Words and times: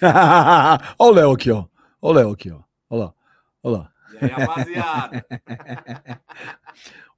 Olha 0.98 1.10
o 1.10 1.10
Léo 1.10 1.32
aqui, 1.32 1.50
ó. 1.50 1.66
Olha 2.00 2.10
o 2.10 2.12
Léo 2.12 2.30
aqui, 2.32 2.50
ó. 2.50 2.62
Olha 2.90 3.04
lá. 3.04 3.14
Olha 3.62 3.76
lá. 3.78 3.92
E 4.12 4.24
aí, 4.24 4.30
rapaziada? 4.30 5.26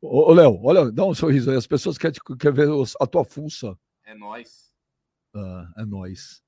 Ô, 0.01 0.31
ô, 0.31 0.33
Léo, 0.33 0.61
olha, 0.63 0.93
dá 0.93 1.05
um 1.05 1.15
sorriso 1.15 1.51
aí. 1.51 1.57
As 1.57 1.67
pessoas 1.67 1.99
querem, 1.99 2.17
querem 2.39 2.55
ver 2.55 2.69
a 3.01 3.07
tua 3.07 3.25
fuça. 3.25 3.77
É 4.05 4.15
nóis. 4.15 4.73
Ah, 5.35 5.69
é 5.77 5.85
nóis. 5.85 6.41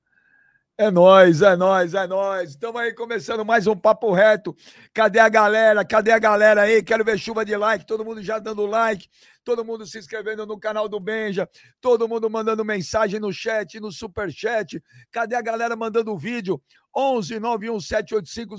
É 0.80 0.90
nóis, 0.90 1.42
é 1.42 1.54
nóis, 1.56 1.92
é 1.92 2.06
nóis. 2.06 2.52
Estamos 2.52 2.80
aí 2.80 2.94
começando 2.94 3.44
mais 3.44 3.66
um 3.66 3.76
Papo 3.76 4.14
Reto. 4.14 4.56
Cadê 4.94 5.18
a 5.18 5.28
galera? 5.28 5.84
Cadê 5.84 6.10
a 6.10 6.18
galera 6.18 6.62
aí? 6.62 6.82
Quero 6.82 7.04
ver 7.04 7.18
chuva 7.18 7.44
de 7.44 7.54
like. 7.54 7.84
Todo 7.84 8.02
mundo 8.02 8.22
já 8.22 8.38
dando 8.38 8.64
like. 8.64 9.06
Todo 9.44 9.62
mundo 9.62 9.86
se 9.86 9.98
inscrevendo 9.98 10.46
no 10.46 10.58
canal 10.58 10.88
do 10.88 10.98
Benja. 10.98 11.46
Todo 11.82 12.08
mundo 12.08 12.30
mandando 12.30 12.64
mensagem 12.64 13.20
no 13.20 13.30
chat, 13.30 13.78
no 13.78 13.92
superchat. 13.92 14.82
Cadê 15.12 15.34
a 15.34 15.42
galera 15.42 15.76
mandando 15.76 16.16
vídeo? 16.16 16.58
11 16.96 17.38
91785 17.38 18.56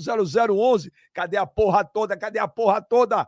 0011. 0.54 0.92
Cadê 1.12 1.36
a 1.36 1.44
porra 1.44 1.84
toda? 1.84 2.16
Cadê 2.16 2.38
a 2.38 2.46
porra 2.46 2.80
toda? 2.80 3.26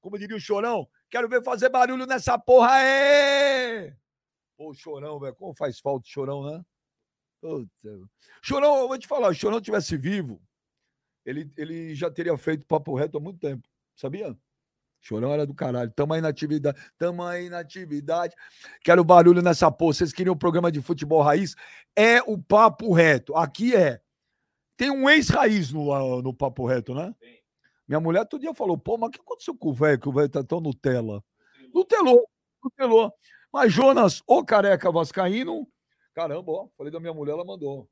Como 0.00 0.18
diria 0.18 0.38
o 0.38 0.40
Chorão, 0.40 0.88
quero 1.10 1.28
ver 1.28 1.44
fazer 1.44 1.68
barulho 1.68 2.06
nessa 2.06 2.38
porra 2.38 2.76
aí! 2.76 3.92
Pô, 4.56 4.70
o 4.70 4.74
Chorão, 4.74 5.20
velho, 5.20 5.34
como 5.34 5.54
faz 5.54 5.78
falta 5.78 6.06
o 6.06 6.10
Chorão, 6.10 6.50
né? 6.50 6.64
Puta. 7.42 8.08
Chorão, 8.40 8.78
eu 8.78 8.88
vou 8.88 8.96
te 8.96 9.08
falar, 9.08 9.32
se 9.32 9.38
o 9.38 9.40
Chorão 9.40 9.60
tivesse 9.60 9.96
vivo, 9.96 10.40
ele, 11.26 11.50
ele 11.56 11.92
já 11.92 12.08
teria 12.08 12.38
feito 12.38 12.64
papo 12.64 12.94
reto 12.94 13.18
há 13.18 13.20
muito 13.20 13.40
tempo, 13.40 13.68
sabia? 13.96 14.36
Chorão 15.00 15.32
era 15.32 15.44
do 15.44 15.52
caralho. 15.52 15.90
Tamo 15.90 16.14
aí 16.14 16.20
na 16.20 16.28
atividade. 16.28 16.80
Tamo 16.96 17.24
aí 17.24 17.50
na 17.50 17.58
atividade. 17.58 18.36
Quero 18.84 19.02
barulho 19.02 19.42
nessa 19.42 19.70
porra. 19.70 19.94
Vocês 19.94 20.12
queriam 20.12 20.34
um 20.34 20.38
programa 20.38 20.70
de 20.70 20.80
futebol 20.80 21.20
raiz? 21.22 21.56
É 21.96 22.22
o 22.22 22.38
papo 22.38 22.92
reto. 22.92 23.34
Aqui 23.34 23.74
é. 23.74 24.00
Tem 24.76 24.92
um 24.92 25.10
ex-raiz 25.10 25.72
no, 25.72 25.92
ah, 25.92 26.22
no 26.22 26.32
papo 26.32 26.64
reto, 26.64 26.94
né? 26.94 27.12
Tem. 27.18 27.42
Minha 27.88 27.98
mulher 27.98 28.24
todo 28.26 28.40
dia 28.40 28.54
falou: 28.54 28.78
pô, 28.78 28.96
mas 28.96 29.08
o 29.08 29.10
que 29.10 29.20
aconteceu 29.20 29.56
com 29.56 29.70
o 29.70 29.74
velho? 29.74 29.98
Que 29.98 30.08
o 30.08 30.12
velho 30.12 30.28
tá 30.28 30.44
tão 30.44 30.60
Nutella. 30.60 31.22
Nutelou, 31.74 32.24
nutelou. 32.62 33.12
Mas 33.52 33.72
Jonas, 33.72 34.22
o 34.24 34.44
careca 34.44 34.90
vascaíno. 34.92 35.68
Caramba, 36.14 36.52
ó, 36.52 36.68
falei 36.76 36.92
da 36.92 37.00
minha 37.00 37.14
mulher, 37.14 37.32
ela 37.32 37.44
mandou. 37.44 37.88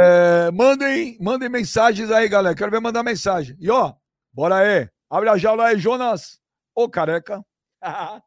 É, 0.00 0.50
mandem, 0.50 1.18
mandem 1.20 1.48
mensagens 1.48 2.10
aí, 2.10 2.28
galera. 2.28 2.54
Quero 2.54 2.70
ver 2.70 2.80
mandar 2.80 3.02
mensagem. 3.02 3.56
E 3.60 3.70
ó, 3.70 3.94
bora 4.32 4.56
aí. 4.56 4.88
Abre 5.10 5.28
a 5.28 5.36
jaula 5.36 5.66
aí, 5.66 5.78
Jonas. 5.78 6.40
Ô 6.74 6.88
careca. 6.88 7.44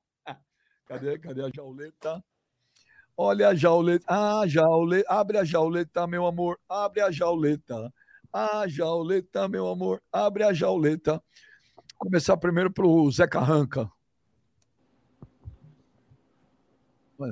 cadê? 0.86 1.18
Cadê 1.18 1.44
a 1.44 1.50
jauleta? 1.54 2.24
Olha 3.18 3.50
a 3.50 3.56
jauleta. 3.56 4.06
Ah, 4.08 4.44
jauleta. 4.46 5.12
Abre 5.12 5.38
a 5.40 5.44
jauleta, 5.44 6.06
meu 6.06 6.26
amor. 6.28 6.60
Abre 6.70 7.02
a 7.02 7.12
jauleta. 7.12 7.92
A 8.32 8.68
jauleta, 8.68 9.48
meu 9.48 9.68
amor. 9.68 10.02
Abre 10.12 10.44
a 10.44 10.54
jauleta. 10.54 11.22
Começar 11.98 12.38
primeiro 12.38 12.72
pro 12.72 13.10
Zé 13.12 13.28
Carranca. 13.28 13.92
Ué, 17.20 17.30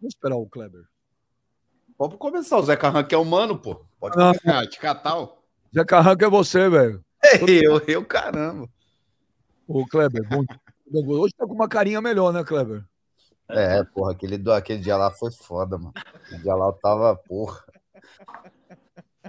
Vamos 0.00 0.14
esperar 0.14 0.36
o 0.36 0.46
Kleber. 0.46 0.84
Pode 1.96 2.16
começar, 2.16 2.58
o 2.58 2.62
Zé 2.62 2.76
Carranca 2.76 3.14
é 3.14 3.18
humano, 3.18 3.58
pô. 3.58 3.84
Pode 3.98 4.16
Não. 4.16 4.32
começar, 4.32 4.64
de 4.66 4.78
catal. 4.78 5.42
Zé 5.74 5.84
Carranca 5.84 6.26
é 6.26 6.30
você, 6.30 6.68
velho. 6.68 7.04
Eu, 7.48 7.78
eu, 7.88 8.04
caramba. 8.04 8.68
Ô, 9.66 9.84
Kleber, 9.84 10.26
bom 10.28 10.44
dia. 10.44 10.60
Hoje 11.04 11.34
tá 11.36 11.44
com 11.44 11.52
uma 11.52 11.68
carinha 11.68 12.00
melhor, 12.00 12.32
né, 12.32 12.44
Kleber? 12.44 12.84
É, 13.48 13.82
porra, 13.82 14.12
aquele, 14.12 14.40
aquele 14.52 14.78
dia 14.78 14.96
lá 14.96 15.10
foi 15.10 15.32
foda, 15.32 15.76
mano. 15.76 15.92
Aquele 15.96 16.42
dia 16.42 16.54
lá 16.54 16.66
eu 16.66 16.72
tava, 16.74 17.16
porra. 17.16 17.64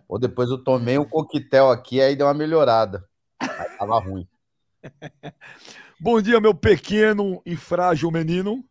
Ou 0.07 0.19
depois 0.19 0.49
eu 0.49 0.63
tomei 0.63 0.99
um 0.99 1.03
coquetel 1.03 1.71
aqui, 1.71 1.99
aí 1.99 2.15
deu 2.15 2.27
uma 2.27 2.33
melhorada. 2.33 3.03
Aí 3.39 3.77
tava 3.77 3.99
ruim. 3.99 4.27
Bom 5.99 6.21
dia, 6.21 6.39
meu 6.39 6.53
pequeno 6.53 7.41
e 7.45 7.55
frágil 7.55 8.11
menino. 8.11 8.63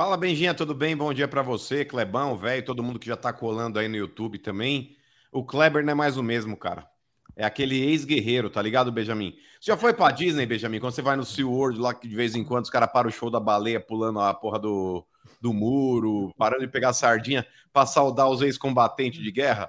Fala, 0.00 0.16
Benjinha, 0.16 0.54
tudo 0.54 0.74
bem? 0.74 0.96
Bom 0.96 1.12
dia 1.12 1.28
pra 1.28 1.42
você, 1.42 1.84
Clebão, 1.84 2.34
velho, 2.34 2.64
todo 2.64 2.82
mundo 2.82 2.98
que 2.98 3.06
já 3.06 3.18
tá 3.18 3.34
colando 3.34 3.78
aí 3.78 3.86
no 3.86 3.96
YouTube 3.96 4.38
também. 4.38 4.96
O 5.30 5.44
Kleber 5.44 5.84
não 5.84 5.92
é 5.92 5.94
mais 5.94 6.16
o 6.16 6.22
mesmo, 6.22 6.56
cara. 6.56 6.88
É 7.36 7.44
aquele 7.44 7.78
ex-guerreiro, 7.78 8.48
tá 8.48 8.62
ligado, 8.62 8.90
Benjamin? 8.90 9.36
Você 9.60 9.70
já 9.70 9.76
foi 9.76 9.92
pra 9.92 10.10
Disney, 10.10 10.46
Benjamin? 10.46 10.80
Quando 10.80 10.94
você 10.94 11.02
vai 11.02 11.16
no 11.16 11.24
SeaWorld 11.26 11.78
lá, 11.78 11.92
que 11.92 12.08
de 12.08 12.16
vez 12.16 12.34
em 12.34 12.42
quando 12.42 12.64
os 12.64 12.70
caras 12.70 12.90
param 12.90 13.10
o 13.10 13.12
show 13.12 13.28
da 13.28 13.38
baleia 13.38 13.78
pulando 13.78 14.20
a 14.20 14.32
porra 14.32 14.58
do, 14.58 15.04
do 15.38 15.52
muro, 15.52 16.32
parando 16.38 16.62
de 16.62 16.72
pegar 16.72 16.94
sardinha 16.94 17.46
pra 17.70 17.84
saudar 17.84 18.26
os 18.26 18.40
ex-combatentes 18.40 19.22
de 19.22 19.30
guerra? 19.30 19.68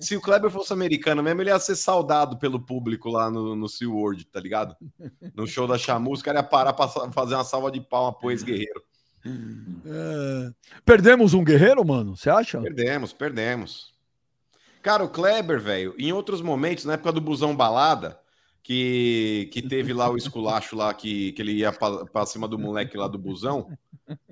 Se 0.00 0.16
o 0.16 0.20
Kleber 0.20 0.50
fosse 0.50 0.72
americano 0.72 1.22
mesmo, 1.22 1.42
ele 1.42 1.50
ia 1.50 1.60
ser 1.60 1.76
saudado 1.76 2.40
pelo 2.40 2.58
público 2.58 3.08
lá 3.08 3.30
no, 3.30 3.54
no 3.54 3.68
SeaWorld, 3.68 4.24
tá 4.24 4.40
ligado? 4.40 4.74
No 5.32 5.46
show 5.46 5.68
da 5.68 5.78
Chamu, 5.78 6.12
os 6.12 6.22
caras 6.22 6.42
iam 6.42 6.50
parar 6.50 6.72
pra 6.72 6.88
fazer 6.88 7.36
uma 7.36 7.44
salva 7.44 7.70
de 7.70 7.80
palma 7.80 8.12
pro 8.12 8.32
ex-guerreiro. 8.32 8.89
É, 9.24 10.50
Perdemos 10.84 11.34
um 11.34 11.44
guerreiro, 11.44 11.84
mano? 11.84 12.16
Você 12.16 12.30
acha? 12.30 12.60
Perdemos, 12.60 13.12
perdemos. 13.12 13.92
Cara, 14.82 15.04
o 15.04 15.08
Kleber, 15.10 15.60
velho, 15.60 15.94
em 15.98 16.12
outros 16.12 16.40
momentos, 16.40 16.84
na 16.84 16.94
época 16.94 17.12
do 17.12 17.20
Busão 17.20 17.54
Balada, 17.54 18.18
que, 18.62 19.50
que 19.52 19.60
teve 19.60 19.92
lá 19.92 20.08
o 20.10 20.16
esculacho 20.16 20.74
lá, 20.74 20.92
que, 20.94 21.32
que 21.32 21.42
ele 21.42 21.52
ia 21.52 21.70
pra, 21.72 22.06
pra 22.06 22.26
cima 22.26 22.48
do 22.48 22.58
moleque 22.58 22.96
lá 22.96 23.06
do 23.06 23.18
Busão, 23.18 23.66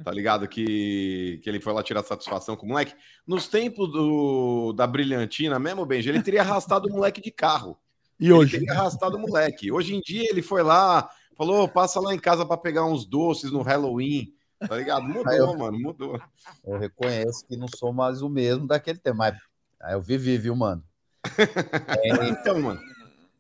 tá 0.03 0.11
ligado? 0.11 0.49
Que, 0.49 1.41
que 1.43 1.51
ele 1.51 1.61
foi 1.61 1.73
lá 1.73 1.83
tirar 1.83 2.03
satisfação 2.03 2.57
com 2.57 2.65
o 2.65 2.69
moleque. 2.71 2.95
Nos 3.27 3.47
tempos 3.47 3.91
do, 3.93 4.73
da 4.73 4.87
Brilhantina 4.87 5.59
mesmo, 5.59 5.85
Benji, 5.85 6.09
ele 6.09 6.23
teria 6.23 6.41
arrastado 6.41 6.89
o 6.89 6.93
moleque 6.93 7.21
de 7.21 7.31
carro. 7.31 7.79
E 8.19 8.25
Ele 8.25 8.33
hoje? 8.33 8.59
teria 8.59 8.73
arrastado 8.73 9.17
o 9.17 9.21
moleque. 9.21 9.71
Hoje 9.71 9.95
em 9.95 10.01
dia 10.01 10.27
ele 10.31 10.43
foi 10.43 10.63
lá, 10.63 11.09
falou, 11.37 11.69
passa 11.69 12.01
lá 12.01 12.15
em 12.15 12.19
casa 12.19 12.45
pra 12.45 12.57
pegar 12.57 12.85
uns 12.87 13.05
doces 13.07 13.53
no 13.53 13.63
Halloween, 13.63 14.33
tá 14.67 14.77
ligado? 14.77 15.03
Mudou, 15.05 15.33
eu- 15.33 15.57
mano, 15.59 15.79
mudou. 15.79 16.21
Eu 16.65 16.79
reconheço 16.79 17.47
que 17.47 17.57
não 17.57 17.69
sou 17.69 17.93
mais 17.93 18.23
o 18.23 18.29
mesmo 18.29 18.67
daquele 18.67 18.99
tempo, 18.99 19.19
mas 19.19 19.37
aí 19.81 19.95
eu 19.95 20.01
vivi, 20.01 20.37
viu, 20.39 20.57
mano? 20.57 20.83
É, 22.05 22.29
Então, 22.29 22.61
mano. 22.61 22.81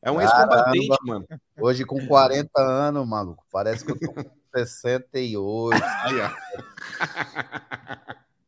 É 0.01 0.11
um 0.13 0.21
ex-combatente, 0.21 0.97
mano. 1.05 1.27
hoje 1.61 1.85
com 1.85 2.07
40 2.07 2.61
anos, 2.61 3.07
maluco, 3.09 3.45
parece 3.51 3.85
que 3.85 3.91
eu 3.93 3.99
tô 3.99 4.13
com 4.13 4.23
68. 4.55 5.83
Aí, 6.05 6.21
ó. 6.21 6.31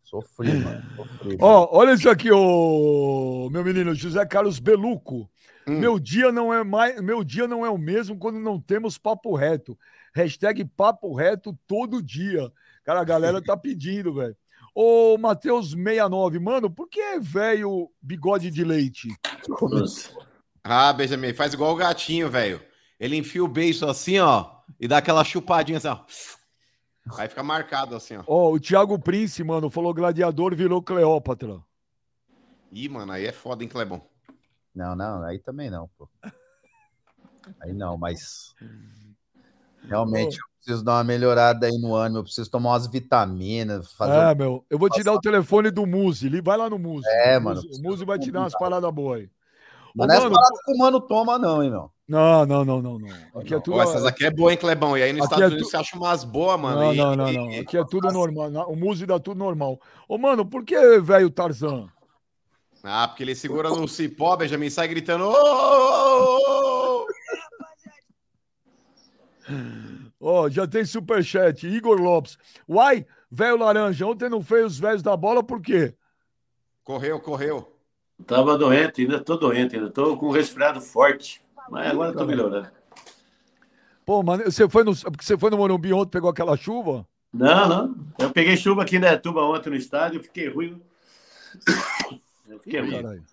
Sofri, 0.04 0.52
mano. 0.54 0.82
Sofri. 0.96 1.36
Ó, 1.40 1.68
olha 1.76 1.92
isso 1.92 2.08
aqui, 2.10 2.30
ô, 2.32 3.48
meu 3.50 3.64
menino, 3.64 3.94
José 3.94 4.24
Carlos 4.26 4.58
Beluco. 4.58 5.30
Hum. 5.66 5.78
Meu 5.78 5.98
dia 6.00 6.32
não 6.32 6.52
é 6.52 6.64
mais, 6.64 7.00
meu 7.00 7.22
dia 7.22 7.46
não 7.46 7.64
é 7.64 7.70
o 7.70 7.78
mesmo 7.78 8.16
quando 8.18 8.38
não 8.40 8.60
temos 8.60 8.98
papo 8.98 9.34
reto. 9.36 9.78
Hashtag 10.14 10.64
papo 10.64 11.14
reto 11.14 11.56
todo 11.66 12.02
dia. 12.02 12.52
Cara, 12.84 13.00
a 13.00 13.04
galera 13.04 13.42
tá 13.42 13.56
pedindo, 13.56 14.14
velho. 14.14 14.36
Ô, 14.74 15.16
Matheus69, 15.18 16.40
mano, 16.40 16.70
por 16.70 16.88
que 16.88 17.00
é 17.00 17.18
velho 17.18 17.90
bigode 18.00 18.50
de 18.50 18.64
leite? 18.64 19.08
Ah, 20.62 20.92
Benjamin, 20.92 21.32
faz 21.32 21.52
igual 21.54 21.72
o 21.72 21.76
gatinho, 21.76 22.30
velho. 22.30 22.62
Ele 22.98 23.16
enfia 23.16 23.42
o 23.42 23.48
beijo 23.48 23.86
assim, 23.86 24.18
ó, 24.18 24.58
e 24.78 24.86
dá 24.86 24.98
aquela 24.98 25.24
chupadinha 25.24 25.78
assim, 25.78 25.88
ó. 25.88 26.04
Aí 27.18 27.28
fica 27.28 27.42
marcado 27.42 27.96
assim, 27.96 28.16
ó. 28.16 28.24
Ó, 28.26 28.52
o 28.52 28.60
Thiago 28.60 28.98
Prince, 28.98 29.42
mano, 29.42 29.70
falou 29.70 29.94
gladiador 29.94 30.54
virou 30.54 30.82
Cleópatra. 30.82 31.60
Ih, 32.70 32.88
mano, 32.88 33.12
aí 33.12 33.26
é 33.26 33.32
foda, 33.32 33.64
hein, 33.64 33.68
Clebão? 33.68 34.06
Não, 34.74 34.94
não, 34.94 35.24
aí 35.24 35.38
também 35.38 35.70
não, 35.70 35.88
pô. 35.98 36.08
Aí 37.60 37.72
não, 37.72 37.96
mas 37.96 38.54
realmente 39.88 40.36
eu 40.36 40.44
preciso 40.56 40.84
dar 40.84 40.94
uma 40.98 41.04
melhorada 41.04 41.66
aí 41.66 41.78
no 41.78 41.94
ânimo, 41.94 42.18
eu 42.20 42.24
preciso 42.24 42.50
tomar 42.50 42.70
umas 42.70 42.86
vitaminas, 42.86 43.92
fazer 43.92 44.12
É, 44.18 44.32
um... 44.32 44.34
meu, 44.36 44.64
eu 44.70 44.78
vou 44.78 44.88
te 44.90 45.02
dar 45.02 45.12
o 45.12 45.20
telefone 45.20 45.70
do 45.70 45.86
Muzi. 45.86 46.28
Vai 46.40 46.56
lá 46.56 46.68
no 46.68 46.78
Muzi. 46.78 47.08
É, 47.08 47.38
O 47.38 47.42
mano, 47.42 47.62
Muzi- 47.62 47.80
O 47.80 47.82
Muzi 47.82 48.04
vai 48.04 48.18
te 48.18 48.30
dar 48.30 48.40
umas 48.40 48.56
paradas 48.58 48.90
boas 48.92 49.20
aí. 49.20 49.30
Mas 49.94 50.06
não 50.08 50.14
é 50.14 50.18
mano, 50.20 50.34
parada 50.34 50.54
que 50.64 50.72
o 50.72 50.78
mano 50.78 51.00
toma, 51.00 51.38
não, 51.38 51.62
hein, 51.62 51.70
meu. 51.70 51.90
Não, 52.06 52.44
não, 52.46 52.64
não, 52.64 52.82
não, 52.82 52.98
não. 52.98 53.40
Aqui 53.40 53.54
é 53.54 53.60
tudo. 53.60 53.76
Ó, 53.76 53.82
essas 53.82 54.04
aqui 54.04 54.24
é 54.24 54.30
boa, 54.30 54.50
hein, 54.50 54.58
Clebão? 54.58 54.96
E 54.96 55.02
aí 55.02 55.12
nos 55.12 55.24
Aqui 55.24 55.34
Estados 55.34 55.44
é 55.44 55.46
Unidos 55.48 55.66
tu- 55.68 55.70
você 55.70 55.76
acha 55.76 55.96
umas 55.96 56.24
boas, 56.24 56.60
mano. 56.60 56.80
Não, 56.80 56.92
e- 56.92 56.96
não, 56.96 57.16
não, 57.16 57.28
e- 57.30 57.36
não. 57.36 57.50
e- 57.50 57.58
Aqui 57.60 57.76
é 57.76 57.84
tudo 57.84 58.10
normal. 58.12 58.50
O 58.68 58.74
Muzi 58.76 59.06
dá 59.06 59.18
tudo 59.18 59.38
normal. 59.38 59.80
Ô, 60.08 60.18
mano, 60.18 60.44
por 60.44 60.64
que 60.64 60.98
velho 61.00 61.30
Tarzan? 61.30 61.88
Ah, 62.82 63.06
porque 63.06 63.22
ele 63.22 63.34
segura 63.34 63.68
no 63.68 63.86
cipó, 63.86 64.36
Benjamin, 64.36 64.66
e 64.66 64.70
sai 64.70 64.88
gritando. 64.88 65.24
"Ô, 65.24 65.32
ô, 65.32 66.38
ô, 66.38 66.86
ô". 66.86 66.89
Ó, 70.20 70.48
já 70.48 70.66
tem 70.66 70.84
superchat. 70.84 71.66
Igor 71.66 72.00
Lopes. 72.00 72.38
Uai, 72.68 73.06
velho 73.30 73.56
laranja, 73.56 74.06
ontem 74.06 74.28
não 74.28 74.42
fez 74.42 74.66
os 74.66 74.78
velhos 74.78 75.02
da 75.02 75.16
bola, 75.16 75.42
por 75.42 75.60
quê? 75.60 75.94
Correu, 76.84 77.20
correu. 77.20 77.72
Tava 78.26 78.58
doente, 78.58 79.02
ainda 79.02 79.18
tô 79.20 79.36
doente, 79.36 79.76
ainda 79.76 79.90
tô 79.90 80.16
com 80.16 80.28
um 80.28 80.32
resfriado 80.32 80.80
forte. 80.80 81.40
Mas 81.70 81.90
agora 81.90 82.12
tô 82.12 82.26
melhorando. 82.26 82.68
Pô, 84.04 84.22
mano, 84.22 84.44
você 84.44 84.68
foi 84.68 84.82
no, 84.82 84.92
você 84.94 85.38
foi 85.38 85.50
no 85.50 85.56
Morumbi 85.56 85.92
ontem, 85.92 86.10
pegou 86.10 86.28
aquela 86.28 86.56
chuva? 86.56 87.06
Não, 87.32 87.68
não. 87.68 87.96
Eu 88.18 88.30
peguei 88.30 88.56
chuva 88.56 88.82
aqui 88.82 88.96
em 88.96 88.98
Netuba 88.98 89.42
ontem 89.42 89.70
no 89.70 89.76
estádio, 89.76 90.22
fiquei 90.22 90.48
ruim. 90.48 90.82
Eu 92.48 92.58
fiquei 92.58 92.80
ruim. 92.80 92.90
Caralho. 93.02 93.24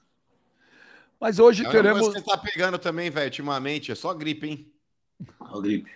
Mas 1.19 1.39
hoje 1.39 1.65
É 1.65 1.69
teremos. 1.69 2.05
você 2.07 2.21
tá 2.21 2.37
pegando 2.37 2.77
também, 2.77 3.09
velho, 3.09 3.25
ultimamente. 3.25 3.91
É 3.91 3.95
só 3.95 4.13
gripe, 4.13 4.47
hein? 4.47 4.71
Ó, 5.39 5.59
gripe. 5.59 5.91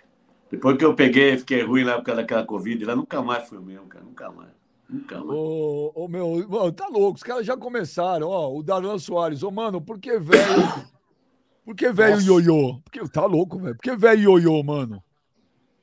Depois 0.52 0.76
que 0.76 0.84
eu 0.84 0.94
peguei, 0.94 1.38
fiquei 1.38 1.62
ruim 1.62 1.82
lá 1.82 1.96
por 1.96 2.04
causa 2.04 2.20
daquela 2.20 2.44
Covid, 2.44 2.84
lá 2.84 2.94
nunca 2.94 3.22
mais 3.22 3.48
fui 3.48 3.56
o 3.56 3.62
mesmo, 3.62 3.86
cara. 3.86 4.04
Nunca 4.04 4.30
mais. 4.30 4.50
Nunca 4.86 5.14
mais. 5.18 5.30
Ô, 5.30 5.92
ô, 5.94 6.06
meu, 6.08 6.26
ô, 6.26 6.70
tá 6.70 6.88
louco, 6.88 7.16
os 7.16 7.22
caras 7.22 7.46
já 7.46 7.56
começaram, 7.56 8.28
ó, 8.28 8.54
o 8.54 8.62
Darlan 8.62 8.98
Soares, 8.98 9.42
ô, 9.42 9.50
mano, 9.50 9.80
por 9.80 9.98
que 9.98 10.18
velho, 10.18 10.44
por 11.64 11.74
que 11.74 11.90
velho 11.90 12.20
ioiô? 12.20 12.78
Porque, 12.84 13.08
tá 13.08 13.24
louco, 13.24 13.58
velho, 13.58 13.74
por 13.76 13.82
que 13.82 13.96
velho 13.96 14.20
ioiô, 14.38 14.62
mano? 14.62 15.02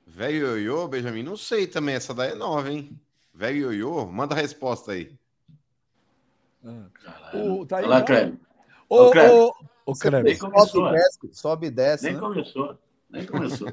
Velho 0.06 0.56
ioiô, 0.56 0.88
Benjamin? 0.88 1.24
Não 1.24 1.36
sei 1.36 1.66
também. 1.66 1.96
Essa 1.96 2.14
daí 2.14 2.34
é 2.34 2.36
nova, 2.36 2.72
hein? 2.72 2.96
Velho 3.34 3.72
ioiô? 3.74 4.06
Manda 4.06 4.36
a 4.36 4.38
resposta 4.38 4.92
aí. 4.92 5.12
Caralho. 6.94 7.54
Ô, 7.62 7.66
tá 7.66 7.78
aí, 7.78 7.86
Olha 7.86 7.90
lá, 7.96 8.02
ó. 8.02 8.06
Kleber. 8.06 8.38
Ô, 8.88 9.08
Ô, 9.08 9.12
Kleber. 9.12 9.34
ô. 9.88 9.96
Sobe 9.96 10.78
e 10.78 10.92
desce, 10.92 11.20
sobe 11.34 11.68
e 11.68 11.72
desce, 11.72 12.04
Nem 12.06 12.14
né? 12.14 12.20
começou. 12.20 12.78
Nem 13.10 13.26
começou. 13.26 13.68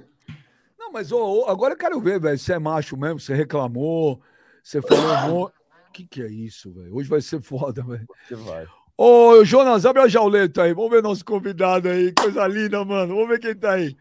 Mas 0.96 1.12
ô, 1.12 1.42
ô, 1.42 1.44
agora 1.50 1.74
eu 1.74 1.78
quero 1.78 2.00
ver, 2.00 2.18
velho, 2.18 2.38
você 2.38 2.54
é 2.54 2.58
macho 2.58 2.96
mesmo, 2.96 3.20
você 3.20 3.34
reclamou, 3.34 4.18
você 4.62 4.80
falou, 4.80 5.52
o 5.88 5.92
que 5.92 6.06
que 6.06 6.22
é 6.22 6.26
isso, 6.26 6.72
velho? 6.72 6.96
Hoje 6.96 7.06
vai 7.06 7.20
ser 7.20 7.42
foda, 7.42 7.82
velho. 7.82 8.06
Vai. 8.30 8.66
Ô, 8.96 9.44
Jonas, 9.44 9.84
abre 9.84 10.00
a 10.00 10.08
jauleta 10.08 10.62
aí. 10.62 10.72
Vamos 10.72 10.90
ver 10.90 11.02
nosso 11.02 11.22
convidado 11.22 11.90
aí. 11.90 12.14
Coisa 12.14 12.46
linda, 12.46 12.82
mano. 12.82 13.14
Vamos 13.14 13.28
ver 13.28 13.40
quem 13.40 13.54
tá 13.54 13.72
aí. 13.72 13.94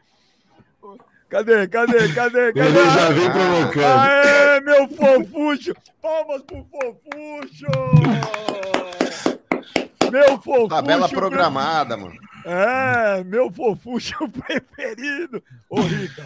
Cadê? 1.27 1.67
Cadê? 1.67 2.13
Cadê? 2.13 2.53
Cadê? 2.55 2.59
Ele 2.61 2.89
já 2.89 3.09
vem 3.09 3.29
provocando. 3.29 3.99
Aê, 3.99 4.61
meu 4.61 4.87
fofucho! 4.87 5.73
Palmas 6.01 6.43
pro 6.43 6.65
fofucho! 6.71 7.65
Meu 10.09 10.41
fofucho! 10.41 10.69
Tabela 10.69 11.09
programada, 11.09 11.97
mano. 11.97 12.15
É, 12.45 13.21
meu 13.25 13.51
fofucho 13.51 14.15
preferido. 14.31 15.43
Ô, 15.69 15.81
Rica. 15.81 16.25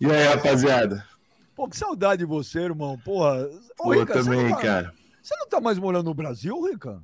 E 0.00 0.06
aí, 0.06 0.24
rapaziada? 0.28 1.04
Pô, 1.54 1.68
que 1.68 1.76
saudade 1.76 2.18
de 2.20 2.26
você, 2.26 2.60
irmão. 2.60 2.98
Porra. 2.98 3.46
Ô, 3.78 3.84
Pô, 3.84 3.90
Rica, 3.92 4.14
você 4.22 4.30
também, 4.30 4.50
tá- 4.50 4.56
cara. 4.56 4.92
Você 5.22 5.34
não 5.38 5.48
tá 5.48 5.60
mais 5.60 5.78
morando 5.78 6.04
no 6.04 6.14
Brasil, 6.14 6.60
Rica? 6.62 7.02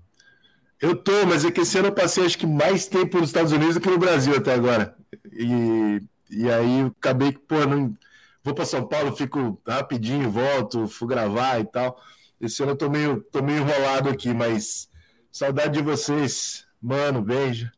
Eu 0.81 0.97
tô, 0.97 1.27
mas 1.27 1.45
é 1.45 1.51
que 1.51 1.61
esse 1.61 1.79
ano 1.79 1.89
eu 1.89 1.95
passei 1.95 2.27
acho 2.27 2.37
que 2.39 2.47
mais 2.47 2.87
tempo 2.87 3.19
nos 3.19 3.29
Estados 3.29 3.53
Unidos 3.53 3.75
do 3.77 3.81
que 3.81 3.89
no 3.89 3.99
Brasil 3.99 4.37
até 4.37 4.53
agora. 4.53 4.97
E, 5.33 6.01
e 6.31 6.51
aí 6.51 6.81
eu 6.81 6.87
acabei 6.89 7.33
que, 7.33 7.39
pô, 7.39 7.65
não, 7.65 7.97
vou 8.43 8.55
para 8.55 8.65
São 8.65 8.87
Paulo, 8.87 9.17
fico 9.17 9.61
rapidinho, 9.67 10.31
volto, 10.31 10.87
fui 10.89 11.09
gravar 11.09 11.61
e 11.61 11.65
tal. 11.65 12.01
Esse 12.41 12.63
ano 12.63 12.73
eu 12.73 12.77
tô 12.77 12.91
meio, 12.91 13.23
tô 13.31 13.41
meio 13.43 13.61
enrolado 13.61 14.09
aqui, 14.09 14.35
mas 14.35 14.89
saudade 15.31 15.75
de 15.79 15.83
vocês. 15.83 16.67
Mano, 16.81 17.23
beijo. 17.23 17.71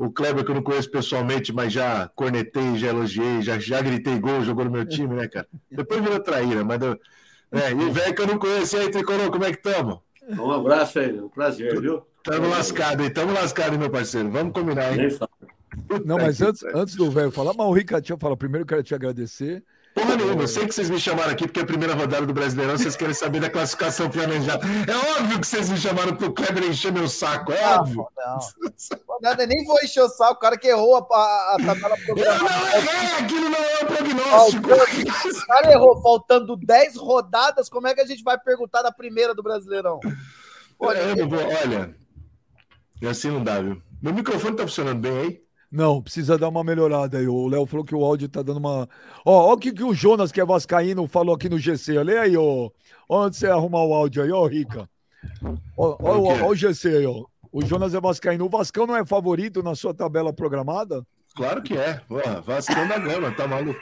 O 0.00 0.10
Kleber, 0.10 0.42
que 0.42 0.50
eu 0.50 0.54
não 0.54 0.62
conheço 0.62 0.90
pessoalmente, 0.90 1.52
mas 1.52 1.74
já 1.74 2.08
cornetei, 2.14 2.78
já 2.78 2.88
elogiei, 2.88 3.42
já, 3.42 3.58
já 3.58 3.82
gritei 3.82 4.18
gol, 4.18 4.42
jogou 4.42 4.64
no 4.64 4.70
meu 4.70 4.86
time, 4.86 5.14
né, 5.14 5.28
cara? 5.28 5.46
Depois 5.70 6.00
virou 6.00 6.18
traíra, 6.18 6.64
mas. 6.64 6.80
Eu, 6.80 6.98
é, 7.52 7.70
e 7.70 7.74
o 7.74 7.92
velho 7.92 8.14
que 8.14 8.22
eu 8.22 8.26
não 8.26 8.38
conheço, 8.38 8.78
e 8.78 8.80
aí, 8.80 8.90
Tricolor, 8.90 9.30
como 9.30 9.44
é 9.44 9.52
que 9.52 9.60
tamo? 9.60 10.02
Um 10.26 10.50
abraço 10.50 11.00
aí, 11.00 11.20
um 11.20 11.28
prazer, 11.28 11.78
viu? 11.78 12.00
Tamo 12.24 12.48
lascado 12.48 13.02
aí, 13.02 13.10
tamo 13.10 13.34
lascado, 13.34 13.78
meu 13.78 13.90
parceiro. 13.90 14.30
Vamos 14.30 14.54
combinar, 14.54 14.98
hein? 14.98 15.10
Fala. 15.10 15.30
Não, 16.02 16.16
mas 16.16 16.40
antes, 16.40 16.64
antes 16.74 16.94
do 16.94 17.10
velho 17.10 17.30
falar, 17.30 17.52
mas 17.52 17.66
o 17.66 17.72
Rica, 17.72 18.00
deixa 18.00 18.14
eu 18.14 18.18
falar. 18.18 18.38
Primeiro 18.38 18.62
eu 18.62 18.66
quero 18.66 18.82
te 18.82 18.94
agradecer. 18.94 19.62
Porra 20.00 20.16
nenhuma, 20.16 20.42
eu 20.42 20.48
sei 20.48 20.66
que 20.66 20.74
vocês 20.74 20.88
me 20.88 20.98
chamaram 20.98 21.30
aqui 21.32 21.46
porque 21.46 21.60
é 21.60 21.62
a 21.62 21.66
primeira 21.66 21.94
rodada 21.94 22.24
do 22.24 22.32
Brasileirão, 22.32 22.76
vocês 22.78 22.96
querem 22.96 23.12
saber 23.14 23.40
da 23.40 23.50
classificação 23.50 24.08
planejada. 24.08 24.64
É 24.66 25.20
óbvio 25.20 25.38
que 25.40 25.46
vocês 25.46 25.68
me 25.68 25.76
chamaram 25.76 26.16
pro 26.16 26.32
Kleber 26.32 26.64
encher 26.64 26.90
meu 26.92 27.06
saco, 27.08 27.52
é 27.52 27.76
óbvio. 27.76 28.06
Não. 28.16 28.38
Nada, 29.20 29.46
nem 29.46 29.64
vou 29.66 29.76
encher 29.82 30.02
o 30.02 30.08
saco, 30.08 30.32
o 30.34 30.38
cara 30.38 30.56
que 30.56 30.68
errou 30.68 30.96
a, 30.96 31.00
a, 31.16 31.54
a 31.54 31.66
tabela 31.66 31.96
Eu 32.08 32.14
programada. 32.14 32.42
não 32.42 32.68
errei, 32.68 33.18
aquilo 33.20 33.48
não 33.50 33.58
é 33.58 33.78
Ó, 33.82 33.84
prognóstico. 33.86 34.70
o 34.72 35.46
cara 35.46 35.72
errou, 35.72 36.00
faltando 36.02 36.56
10 36.56 36.96
rodadas, 36.96 37.68
como 37.68 37.86
é 37.86 37.94
que 37.94 38.00
a 38.00 38.06
gente 38.06 38.22
vai 38.24 38.38
perguntar 38.38 38.80
da 38.82 38.90
primeira 38.90 39.34
do 39.34 39.42
Brasileirão? 39.42 40.00
Olha, 40.78 40.98
eu 40.98 41.16
não 41.16 41.28
vou, 41.28 41.38
olha, 41.38 41.94
e 43.02 43.06
assim 43.06 43.30
não 43.30 43.44
dá, 43.44 43.60
viu? 43.60 43.82
Meu 44.00 44.14
microfone 44.14 44.56
tá 44.56 44.62
funcionando 44.62 45.00
bem 45.00 45.18
aí? 45.18 45.49
Não, 45.70 46.02
precisa 46.02 46.36
dar 46.36 46.48
uma 46.48 46.64
melhorada 46.64 47.18
aí. 47.18 47.28
O 47.28 47.46
Léo 47.46 47.64
falou 47.64 47.84
que 47.84 47.94
o 47.94 48.04
áudio 48.04 48.28
tá 48.28 48.42
dando 48.42 48.56
uma. 48.56 48.88
Ó, 49.24 49.50
ó 49.50 49.52
o 49.52 49.56
que, 49.56 49.72
que 49.72 49.84
o 49.84 49.94
Jonas, 49.94 50.32
que 50.32 50.40
é 50.40 50.44
Vascaíno, 50.44 51.06
falou 51.06 51.34
aqui 51.34 51.48
no 51.48 51.58
GC. 51.58 52.02
Lê 52.02 52.18
aí, 52.18 52.36
ó. 52.36 52.70
Onde 53.08 53.36
você 53.36 53.46
arrumar 53.46 53.84
o 53.84 53.94
áudio 53.94 54.22
aí, 54.22 54.32
ó, 54.32 54.44
Rica. 54.46 54.88
Ó, 55.76 55.96
ó, 56.00 56.18
O 56.18 56.26
ó, 56.26 56.42
ó 56.42 56.48
o 56.48 56.54
GC 56.56 56.88
aí, 56.88 57.06
ó. 57.06 57.24
O 57.52 57.64
Jonas 57.64 57.94
é 57.94 58.00
Vascaíno. 58.00 58.46
O 58.46 58.48
Vascão 58.48 58.86
não 58.86 58.96
é 58.96 59.04
favorito 59.04 59.62
na 59.62 59.74
sua 59.74 59.94
tabela 59.94 60.32
programada? 60.32 61.04
Claro 61.34 61.62
que 61.62 61.76
é. 61.76 62.00
Vascão 62.44 62.86
da 62.88 62.98
Gama, 62.98 63.30
tá 63.32 63.46
maluco. 63.46 63.80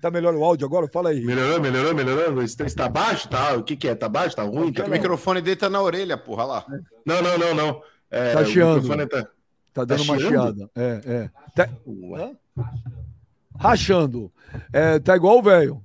Tá 0.00 0.10
melhor 0.10 0.34
o 0.34 0.44
áudio 0.44 0.66
agora? 0.66 0.88
Fala 0.88 1.10
aí. 1.10 1.24
Melhorou, 1.24 1.60
melhorou, 1.60 1.94
melhorou? 1.94 2.42
Está, 2.42 2.64
está 2.64 2.88
baixo? 2.88 3.28
Tá, 3.28 3.54
o 3.54 3.62
que 3.62 3.76
que 3.76 3.88
é? 3.88 3.94
Tá 3.94 4.08
baixo? 4.08 4.34
Tá 4.34 4.42
ruim? 4.42 4.72
Tá... 4.72 4.84
O 4.84 4.90
microfone 4.90 5.40
dele 5.40 5.56
tá 5.56 5.70
na 5.70 5.80
orelha, 5.80 6.18
porra, 6.18 6.44
lá. 6.44 6.66
Não, 7.06 7.22
não, 7.22 7.38
não, 7.38 7.54
não. 7.54 7.82
É, 8.10 8.32
Tá 8.32 8.44
chiando. 8.44 9.08
tá... 9.08 9.26
Tá 9.72 9.84
dando 9.84 10.02
uma 10.02 10.18
chiando? 10.18 10.28
chiada. 10.30 10.70
É, 10.74 11.00
é. 11.06 11.30
Tá-. 11.54 11.68
Rachando. 13.58 14.32
É, 14.72 14.98
tá 14.98 15.14
igual 15.16 15.38
o 15.38 15.42
velho. 15.42 15.82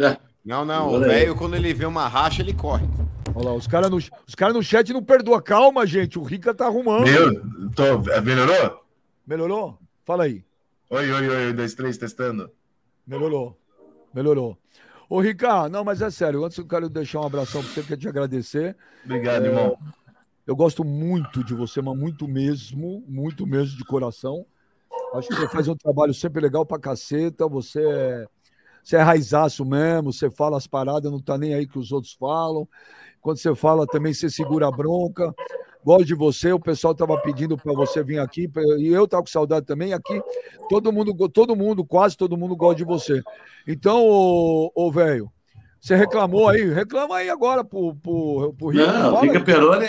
É, 0.00 0.16
Não, 0.44 0.64
não. 0.64 0.94
O 0.94 1.00
velho, 1.00 1.34
quando 1.36 1.54
ele 1.56 1.74
vê 1.74 1.84
uma 1.84 2.08
racha, 2.08 2.40
ele 2.42 2.54
corre. 2.54 2.86
Olha 3.34 3.48
lá, 3.50 3.54
os 3.54 3.66
caras 3.66 3.90
no, 3.90 3.96
os 3.96 4.34
cara 4.34 4.52
no 4.52 4.62
chat 4.62 4.92
não 4.92 5.02
perdoam. 5.02 5.40
Calma, 5.42 5.86
gente. 5.86 6.18
O 6.18 6.22
Rica 6.22 6.54
tá 6.54 6.66
arrumando. 6.66 7.04
Meu, 7.04 7.70
tô... 7.72 7.98
melhorou? 8.22 8.84
Melhorou? 9.26 9.78
Fala 10.04 10.24
aí. 10.24 10.42
Oi, 10.90 11.12
oi, 11.12 11.28
oi, 11.28 11.52
dois, 11.52 11.74
três, 11.74 11.98
testando. 11.98 12.50
Melhorou. 13.06 13.58
Melhorou. 14.14 14.56
Ô, 15.08 15.20
Ricardo, 15.20 15.70
não, 15.72 15.84
mas 15.84 16.00
é 16.00 16.10
sério. 16.10 16.44
Antes 16.44 16.56
eu 16.58 16.66
quero 16.66 16.88
deixar 16.88 17.20
um 17.20 17.26
abração 17.26 17.62
pra 17.62 17.70
você, 17.70 17.82
quero 17.82 18.00
te 18.00 18.08
agradecer. 18.08 18.74
Obrigado, 19.04 19.44
É. 19.44 19.48
irmão. 19.48 19.78
Eu 20.48 20.56
gosto 20.56 20.82
muito 20.82 21.44
de 21.44 21.52
você, 21.52 21.82
mas 21.82 21.94
muito 21.94 22.26
mesmo, 22.26 23.04
muito 23.06 23.46
mesmo 23.46 23.76
de 23.76 23.84
coração. 23.84 24.46
Acho 25.12 25.28
que 25.28 25.34
você 25.34 25.46
faz 25.46 25.68
um 25.68 25.76
trabalho 25.76 26.14
sempre 26.14 26.40
legal 26.40 26.64
pra 26.64 26.78
caceta. 26.78 27.46
Você 27.46 27.82
é, 27.86 28.26
você 28.82 28.96
é 28.96 29.02
raizaço 29.02 29.62
mesmo, 29.62 30.10
você 30.10 30.30
fala 30.30 30.56
as 30.56 30.66
paradas, 30.66 31.12
não 31.12 31.20
tá 31.20 31.36
nem 31.36 31.52
aí 31.52 31.66
que 31.66 31.78
os 31.78 31.92
outros 31.92 32.14
falam. 32.14 32.66
Quando 33.20 33.36
você 33.36 33.54
fala 33.54 33.86
também, 33.86 34.14
você 34.14 34.30
segura 34.30 34.68
a 34.68 34.70
bronca. 34.70 35.34
Gosto 35.84 36.06
de 36.06 36.14
você, 36.14 36.50
o 36.50 36.58
pessoal 36.58 36.94
tava 36.94 37.20
pedindo 37.20 37.54
para 37.54 37.74
você 37.74 38.02
vir 38.02 38.18
aqui, 38.18 38.50
e 38.78 38.88
eu 38.88 39.06
tava 39.06 39.24
com 39.24 39.28
saudade 39.28 39.66
também. 39.66 39.92
Aqui, 39.92 40.18
todo 40.70 40.90
mundo, 40.90 41.28
todo 41.28 41.54
mundo, 41.54 41.84
quase 41.84 42.16
todo 42.16 42.38
mundo 42.38 42.56
gosta 42.56 42.76
de 42.76 42.84
você. 42.84 43.22
Então, 43.66 44.02
ô 44.02 44.72
ô, 44.74 44.90
velho, 44.90 45.30
você 45.80 45.94
reclamou 45.96 46.48
aí, 46.48 46.62
reclama 46.72 47.16
aí 47.16 47.30
agora 47.30 47.64
pro, 47.64 47.94
pro, 47.96 48.54
pro 48.58 48.68
Rico. 48.68 48.86
Não, 48.86 49.08
o 49.12 49.14
fala 49.14 49.22
Rica. 49.26 49.40
Peroni, 49.40 49.86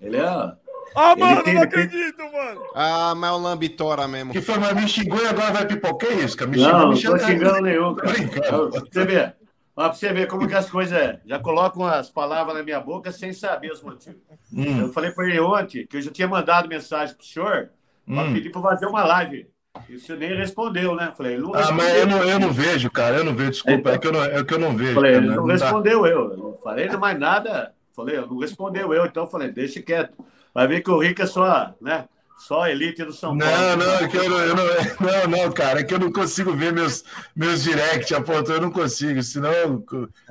ele 0.00 0.16
é. 0.16 0.52
Ah, 0.96 1.12
Ele 1.12 1.20
mano, 1.20 1.42
tem- 1.44 1.54
não 1.54 1.60
tem- 1.60 1.82
acredito, 1.82 2.18
mano. 2.32 2.62
Ah, 2.74 3.14
mas 3.16 3.30
é 3.30 3.32
o 3.34 3.38
Lambitora 3.38 4.08
mesmo. 4.08 4.32
Que 4.32 4.40
foi, 4.40 4.58
mas 4.58 4.74
me 4.74 4.88
xingou 4.88 5.22
e 5.22 5.26
agora 5.26 5.52
vai 5.52 5.64
pipocar 5.66 6.10
isso, 6.12 6.36
cara? 6.36 6.50
Me 6.50 6.58
xingou, 6.58 6.72
Não, 6.72 6.78
me 6.80 6.84
não 6.86 6.94
tô 6.94 6.96
xingou. 7.00 7.18
xingando 7.20 7.60
nenhum, 7.62 7.94
cara. 7.94 8.12
Brincando. 8.12 8.70
Pra 8.70 8.80
você 8.80 9.04
ver. 9.04 9.36
Ó, 9.76 9.84
pra 9.84 9.92
você 9.92 10.12
ver 10.12 10.26
como 10.26 10.48
que 10.48 10.54
as 10.54 10.68
coisas 10.68 10.98
é. 10.98 11.20
Já 11.24 11.38
colocam 11.38 11.86
as 11.86 12.10
palavras 12.10 12.56
na 12.56 12.62
minha 12.64 12.80
boca 12.80 13.12
sem 13.12 13.32
saber 13.32 13.70
os 13.70 13.82
motivos. 13.82 14.20
Hum, 14.52 14.80
Eu 14.80 14.92
falei 14.92 15.12
para 15.12 15.26
ele 15.28 15.38
ontem 15.40 15.86
que 15.86 15.96
eu 15.96 16.02
já 16.02 16.10
tinha 16.10 16.26
mandado 16.26 16.68
mensagem 16.68 17.14
pro 17.14 17.24
senhor 17.24 17.70
para 18.04 18.24
hum. 18.24 18.32
pedir 18.34 18.50
para 18.50 18.60
fazer 18.60 18.86
uma 18.86 19.04
live. 19.04 19.46
O 19.88 19.98
senhor 19.98 20.18
nem 20.18 20.36
respondeu, 20.36 20.96
né? 20.96 21.12
Falei, 21.16 21.38
não 21.38 21.54
Ah, 21.54 21.70
mas 21.70 21.94
eu 21.94 22.06
não, 22.06 22.24
eu 22.24 22.40
não 22.40 22.52
vejo, 22.52 22.90
cara. 22.90 23.18
Eu 23.18 23.24
não 23.24 23.34
vejo, 23.34 23.50
desculpa. 23.52 23.90
É 23.92 23.98
que 23.98 24.06
eu 24.08 24.12
não, 24.12 24.24
é 24.24 24.44
que 24.44 24.54
eu 24.54 24.58
não 24.58 24.76
vejo. 24.76 24.94
Falei, 24.94 25.12
cara, 25.12 25.24
ele 25.24 25.34
não 25.34 25.46
não 25.46 25.46
dá. 25.46 25.52
respondeu 25.64 26.06
eu. 26.06 26.30
Eu 26.32 26.36
Não 26.36 26.58
falei 26.60 26.88
mais 26.96 27.18
nada. 27.18 27.72
Falei, 27.94 28.16
não 28.20 28.38
respondeu 28.38 28.92
eu. 28.92 29.06
Então 29.06 29.24
eu 29.24 29.30
falei, 29.30 29.50
deixa 29.52 29.80
quieto. 29.80 30.12
Vai 30.52 30.66
ver 30.66 30.80
que 30.82 30.90
o 30.90 30.98
Rico 30.98 31.22
é 31.22 31.26
só, 31.26 31.72
né? 31.80 32.08
Só 32.36 32.66
elite 32.66 33.04
do 33.04 33.12
São 33.12 33.36
Paulo. 33.36 33.52
Não, 33.54 33.76
não, 33.76 33.94
é 33.98 34.08
que 34.08 34.16
eu, 34.16 34.28
não- 34.28 34.38
eu 34.40 34.56
não, 34.56 34.64
não, 35.28 35.38
não, 35.44 35.52
cara, 35.52 35.80
é 35.80 35.84
que 35.84 35.92
eu 35.92 35.98
não 35.98 36.10
consigo 36.10 36.52
ver 36.54 36.72
meus, 36.72 37.04
meus 37.36 37.62
direct, 37.62 38.14
apontou, 38.14 38.54
eu 38.54 38.62
não 38.62 38.70
consigo, 38.70 39.22
senão 39.22 39.52
eu 39.52 39.84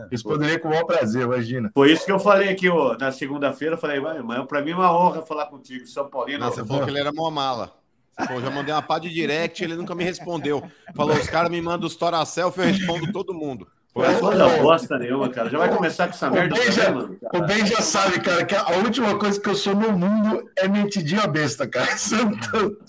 responderia 0.10 0.58
com 0.60 0.68
o 0.70 0.72
maior 0.72 0.86
prazer, 0.86 1.22
imagina. 1.22 1.70
Foi 1.72 1.92
isso 1.92 2.06
que 2.06 2.12
eu 2.12 2.20
falei 2.20 2.50
aqui 2.50 2.68
ó, 2.68 2.98
na 2.98 3.12
segunda-feira. 3.12 3.76
Eu 3.76 3.80
falei, 3.80 4.00
vai, 4.00 4.22
mas 4.24 4.44
para 4.48 4.62
mim 4.62 4.72
é 4.72 4.76
uma 4.76 4.92
honra 4.92 5.22
falar 5.22 5.46
contigo, 5.46 5.86
São 5.86 6.10
Paulino. 6.10 6.40
Não, 6.40 6.52
você 6.52 6.66
falou 6.66 6.84
que 6.84 6.90
ele 6.90 7.00
era 7.00 7.14
mó 7.14 7.30
mala. 7.30 7.79
Falou, 8.26 8.42
já 8.42 8.50
mandei 8.50 8.74
uma 8.74 8.82
pá 8.82 9.00
de 9.00 9.10
direct, 9.10 9.64
ele 9.64 9.76
nunca 9.76 9.96
me 9.96 10.04
respondeu. 10.04 10.64
Falou, 10.96 11.16
os 11.16 11.28
caras 11.28 11.50
me 11.50 11.62
mandam 11.62 11.88
os 11.88 11.96
tora 11.96 12.24
selfie, 12.26 12.62
eu 12.62 12.68
respondo 12.68 13.12
todo 13.12 13.34
mundo. 13.34 13.68
Não 13.96 14.06
essa 14.06 14.14
é 14.14 14.32
história. 14.32 14.62
bosta 14.64 15.00
nenhuma, 15.00 15.30
cara. 15.30 15.50
Já 15.50 15.58
vai 15.58 15.76
começar 15.76 16.08
com 16.08 16.14
essa 16.14 16.30
O 16.30 16.34
merda. 16.34 16.56
Ben, 16.56 16.72
já, 16.72 16.92
mano. 16.92 17.18
o 17.34 17.42
Ben 17.42 17.66
já 17.66 17.82
sabe, 17.82 18.20
cara, 18.20 18.46
que 18.46 18.56
a 18.56 18.78
última 18.84 19.18
coisa 19.18 19.40
que 19.42 19.50
eu 19.50 19.56
sou 19.56 19.76
no 19.76 19.92
mundo 19.92 20.50
é 20.56 20.68
mentidinho 20.68 21.22
a 21.22 21.28
besta, 21.28 21.68
cara. 21.68 21.88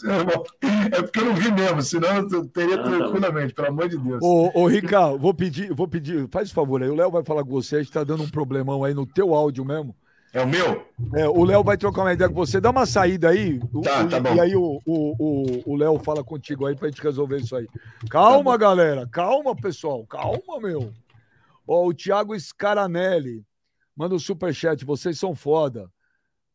Não 0.02 0.44
É 0.92 1.02
porque 1.02 1.20
eu 1.20 1.24
não 1.24 1.34
vi 1.34 1.50
mesmo, 1.50 1.82
senão 1.82 2.28
eu 2.30 2.46
teria 2.46 2.76
Ah, 2.76 2.82
tá 2.82 2.90
tranquilamente, 2.90 3.54
pelo 3.54 3.68
amor 3.68 3.88
de 3.88 3.96
Deus. 3.96 4.22
Ô, 4.22 4.50
ô 4.54 4.66
Ricardo, 4.66 5.18
vou 5.18 5.32
pedir, 5.32 5.72
vou 5.72 5.88
pedir, 5.88 6.28
faz 6.30 6.50
favor 6.50 6.82
aí, 6.82 6.88
o 6.88 6.94
Léo 6.94 7.10
vai 7.10 7.24
falar 7.24 7.44
com 7.44 7.50
você, 7.50 7.76
a 7.76 7.82
gente 7.82 7.92
tá 7.92 8.04
dando 8.04 8.22
um 8.22 8.28
problemão 8.28 8.84
aí 8.84 8.92
no 8.94 9.06
teu 9.06 9.34
áudio 9.34 9.64
mesmo. 9.64 9.94
É 10.32 10.40
o 10.42 10.46
meu? 10.46 10.86
É, 11.14 11.28
o 11.28 11.42
Léo 11.44 11.64
vai 11.64 11.76
trocar 11.76 12.02
uma 12.02 12.12
ideia 12.12 12.28
com 12.28 12.36
você. 12.36 12.60
Dá 12.60 12.70
uma 12.70 12.86
saída 12.86 13.30
aí. 13.30 13.58
Tá, 13.82 14.04
o- 14.04 14.08
tá 14.08 14.20
bom. 14.20 14.34
E 14.34 14.40
aí 14.40 14.54
o 14.54 14.80
o- 14.86 15.16
o- 15.18 15.72
o 15.72 15.76
Léo 15.76 15.98
fala 15.98 16.22
contigo 16.22 16.66
aí 16.66 16.76
pra 16.76 16.88
gente 16.88 17.02
resolver 17.02 17.38
isso 17.38 17.56
aí. 17.56 17.66
Calma, 18.08 18.56
galera. 18.56 19.08
Calma, 19.08 19.56
pessoal. 19.56 20.06
Calma, 20.06 20.60
meu. 20.62 20.92
Ó, 21.66 21.86
o 21.86 21.92
Thiago 21.94 22.38
Scaranelli 22.38 23.44
manda 23.96 24.14
um 24.14 24.18
superchat. 24.20 24.84
Vocês 24.84 25.18
são 25.18 25.34
foda. 25.34 25.90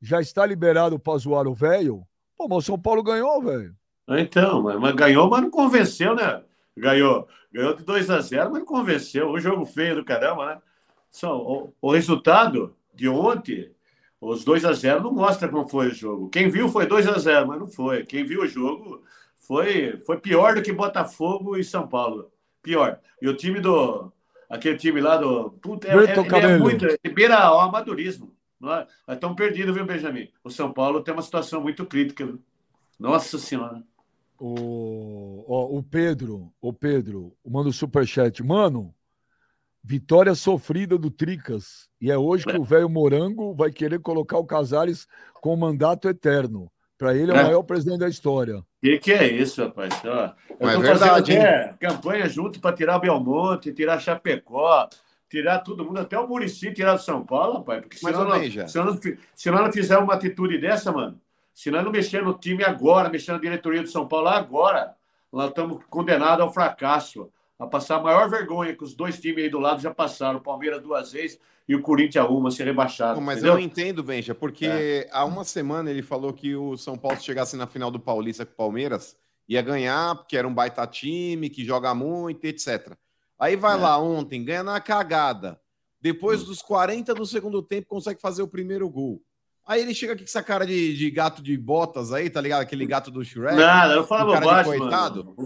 Já 0.01 0.22
está 0.22 0.46
liberado 0.46 0.98
pra 0.98 1.17
zoar 1.17 1.46
o 1.48 1.53
velho? 1.53 2.03
Pô, 2.38 2.48
mas 2.48 2.60
o 2.60 2.62
São 2.62 2.79
Paulo 2.79 3.03
ganhou, 3.03 3.41
velho. 3.41 3.75
Então, 4.08 4.62
mas, 4.62 4.79
mas 4.79 4.96
ganhou, 4.96 5.29
mas 5.29 5.41
não 5.41 5.50
convenceu, 5.50 6.15
né? 6.15 6.41
Ganhou. 6.77 7.27
Ganhou 7.51 7.74
de 7.75 7.84
2 7.84 8.10
a 8.10 8.20
0 8.22 8.51
mas 8.51 8.60
não 8.60 8.65
convenceu. 8.65 9.32
O 9.32 9.39
jogo 9.39 9.65
feio 9.65 9.96
do 9.96 10.05
caramba, 10.05 10.46
né? 10.46 10.62
Só, 11.10 11.38
o, 11.38 11.74
o 11.82 11.91
resultado 11.91 12.74
de 12.95 13.09
ontem, 13.09 13.71
os 14.19 14.43
2 14.43 14.65
a 14.65 14.73
0 14.73 15.03
não 15.03 15.13
mostra 15.13 15.47
como 15.47 15.67
foi 15.67 15.87
o 15.87 15.93
jogo. 15.93 16.29
Quem 16.29 16.49
viu 16.49 16.69
foi 16.69 16.85
2 16.85 17.07
a 17.07 17.17
0 17.17 17.47
mas 17.47 17.59
não 17.59 17.67
foi. 17.67 18.05
Quem 18.05 18.25
viu 18.25 18.41
o 18.41 18.47
jogo 18.47 19.03
foi, 19.35 19.97
foi 19.97 20.19
pior 20.19 20.55
do 20.55 20.61
que 20.61 20.71
Botafogo 20.71 21.57
e 21.57 21.63
São 21.63 21.87
Paulo. 21.87 22.31
Pior. 22.61 22.99
E 23.21 23.27
o 23.27 23.35
time 23.35 23.59
do. 23.59 24.11
Aquele 24.49 24.77
time 24.77 25.01
lá 25.01 25.17
do. 25.17 25.51
Puta, 25.61 25.87
é, 25.87 25.91
é, 25.91 26.53
é 26.53 26.57
muito. 26.57 26.85
Beira 27.13 27.53
o 27.53 27.59
amadorismo. 27.59 28.33
Não 28.59 28.73
é? 28.73 28.87
Nós 29.07 29.17
estamos 29.17 29.35
perdidos, 29.35 29.75
viu, 29.75 29.85
Benjamin? 29.85 30.29
O 30.43 30.49
São 30.49 30.71
Paulo 30.71 31.01
tem 31.01 31.13
uma 31.13 31.21
situação 31.21 31.61
muito 31.61 31.85
crítica. 31.85 32.25
viu? 32.25 32.39
Nossa 32.97 33.37
Senhora. 33.37 33.83
O, 34.39 35.45
ó, 35.47 35.77
o 35.77 35.83
Pedro, 35.83 36.51
o 36.59 36.73
Pedro, 36.73 37.33
manda 37.45 37.69
o 37.69 37.73
superchat. 37.73 38.43
Mano, 38.43 38.93
vitória 39.86 40.34
sofrida 40.34 40.98
do 40.98 41.12
Tricas. 41.12 41.88
E 42.01 42.10
é 42.12 42.18
hoje 42.18 42.44
que 42.46 42.58
o 42.58 42.63
velho 42.63 42.89
Morango 42.89 43.54
vai 43.54 43.72
querer 43.72 44.00
colocar 44.00 44.39
o 44.39 44.46
Casares 44.46 45.08
com 45.36 45.56
mandato 45.56 46.10
eterno. 46.10 46.72
Para 46.98 47.13
ele 47.15 47.32
é 47.32 47.36
o 47.36 47.38
É. 47.38 47.44
maior 47.44 47.62
presidente 47.63 48.00
da 48.00 48.10
história. 48.10 48.60
O 48.60 48.65
que, 48.82 48.98
que 48.98 49.12
é 49.12 49.27
isso, 49.27 49.63
rapaz? 49.63 49.94
Ó, 50.04 50.34
eu 50.50 50.58
Mas 50.60 50.84
é 50.84 50.88
fazendo 50.96 51.12
até 51.12 51.74
campanha 51.80 52.27
junto 52.27 52.60
para 52.60 52.75
tirar 52.75 52.98
Belmonte, 53.00 53.74
tirar 53.74 54.00
Chapecó, 54.00 54.88
tirar 55.30 55.60
todo 55.60 55.86
mundo, 55.86 56.00
até 56.00 56.18
o 56.18 56.27
Murici 56.27 56.74
tirar 56.74 56.96
do 56.96 57.01
São 57.01 57.24
Paulo, 57.24 57.60
rapaz. 57.60 57.82
Porque 57.82 57.98
se 57.98 58.12
não, 58.12 58.30
Benja. 58.39 58.68
se 58.68 58.77
não, 58.77 59.00
se 59.36 59.51
nós 59.51 59.62
não 59.62 59.72
fizer 59.74 59.98
uma 59.98 60.13
atitude 60.13 60.58
dessa, 60.58 60.92
mano, 60.92 61.20
se 61.54 61.70
nós 61.70 61.84
não 61.84 61.92
mexer 61.92 62.24
no 62.24 62.34
time 62.34 62.63
agora, 62.63 63.10
mexer 63.10 63.34
na 63.34 63.38
diretoria 63.39 63.82
do 63.82 63.89
São 63.89 64.08
Paulo 64.08 64.30
agora, 64.30 64.96
nós 65.32 65.50
estamos 65.50 65.84
condenados 65.89 66.42
ao 66.42 66.54
fracasso, 66.54 67.30
a 67.59 67.65
passar 67.67 67.97
a 67.97 68.01
maior 68.01 68.29
vergonha 68.29 68.75
que 68.75 68.83
os 68.83 68.93
dois 68.95 69.19
times 69.19 69.43
aí 69.45 69.50
do 69.50 69.59
lado 69.59 69.81
já 69.81 69.93
passaram, 69.93 70.39
o 70.39 70.43
Palmeiras 70.43 70.81
duas 70.81 71.12
vezes 71.12 71.39
e 71.67 71.75
o 71.75 71.81
Corinthians 71.81 72.27
uma, 72.29 72.51
ser 72.51 72.65
rebaixado. 72.65 73.15
Não, 73.19 73.25
mas 73.25 73.38
entendeu? 73.38 73.53
eu 73.53 73.57
não 73.59 73.65
entendo, 73.65 74.03
Benja, 74.03 74.35
porque 74.35 74.65
É. 74.67 75.07
há 75.12 75.24
uma 75.25 75.43
semana 75.43 75.89
ele 75.89 76.03
falou 76.03 76.31
que 76.33 76.55
o 76.55 76.77
São 76.77 76.97
Paulo, 76.97 77.17
se 77.17 77.24
chegasse 77.25 77.55
na 77.55 77.65
final 77.65 77.89
do 77.89 78.00
Paulista 78.00 78.45
com 78.45 78.51
o 78.53 78.55
Palmeiras, 78.55 79.15
ia 79.47 79.62
ganhar, 79.62 80.15
porque 80.15 80.35
era 80.38 80.47
um 80.47 80.53
baita 80.53 80.85
time, 80.85 81.50
que 81.50 81.63
joga 81.65 81.93
muito, 81.95 82.43
etc. 82.45 82.93
Aí 83.39 83.55
vai 83.55 83.74
É. 83.77 83.81
lá 83.81 83.97
ontem, 83.97 84.43
ganha 84.43 84.63
na 84.63 84.79
cagada. 84.79 85.59
Depois 86.00 86.43
Hum. 86.43 86.45
dos 86.45 86.62
40 86.62 87.13
do 87.15 87.25
segundo 87.25 87.62
tempo, 87.63 87.88
consegue 87.88 88.21
fazer 88.21 88.41
o 88.43 88.47
primeiro 88.47 88.88
gol. 88.89 89.21
Aí 89.67 89.81
ele 89.81 89.93
chega 89.95 90.13
aqui 90.13 90.22
com 90.24 90.27
essa 90.29 90.43
cara 90.43 90.65
de, 90.65 90.95
de 90.95 91.10
gato 91.10 91.41
de 91.41 91.57
botas 91.57 92.13
aí, 92.13 92.29
tá 92.29 92.39
ligado? 92.39 92.62
Aquele 92.62 92.86
gato 92.86 93.10
do 93.10 93.24
Shrek. 93.25 93.55
Nada, 93.55 93.95
não 93.95 94.05
fala 94.05 94.34
cara 94.34 94.39
de 94.39 94.45
bobagem, 94.69 94.79
mano. 94.79 94.91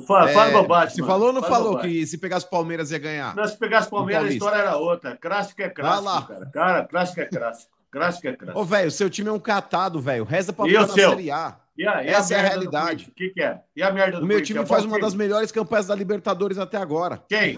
Fala, 0.05 0.27
fala 0.27 0.49
É, 0.49 0.51
bobagem. 0.53 0.95
Se 0.95 1.01
falou 1.03 1.27
ou 1.27 1.33
não 1.33 1.41
Fala 1.41 1.55
falou 1.55 1.71
bobagem. 1.75 1.91
que 1.99 2.05
se 2.07 2.17
pegasse 2.17 2.45
o 2.45 2.49
Palmeiras 2.49 2.91
ia 2.91 2.99
ganhar? 2.99 3.33
Não, 3.35 3.47
se 3.47 3.57
pegasse 3.57 3.89
Palmeiras, 3.89 4.25
a 4.25 4.29
história 4.33 4.57
era 4.57 4.75
outra. 4.75 5.15
Clássico 5.15 5.61
é 5.61 5.69
Vai 5.73 5.83
lá. 5.83 6.01
clássico, 6.01 6.27
cara. 6.33 6.45
Cara, 6.51 6.85
clássico 6.85 7.21
é 7.21 7.25
clássico. 7.25 7.71
Clássico 7.91 8.27
é 8.27 8.31
Ô, 8.31 8.35
clássico. 8.37 8.65
velho, 8.65 8.91
seu 8.91 9.09
time 9.09 9.29
é 9.29 9.31
um 9.31 9.39
catado, 9.39 9.99
velho. 10.01 10.25
Reza 10.25 10.51
pra 10.51 10.65
ficar 10.65 10.79
o 10.83 10.87
na 10.87 10.93
seu? 10.93 11.09
Série 11.11 11.31
A. 11.31 11.55
E 11.77 11.87
a, 11.87 12.03
e 12.03 12.07
essa 12.09 12.33
é 12.33 12.39
a 12.39 12.41
merda 12.41 12.55
do 12.57 12.59
realidade. 12.71 13.07
O 13.09 13.11
que, 13.15 13.29
que 13.29 13.41
é? 13.41 13.57
E 13.73 13.81
a 13.81 13.89
merda 13.89 14.17
do 14.19 14.25
O 14.25 14.27
meu 14.27 14.43
time 14.43 14.59
É 14.59 14.65
faz 14.65 14.83
uma 14.83 14.99
das 14.99 15.13
melhores 15.13 15.49
campanhas 15.49 15.87
da 15.87 15.95
Libertadores 15.95 16.57
até 16.57 16.75
agora. 16.77 17.23
Quem? 17.29 17.57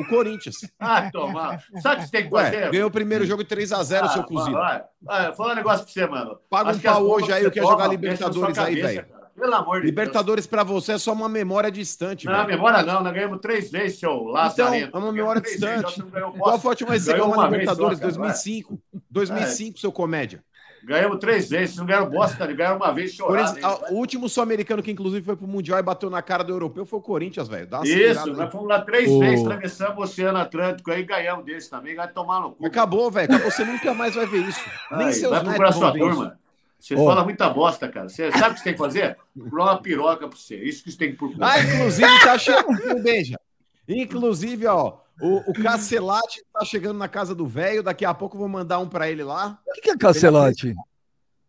O 0.00 0.08
Corinthians. 0.08 0.56
Ah, 0.78 1.10
tomar. 1.10 1.62
Sabe 1.82 1.96
o 1.96 1.98
que 2.00 2.06
você 2.06 2.10
tem 2.12 2.28
que 2.28 2.34
Ué, 2.34 2.44
fazer? 2.44 2.70
ganhou 2.70 2.88
o 2.88 2.92
primeiro 2.92 3.24
jogo 3.26 3.44
3x0, 3.44 4.08
seu 4.12 4.24
cozido. 4.24 4.56
Olha, 4.56 4.84
olha, 5.06 5.32
falar 5.32 5.52
um 5.52 5.56
negócio 5.56 5.84
pra 5.84 5.92
você, 5.92 6.06
mano. 6.06 6.38
Paga 6.48 6.70
Acho 6.70 6.78
um 6.78 6.82
pau 6.82 7.06
hoje 7.08 7.32
aí, 7.32 7.40
que 7.42 7.46
eu 7.46 7.50
quero 7.52 7.66
jogar 7.66 7.82
toma, 7.84 7.94
Libertadores 7.94 8.58
aí, 8.58 8.76
cabeça, 8.76 8.86
velho. 8.88 9.06
cara. 9.06 9.20
Pelo 9.40 9.54
amor 9.54 9.80
de 9.80 9.86
Libertadores 9.86 10.46
pra 10.46 10.62
você 10.62 10.92
é 10.92 10.98
só 10.98 11.12
uma 11.12 11.28
memória 11.28 11.70
distante. 11.70 12.26
Não, 12.26 12.34
velho. 12.34 12.48
memória 12.48 12.82
não. 12.82 13.02
Nós 13.02 13.12
ganhamos 13.12 13.40
três 13.40 13.70
vezes, 13.70 13.98
seu 13.98 14.10
Então, 14.12 14.26
Lazarento. 14.32 14.96
é 14.96 15.00
uma 15.00 15.12
memória 15.12 15.40
vezes, 15.40 15.58
distante. 15.60 16.02
ganhamos 16.02 16.38
Qual 16.38 16.58
foi 16.58 16.68
a 16.68 16.72
última 16.72 16.90
vez 16.90 17.02
que 17.04 17.10
você 17.10 17.16
Ganhou 17.16 17.32
uma 17.32 17.48
vez 17.48 17.64
só, 17.64 17.72
Libertadores? 17.72 17.98
cara, 18.00 18.10
2005. 18.12 18.78
2005, 19.10 19.78
seu 19.78 19.92
comédia. 19.92 20.42
Ganhamos 20.82 21.18
três 21.18 21.48
vezes. 21.48 21.76
Não 21.76 21.84
ganharam 21.84 22.08
bosta, 22.08 22.46
ganharam 22.46 22.76
uma 22.76 22.92
vez 22.92 23.18
o 23.20 23.94
último 23.94 24.28
sul-americano 24.28 24.82
que 24.82 24.90
inclusive 24.90 25.24
foi 25.24 25.36
pro 25.36 25.46
Mundial 25.46 25.78
e 25.78 25.82
bateu 25.82 26.08
na 26.08 26.22
cara 26.22 26.42
do 26.42 26.52
europeu 26.52 26.86
foi 26.86 26.98
o 26.98 27.02
Corinthians, 27.02 27.48
velho. 27.48 27.68
Isso, 27.84 28.28
aí. 28.28 28.32
nós 28.32 28.50
fomos 28.50 28.68
lá 28.68 28.80
três 28.80 29.10
Ô. 29.10 29.18
vezes, 29.18 29.44
atravessamos 29.44 29.98
o 29.98 30.02
Oceano 30.02 30.38
Atlântico 30.38 30.90
aí, 30.90 31.02
ganhamos 31.02 31.44
desse 31.44 31.68
também, 31.68 31.94
vai 31.94 32.08
tomar 32.08 32.40
no 32.40 32.52
cu. 32.52 32.66
Acabou, 32.66 33.10
velho. 33.10 33.32
Acabou. 33.32 33.50
Você 33.50 33.64
nunca 33.64 33.92
mais 33.94 34.14
vai 34.14 34.26
ver 34.26 34.48
isso. 34.48 34.64
Nem 34.92 35.06
Ai, 35.06 35.12
seus 35.12 35.30
vai 35.30 35.44
procurar 35.44 35.68
netos 35.68 35.78
sua 35.78 35.92
turma. 35.92 36.38
Você 36.78 36.94
Ó. 36.94 37.04
fala 37.04 37.24
muita 37.24 37.50
bosta, 37.50 37.88
cara. 37.88 38.08
Você 38.08 38.32
sabe 38.32 38.52
o 38.52 38.54
que 38.54 38.58
você 38.58 38.64
tem 38.64 38.72
que 38.72 38.78
fazer? 38.78 39.18
Procurar 39.38 39.64
uma 39.64 39.82
piroca 39.82 40.26
pra 40.26 40.36
você. 40.36 40.56
Isso 40.56 40.82
que 40.82 40.90
você 40.90 40.96
tem 40.96 41.10
que 41.12 41.18
procurar. 41.18 41.52
Ah, 41.52 41.62
inclusive 41.62 42.20
tá 42.24 42.38
chegando, 42.38 43.02
Benja. 43.02 43.38
Inclusive, 43.86 44.66
ó, 44.66 44.94
o, 45.20 45.50
o 45.50 45.52
Cacelate 45.52 46.42
tá 46.52 46.64
chegando 46.64 46.98
na 46.98 47.08
casa 47.08 47.34
do 47.34 47.46
velho. 47.46 47.82
Daqui 47.82 48.04
a 48.04 48.14
pouco 48.14 48.36
eu 48.36 48.40
vou 48.40 48.48
mandar 48.48 48.78
um 48.78 48.88
pra 48.88 49.10
ele 49.10 49.22
lá. 49.22 49.58
O 49.66 49.72
que, 49.72 49.80
que 49.82 49.90
é 49.90 49.96
Cacelate? 49.96 50.74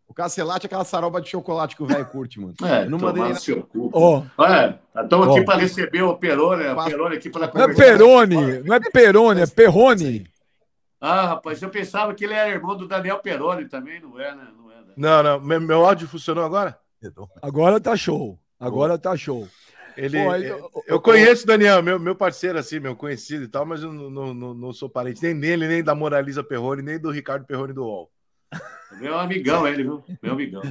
O 0.08 0.14
Cacelate 0.14 0.66
é 0.66 0.68
aquela 0.68 0.84
saroba 0.84 1.22
de 1.22 1.30
chocolate 1.30 1.76
que 1.76 1.84
o 1.84 1.86
velho 1.86 2.06
curte, 2.06 2.38
mano. 2.38 2.54
É, 2.64 2.86
não 2.86 3.00
mandei 3.00 3.34
seu 3.36 3.64
cu. 3.64 3.90
Ó, 3.94 4.24
Olha, 4.38 4.78
estamos 4.94 5.28
Ó. 5.28 5.32
aqui 5.32 5.46
para 5.46 5.60
receber 5.60 6.02
o 6.02 6.18
Peroni, 6.18 6.68
o 6.68 6.84
Peroni 6.84 7.16
aqui 7.16 7.30
para 7.30 7.50
não 7.54 7.62
é 7.64 7.74
Perone, 7.74 8.60
não 8.64 8.76
é 8.76 8.80
Perone, 8.80 9.42
é 9.42 9.48
Perrone. 9.48 10.30
Ah, 11.00 11.28
rapaz, 11.28 11.62
eu 11.62 11.70
pensava 11.70 12.14
que 12.14 12.26
ele 12.26 12.34
era 12.34 12.50
irmão 12.50 12.76
do 12.76 12.88
Daniel 12.88 13.20
Peroni 13.20 13.70
também, 13.70 14.02
não 14.02 14.20
é, 14.20 14.36
né? 14.36 14.48
Não 14.56 14.72
é, 14.72 14.76
né? 14.76 14.94
Não, 14.98 15.24
não. 15.24 15.40
Meu, 15.40 15.62
meu 15.62 15.86
áudio 15.86 16.08
funcionou 16.08 16.44
agora? 16.44 16.78
Agora 17.42 17.80
tá 17.80 17.96
show. 17.96 18.38
Agora 18.60 18.98
tá 18.98 19.16
show. 19.16 19.48
Ele, 19.98 20.24
Pô, 20.24 20.32
aí, 20.32 20.46
eu, 20.46 20.72
eu 20.88 21.02
conheço 21.02 21.44
o 21.44 21.48
Daniel, 21.48 21.82
meu, 21.84 22.00
meu 22.00 22.16
parceiro, 22.16 22.58
assim, 22.58 22.80
meu 22.80 22.96
conhecido 22.96 23.44
e 23.44 23.48
tal, 23.48 23.66
mas 23.66 23.82
eu 23.84 23.92
não, 23.92 24.34
não, 24.34 24.54
não- 24.54 24.74
sou 24.74 24.90
parente 24.90 25.22
nem 25.22 25.38
dele, 25.40 25.68
nem 25.68 25.84
da 25.84 25.94
Moraliza 25.96 26.44
Perrone, 26.44 26.82
nem 26.82 27.00
do 27.00 27.12
Ricardo 27.12 27.46
Perrone 27.46 27.74
do 27.74 27.84
UOL. 27.84 28.12
Meu 29.00 29.18
amigão 29.18 29.68
ele, 29.68 29.84
viu? 29.84 30.04
Meu 30.22 30.34
amigão. 30.34 30.62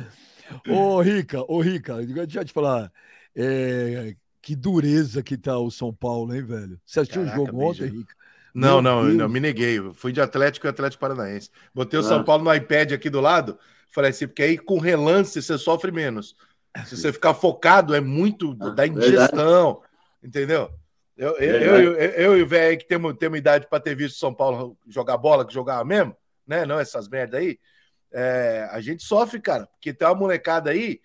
Ô, 0.68 1.00
Rica, 1.00 1.42
ô, 1.48 1.60
Rica, 1.60 1.96
deixa 2.04 2.40
eu 2.40 2.44
te 2.44 2.52
falar. 2.52 2.90
é, 3.36 4.14
que 4.42 4.56
dureza 4.56 5.22
que 5.22 5.36
tá 5.36 5.58
o 5.58 5.70
São 5.70 5.92
Paulo, 5.92 6.34
hein, 6.34 6.42
velho? 6.44 6.80
Você 6.84 7.00
assistiu 7.00 7.22
o 7.22 7.26
jogo 7.28 7.62
ontem, 7.62 7.86
Rica? 7.88 8.14
Não, 8.54 8.82
Meu 8.82 8.82
não, 8.82 9.04
Deus. 9.04 9.14
não, 9.16 9.28
me 9.28 9.38
neguei. 9.38 9.78
Eu 9.78 9.94
Fui 9.94 10.12
de 10.12 10.20
Atlético 10.20 10.66
e 10.66 10.68
Atlético 10.68 11.00
Paranaense. 11.00 11.50
Botei 11.74 11.98
o 12.00 12.02
Ah. 12.02 12.06
São 12.06 12.24
Paulo 12.24 12.42
no 12.42 12.52
iPad 12.54 12.92
aqui 12.92 13.08
do 13.08 13.20
lado. 13.20 13.58
Falei 13.90 14.10
assim, 14.10 14.26
porque 14.26 14.42
aí 14.42 14.58
com 14.58 14.78
relance 14.78 15.40
você 15.40 15.56
sofre 15.58 15.92
menos. 15.92 16.34
Se 16.86 16.96
você 16.96 17.12
ficar 17.12 17.34
focado, 17.34 17.94
é 17.94 18.00
muito 18.00 18.56
Ah, 18.60 18.70
da 18.70 18.86
indigestão, 18.86 19.82
entendeu? 20.22 20.70
Eu, 21.16 21.36
eu, 21.36 21.54
eu, 21.60 21.94
eu, 21.94 22.38
e 22.38 22.42
o 22.42 22.46
velho 22.46 22.70
aí 22.70 22.76
que 22.76 22.86
temos, 22.86 23.14
temos 23.18 23.38
idade 23.38 23.66
para 23.68 23.80
ter 23.80 23.94
visto 23.94 24.18
São 24.18 24.32
Paulo 24.32 24.78
jogar 24.88 25.18
bola, 25.18 25.44
que 25.46 25.52
jogava 25.52 25.84
mesmo, 25.84 26.16
né? 26.46 26.64
Não 26.64 26.78
essas 26.78 27.08
merda 27.08 27.38
aí. 27.38 27.58
É, 28.12 28.68
a 28.70 28.80
gente 28.80 29.02
sofre, 29.02 29.40
cara, 29.40 29.66
porque 29.66 29.92
tem 29.92 30.08
uma 30.08 30.14
molecada 30.14 30.70
aí, 30.70 31.00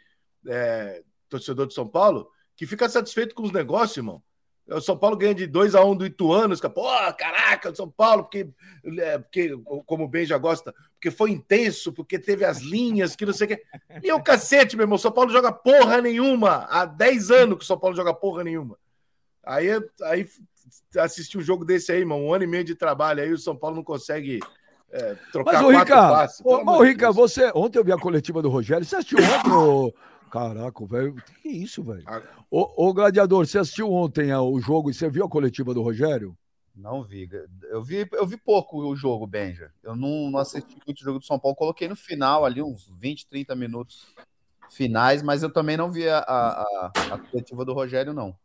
é, 0.48 1.03
torcedor 1.27 1.67
de 1.67 1.74
São 1.74 1.88
Paulo, 1.88 2.29
que 2.55 2.65
fica 2.65 2.88
satisfeito 2.88 3.36
com 3.36 3.43
os 3.43 3.51
negócios, 3.51 3.98
irmão. 3.98 4.24
O 4.67 4.81
São 4.81 4.98
Paulo 4.98 5.15
ganha 5.15 5.36
de 5.36 5.45
2 5.45 5.75
a 5.75 5.84
1 5.84 5.91
um 5.91 5.95
do 5.95 6.05
Ituano, 6.05 6.60
caras, 6.60 6.74
pô, 6.74 7.13
caraca, 7.15 7.72
o 7.72 7.75
São 7.75 7.89
Paulo, 7.89 8.24
porque, 8.24 8.50
é, 8.98 9.19
porque, 9.19 9.55
como 9.86 10.05
o 10.05 10.07
Ben 10.07 10.25
já 10.25 10.39
gosta, 10.39 10.74
porque 10.93 11.12
foi 11.12 11.29
intenso, 11.31 11.93
porque 11.93 12.17
teve 12.17 12.43
as 12.43 12.62
linhas, 12.62 13.15
que 13.15 13.25
não 13.25 13.34
sei 13.34 13.45
o 13.45 13.48
quê. 13.50 13.63
E 14.01 14.12
o 14.12 14.24
cacete, 14.24 14.75
meu 14.75 14.86
irmão, 14.86 14.95
o 14.95 15.00
São 15.00 15.12
Paulo 15.12 15.29
joga 15.29 15.51
porra 15.51 16.01
nenhuma. 16.01 16.65
Há 16.69 16.86
10 16.86 17.29
anos 17.29 17.57
que 17.60 17.63
o 17.63 17.67
São 17.67 17.77
Paulo 17.77 17.95
joga 17.95 18.13
porra 18.13 18.43
nenhuma. 18.43 18.75
Aí, 19.43 19.67
aí 20.01 20.27
assistir 20.98 21.38
um 21.38 21.41
jogo 21.41 21.63
desse 21.63 21.91
aí, 21.91 22.00
irmão, 22.00 22.25
um 22.25 22.34
ano 22.34 22.43
e 22.43 22.48
meio 22.48 22.63
de 22.63 22.74
trabalho, 22.74 23.22
aí 23.22 23.31
o 23.31 23.38
São 23.38 23.55
Paulo 23.55 23.75
não 23.75 23.84
consegue 23.84 24.39
é, 24.91 25.15
trocar 25.31 25.53
Mas, 25.53 25.62
ô, 25.62 25.72
quatro 25.72 25.79
Rica, 25.79 25.95
passes. 25.95 26.41
ô, 26.43 26.81
Rica, 26.81 27.12
você. 27.12 27.51
Ontem 27.53 27.77
eu 27.77 27.84
vi 27.84 27.91
a 27.91 27.98
coletiva 27.98 28.41
do 28.41 28.50
Rogério. 28.50 28.86
Você 28.86 28.95
assistiu 28.95 29.19
ontem? 29.19 29.93
Caraca, 30.32 30.86
velho. 30.86 31.15
Que 31.41 31.50
isso, 31.50 31.84
velho? 31.84 32.03
Ah. 32.08 32.22
Ô, 32.50 32.88
ô, 32.88 32.94
Gladiador, 32.94 33.46
você 33.46 33.58
assistiu 33.60 33.91
ontem 33.91 34.32
ah, 34.32 34.41
o 34.41 34.60
jogo 34.60 34.89
e 34.89 34.94
você 34.94 35.10
viu 35.10 35.25
a 35.25 35.29
coletiva 35.29 35.74
do 35.74 35.82
Rogério? 35.82 36.38
Não 36.75 37.03
vi. 37.03 37.29
Eu 37.70 37.82
vi, 37.82 38.08
eu 38.12 38.27
vi 38.27 38.36
pouco 38.36 38.77
o 38.79 38.96
jogo, 38.96 39.25
Benja. 39.25 39.72
Eu 39.82 39.96
não, 39.96 40.29
não 40.29 40.39
assisti 40.39 40.77
muito 40.86 41.00
o 41.00 41.03
jogo 41.03 41.20
do 41.20 41.25
São 41.25 41.39
Paulo. 41.39 41.55
Coloquei 41.55 41.88
no 41.88 41.96
final 41.96 42.44
ali, 42.44 42.62
uns 42.62 42.91
20, 43.00 43.27
30 43.27 43.55
minutos 43.55 44.05
finais, 44.70 45.22
mas 45.24 45.41
eu 45.41 45.50
também 45.51 45.77
não 45.77 45.89
vi 45.89 46.08
a, 46.10 46.20
a, 46.20 46.62
a- 46.62 46.91
a 47.13 47.17
coletiva 47.17 47.63
do 47.63 47.74
Rogério, 47.74 48.13
não. 48.13 48.36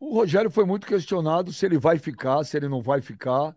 O 0.00 0.14
Rogério 0.14 0.50
foi 0.50 0.64
muito 0.64 0.86
questionado 0.86 1.52
se 1.52 1.64
ele 1.64 1.78
vai 1.78 1.98
ficar, 1.98 2.42
se 2.42 2.56
ele 2.56 2.68
não 2.68 2.82
vai 2.82 3.00
ficar. 3.00 3.54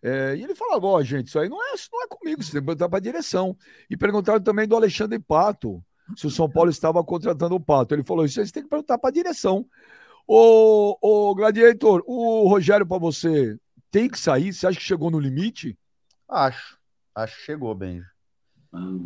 É, 0.00 0.36
e 0.36 0.44
ele 0.44 0.54
falava, 0.54 0.86
ó, 0.86 1.02
gente, 1.02 1.26
isso 1.26 1.38
aí 1.40 1.48
não 1.48 1.60
é, 1.60 1.74
isso 1.74 1.88
não 1.92 2.02
é 2.04 2.06
comigo, 2.06 2.40
você 2.42 2.52
tem 2.52 2.60
que 2.60 2.66
perguntar 2.66 2.88
para 2.88 2.98
a 2.98 3.02
direção. 3.02 3.56
E 3.90 3.96
perguntaram 3.96 4.40
também 4.40 4.68
do 4.68 4.76
Alexandre 4.76 5.18
Pato, 5.18 5.82
se 6.16 6.26
o 6.26 6.30
São 6.30 6.48
Paulo 6.48 6.70
estava 6.70 7.02
contratando 7.04 7.54
o 7.54 7.60
Pato. 7.60 7.94
Ele 7.94 8.02
falou, 8.02 8.24
isso 8.24 8.40
aí 8.40 8.46
você 8.46 8.52
tem 8.52 8.62
que 8.62 8.68
perguntar 8.68 8.98
para 8.98 9.10
a 9.10 9.12
direção. 9.12 9.66
Ô, 10.26 10.96
ô, 11.00 11.34
Gladiator, 11.34 12.02
o 12.06 12.46
Rogério 12.48 12.86
para 12.86 12.98
você 12.98 13.58
tem 13.90 14.08
que 14.08 14.18
sair? 14.18 14.52
Você 14.52 14.66
acha 14.66 14.78
que 14.78 14.84
chegou 14.84 15.10
no 15.10 15.18
limite? 15.18 15.78
Acho. 16.28 16.78
Acho 17.14 17.36
que 17.36 17.42
chegou, 17.42 17.74
Benjo. 17.74 18.06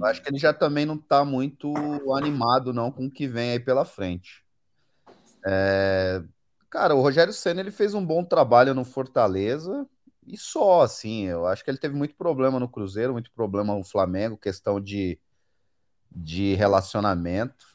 Acho 0.03 0.21
que 0.21 0.29
ele 0.29 0.39
já 0.39 0.53
também 0.53 0.85
não 0.85 0.97
está 0.97 1.25
muito 1.25 1.73
animado 2.17 2.73
não 2.73 2.91
com 2.91 3.07
o 3.07 3.11
que 3.11 3.29
vem 3.29 3.53
aí 3.53 3.61
pela 3.61 3.85
frente. 3.85 4.45
É... 5.47 6.23
Cara, 6.69 6.95
o 6.95 7.01
Rogério 7.01 7.33
Senna 7.33 7.61
ele 7.61 7.71
fez 7.71 7.95
um 7.95 8.05
bom 8.05 8.25
trabalho 8.25 8.75
no 8.75 8.85
Fortaleza 8.85 9.87
e 10.27 10.37
só, 10.37 10.83
assim. 10.83 11.27
Eu 11.27 11.47
acho 11.47 11.63
que 11.65 11.71
ele 11.71 11.79
teve 11.79 11.95
muito 11.95 12.15
problema 12.17 12.59
no 12.59 12.69
Cruzeiro, 12.69 13.13
muito 13.13 13.31
problema 13.33 13.75
no 13.75 13.85
Flamengo, 13.85 14.37
questão 14.37 14.81
de, 14.81 15.19
de 16.15 16.55
relacionamento. 16.55 17.67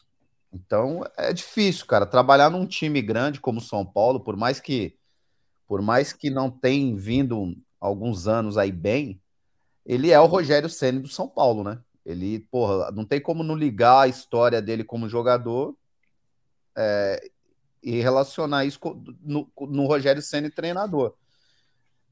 Então 0.54 1.04
é 1.18 1.34
difícil, 1.34 1.86
cara, 1.86 2.06
trabalhar 2.06 2.50
num 2.50 2.66
time 2.66 3.02
grande 3.02 3.40
como 3.40 3.62
São 3.62 3.86
Paulo, 3.86 4.20
por 4.20 4.36
mais 4.36 4.60
que 4.60 4.96
por 5.68 5.82
mais 5.82 6.14
que 6.14 6.30
não 6.30 6.50
tenha 6.50 6.96
vindo 6.96 7.56
alguns 7.80 8.26
anos 8.26 8.58
aí 8.58 8.72
bem, 8.72 9.22
ele 9.86 10.12
é 10.12 10.20
o 10.20 10.26
Rogério 10.26 10.70
Ceni 10.70 11.00
do 11.00 11.10
São 11.10 11.28
Paulo, 11.28 11.64
né? 11.64 11.80
Ele, 12.06 12.40
porra, 12.50 12.90
não 12.92 13.04
tem 13.04 13.20
como 13.20 13.44
não 13.44 13.54
ligar 13.54 14.02
a 14.02 14.08
história 14.08 14.62
dele 14.62 14.84
como 14.84 15.10
jogador 15.10 15.76
é, 16.76 17.30
e 17.84 18.00
relacionar 18.00 18.64
isso 18.64 18.80
no, 19.22 19.52
no 19.60 19.86
Rogério 19.86 20.22
Ceni 20.22 20.50
treinador. 20.50 21.14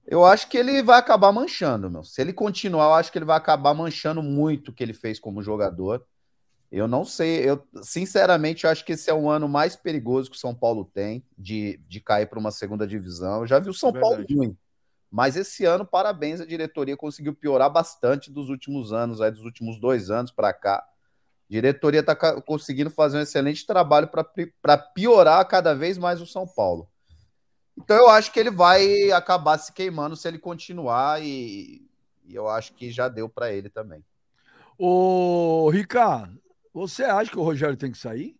Eu 0.05 0.23
acho 0.23 0.49
que 0.49 0.57
ele 0.57 0.83
vai 0.83 0.99
acabar 0.99 1.31
manchando, 1.31 1.89
meu. 1.89 2.03
Se 2.03 2.21
ele 2.21 2.33
continuar, 2.33 2.85
eu 2.85 2.93
acho 2.93 3.11
que 3.11 3.17
ele 3.17 3.25
vai 3.25 3.37
acabar 3.37 3.73
manchando 3.73 4.21
muito 4.21 4.69
o 4.69 4.73
que 4.73 4.83
ele 4.83 4.93
fez 4.93 5.19
como 5.19 5.41
jogador. 5.41 6.05
Eu 6.75 6.89
não 6.89 7.05
sei, 7.05 7.49
eu 7.49 7.65
sinceramente 7.81 8.65
eu 8.65 8.69
acho 8.69 8.83
que 8.83 8.91
esse 8.91 9.09
é 9.09 9.13
o 9.13 9.29
ano 9.29 9.47
mais 9.47 9.77
perigoso 9.77 10.29
que 10.29 10.35
o 10.35 10.39
São 10.39 10.53
Paulo 10.53 10.83
tem 10.83 11.23
de, 11.37 11.79
de 11.87 12.01
cair 12.01 12.27
para 12.27 12.37
uma 12.37 12.51
segunda 12.51 12.85
divisão. 12.85 13.39
Eu 13.39 13.47
já 13.47 13.59
vi 13.59 13.69
o 13.69 13.73
São 13.73 13.93
Paulo 13.93 14.25
ruim, 14.29 14.57
mas 15.09 15.37
esse 15.37 15.63
ano, 15.63 15.85
parabéns, 15.85 16.41
a 16.41 16.45
diretoria 16.45 16.97
conseguiu 16.97 17.33
piorar 17.33 17.71
bastante 17.71 18.29
dos 18.29 18.49
últimos 18.49 18.91
anos, 18.91 19.21
aí, 19.21 19.31
dos 19.31 19.45
últimos 19.45 19.79
dois 19.79 20.09
anos 20.09 20.31
para 20.31 20.51
cá. 20.51 20.79
A 20.79 20.85
diretoria 21.49 22.01
está 22.01 22.13
conseguindo 22.41 22.89
fazer 22.89 23.19
um 23.19 23.21
excelente 23.21 23.65
trabalho 23.65 24.09
para 24.61 24.77
piorar 24.77 25.47
cada 25.47 25.73
vez 25.73 25.97
mais 25.97 26.19
o 26.19 26.25
São 26.25 26.45
Paulo. 26.45 26.89
Então 27.77 27.95
eu 27.95 28.09
acho 28.09 28.33
que 28.33 28.39
ele 28.39 28.51
vai 28.51 29.13
acabar 29.13 29.57
se 29.59 29.71
queimando 29.71 30.17
se 30.17 30.27
ele 30.27 30.39
continuar 30.39 31.23
e, 31.23 31.87
e 32.25 32.35
eu 32.35 32.49
acho 32.49 32.73
que 32.73 32.91
já 32.91 33.07
deu 33.07 33.29
para 33.29 33.53
ele 33.53 33.69
também. 33.69 34.03
Ô, 34.77 35.69
Ricardo, 35.69 36.37
você 36.81 37.03
acha 37.03 37.31
que 37.31 37.39
o 37.39 37.43
Rogério 37.43 37.77
tem 37.77 37.91
que 37.91 37.97
sair? 37.97 38.35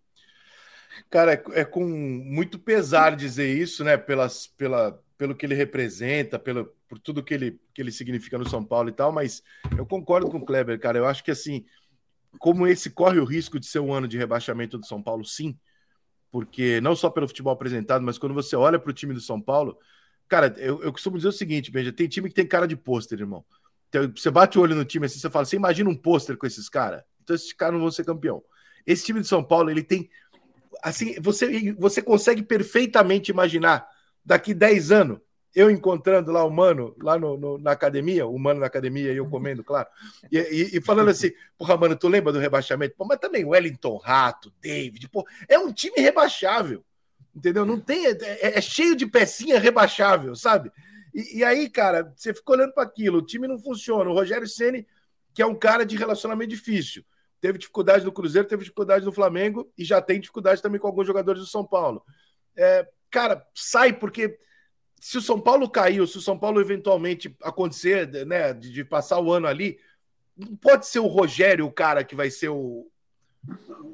Cara, 1.09 1.33
é, 1.33 1.43
é 1.61 1.65
com 1.65 1.85
muito 1.85 2.59
pesar 2.59 3.15
dizer 3.15 3.47
isso, 3.57 3.83
né? 3.83 3.97
Pelas, 3.97 4.47
pela, 4.47 5.01
pelo 5.17 5.35
que 5.35 5.45
ele 5.45 5.55
representa, 5.55 6.37
pelo, 6.37 6.65
por 6.87 6.99
tudo 6.99 7.23
que 7.23 7.33
ele, 7.33 7.59
que 7.73 7.81
ele 7.81 7.91
significa 7.91 8.37
no 8.37 8.47
São 8.47 8.63
Paulo 8.63 8.89
e 8.89 8.93
tal, 8.93 9.11
mas 9.11 9.41
eu 9.77 9.85
concordo 9.85 10.29
com 10.29 10.37
o 10.37 10.45
Kleber, 10.45 10.79
cara. 10.79 10.97
Eu 10.97 11.05
acho 11.05 11.23
que 11.23 11.31
assim, 11.31 11.65
como 12.39 12.67
esse 12.67 12.89
corre 12.89 13.19
o 13.19 13.25
risco 13.25 13.59
de 13.59 13.65
ser 13.65 13.79
um 13.79 13.93
ano 13.93 14.07
de 14.07 14.17
rebaixamento 14.17 14.77
do 14.77 14.85
São 14.85 15.01
Paulo, 15.01 15.23
sim, 15.25 15.57
porque 16.31 16.81
não 16.81 16.95
só 16.95 17.09
pelo 17.09 17.27
futebol 17.27 17.53
apresentado, 17.53 18.03
mas 18.03 18.17
quando 18.17 18.33
você 18.33 18.55
olha 18.55 18.79
para 18.79 18.89
o 18.89 18.93
time 18.93 19.13
do 19.13 19.21
São 19.21 19.41
Paulo, 19.41 19.77
cara, 20.27 20.53
eu, 20.57 20.81
eu 20.83 20.91
costumo 20.91 21.17
dizer 21.17 21.29
o 21.29 21.33
seguinte, 21.33 21.71
Benja, 21.71 21.93
tem 21.93 22.07
time 22.07 22.29
que 22.29 22.35
tem 22.35 22.45
cara 22.45 22.67
de 22.67 22.75
pôster, 22.75 23.19
irmão. 23.19 23.45
Então, 23.87 24.11
você 24.13 24.29
bate 24.29 24.57
o 24.57 24.61
olho 24.61 24.75
no 24.75 24.83
time 24.83 25.05
assim, 25.05 25.19
você 25.19 25.29
fala, 25.29 25.45
você 25.45 25.55
imagina 25.55 25.89
um 25.89 25.95
pôster 25.95 26.35
com 26.35 26.45
esses 26.45 26.67
caras? 26.67 27.03
Então 27.25 27.35
esses 27.35 27.51
caras 27.51 27.73
não 27.73 27.81
vão 27.81 27.91
ser 27.91 28.05
campeão. 28.05 28.41
Esse 28.85 29.03
time 29.03 29.19
de 29.19 29.27
São 29.27 29.43
Paulo, 29.43 29.69
ele 29.69 29.83
tem 29.83 30.09
assim, 30.81 31.19
você 31.19 31.73
você 31.73 32.01
consegue 32.01 32.43
perfeitamente 32.43 33.31
imaginar 33.31 33.89
daqui 34.23 34.53
10 34.53 34.91
anos 34.91 35.19
eu 35.55 35.71
encontrando 35.71 36.33
lá 36.33 36.43
o 36.43 36.49
mano, 36.49 36.93
lá 37.01 37.17
no, 37.17 37.37
no, 37.37 37.57
na 37.57 37.71
academia, 37.71 38.27
o 38.27 38.37
mano 38.37 38.59
na 38.59 38.65
academia 38.65 39.13
e 39.13 39.15
eu 39.15 39.25
comendo, 39.25 39.63
claro, 39.63 39.87
e, 40.29 40.37
e, 40.37 40.77
e, 40.77 40.81
falando 40.81 41.07
assim, 41.09 41.31
porra, 41.57 41.77
mano, 41.77 41.95
tu 41.95 42.09
lembra 42.09 42.33
do 42.33 42.39
rebaixamento? 42.39 42.93
Pô, 42.97 43.05
mas 43.05 43.19
também 43.19 43.45
Wellington 43.45 43.95
Rato, 43.95 44.51
David, 44.61 45.07
pô, 45.07 45.25
é 45.47 45.57
um 45.57 45.71
time 45.71 45.95
rebaixável, 45.95 46.83
entendeu? 47.33 47.65
Não 47.65 47.79
tem, 47.79 48.05
é, 48.05 48.57
é 48.57 48.59
cheio 48.59 48.97
de 48.97 49.07
pecinha 49.07 49.57
rebaixável, 49.57 50.35
sabe? 50.35 50.69
E, 51.13 51.37
e 51.37 51.43
aí, 51.45 51.69
cara, 51.69 52.13
você 52.13 52.33
fica 52.33 52.51
olhando 52.51 52.73
para 52.73 52.83
aquilo, 52.83 53.19
o 53.19 53.25
time 53.25 53.47
não 53.47 53.57
funciona, 53.57 54.09
o 54.09 54.13
Rogério 54.13 54.49
Ceni 54.49 54.85
que 55.35 55.41
é 55.41 55.45
um 55.45 55.53
cara 55.53 55.85
de 55.85 55.97
relacionamento 55.97 56.49
difícil, 56.49 57.03
teve 57.41 57.57
dificuldade 57.57 58.05
no 58.05 58.11
Cruzeiro, 58.11 58.47
teve 58.47 58.63
dificuldade 58.63 59.05
no 59.05 59.11
Flamengo 59.11 59.71
e 59.77 59.83
já 59.83 60.01
tem 60.01 60.19
dificuldade 60.19 60.61
também 60.61 60.79
com 60.79 60.87
alguns 60.87 61.07
jogadores 61.07 61.41
do 61.41 61.47
São 61.47 61.65
Paulo. 61.65 62.03
É, 62.55 62.87
cara, 63.09 63.45
sai 63.53 63.93
porque 63.93 64.37
se 64.99 65.17
o 65.17 65.21
São 65.21 65.39
Paulo 65.39 65.69
caiu, 65.69 66.07
se 66.07 66.17
o 66.17 66.21
São 66.21 66.37
Paulo 66.37 66.59
eventualmente 66.59 67.35
acontecer, 67.43 68.25
né, 68.25 68.53
de, 68.53 68.71
de, 68.71 68.83
passar 68.83 69.19
o 69.19 69.31
ano 69.31 69.47
ali, 69.47 69.77
não 70.35 70.55
pode 70.55 70.87
ser 70.87 70.99
o 70.99 71.07
Rogério 71.07 71.65
o 71.65 71.71
cara 71.71 72.03
que 72.03 72.15
vai 72.15 72.31
ser 72.31 72.49
o, 72.49 72.89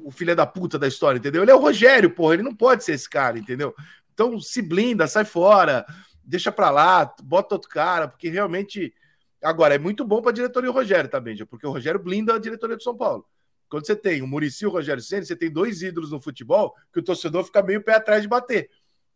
o 0.04 0.10
filho 0.10 0.34
da 0.34 0.46
puta 0.46 0.78
da 0.78 0.88
história, 0.88 1.18
entendeu? 1.18 1.42
Ele 1.42 1.50
é 1.50 1.54
o 1.54 1.60
Rogério, 1.60 2.14
porra, 2.14 2.34
ele 2.34 2.42
não 2.42 2.54
pode 2.54 2.84
ser 2.84 2.92
esse 2.92 3.08
cara, 3.08 3.38
entendeu? 3.38 3.74
Então 4.14 4.40
se 4.40 4.62
blinda, 4.62 5.06
sai 5.06 5.24
fora, 5.24 5.84
deixa 6.24 6.52
pra 6.52 6.70
lá, 6.70 7.14
bota 7.22 7.54
outro 7.54 7.68
cara, 7.68 8.08
porque 8.08 8.28
realmente. 8.28 8.94
Agora, 9.42 9.74
é 9.74 9.78
muito 9.78 10.04
bom 10.04 10.22
pra 10.22 10.32
diretoria 10.32 10.70
o 10.70 10.72
Rogério, 10.72 11.10
tá, 11.10 11.18
Benja? 11.18 11.44
Porque 11.44 11.66
o 11.66 11.70
Rogério 11.70 12.00
blinda 12.02 12.34
a 12.34 12.38
diretoria 12.38 12.76
do 12.76 12.82
São 12.82 12.96
Paulo. 12.96 13.26
Quando 13.68 13.86
você 13.86 13.96
tem 13.96 14.22
o 14.22 14.26
Murici 14.26 14.64
e 14.64 14.66
o 14.66 14.70
Rogério 14.70 15.02
Senna, 15.02 15.24
você 15.24 15.34
tem 15.34 15.50
dois 15.50 15.82
ídolos 15.82 16.10
no 16.10 16.20
futebol 16.20 16.74
que 16.92 17.00
o 17.00 17.02
torcedor 17.02 17.42
fica 17.44 17.62
meio 17.62 17.82
pé 17.82 17.94
atrás 17.94 18.22
de 18.22 18.28
bater 18.28 18.68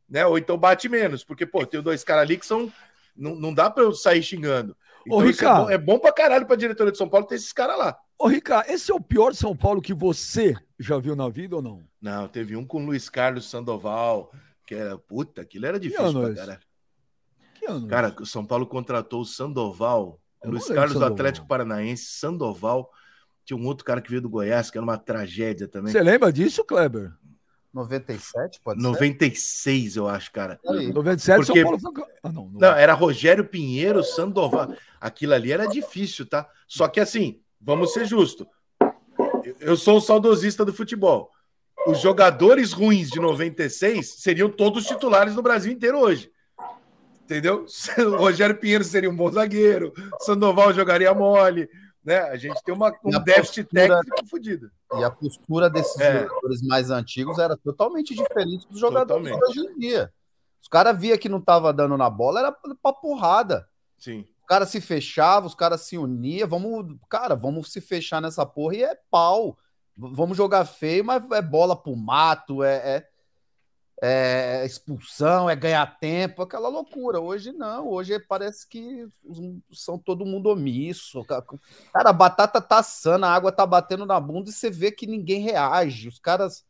né? 0.09 0.25
Ou 0.27 0.39
então 0.39 0.57
bate 0.57 0.89
menos, 0.89 1.25
porque, 1.25 1.45
pô, 1.45 1.67
tem 1.67 1.83
dois 1.83 2.05
caras 2.05 2.23
ali 2.23 2.39
que 2.39 2.47
são. 2.47 2.73
Não, 3.17 3.35
não 3.35 3.53
dá 3.53 3.71
para 3.71 3.83
eu 3.83 3.93
sair 3.93 4.23
xingando. 4.23 4.77
Então, 5.07 5.19
Ô, 5.19 5.21
Ricardo, 5.21 5.63
é, 5.63 5.65
bom, 5.65 5.71
é 5.71 5.79
bom 5.79 5.99
pra 5.99 6.13
caralho 6.13 6.47
pra 6.47 6.57
diretoria 6.57 6.93
de 6.93 6.99
São 6.99 7.09
Paulo 7.09 7.27
ter 7.27 7.37
esses 7.37 7.53
caras 7.53 7.79
lá. 7.79 7.97
Ô, 8.19 8.27
Ricardo, 8.27 8.69
esse 8.69 8.91
é 8.91 8.95
o 8.95 9.01
pior 9.01 9.35
São 9.35 9.57
Paulo 9.57 9.81
que 9.81 9.95
você 9.95 10.55
já 10.79 10.99
viu 10.99 11.17
na 11.17 11.29
vida 11.29 11.57
ou 11.57 11.63
não? 11.63 11.85
Não, 12.01 12.29
teve 12.29 12.57
um 12.57 12.67
com 12.67 12.83
o 12.83 12.87
Luiz 12.87 13.09
Carlos 13.09 13.49
Sandoval, 13.49 14.33
que 14.67 14.75
era. 14.75 14.99
Puta, 14.99 15.43
aquilo 15.43 15.67
era 15.67 15.81
difícil 15.81 16.13
pra 16.13 16.35
caralho. 16.35 16.61
Ano? 17.69 17.89
Cara, 17.89 18.15
o 18.21 18.27
São 18.27 18.45
Paulo 18.45 18.67
contratou 18.67 19.21
o 19.21 19.25
Sandoval, 19.25 20.21
eu 20.43 20.51
Luiz 20.51 20.67
Carlos 20.69 20.99
do 20.99 21.05
Atlético 21.05 21.47
Paranaense, 21.47 22.05
Sandoval. 22.05 22.91
Tinha 23.45 23.57
um 23.57 23.67
outro 23.67 23.85
cara 23.85 24.01
que 24.01 24.11
veio 24.11 24.23
do 24.23 24.29
Goiás, 24.29 24.71
que 24.71 24.79
era 24.79 24.85
uma 24.85 24.99
tragédia 24.99 25.69
também. 25.69 25.93
Você 25.93 26.03
lembra 26.03 26.33
disso, 26.33 26.65
Kleber? 26.65 27.13
97, 27.73 28.61
pode 28.65 28.83
96, 28.83 29.93
ser? 29.93 29.99
eu 29.99 30.09
acho, 30.09 30.33
cara. 30.33 30.59
Aí. 30.67 30.93
97, 30.93 31.47
Porque... 31.47 31.63
São 31.63 31.93
Paulo 31.93 32.09
ah, 32.23 32.33
não, 32.33 32.49
não, 32.49 32.61
não, 32.61 32.77
era 32.77 32.95
Rogério 32.95 33.45
Pinheiro, 33.45 34.03
Sandoval. 34.03 34.75
Aquilo 34.99 35.35
ali 35.35 35.53
era 35.53 35.67
difícil, 35.67 36.27
tá? 36.27 36.49
Só 36.67 36.89
que 36.89 36.99
assim, 36.99 37.41
vamos 37.61 37.93
ser 37.93 38.07
justos. 38.07 38.47
Eu 39.61 39.77
sou 39.77 39.99
um 39.99 40.01
saudosista 40.01 40.65
do 40.65 40.73
futebol. 40.73 41.31
Os 41.87 42.01
jogadores 42.01 42.73
ruins 42.73 43.11
de 43.11 43.21
96 43.21 44.15
seriam 44.21 44.49
todos 44.49 44.87
titulares 44.87 45.37
no 45.37 45.43
Brasil 45.43 45.71
inteiro 45.71 45.99
hoje. 45.99 46.31
Entendeu? 47.27 47.67
O 47.99 48.17
Rogério 48.19 48.57
Pinheiro 48.57 48.85
seria 48.85 49.11
um 49.11 49.17
bom 49.17 49.31
zagueiro, 49.31 49.93
Sandoval 50.21 50.73
jogaria 50.73 51.13
mole, 51.13 51.69
né? 52.05 52.21
A 52.21 52.37
gente 52.37 52.63
tem 52.63 52.73
uma, 52.73 52.97
um 53.05 53.11
déficit 53.23 53.65
postura, 53.65 54.01
técnico 54.01 54.29
fodido. 54.31 54.71
E 54.97 55.03
a 55.03 55.11
postura 55.11 55.69
desses 55.69 56.01
é. 56.01 56.23
jogadores 56.23 56.63
mais 56.63 56.91
antigos 56.91 57.39
era 57.39 57.57
totalmente 57.57 58.15
diferente 58.15 58.67
dos 58.69 58.79
jogadores 58.79 59.29
totalmente. 59.29 59.59
hoje 59.59 59.69
em 59.73 59.79
dia. 59.79 60.13
Os 60.63 60.69
caras 60.69 60.99
via 60.99 61.19
que 61.19 61.29
não 61.29 61.41
tava 61.41 61.73
dando 61.73 61.97
na 61.97 62.09
bola, 62.09 62.41
era 62.41 62.53
pra 62.53 62.93
porrada. 62.93 63.69
Sim. 63.99 64.21
Os 64.41 64.47
caras 64.47 64.69
se 64.69 64.81
fechavam, 64.81 65.49
os 65.49 65.55
caras 65.55 65.81
se 65.81 65.99
uniam. 65.99 66.49
Vamos, 66.49 66.97
cara, 67.09 67.35
vamos 67.35 67.73
se 67.73 67.81
fechar 67.81 68.23
nessa 68.23 68.47
porra 68.47 68.77
e 68.77 68.85
é 68.85 68.97
pau. 69.11 69.59
Vamos 69.97 70.37
jogar 70.37 70.65
feio, 70.65 71.05
mas 71.05 71.29
é 71.33 71.43
bola 71.43 71.75
pro 71.75 71.97
mato, 71.97 72.63
é, 72.63 72.77
é 72.77 73.09
é 74.03 74.65
expulsão, 74.67 75.49
é 75.49 75.57
ganhar 75.57 75.99
tempo, 75.99 76.43
aquela 76.43 76.69
loucura. 76.69 77.21
Hoje 77.21 77.53
não, 77.53 77.89
hoje 77.89 78.19
parece 78.19 78.69
que 78.69 79.09
são 79.73 79.99
todo 79.99 80.27
mundo 80.27 80.51
omisso. 80.51 81.25
Cara, 81.25 82.11
a 82.11 82.13
batata 82.13 82.61
tá 82.61 82.79
assando, 82.79 83.25
a 83.25 83.31
água 83.31 83.51
tá 83.51 83.65
batendo 83.65 84.05
na 84.05 84.21
bunda 84.21 84.51
e 84.51 84.53
você 84.53 84.71
vê 84.71 84.93
que 84.93 85.07
ninguém 85.07 85.41
reage. 85.41 86.09
Os 86.09 86.19
caras 86.19 86.65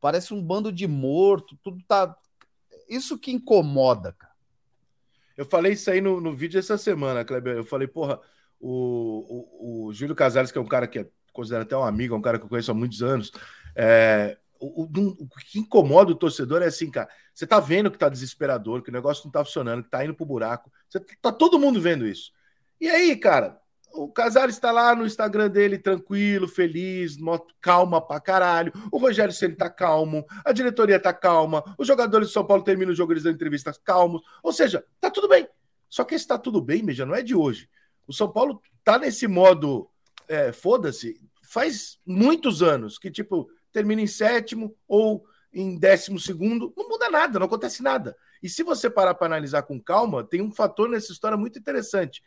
parecem 0.00 0.36
um 0.36 0.42
bando 0.42 0.70
de 0.70 0.86
morto, 0.86 1.56
tudo 1.62 1.82
tá. 1.88 2.14
Isso 2.88 3.18
que 3.18 3.32
incomoda, 3.32 4.12
cara. 4.12 4.34
Eu 5.36 5.44
falei 5.44 5.72
isso 5.72 5.90
aí 5.90 6.00
no, 6.00 6.20
no 6.20 6.34
vídeo 6.34 6.58
essa 6.58 6.78
semana, 6.78 7.24
Kleber. 7.24 7.56
Eu 7.56 7.64
falei, 7.64 7.86
porra, 7.86 8.20
o, 8.60 9.46
o, 9.60 9.86
o 9.86 9.92
Júlio 9.92 10.14
Casares, 10.14 10.50
que 10.50 10.58
é 10.58 10.60
um 10.60 10.66
cara 10.66 10.86
que 10.86 11.00
é 11.00 11.08
considerado 11.32 11.66
até 11.66 11.76
um 11.76 11.84
amigo, 11.84 12.14
é 12.14 12.18
um 12.18 12.22
cara 12.22 12.38
que 12.38 12.44
eu 12.44 12.48
conheço 12.48 12.70
há 12.70 12.74
muitos 12.74 13.02
anos. 13.02 13.30
É, 13.74 14.38
o, 14.60 14.84
o, 14.84 15.08
o, 15.20 15.28
que 15.50 15.58
incomoda 15.58 16.12
o 16.12 16.16
torcedor 16.16 16.62
é 16.62 16.66
assim, 16.66 16.90
cara. 16.90 17.08
Você 17.34 17.46
tá 17.46 17.60
vendo 17.60 17.90
que 17.90 17.98
tá 17.98 18.08
desesperador, 18.08 18.82
que 18.82 18.90
o 18.90 18.92
negócio 18.92 19.24
não 19.24 19.32
tá 19.32 19.44
funcionando, 19.44 19.82
que 19.82 19.90
tá 19.90 20.04
indo 20.04 20.14
pro 20.14 20.26
buraco. 20.26 20.70
Você, 20.88 21.00
tá 21.20 21.32
todo 21.32 21.58
mundo 21.58 21.80
vendo 21.80 22.06
isso. 22.06 22.32
E 22.80 22.88
aí, 22.88 23.16
cara, 23.16 23.58
o 23.92 24.08
Casares 24.08 24.54
está 24.54 24.70
lá 24.70 24.94
no 24.94 25.06
Instagram 25.06 25.48
dele, 25.48 25.78
tranquilo, 25.78 26.46
feliz, 26.46 27.16
calma 27.60 28.00
pra 28.00 28.20
caralho. 28.20 28.72
O 28.92 28.98
Rogério 28.98 29.32
Ceni 29.32 29.54
tá 29.54 29.70
calmo, 29.70 30.26
a 30.44 30.52
diretoria 30.52 31.00
tá 31.00 31.12
calma, 31.12 31.64
os 31.78 31.86
jogadores 31.86 32.28
de 32.28 32.34
São 32.34 32.46
Paulo 32.46 32.62
terminam 32.62 32.92
o 32.92 32.96
jogo, 32.96 33.12
eles 33.12 33.22
dão 33.22 33.32
entrevistas 33.32 33.78
calmos. 33.78 34.22
Ou 34.42 34.52
seja, 34.52 34.84
tá 35.00 35.10
tudo 35.10 35.28
bem. 35.28 35.48
Só 35.88 36.04
que 36.04 36.14
esse 36.14 36.26
tá 36.26 36.36
tudo 36.36 36.60
bem, 36.60 36.82
Meja, 36.82 37.06
não 37.06 37.14
é 37.14 37.22
de 37.22 37.34
hoje. 37.34 37.68
O 38.06 38.12
São 38.12 38.30
Paulo 38.30 38.60
tá 38.84 38.98
nesse 38.98 39.26
modo, 39.26 39.88
é, 40.28 40.52
foda-se, 40.52 41.20
faz 41.42 41.98
muitos 42.04 42.62
anos 42.62 42.98
que, 42.98 43.10
tipo, 43.10 43.48
termina 43.76 44.00
em 44.00 44.06
sétimo 44.06 44.74
ou 44.88 45.26
em 45.52 45.78
décimo 45.78 46.18
segundo, 46.18 46.72
não 46.74 46.88
muda 46.88 47.10
nada, 47.10 47.38
não 47.38 47.44
acontece 47.44 47.82
nada. 47.82 48.16
E 48.42 48.48
se 48.48 48.62
você 48.62 48.88
parar 48.88 49.14
para 49.14 49.26
analisar 49.26 49.62
com 49.64 49.78
calma, 49.78 50.24
tem 50.24 50.40
um 50.40 50.50
fator 50.50 50.88
nessa 50.88 51.12
história 51.12 51.36
muito 51.36 51.58
interessante. 51.58 52.22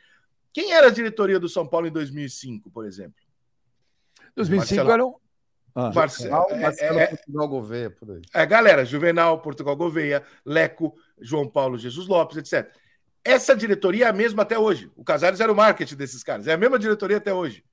Quem 0.53 0.73
era 0.73 0.87
a 0.87 0.91
diretoria 0.91 1.39
do 1.39 1.49
São 1.49 1.67
Paulo 1.67 1.87
em 1.87 1.91
2005, 1.91 2.69
por 2.69 2.85
exemplo? 2.85 3.19
2005 4.35 4.75
Marcelo... 4.75 4.91
era 4.91 5.05
um... 5.05 5.15
Ah, 5.73 5.91
Marcelo, 5.93 6.45
é, 6.49 6.59
Marcelo 6.59 6.99
é, 6.99 7.07
Portugal 7.07 7.47
Gouveia, 7.47 7.89
por 7.89 8.11
aí. 8.11 8.21
É, 8.33 8.45
galera, 8.45 8.85
Juvenal, 8.85 9.41
Portugal 9.41 9.75
Gouveia, 9.75 10.23
Leco, 10.45 10.95
João 11.19 11.47
Paulo 11.47 11.77
Jesus 11.77 12.07
Lopes, 12.07 12.37
etc. 12.37 12.71
Essa 13.23 13.55
diretoria 13.55 14.05
é 14.05 14.09
a 14.09 14.13
mesma 14.13 14.43
até 14.43 14.57
hoje. 14.57 14.91
O 14.95 15.03
Casares 15.03 15.39
era 15.39 15.51
o 15.51 15.55
marketing 15.55 15.95
desses 15.95 16.23
caras. 16.23 16.47
É 16.47 16.53
a 16.53 16.57
mesma 16.57 16.77
diretoria 16.77 17.17
até 17.17 17.33
hoje. 17.33 17.63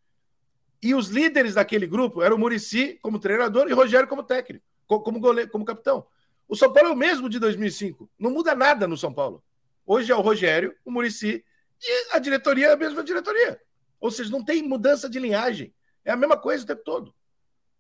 E 0.83 0.95
os 0.95 1.09
líderes 1.09 1.55
daquele 1.55 1.87
grupo 1.87 2.23
eram 2.23 2.37
o 2.37 2.39
Murici 2.39 2.99
como 3.03 3.19
treinador 3.19 3.69
e 3.69 3.73
Rogério 3.73 4.09
como 4.09 4.23
técnico, 4.23 4.65
como 4.87 5.19
goleiro, 5.19 5.51
como 5.51 5.65
capitão. 5.65 6.07
O 6.49 6.55
São 6.55 6.73
Paulo 6.73 6.91
é 6.91 6.93
o 6.93 6.97
mesmo 6.97 7.29
de 7.29 7.39
2005. 7.39 8.09
Não 8.19 8.31
muda 8.31 8.55
nada 8.55 8.87
no 8.87 8.97
São 8.97 9.13
Paulo. 9.13 9.43
Hoje 9.85 10.13
é 10.13 10.17
o 10.17 10.21
Rogério, 10.21 10.75
o 10.85 10.91
Murici 10.91 11.45
e 11.83 12.15
a 12.15 12.19
diretoria 12.19 12.69
é 12.69 12.73
a 12.73 12.77
mesma 12.77 13.03
diretoria. 13.03 13.61
Ou 14.01 14.11
seja, 14.11 14.31
não 14.31 14.45
tem 14.45 14.63
mudança 14.63 15.09
de 15.09 15.19
linhagem. 15.19 15.75
É 16.05 16.13
a 16.13 16.17
mesma 16.17 16.37
coisa 16.37 16.65
o 16.65 16.67
tempo 16.67 16.83
todo. 16.85 17.15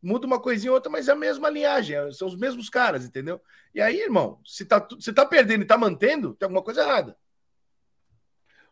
Muda 0.03 0.27
uma 0.27 0.41
coisinha 0.41 0.71
ou 0.71 0.77
outra, 0.77 0.91
mas 0.91 1.09
é 1.09 1.13
a 1.13 1.17
mesma 1.17 1.49
linhagem. 1.49 1.97
É, 1.97 2.13
são 2.13 2.29
os 2.29 2.37
mesmos 2.37 2.69
caras, 2.69 3.05
entendeu? 3.05 3.41
E 3.75 3.81
aí, 3.81 4.01
irmão, 4.01 4.41
se 4.45 4.65
tá, 4.65 4.87
se 4.99 5.13
tá 5.13 5.25
perdendo 5.25 5.63
e 5.63 5.67
tá 5.67 5.77
mantendo, 5.77 6.35
tem 6.35 6.47
alguma 6.47 6.63
coisa 6.63 6.83
errada. 6.83 7.17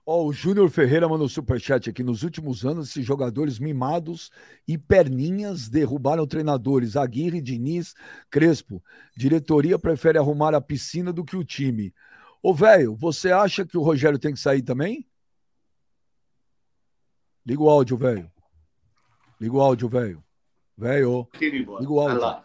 Ó, 0.07 0.21
oh, 0.21 0.27
o 0.27 0.33
Júnior 0.35 0.69
Ferreira 0.69 1.09
mandou 1.09 1.27
superchat 1.29 1.89
aqui. 1.89 2.03
Nos 2.03 2.23
últimos 2.23 2.65
anos, 2.65 2.91
esses 2.91 3.07
jogadores 3.07 3.59
mimados 3.59 4.31
e 4.69 4.77
perninhas 4.77 5.71
derrubaram 5.71 6.27
treinadores. 6.27 6.95
Aguirre, 6.95 7.41
Diniz, 7.41 7.95
Crespo. 8.31 8.83
Diretoria 9.17 9.79
prefere 9.79 10.19
arrumar 10.19 10.55
a 10.55 10.61
piscina 10.61 11.11
do 11.11 11.25
que 11.25 11.37
o 11.37 11.45
time. 11.45 11.95
Ô, 12.43 12.53
velho, 12.53 12.95
você 12.95 13.33
acha 13.33 13.65
que 13.65 13.79
o 13.79 13.83
Rogério 13.83 14.19
tem 14.19 14.35
que 14.35 14.41
sair 14.41 14.61
também? 14.61 15.09
Liga 17.47 17.63
o 17.63 17.71
áudio, 17.71 17.97
velho. 17.97 18.31
Liga 19.41 19.57
o 19.57 19.61
áudio, 19.63 19.89
velho. 19.89 20.23
Velho. 20.77 21.27
Liga 21.41 21.93
o 21.93 22.01
áudio. 22.01 22.45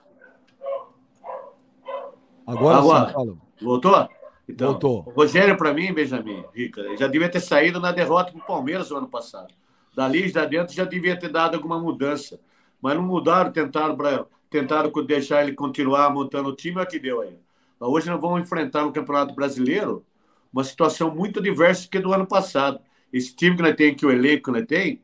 Agora, 2.47 2.77
Agora 2.77 3.07
sim, 3.07 3.13
fala. 3.13 3.37
Voltou? 3.61 4.18
Então, 4.49 4.71
Voltou. 4.71 5.03
O 5.05 5.11
Rogério, 5.11 5.55
para 5.55 5.73
mim, 5.73 5.93
Benjamin, 5.93 6.43
Rica, 6.53 6.97
já 6.97 7.07
devia 7.07 7.29
ter 7.29 7.39
saído 7.39 7.79
na 7.79 7.91
derrota 7.91 8.31
com 8.31 8.39
o 8.39 8.45
Palmeiras 8.45 8.89
no 8.89 8.97
ano 8.97 9.07
passado. 9.07 9.53
Dali, 9.95 10.31
de 10.31 10.47
dentro, 10.47 10.73
já 10.73 10.85
devia 10.85 11.15
ter 11.17 11.29
dado 11.29 11.55
alguma 11.55 11.79
mudança. 11.79 12.39
Mas 12.81 12.95
não 12.95 13.03
mudaram, 13.03 13.51
tentaram, 13.51 13.95
pra, 13.95 14.25
tentaram 14.49 14.91
deixar 15.05 15.43
ele 15.43 15.53
continuar 15.53 16.09
montando 16.11 16.49
o 16.49 16.55
time, 16.55 16.79
é 16.79 16.83
o 16.83 16.87
que 16.87 16.97
deu 16.97 17.21
aí. 17.21 17.37
Hoje 17.79 18.09
nós 18.09 18.19
vamos 18.19 18.41
enfrentar 18.41 18.83
no 18.83 18.91
Campeonato 18.91 19.35
Brasileiro 19.35 20.03
uma 20.51 20.63
situação 20.63 21.13
muito 21.13 21.41
diversa 21.41 21.87
que 21.87 21.99
do 21.99 22.11
ano 22.11 22.25
passado. 22.25 22.79
Esse 23.13 23.35
time 23.35 23.55
que 23.55 23.61
nós 23.61 23.75
temos, 23.75 23.99
que 23.99 24.05
o 24.05 24.11
elenco 24.11 24.51
que 24.51 24.59
nós 24.59 24.65
temos, 24.65 24.99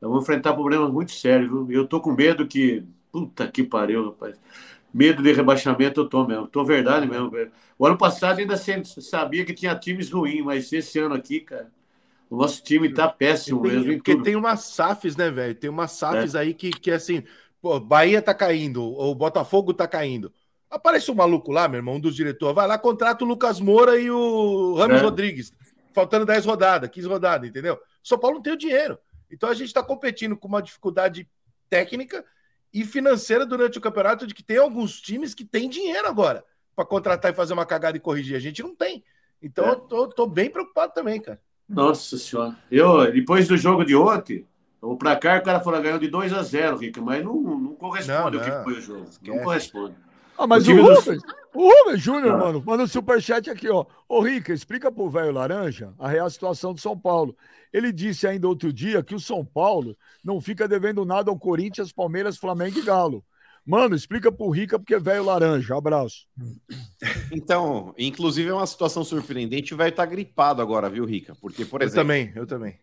nós 0.00 0.10
vamos 0.10 0.22
enfrentar 0.24 0.54
problemas 0.54 0.90
muito 0.90 1.12
sérios. 1.12 1.50
Viu? 1.50 1.70
Eu 1.70 1.86
tô 1.86 2.00
com 2.00 2.12
medo 2.12 2.46
que. 2.46 2.82
Puta 3.10 3.48
que 3.48 3.64
pariu, 3.64 4.06
rapaz 4.06 4.38
medo 4.92 5.22
de 5.22 5.32
rebaixamento 5.32 6.00
eu 6.00 6.08
tô 6.08 6.26
mesmo. 6.26 6.46
Tô 6.46 6.64
verdade 6.64 7.06
mesmo. 7.06 7.30
Velho. 7.30 7.50
O 7.78 7.86
ano 7.86 7.96
passado 7.96 8.38
ainda 8.38 8.56
sabia 8.56 9.44
que 9.44 9.54
tinha 9.54 9.74
times 9.74 10.10
ruins, 10.10 10.44
mas 10.44 10.72
esse 10.72 10.98
ano 10.98 11.14
aqui, 11.14 11.40
cara, 11.40 11.70
o 12.30 12.36
nosso 12.36 12.62
time 12.62 12.92
tá 12.92 13.08
péssimo 13.08 13.62
tem, 13.62 13.72
mesmo. 13.72 13.94
Porque 13.94 14.12
tudo. 14.12 14.24
tem 14.24 14.36
umas 14.36 14.60
SAFs, 14.60 15.16
né, 15.16 15.30
velho? 15.30 15.54
Tem 15.54 15.70
umas 15.70 15.92
SAFs 15.92 16.34
é. 16.34 16.40
aí 16.40 16.54
que, 16.54 16.70
que 16.70 16.90
assim, 16.90 17.22
pô, 17.60 17.78
Bahia 17.80 18.20
tá 18.20 18.34
caindo, 18.34 18.82
o 18.82 19.14
Botafogo 19.14 19.72
tá 19.72 19.86
caindo. 19.86 20.32
Aparece 20.70 21.10
um 21.10 21.14
maluco 21.14 21.50
lá, 21.50 21.66
meu 21.66 21.78
irmão, 21.78 21.94
um 21.94 22.00
dos 22.00 22.14
diretores, 22.14 22.54
vai 22.54 22.66
lá, 22.66 22.76
contrata 22.76 23.24
o 23.24 23.26
Lucas 23.26 23.58
Moura 23.58 23.98
e 23.98 24.10
o 24.10 24.74
Ramos 24.74 24.98
é. 24.98 25.02
Rodrigues, 25.02 25.52
faltando 25.94 26.26
10 26.26 26.44
rodadas, 26.44 26.90
15 26.90 27.08
rodadas, 27.08 27.48
entendeu? 27.48 27.78
São 28.02 28.18
Paulo 28.18 28.36
não 28.36 28.42
tem 28.42 28.52
o 28.52 28.58
dinheiro. 28.58 28.98
Então 29.30 29.48
a 29.48 29.54
gente 29.54 29.72
tá 29.72 29.82
competindo 29.82 30.36
com 30.36 30.48
uma 30.48 30.60
dificuldade 30.60 31.26
técnica 31.70 32.24
e 32.72 32.84
financeira 32.84 33.46
durante 33.46 33.78
o 33.78 33.80
campeonato 33.80 34.26
de 34.26 34.34
que 34.34 34.42
tem 34.42 34.58
alguns 34.58 35.00
times 35.00 35.34
que 35.34 35.44
têm 35.44 35.68
dinheiro 35.68 36.06
agora 36.06 36.44
para 36.76 36.84
contratar 36.84 37.32
e 37.32 37.34
fazer 37.34 37.54
uma 37.54 37.66
cagada 37.66 37.96
e 37.96 38.00
corrigir. 38.00 38.36
A 38.36 38.40
gente 38.40 38.62
não 38.62 38.74
tem. 38.74 39.02
Então 39.42 39.66
é. 39.66 39.70
eu 39.70 39.76
tô, 39.76 40.08
tô, 40.08 40.26
bem 40.26 40.50
preocupado 40.50 40.92
também, 40.92 41.20
cara. 41.20 41.40
Nossa 41.68 42.16
senhora. 42.16 42.56
Eu, 42.70 43.10
depois 43.12 43.48
do 43.48 43.56
jogo 43.56 43.84
de 43.84 43.94
ontem, 43.94 44.46
o 44.80 44.96
placar, 44.96 45.40
o 45.40 45.44
cara 45.44 45.60
falou 45.60 45.82
ganhou 45.82 45.98
de 45.98 46.08
2 46.08 46.32
a 46.32 46.42
0 46.42 46.76
Rica, 46.76 47.00
mas 47.00 47.24
não, 47.24 47.34
não 47.34 47.74
corresponde 47.74 48.18
não, 48.18 48.30
não. 48.30 48.40
o 48.40 48.44
que 48.44 48.64
foi 48.64 48.72
o 48.74 48.80
jogo. 48.80 49.06
Esquece. 49.08 49.36
Não 49.36 49.44
corresponde. 49.44 49.94
Ah, 50.36 50.46
mas 50.46 50.68
o, 50.68 50.72
o 50.72 51.47
o 51.58 51.68
Rubens 51.68 52.00
Júnior, 52.00 52.34
ah. 52.34 52.38
mano, 52.38 52.62
manda 52.64 52.84
um 52.84 52.86
superchat 52.86 53.50
aqui, 53.50 53.68
ó. 53.68 53.84
Ô, 54.08 54.20
Rica, 54.20 54.52
explica 54.52 54.92
pro 54.92 55.10
velho 55.10 55.32
Laranja 55.32 55.92
a 55.98 56.08
real 56.08 56.30
situação 56.30 56.72
do 56.72 56.80
São 56.80 56.96
Paulo. 56.96 57.36
Ele 57.72 57.92
disse 57.92 58.28
ainda 58.28 58.46
outro 58.46 58.72
dia 58.72 59.02
que 59.02 59.12
o 59.12 59.18
São 59.18 59.44
Paulo 59.44 59.96
não 60.24 60.40
fica 60.40 60.68
devendo 60.68 61.04
nada 61.04 61.32
ao 61.32 61.38
Corinthians, 61.38 61.92
Palmeiras, 61.92 62.36
Flamengo 62.36 62.78
e 62.78 62.82
Galo. 62.82 63.24
Mano, 63.66 63.96
explica 63.96 64.30
pro 64.30 64.48
Rica 64.50 64.78
porque 64.78 64.94
é 64.94 65.00
velho 65.00 65.24
laranja. 65.24 65.76
Abraço. 65.76 66.28
Então, 67.32 67.92
inclusive 67.98 68.48
é 68.48 68.54
uma 68.54 68.66
situação 68.66 69.02
surpreendente. 69.04 69.74
O 69.74 69.76
velho 69.76 69.94
tá 69.94 70.06
gripado 70.06 70.62
agora, 70.62 70.88
viu, 70.88 71.04
Rica? 71.04 71.36
Porque, 71.40 71.64
por 71.64 71.82
exemplo. 71.82 71.98
Eu 71.98 72.02
também, 72.02 72.32
eu 72.36 72.46
também. 72.46 72.78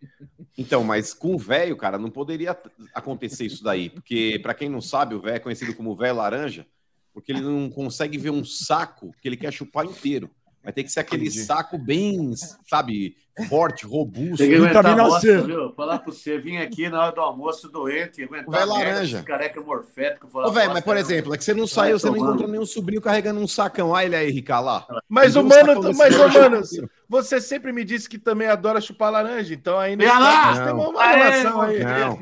Então, 0.58 0.84
mas 0.84 1.14
com 1.14 1.34
o 1.34 1.40
velho, 1.40 1.76
cara, 1.76 1.98
não 1.98 2.12
poderia 2.12 2.56
acontecer 2.94 3.46
isso 3.46 3.64
daí. 3.64 3.90
Porque, 3.90 4.38
para 4.44 4.54
quem 4.54 4.70
não 4.70 4.82
sabe, 4.82 5.16
o 5.16 5.22
velho 5.22 5.38
é 5.38 5.40
conhecido 5.40 5.74
como 5.74 5.96
velho 5.96 6.18
laranja 6.18 6.68
porque 7.16 7.32
ele 7.32 7.40
não 7.40 7.70
consegue 7.70 8.18
ver 8.18 8.30
um 8.30 8.44
saco 8.44 9.16
que 9.22 9.28
ele 9.30 9.38
quer 9.38 9.54
chupar 9.54 9.86
inteiro. 9.86 10.30
Vai 10.62 10.74
ter 10.74 10.84
que 10.84 10.92
ser 10.92 11.00
aquele 11.00 11.28
Entendi. 11.28 11.46
saco 11.46 11.78
bem, 11.78 12.34
sabe, 12.68 13.16
forte, 13.44 13.86
robusto. 13.86 14.38
Tem 14.38 14.50
que 14.50 14.60
vitamina 14.60 15.20
C. 15.20 15.42
Viu? 15.42 15.74
Falar 15.74 16.00
para 16.00 16.12
você, 16.12 16.38
vim 16.38 16.58
aqui 16.58 16.90
na 16.90 17.04
hora 17.04 17.12
do 17.12 17.22
almoço 17.22 17.68
doente, 17.70 18.24
aguentar 18.24 18.50
vai 18.50 18.66
laranja. 18.66 19.24
careca 19.24 19.62
morfético. 19.62 20.28
Ô, 20.34 20.52
velho, 20.52 20.72
mas 20.72 20.84
por 20.84 20.96
exemplo, 20.96 21.34
é 21.34 21.38
que 21.38 21.44
você 21.44 21.54
não 21.54 21.68
saiu, 21.68 22.00
você 22.00 22.10
não 22.10 22.18
encontrou 22.18 22.48
nenhum 22.48 22.66
sobrinho 22.66 23.02
carregando 23.02 23.40
um 23.40 23.48
sacão. 23.48 23.90
Olha 23.90 24.06
ele 24.06 24.16
aí, 24.16 24.32
Rica, 24.32 24.60
lá. 24.60 24.86
Mas, 25.10 25.36
o 25.36 25.42
um 25.42 25.44
mano, 25.44 25.94
mas, 25.96 26.18
ô, 26.18 26.28
mano, 26.30 26.62
você 27.10 27.42
sempre 27.42 27.72
me 27.72 27.84
disse 27.84 28.08
que 28.08 28.18
também 28.18 28.48
adora 28.48 28.80
chupar 28.80 29.12
laranja, 29.12 29.54
então 29.54 29.78
ainda 29.78 30.04
tem 30.04 30.74
uma 30.74 31.06
relação 31.06 31.62
aí. 31.62 31.84
Não. 31.84 32.20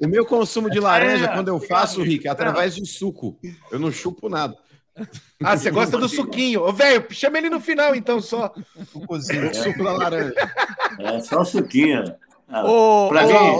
o 0.00 0.08
meu 0.08 0.26
consumo 0.26 0.70
de 0.70 0.78
laranja, 0.78 1.28
quando 1.28 1.48
eu 1.48 1.58
faço, 1.58 2.02
Rica, 2.02 2.28
é 2.28 2.30
através 2.30 2.74
de 2.74 2.86
suco. 2.86 3.38
Eu 3.70 3.78
não 3.78 3.90
chupo 3.90 4.28
nada. 4.28 4.56
Ah, 5.42 5.56
você 5.56 5.70
gosta 5.70 5.96
do 5.98 6.08
suquinho. 6.08 6.62
Ô, 6.62 6.72
velho, 6.72 7.06
chama 7.10 7.38
ele 7.38 7.50
no 7.50 7.60
final, 7.60 7.94
então, 7.94 8.20
só. 8.20 8.52
O 8.94 9.20
suco 9.20 9.84
da 9.84 9.92
laranja. 9.92 10.34
É, 10.98 11.20
só 11.20 11.40
o 11.40 11.44
suquinho. 11.44 12.04
Ah, 12.50 12.64
ô, 12.64 13.10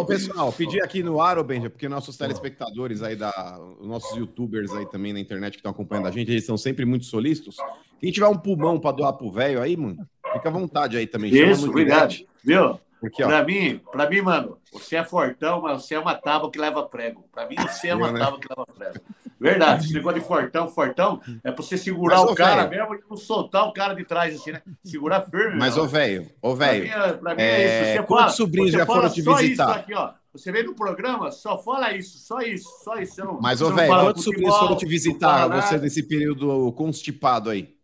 ô, 0.00 0.04
pessoal, 0.06 0.50
pedir 0.50 0.82
aqui 0.82 1.02
no 1.02 1.20
ar, 1.20 1.38
ô 1.38 1.44
Benja, 1.44 1.68
porque 1.68 1.88
nossos 1.90 2.16
telespectadores 2.16 3.02
aí, 3.02 3.14
da, 3.14 3.60
nossos 3.82 4.16
youtubers 4.16 4.72
aí 4.72 4.86
também 4.86 5.12
na 5.12 5.20
internet 5.20 5.52
que 5.52 5.58
estão 5.58 5.72
acompanhando 5.72 6.08
a 6.08 6.10
gente, 6.10 6.30
eles 6.30 6.46
são 6.46 6.56
sempre 6.56 6.86
muito 6.86 7.04
solícitos. 7.04 7.58
Quem 8.00 8.10
tiver 8.10 8.28
um 8.28 8.38
pulmão 8.38 8.80
para 8.80 8.96
doar 8.96 9.12
pro 9.12 9.30
velho 9.30 9.60
aí, 9.60 9.76
mano, 9.76 10.08
fica 10.32 10.48
à 10.48 10.52
vontade 10.52 10.96
aí 10.96 11.06
também. 11.06 11.30
Isso, 11.34 11.68
obrigado. 11.68 12.14
Viu? 12.42 12.80
Aqui, 13.04 13.22
pra 13.22 13.44
mim, 13.44 13.80
pra 13.92 14.08
mim, 14.08 14.22
mano, 14.22 14.58
você 14.72 14.96
é 14.96 15.04
fortão, 15.04 15.60
mas 15.60 15.82
você 15.82 15.94
é 15.94 15.98
uma 15.98 16.14
tábua 16.14 16.50
que 16.50 16.58
leva 16.58 16.82
prego. 16.82 17.24
Pra 17.30 17.46
mim, 17.46 17.56
você 17.56 17.88
é 17.88 17.94
uma 17.94 18.10
né? 18.10 18.18
tábua 18.18 18.40
que 18.40 18.48
leva 18.48 18.66
prego. 18.66 19.00
Verdade, 19.40 19.84
esse 19.84 19.94
negócio 19.94 20.20
de 20.20 20.26
fortão, 20.26 20.68
fortão, 20.68 21.20
é 21.44 21.52
pra 21.52 21.62
você 21.62 21.78
segurar 21.78 22.22
mas, 22.22 22.30
o 22.30 22.34
cara 22.34 22.66
véio, 22.66 22.82
mesmo 22.82 22.94
e 22.96 23.10
não 23.10 23.16
soltar 23.16 23.66
o 23.66 23.72
cara 23.72 23.94
de 23.94 24.04
trás, 24.04 24.34
assim, 24.34 24.52
né? 24.52 24.62
Segurar 24.82 25.22
firme. 25.22 25.56
Mas, 25.56 25.76
ô, 25.76 25.86
velho, 25.86 26.28
ô, 26.42 26.54
velho. 26.54 26.88
Pra 27.20 27.34
mim, 27.34 27.42
é, 27.42 27.44
é 27.44 27.64
isso. 27.64 27.92
Você 27.92 28.06
quantos 28.06 28.24
fala, 28.24 28.30
sobrinhos 28.30 28.72
já 28.72 28.84
foram 28.84 29.08
te 29.08 29.22
visitar? 29.22 29.76
Aqui, 29.76 29.94
ó. 29.94 30.10
Você 30.32 30.52
vem 30.52 30.64
no 30.64 30.74
programa, 30.74 31.30
só 31.30 31.56
fala 31.58 31.94
isso, 31.94 32.18
só 32.18 32.40
isso, 32.40 32.68
só 32.84 32.96
isso. 32.96 33.24
Não, 33.24 33.40
mas, 33.40 33.62
ô, 33.62 33.72
velho, 33.72 33.88
quantos 33.88 34.24
sobrinhos 34.24 34.56
foram 34.56 34.76
te 34.76 34.86
visitar 34.86 35.48
você 35.48 35.78
nesse 35.78 36.02
período 36.02 36.72
constipado 36.72 37.50
aí? 37.50 37.78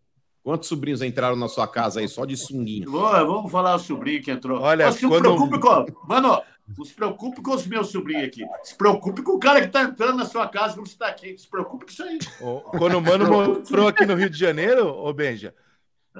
Quantos 0.45 0.69
sobrinhos 0.69 1.01
entraram 1.01 1.37
na 1.37 1.49
sua 1.49 1.67
casa 1.67 2.01
aí 2.01 2.07
só 2.07 2.27
de 2.27 2.37
sunguinho? 2.37 2.91
Boa, 2.91 3.25
vamos 3.25 3.51
falar 3.51 3.77
o 3.77 3.79
sobrinho 3.79 4.23
que 4.23 4.31
entrou. 4.31 4.61
Olha, 4.61 4.85
Mas 4.87 4.97
se 4.97 5.09
quando... 5.09 5.23
preocupe 5.23 5.59
com. 5.59 5.87
Mano, 6.07 6.39
Não 6.67 6.85
se 6.85 6.95
preocupe 6.95 7.43
com 7.43 7.55
os 7.55 7.67
meus 7.67 7.89
sobrinhos 7.89 8.25
aqui. 8.25 8.43
Se 8.63 8.75
preocupe 8.75 9.23
com 9.23 9.33
o 9.33 9.39
cara 9.39 9.61
que 9.61 9.67
está 9.67 9.83
entrando 9.83 10.17
na 10.17 10.25
sua 10.25 10.49
casa 10.49 10.75
quando 10.75 10.87
você 10.87 10.95
está 10.95 11.09
aqui. 11.09 11.37
Se 11.37 11.47
preocupe 11.47 11.85
com 11.85 11.91
isso 11.91 12.03
aí. 12.03 12.19
Quando 12.79 12.99
o 12.99 13.03
Mano 13.03 13.27
morou 13.27 13.89
aqui 13.89 14.07
no 14.07 14.15
Rio 14.15 14.31
de 14.31 14.39
Janeiro, 14.39 14.89
ô 14.89 15.13
Benja. 15.13 15.55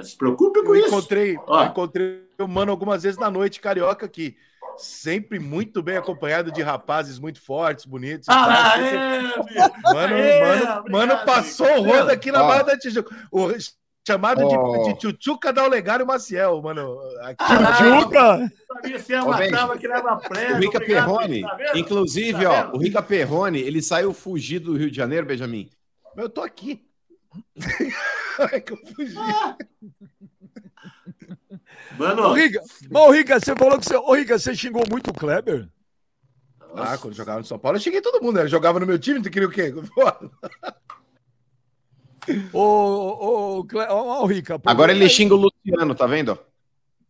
Se 0.03 0.17
preocupe 0.17 0.63
com 0.63 0.75
eu 0.75 0.77
isso. 0.77 0.89
Encontrei, 0.89 1.37
eu 1.37 1.65
encontrei 1.65 2.29
o 2.39 2.47
Mano 2.47 2.71
algumas 2.71 3.03
vezes 3.03 3.19
na 3.19 3.31
noite 3.31 3.61
carioca 3.61 4.05
aqui. 4.05 4.37
Sempre 4.77 5.39
muito 5.39 5.83
bem 5.83 5.97
acompanhado 5.97 6.51
de 6.51 6.61
rapazes 6.61 7.19
muito 7.19 7.41
fortes, 7.41 7.85
bonitos. 7.85 8.29
Ah, 8.29 8.75
é, 8.79 9.23
mano, 9.95 10.15
é, 10.15 10.41
mano, 10.41 10.85
mano, 10.91 11.25
passou 11.25 11.79
o 11.79 11.83
rodo 11.83 12.11
aqui 12.11 12.33
na 12.33 12.43
Barra 12.43 12.65
da 12.65 12.79
Tijuca. 12.79 13.15
O, 13.31 13.49
chamado 14.07 14.43
oh. 14.45 14.83
de, 14.83 14.93
de 14.93 14.99
Tchutchuca 14.99 15.53
da 15.53 15.65
Olegário 15.65 16.07
Maciel, 16.07 16.61
mano. 16.63 16.99
Tchutchuca? 17.39 18.53
O 20.53 20.59
Rica 20.59 20.81
Perrone, 20.81 21.43
tá 21.43 21.59
inclusive, 21.75 22.45
tá 22.45 22.71
ó, 22.73 22.77
o 22.77 22.81
Rica 22.81 23.03
Perrone, 23.03 23.61
ele 23.61 23.81
saiu 23.81 24.13
fugido 24.13 24.73
do 24.73 24.79
Rio 24.79 24.91
de 24.91 24.97
Janeiro, 24.97 25.27
Benjamin. 25.27 25.71
Eu 26.17 26.29
tô 26.29 26.43
aqui. 26.43 26.85
é 28.53 28.61
que 28.61 28.73
eu 28.73 28.79
fugi. 28.95 29.17
Ah. 29.19 29.57
Mano, 31.99 32.23
ô, 32.29 32.33
Rica, 32.35 32.61
ô, 32.93 33.11
Rica, 33.11 33.41
você 33.41 33.57
falou 33.57 33.79
que 33.79 33.87
você. 33.87 33.97
Ô, 33.97 34.15
Rica, 34.15 34.39
você 34.39 34.55
xingou 34.55 34.85
muito 34.91 35.11
o 35.11 35.15
Kleber? 35.15 35.69
Ah, 36.77 36.99
quando 36.99 37.15
jogava 37.15 37.39
no 37.39 37.45
São 37.45 37.59
Paulo, 37.59 37.79
eu 37.79 37.81
xinguei 37.81 38.01
todo 38.01 38.23
mundo. 38.23 38.37
Né? 38.37 38.49
jogava 38.49 38.81
no 38.81 38.87
meu 38.87 38.99
time, 38.99 39.23
tu 39.23 39.31
queria 39.31 39.49
o 39.49 39.51
quê? 39.51 39.73
ô, 42.53 42.61
ô, 42.61 43.61
ô, 43.61 44.23
ô, 44.23 44.27
Rica. 44.27 44.61
Agora 44.65 44.93
ele 44.93 45.09
xinga 45.09 45.35
o 45.35 45.39
Luciano, 45.39 45.95
tá 45.95 46.07
vendo? 46.07 46.39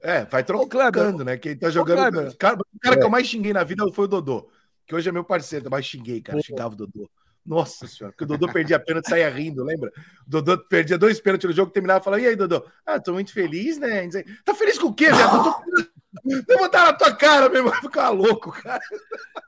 É, 0.03 0.25
vai 0.27 0.45
trocando, 0.45 1.25
né? 1.25 1.37
Quem 1.37 1.57
tá 1.57 1.71
jogando. 1.71 2.29
O 2.29 2.37
cara, 2.37 2.59
o 2.61 2.79
cara 2.79 2.99
que 2.99 3.05
eu 3.05 3.11
mais 3.11 3.27
xinguei 3.27 3.53
na 3.53 3.65
vida 3.65 3.85
foi 3.93 4.05
o 4.05 4.09
Dodô. 4.09 4.49
Que 4.87 4.95
hoje 4.95 5.09
é 5.09 5.13
meu 5.13 5.25
parceiro, 5.25 5.65
eu 5.65 5.71
mais 5.71 5.87
xinguei, 5.87 6.21
cara. 6.21 6.43
Xingava 6.43 6.75
o 6.75 6.77
Dodô. 6.77 7.11
Nossa 7.45 7.87
senhora, 7.87 8.13
porque 8.13 8.25
o 8.25 8.27
Dodô 8.27 8.51
perdia 8.51 8.79
pênalti 8.79 9.07
e 9.07 9.11
saía 9.11 9.29
rindo, 9.29 9.63
lembra? 9.65 9.93
O 10.27 10.31
Dodô 10.31 10.59
perdia 10.59 10.97
dois 10.97 11.21
pênaltis 11.21 11.49
no 11.49 11.55
jogo, 11.55 11.71
terminava 11.71 12.01
e 12.01 12.05
falava: 12.05 12.23
E 12.23 12.27
aí, 12.27 12.37
Dodô? 12.37 12.65
Ah, 12.87 12.99
tô 12.99 13.13
muito 13.13 13.33
feliz, 13.33 13.79
né? 13.79 14.09
Tá 14.45 14.55
feliz 14.55 14.79
com 14.79 14.89
o 14.89 14.95
quê, 14.95 15.11
velho? 15.11 15.29
Tô... 15.31 16.59
botar 16.59 16.87
na 16.87 16.93
tua 16.95 17.15
cara, 17.15 17.49
meu 17.49 17.59
irmão. 17.59 17.75
Ficava 17.81 18.11
louco, 18.11 18.51
cara. 18.51 18.81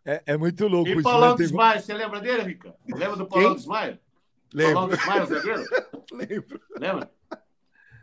É, 0.05 0.23
é 0.27 0.37
muito 0.37 0.67
louco. 0.69 0.91
E 0.91 1.03
Paulão 1.03 1.31
né? 1.31 1.37
Desmaio, 1.37 1.81
você 1.81 1.95
lembra 1.95 2.21
dele, 2.21 2.43
Rica? 2.43 2.75
Lembra 2.87 3.17
do 3.17 3.27
Paulão 3.27 3.55
Desmaio? 3.55 3.99
Lembro. 4.53 4.89
Desmaio, 4.89 5.27
zagueiro? 5.27 5.65
Lembro. 6.13 6.61
Lembra? 6.79 7.11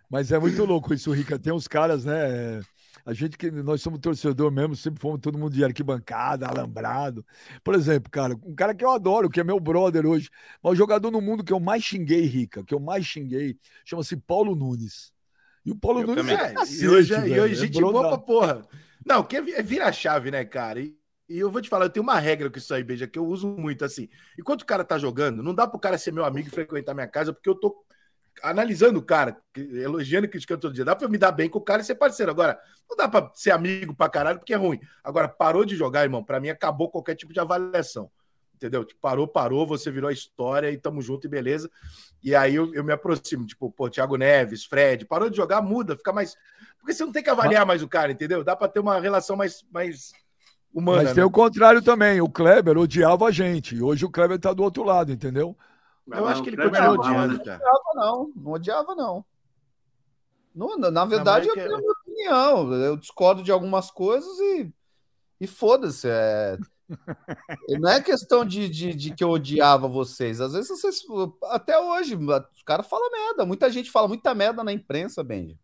Mas 0.10 0.32
é 0.32 0.38
muito 0.38 0.64
louco 0.66 0.94
isso, 0.94 1.12
Rica. 1.12 1.40
Tem 1.40 1.52
uns 1.52 1.68
caras, 1.68 2.06
né? 2.06 2.62
A 3.06 3.14
gente 3.14 3.38
que 3.38 3.52
nós 3.52 3.82
somos 3.82 4.00
torcedor 4.00 4.52
mesmo, 4.52 4.76
sempre 4.76 5.02
fomos 5.02 5.20
todo 5.20 5.38
mundo 5.38 5.54
de 5.54 5.64
arquibancada, 5.64 6.48
alambrado. 6.48 7.26
Por 7.64 7.76
exemplo, 7.76 8.10
cara, 8.10 8.34
um 8.46 8.56
cara 8.56 8.74
que 8.74 8.86
eu 8.86 8.92
adoro, 8.92 9.30
que 9.30 9.40
é 9.42 9.44
meu 9.44 9.60
brother 9.60 10.06
hoje, 10.06 10.30
mas 10.62 10.74
o 10.74 10.76
jogador 10.76 11.12
no 11.12 11.20
mundo 11.20 11.44
que 11.44 11.52
eu 11.52 11.60
mais 11.60 11.84
xinguei, 11.84 12.22
Rica, 12.26 12.64
que 12.64 12.74
eu 12.74 12.80
mais 12.80 13.06
xinguei, 13.06 13.58
chama-se 13.84 14.16
Paulo 14.16 14.56
Nunes. 14.56 15.12
E 15.66 15.72
o 15.72 15.76
Paulo 15.76 16.02
eu 16.02 16.08
Nunes 16.08 16.22
também. 16.26 16.38
é 16.38 16.54
cacete, 16.54 16.84
E 16.84 16.88
hoje, 16.88 17.14
velho, 17.14 17.36
e 17.36 17.40
hoje 17.40 17.54
é 17.54 17.58
gente 17.58 17.82
boa 17.82 18.08
pra 18.10 18.18
porra. 18.18 18.68
Não, 19.06 19.24
que 19.24 19.36
é 19.38 19.62
vira 19.62 19.92
chave, 19.92 20.32
né, 20.32 20.46
cara? 20.46 20.80
E, 20.80 20.96
e 21.30 21.40
eu 21.40 21.50
vou 21.50 21.62
te 21.62 21.70
falar, 21.70 21.86
eu 21.86 21.90
tenho 21.90 22.04
uma 22.04 22.20
regra 22.20 22.50
com 22.50 22.58
isso 22.58 22.74
aí, 22.74 22.84
Beija, 22.84 23.08
que 23.08 23.18
eu 23.18 23.26
uso 23.26 23.48
muito 23.48 23.86
assim. 23.86 24.10
Enquanto 24.38 24.62
o 24.64 24.66
cara 24.66 24.84
tá 24.84 24.98
jogando, 24.98 25.42
não 25.42 25.54
dá 25.54 25.68
pro 25.68 25.80
cara 25.80 25.98
ser 25.98 26.12
meu 26.12 26.26
amigo 26.26 26.48
e 26.48 26.52
frequentar 26.52 26.94
minha 26.94 27.08
casa, 27.08 27.32
porque 27.32 27.50
eu 27.50 27.56
tô 27.56 27.84
analisando 28.42 29.00
o 29.00 29.04
cara, 29.04 29.38
elogiando 29.56 30.26
e 30.26 30.30
criticando 30.30 30.62
todo 30.62 30.74
dia. 30.74 30.86
Dá 30.86 30.96
pra 30.96 31.08
me 31.08 31.18
dar 31.18 31.32
bem 31.32 31.50
com 31.50 31.60
o 31.60 31.62
cara 31.62 31.82
e 31.82 31.86
ser 31.86 31.96
parceiro. 31.96 32.32
Agora, 32.32 32.60
não 32.90 32.98
dá 32.98 33.08
pra 33.08 33.32
ser 33.34 33.52
amigo 33.52 33.96
pra 33.96 34.10
caralho 34.10 34.40
porque 34.40 34.54
é 34.54 34.58
ruim. 34.58 34.80
Agora, 35.04 35.28
parou 35.28 35.64
de 35.64 35.76
jogar, 35.76 36.04
irmão, 36.04 36.24
pra 36.24 36.40
mim 36.40 36.50
acabou 36.50 36.90
qualquer 36.90 37.16
tipo 37.16 37.32
de 37.32 37.40
avaliação. 37.40 38.12
Entendeu? 38.56 38.86
Tipo, 38.86 39.02
parou, 39.02 39.28
parou, 39.28 39.68
você 39.68 39.92
virou 39.92 40.10
a 40.10 40.14
história 40.14 40.72
e 40.72 40.78
tamo 40.78 41.02
junto 41.02 41.28
e 41.28 41.30
beleza. 41.30 41.70
E 42.24 42.34
aí 42.36 42.56
eu, 42.56 42.74
eu 42.74 42.84
me 42.84 42.94
aproximo, 42.94 43.46
tipo, 43.46 43.70
pô, 43.72 43.90
Thiago 43.90 44.16
Neves, 44.16 44.64
Fred, 44.66 45.06
parou 45.06 45.30
de 45.30 45.36
jogar, 45.36 45.62
muda, 45.62 45.98
fica 45.98 46.14
mais. 46.14 46.36
Porque 46.80 46.94
você 46.94 47.04
não 47.04 47.12
tem 47.12 47.24
que 47.24 47.30
avaliar 47.30 47.66
mais 47.66 47.84
o 47.84 47.90
cara, 47.90 48.12
entendeu? 48.12 48.44
Dá 48.44 48.56
pra 48.56 48.70
ter 48.70 48.80
uma 48.80 49.00
relação 49.00 49.36
mais, 49.36 49.66
mais 49.72 50.14
humana. 50.74 51.04
Mas 51.04 51.14
tem 51.14 51.22
né? 51.22 51.26
o 51.26 51.32
contrário 51.32 51.82
também. 51.82 52.20
O 52.22 52.30
Kleber 52.30 52.78
odiava 52.78 53.28
a 53.28 53.32
gente. 53.32 53.76
E 53.76 53.82
hoje 53.82 54.06
o 54.06 54.10
Kleber 54.10 54.40
tá 54.40 54.52
do 54.52 54.64
outro 54.64 54.84
lado, 54.84 55.12
entendeu? 55.12 55.56
Eu 56.08 56.28
acho 56.28 56.44
que 56.44 56.50
ele 56.50 56.58
continua 56.58 56.92
odiando, 56.92 57.44
cara. 57.44 57.60
Não 57.64 57.72
odiava, 57.72 57.94
não. 57.96 58.32
Não 58.36 58.52
odiava, 58.52 58.96
não. 58.96 59.26
não 60.54 60.92
na 60.92 61.06
verdade, 61.06 61.48
eu 61.48 61.54
tenho 61.54 61.76
a 61.76 61.78
minha 61.78 61.92
opinião. 61.92 62.74
Eu 62.74 62.98
discordo 62.98 63.44
de 63.44 63.52
algumas 63.52 63.90
coisas 63.90 64.38
e, 64.40 64.74
e 65.40 65.48
foda-se. 65.48 66.08
É... 66.10 66.58
não 67.80 67.90
é 67.90 68.02
questão 68.02 68.44
de, 68.44 68.68
de, 68.68 68.94
de, 68.94 69.16
que 69.16 69.24
eu 69.24 69.30
odiava 69.30 69.88
vocês. 69.88 70.42
Às 70.42 70.54
vezes 70.54 70.70
vocês. 70.70 71.02
Até 71.44 71.80
hoje, 71.80 72.16
os 72.16 72.64
caras 72.64 72.88
falam 72.88 73.10
merda. 73.10 73.46
Muita 73.46 73.70
gente 73.70 73.90
fala 73.90 74.08
muita 74.08 74.34
merda 74.36 74.64
na 74.64 74.74
imprensa, 74.74 75.24
Benji. 75.24 75.58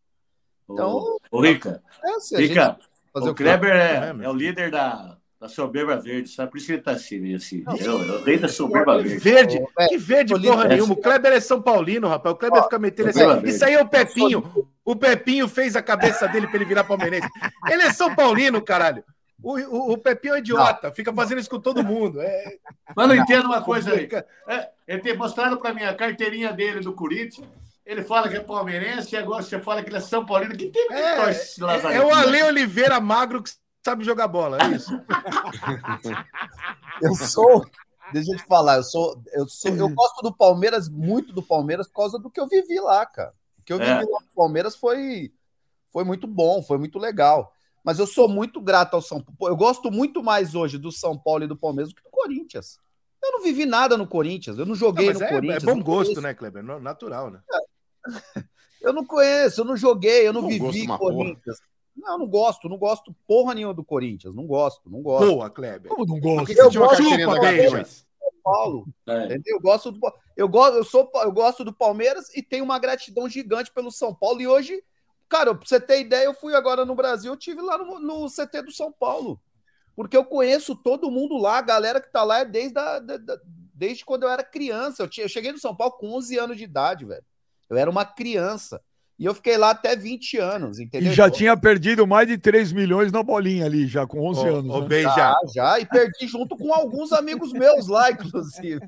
Então. 0.69 0.97
Ô, 0.97 1.19
ô 1.31 1.41
Rica. 1.41 1.83
É, 2.03 2.37
Rica, 2.37 2.79
o 3.13 3.33
Kleber 3.33 3.71
é, 3.71 4.09
é, 4.09 4.25
é 4.25 4.29
o 4.29 4.33
líder 4.33 4.71
da, 4.71 5.17
da 5.39 5.47
soberba 5.47 5.95
verde, 5.97 6.29
sabe? 6.29 6.51
Por 6.51 6.57
isso 6.57 6.67
que 6.67 6.73
ele 6.73 6.81
tá 6.81 6.91
assim, 6.91 7.33
assim. 7.33 7.63
Eu, 7.79 8.03
eu 8.03 8.23
dei 8.23 8.37
da 8.37 8.47
soberba 8.47 9.01
verde. 9.01 9.17
Verde? 9.19 9.63
Que 9.87 9.97
verde 9.97 10.33
porra 10.39 10.67
nenhuma. 10.67 10.93
O 10.93 10.97
Kleber 10.97 11.31
é 11.31 11.39
São 11.39 11.61
Paulino, 11.61 12.07
rapaz. 12.07 12.35
O 12.35 12.37
Kleber 12.37 12.63
fica 12.63 12.79
metendo 12.79 13.09
esse. 13.09 13.23
Isso 13.45 13.65
aí 13.65 13.73
é 13.73 13.81
o 13.81 13.87
Pepinho. 13.87 14.67
O 14.83 14.95
Pepinho 14.95 15.47
fez 15.47 15.75
a 15.75 15.81
cabeça 15.81 16.27
dele 16.27 16.47
pra 16.47 16.57
ele 16.57 16.65
virar 16.65 16.83
palmeirense. 16.83 17.27
Ele 17.69 17.83
é 17.83 17.93
São 17.93 18.13
Paulino, 18.15 18.61
caralho. 18.61 19.03
O, 19.41 19.57
o, 19.57 19.93
o 19.93 19.97
Pepinho 19.97 20.35
é 20.35 20.39
idiota, 20.39 20.91
fica 20.91 21.13
fazendo 21.13 21.39
isso 21.39 21.49
com 21.49 21.59
todo 21.59 21.83
mundo. 21.83 22.19
É... 22.19 22.57
Mas 22.93 23.07
não 23.07 23.15
entendo 23.15 23.45
uma 23.45 23.61
coisa 23.61 23.93
aí. 23.93 24.09
É, 24.47 24.69
ele 24.85 24.99
tem 24.99 25.15
mostrado 25.15 25.57
para 25.57 25.73
mim 25.73 25.83
a 25.83 25.93
carteirinha 25.93 26.51
dele 26.51 26.81
do 26.81 26.91
Corinthians. 26.91 27.47
Ele 27.85 28.03
fala 28.03 28.29
que 28.29 28.35
é 28.35 28.39
palmeirense 28.39 29.15
e 29.15 29.17
agora 29.17 29.41
você 29.41 29.59
fala 29.59 29.81
que 29.81 29.89
ele 29.89 29.97
é 29.97 30.01
São 30.01 30.25
Paulino. 30.25 30.55
Que 30.55 30.67
tem 30.67 30.87
que 30.87 30.93
é, 30.93 31.29
é, 31.29 31.95
é 31.95 32.05
o 32.05 32.13
Ale 32.13 32.43
Oliveira 32.43 32.99
magro 32.99 33.41
que 33.41 33.51
sabe 33.83 34.03
jogar 34.03 34.27
bola, 34.27 34.57
é 34.61 34.75
isso. 34.75 34.91
eu 37.01 37.15
sou. 37.15 37.65
Deixa 38.11 38.31
eu 38.31 38.37
te 38.37 38.45
falar, 38.45 38.77
eu 38.77 38.83
sou, 38.83 39.21
eu 39.33 39.47
sou, 39.47 39.75
eu 39.75 39.89
gosto 39.89 40.23
do 40.23 40.35
Palmeiras, 40.35 40.89
muito 40.89 41.31
do 41.31 41.43
Palmeiras, 41.43 41.87
por 41.87 41.93
causa 41.93 42.17
do 42.17 42.29
que 42.29 42.39
eu 42.39 42.47
vivi 42.47 42.79
lá, 42.79 43.05
cara. 43.05 43.33
O 43.59 43.63
que 43.63 43.71
eu 43.71 43.77
vivi 43.77 43.91
é. 43.91 43.95
lá 43.95 44.19
no 44.21 44.35
Palmeiras 44.35 44.75
foi, 44.75 45.31
foi 45.91 46.03
muito 46.03 46.25
bom, 46.25 46.63
foi 46.63 46.79
muito 46.79 46.97
legal. 46.97 47.53
Mas 47.83 47.99
eu 47.99 48.07
sou 48.07 48.27
muito 48.27 48.59
grato 48.59 48.95
ao 48.95 49.01
São 49.01 49.21
Paulo. 49.21 49.53
Eu 49.53 49.55
gosto 49.55 49.91
muito 49.91 50.23
mais 50.23 50.55
hoje 50.55 50.77
do 50.77 50.91
São 50.91 51.17
Paulo 51.17 51.43
e 51.43 51.47
do 51.47 51.55
Palmeiras 51.55 51.89
do 51.89 51.95
que 51.95 52.03
do 52.03 52.09
Corinthians. 52.09 52.79
Eu 53.23 53.33
não 53.33 53.43
vivi 53.43 53.65
nada 53.65 53.97
no 53.97 54.07
Corinthians, 54.07 54.57
eu 54.57 54.65
não 54.65 54.75
joguei 54.75 55.13
não, 55.13 55.19
no 55.19 55.25
é, 55.25 55.29
Corinthians. 55.29 55.63
É 55.63 55.65
bom 55.65 55.81
gosto, 55.81 56.21
né, 56.21 56.33
Kleber? 56.33 56.63
Natural, 56.63 57.29
né? 57.29 57.41
Eu 58.81 58.93
não 58.93 59.05
conheço, 59.05 59.59
eu 59.59 59.65
não 59.65 59.75
joguei, 59.75 60.25
eu 60.25 60.31
não, 60.31 60.41
não 60.41 60.47
vivi 60.47 60.87
Corinthians. 60.87 61.59
Porra. 61.59 61.69
Não, 61.97 62.17
não 62.17 62.27
gosto, 62.27 62.69
não 62.69 62.77
gosto 62.77 63.13
porra 63.27 63.53
nenhuma 63.53 63.73
do 63.73 63.83
Corinthians, 63.83 64.33
não 64.33 64.47
gosto, 64.47 64.89
não 64.89 65.01
gosto. 65.01 65.27
Boa, 65.27 65.49
Kleber. 65.49 65.91
Como 65.91 66.05
não 66.05 66.17
gosto? 66.17 66.51
Eu 66.53 66.71
gosto 66.71 67.03
do 67.03 67.85
São 67.85 68.31
Paulo, 68.41 68.87
é. 69.05 69.25
entendeu? 69.25 69.57
Eu 69.57 69.59
gosto 69.59 69.91
do 69.91 69.99
eu 70.37 70.47
gosto, 70.47 70.77
eu 70.77 70.83
sou 70.85 71.11
eu 71.15 71.31
gosto 71.31 71.65
do 71.65 71.73
Palmeiras 71.73 72.33
e 72.33 72.41
tenho 72.41 72.63
uma 72.63 72.79
gratidão 72.79 73.27
gigante 73.27 73.69
pelo 73.69 73.91
São 73.91 74.15
Paulo 74.15 74.39
e 74.39 74.47
hoje, 74.47 74.81
cara, 75.27 75.53
pra 75.53 75.67
você 75.67 75.77
ter 75.77 75.99
ideia, 75.99 76.23
eu 76.23 76.33
fui 76.33 76.55
agora 76.55 76.85
no 76.85 76.95
Brasil, 76.95 77.33
eu 77.33 77.37
tive 77.37 77.61
lá 77.61 77.77
no, 77.77 77.99
no 77.99 78.27
CT 78.29 78.61
do 78.61 78.71
São 78.71 78.93
Paulo. 78.93 79.37
Porque 79.93 80.15
eu 80.15 80.23
conheço 80.23 80.77
todo 80.77 81.11
mundo 81.11 81.35
lá, 81.35 81.57
a 81.57 81.61
galera 81.61 81.99
que 81.99 82.09
tá 82.09 82.23
lá 82.23 82.39
é 82.39 82.45
desde 82.45 82.79
a, 82.79 83.01
desde 83.73 84.05
quando 84.05 84.23
eu 84.23 84.29
era 84.29 84.41
criança. 84.41 85.03
Eu, 85.03 85.09
tinha, 85.09 85.25
eu 85.25 85.29
cheguei 85.29 85.51
no 85.51 85.59
São 85.59 85.75
Paulo 85.75 85.95
com 85.97 86.15
11 86.15 86.37
anos 86.37 86.57
de 86.57 86.63
idade, 86.63 87.03
velho. 87.03 87.23
Eu 87.69 87.77
era 87.77 87.89
uma 87.89 88.05
criança. 88.05 88.81
E 89.19 89.25
eu 89.25 89.35
fiquei 89.35 89.57
lá 89.57 89.71
até 89.71 89.97
20 89.97 90.37
anos, 90.37 90.79
entendeu? 90.79 91.11
E 91.11 91.13
já 91.13 91.29
tinha 91.29 91.55
perdido 91.57 92.07
mais 92.07 92.25
de 92.25 92.37
3 92.37 92.71
milhões 92.71 93.11
na 93.11 93.21
bolinha 93.21 93.65
ali, 93.65 93.85
já 93.85 94.07
com 94.07 94.25
11 94.29 94.39
oh, 94.39 94.55
anos. 94.55 94.75
Oh, 94.75 94.81
né? 94.81 94.87
bem, 94.87 95.03
já, 95.03 95.35
já, 95.53 95.79
e 95.79 95.85
perdi 95.85 96.25
junto 96.25 96.55
com 96.55 96.73
alguns 96.73 97.11
amigos 97.11 97.51
meus 97.51 97.87
lá, 97.87 98.09
inclusive. 98.11 98.79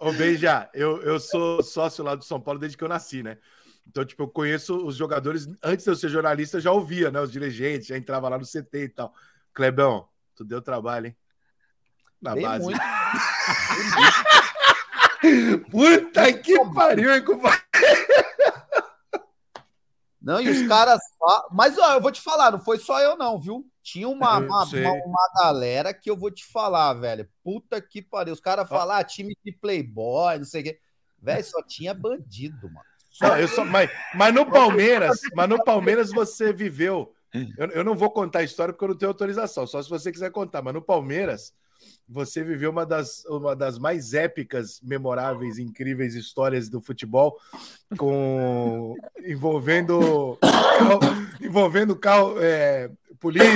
Ô, 0.00 0.12
Beija, 0.12 0.68
eu, 0.74 1.00
eu 1.02 1.20
sou 1.20 1.62
sócio 1.62 2.02
lá 2.02 2.16
do 2.16 2.24
São 2.24 2.40
Paulo 2.40 2.58
desde 2.58 2.76
que 2.76 2.82
eu 2.82 2.88
nasci, 2.88 3.22
né? 3.22 3.38
Então, 3.86 4.04
tipo, 4.04 4.24
eu 4.24 4.28
conheço 4.28 4.76
os 4.76 4.96
jogadores, 4.96 5.48
antes 5.62 5.84
de 5.84 5.90
eu 5.90 5.96
ser 5.96 6.08
jornalista, 6.08 6.56
eu 6.56 6.62
já 6.62 6.72
ouvia, 6.72 7.12
né? 7.12 7.20
Os 7.20 7.30
dirigentes, 7.30 7.86
já 7.86 7.96
entrava 7.96 8.28
lá 8.28 8.36
no 8.36 8.44
CT 8.44 8.74
e 8.74 8.88
tal. 8.88 9.14
Clebão, 9.52 10.08
tu 10.34 10.44
deu 10.44 10.60
trabalho, 10.60 11.06
hein? 11.06 11.16
Na 12.20 12.34
Bem 12.34 12.42
base. 12.42 12.64
Muito. 12.64 12.80
Puta 15.70 16.32
que 16.32 16.58
pariu, 16.74 17.14
hein, 17.14 17.24
compadre? 17.24 17.60
Não, 20.20 20.40
e 20.40 20.48
os 20.48 20.66
caras. 20.66 21.00
Mas 21.52 21.76
ó, 21.78 21.94
eu 21.94 22.00
vou 22.00 22.10
te 22.10 22.20
falar, 22.20 22.50
não 22.50 22.58
foi 22.58 22.78
só 22.78 23.00
eu, 23.00 23.16
não, 23.16 23.38
viu? 23.38 23.66
Tinha 23.82 24.08
uma, 24.08 24.38
uma, 24.38 24.64
uma, 24.64 25.30
galera 25.36 25.92
que 25.92 26.10
eu 26.10 26.16
vou 26.16 26.30
te 26.30 26.44
falar, 26.46 26.94
velho. 26.94 27.28
Puta 27.42 27.80
que 27.80 28.00
pariu. 28.00 28.32
Os 28.32 28.40
caras 28.40 28.68
falam, 28.68 28.96
ah, 28.96 29.04
time 29.04 29.36
de 29.44 29.52
playboy, 29.52 30.38
não 30.38 30.44
sei 30.44 30.62
o 30.62 30.64
quê. 30.64 30.78
Velho, 31.20 31.44
só 31.44 31.62
tinha 31.62 31.92
bandido, 31.92 32.70
mano. 32.70 32.86
Não, 33.20 33.38
eu 33.38 33.46
só, 33.46 33.64
mas, 33.64 33.90
mas 34.14 34.34
no 34.34 34.50
Palmeiras, 34.50 35.20
mas 35.34 35.48
no 35.48 35.62
Palmeiras 35.62 36.10
você 36.10 36.52
viveu 36.52 37.14
eu, 37.58 37.68
eu 37.70 37.84
não 37.84 37.96
vou 37.96 38.10
contar 38.10 38.40
a 38.40 38.44
história 38.44 38.72
porque 38.72 38.84
eu 38.84 38.88
não 38.88 38.96
tenho 38.96 39.10
autorização, 39.10 39.66
só 39.66 39.82
se 39.82 39.90
você 39.90 40.12
quiser 40.12 40.30
contar. 40.30 40.62
Mas 40.62 40.72
no 40.72 40.82
Palmeiras, 40.82 41.52
você 42.08 42.42
viveu 42.42 42.70
uma 42.70 42.84
das, 42.84 43.24
uma 43.26 43.56
das 43.56 43.78
mais 43.78 44.14
épicas, 44.14 44.80
memoráveis, 44.82 45.58
incríveis 45.58 46.14
histórias 46.14 46.68
do 46.68 46.80
futebol, 46.80 47.38
com 47.96 48.94
envolvendo 49.24 50.38
envolvendo 51.40 51.96
carro, 51.96 52.36
é, 52.40 52.90
polícia. 53.18 53.50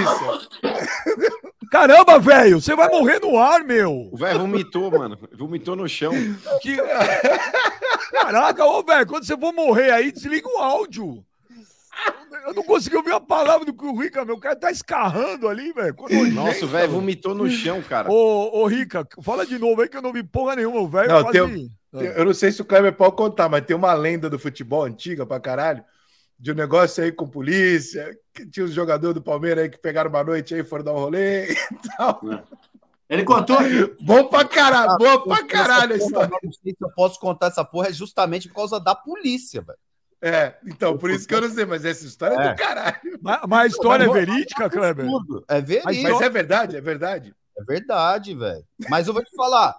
Caramba, 1.71 2.19
velho, 2.19 2.61
você 2.61 2.75
vai 2.75 2.89
morrer 2.89 3.21
no 3.21 3.37
ar, 3.39 3.63
meu. 3.63 4.09
O 4.11 4.17
velho 4.17 4.41
vomitou, 4.41 4.91
mano. 4.91 5.19
Vomitou 5.37 5.77
no 5.77 5.87
chão. 5.87 6.13
Que... 6.63 6.79
Caraca, 8.11 8.65
ô, 8.65 8.83
velho, 8.83 9.07
quando 9.07 9.27
você 9.27 9.37
for 9.37 9.53
morrer 9.53 9.91
aí, 9.91 10.11
desliga 10.11 10.49
o 10.49 10.59
áudio. 10.59 11.23
Eu 12.47 12.55
não 12.55 12.63
consegui 12.63 12.97
ouvir 12.97 13.13
a 13.13 13.21
palavra 13.21 13.67
do 13.67 13.75
que 13.75 13.85
o 13.85 13.95
Rica, 13.95 14.25
meu. 14.25 14.37
O 14.37 14.41
cara 14.41 14.57
tá 14.57 14.71
escarrando 14.71 15.49
ali, 15.49 15.73
velho. 15.73 15.95
Nossa, 16.33 16.65
o 16.65 16.69
velho 16.69 16.93
vomitou 16.93 17.35
no 17.35 17.49
chão, 17.51 17.83
cara. 17.83 18.11
Ô, 18.11 18.63
ô, 18.63 18.67
Rica, 18.67 19.07
fala 19.23 19.45
de 19.45 19.59
novo 19.59 19.83
aí 19.83 19.89
que 19.89 19.97
eu 19.97 20.03
não 20.03 20.13
vi 20.13 20.23
porra 20.23 20.57
nenhuma, 20.57 20.89
velho. 20.89 21.13
Não, 21.13 21.23
quase... 21.23 21.39
tem, 21.39 21.71
eu 21.93 22.25
não 22.25 22.35
sei 22.35 22.53
se 22.53 22.61
o 22.61 22.65
Kleber 22.65 22.95
pode 22.95 23.17
contar, 23.17 23.49
mas 23.49 23.65
tem 23.65 23.77
uma 23.77 23.93
lenda 23.93 24.29
do 24.29 24.39
futebol 24.39 24.85
antiga 24.85 25.27
pra 25.27 25.41
caralho, 25.41 25.83
de 26.39 26.53
um 26.53 26.55
negócio 26.55 27.03
aí 27.03 27.11
com 27.11 27.29
polícia, 27.29 28.17
que 28.33 28.47
tinha 28.47 28.65
os 28.65 28.73
jogadores 28.73 29.15
do 29.15 29.23
Palmeiras 29.23 29.65
aí 29.65 29.71
que 29.71 29.79
pegaram 29.79 30.11
uma 30.11 30.23
noite 30.23 30.55
aí, 30.55 30.63
foram 30.63 30.85
dar 30.85 30.93
um 30.93 30.99
rolê 30.99 31.51
e 31.53 31.57
tal. 31.97 32.21
Ele 33.09 33.25
contou. 33.25 33.57
bom 34.01 34.25
pra 34.25 34.45
caralho, 34.45 34.91
ah, 34.91 34.97
bom 34.99 35.21
pra 35.23 35.45
caralho 35.45 35.95
a 35.95 35.97
história. 35.97 36.31
Não 36.43 36.53
sei 36.53 36.73
se 36.73 36.85
eu 36.85 36.91
posso 36.91 37.19
contar 37.19 37.47
essa 37.47 37.65
porra, 37.65 37.89
é 37.89 37.93
justamente 37.93 38.49
por 38.49 38.55
causa 38.55 38.79
da 38.79 38.95
polícia, 38.95 39.63
velho. 39.63 39.79
É, 40.21 40.55
então, 40.67 40.99
por 40.99 41.11
isso 41.11 41.29
que 41.29 41.35
eu 41.35 41.41
não 41.41 41.51
sei, 41.51 41.65
mas 41.65 41.85
essa 41.85 42.05
história 42.05 42.35
é, 42.35 42.47
é 42.47 42.51
do 42.51 42.57
caralho. 42.57 43.19
Mas, 43.23 43.41
mas 43.49 43.61
a 43.61 43.67
história 43.67 44.05
é 44.05 44.09
verídica, 44.09 44.69
Kleber? 44.69 45.07
É 45.49 45.61
verídica. 45.61 46.13
Mas 46.13 46.21
é 46.21 46.29
verdade, 46.29 46.77
é 46.77 46.81
verdade. 46.81 47.35
É 47.57 47.65
verdade, 47.65 48.35
velho. 48.35 48.65
Mas 48.89 49.07
eu 49.07 49.13
vou 49.13 49.23
te 49.23 49.35
falar, 49.35 49.77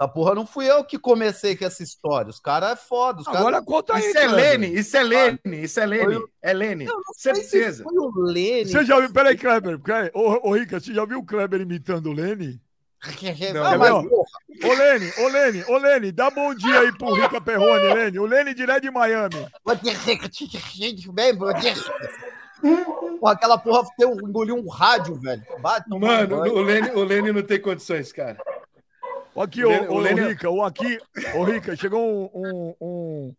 essa 0.00 0.08
porra 0.08 0.34
não 0.34 0.46
fui 0.46 0.70
eu 0.70 0.82
que 0.82 0.98
comecei 0.98 1.54
com 1.54 1.66
essa 1.66 1.82
história. 1.82 2.30
Os 2.30 2.40
caras 2.40 2.72
é 2.72 2.76
foda. 2.76 3.20
Os 3.20 3.28
Agora 3.28 3.52
cara... 3.52 3.64
conta 3.64 3.94
aí. 3.94 4.00
Isso 4.02 4.18
é 4.18 4.26
Lene, 4.26 4.66
isso 4.74 4.96
é 4.96 5.02
Lene, 5.02 5.38
isso 5.44 5.80
é 5.80 5.86
Lene. 5.86 6.24
É 6.40 6.52
Lene. 6.54 6.86
Certeza. 7.14 7.84
foi 7.84 7.98
o 7.98 8.10
Lene. 8.22 8.70
Você 8.70 8.84
já 8.84 8.98
viu, 8.98 9.12
peraí, 9.12 9.36
Kleber. 9.36 9.78
Ô, 10.14 10.48
ô, 10.48 10.54
Rica, 10.54 10.80
você 10.80 10.94
já 10.94 11.04
viu 11.04 11.18
o 11.18 11.24
Kleber 11.24 11.60
imitando 11.60 12.06
o 12.08 12.12
Lene? 12.14 12.58
Não, 13.54 13.78
mas, 13.78 13.90
ô, 13.90 14.74
Lene, 14.74 15.12
ô, 15.18 15.28
Lene, 15.28 15.64
ô, 15.68 15.78
Lene, 15.78 16.12
dá 16.12 16.30
bom 16.30 16.54
dia 16.54 16.80
aí 16.80 16.92
pro 16.92 17.14
Rica 17.14 17.40
Perrone, 17.40 17.94
Lene. 17.94 18.18
O 18.18 18.26
Lene 18.26 18.52
direto 18.52 18.82
de 18.82 18.90
Miami. 18.90 19.46
Aquela 23.24 23.56
porra 23.56 23.88
engoliu 24.22 24.56
um 24.56 24.68
rádio, 24.68 25.14
velho. 25.14 25.42
Bate, 25.60 25.88
Mano, 25.88 26.42
o 26.42 26.60
Lene, 26.60 26.90
o 26.90 27.02
Lene 27.02 27.32
não 27.32 27.42
tem 27.42 27.58
condições, 27.58 28.12
cara. 28.12 28.36
Aqui, 29.34 29.64
o, 29.64 29.68
Lene, 29.68 29.88
ô, 29.88 29.94
o, 29.94 29.98
Lene... 29.98 30.20
Rica, 30.20 30.50
o 30.50 30.62
aqui, 30.62 30.98
ô, 31.34 31.44
Rica, 31.44 31.74
chegou 31.76 32.02
um, 32.02 32.30
um, 32.34 32.74
um, 32.80 33.34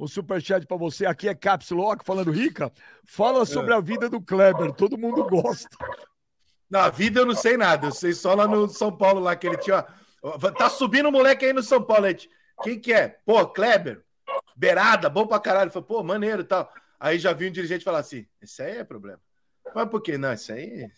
um 0.00 0.06
superchat 0.08 0.66
pra 0.66 0.76
você. 0.76 1.06
Aqui 1.06 1.28
é 1.28 1.34
Caps 1.36 1.70
Lock 1.70 2.04
falando, 2.04 2.32
Rica, 2.32 2.72
fala 3.04 3.46
sobre 3.46 3.72
a 3.72 3.80
vida 3.80 4.08
do 4.08 4.20
Kleber, 4.20 4.72
todo 4.72 4.98
mundo 4.98 5.22
gosta. 5.24 5.76
Na 6.70 6.88
vida 6.88 7.20
eu 7.20 7.26
não 7.26 7.34
sei 7.34 7.56
nada, 7.56 7.86
eu 7.86 7.92
sei 7.92 8.12
só 8.12 8.34
lá 8.34 8.46
no 8.46 8.68
São 8.68 8.90
Paulo, 8.90 9.20
lá 9.20 9.36
que 9.36 9.46
ele 9.46 9.56
tinha. 9.56 9.84
Tá 10.56 10.70
subindo 10.70 11.08
o 11.08 11.12
moleque 11.12 11.44
aí 11.44 11.52
no 11.52 11.62
São 11.62 11.82
Paulo. 11.82 12.06
Aí, 12.06 12.16
quem 12.62 12.80
que 12.80 12.92
é? 12.92 13.18
Pô, 13.24 13.46
Kleber, 13.46 14.02
beirada, 14.56 15.08
bom 15.08 15.26
pra 15.26 15.38
caralho. 15.38 15.70
Falei, 15.70 15.86
pô, 15.86 16.02
maneiro 16.02 16.42
e 16.42 16.44
tal. 16.44 16.70
Aí 16.98 17.18
já 17.18 17.32
vi 17.32 17.48
um 17.48 17.52
dirigente 17.52 17.84
falar 17.84 17.98
assim: 17.98 18.26
esse 18.40 18.62
aí 18.62 18.78
é 18.78 18.84
problema. 18.84 19.20
Mas 19.74 19.88
por 19.88 20.00
que 20.00 20.16
não? 20.16 20.32
Isso 20.32 20.52
aí. 20.52 20.88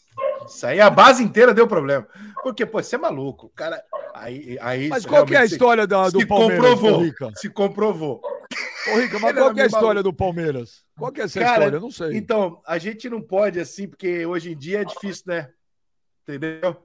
Isso 0.46 0.66
aí 0.66 0.80
a 0.80 0.90
base 0.90 1.22
inteira 1.22 1.52
deu 1.52 1.66
problema. 1.66 2.06
Porque, 2.42 2.64
pô, 2.64 2.82
você 2.82 2.96
é 2.96 2.98
maluco. 2.98 3.50
Cara, 3.56 3.82
aí. 4.14 4.58
aí 4.60 4.88
mas 4.88 5.04
qual 5.04 5.26
que 5.26 5.34
é 5.34 5.38
a 5.38 5.44
história 5.44 5.86
da, 5.86 6.08
do 6.08 6.20
se 6.20 6.26
Palmeiras? 6.26 6.64
Comprovou? 6.64 7.32
Se 7.34 7.50
comprovou. 7.50 8.20
Ô, 8.92 8.98
Rica, 8.98 9.18
mas 9.18 9.36
qual 9.36 9.52
que 9.52 9.60
é 9.60 9.64
a 9.64 9.66
história 9.66 9.86
maluco. 9.86 10.12
do 10.12 10.12
Palmeiras? 10.12 10.85
Qual 10.98 11.12
que 11.12 11.20
é 11.20 11.24
essa 11.24 11.38
Cara, 11.38 11.52
história? 11.52 11.76
Eu 11.76 11.80
não 11.80 11.90
sei. 11.90 12.16
Então, 12.16 12.60
a 12.66 12.78
gente 12.78 13.08
não 13.08 13.20
pode, 13.20 13.60
assim, 13.60 13.86
porque 13.86 14.24
hoje 14.24 14.52
em 14.52 14.56
dia 14.56 14.80
é 14.80 14.84
difícil, 14.84 15.24
né? 15.26 15.50
Entendeu? 16.22 16.82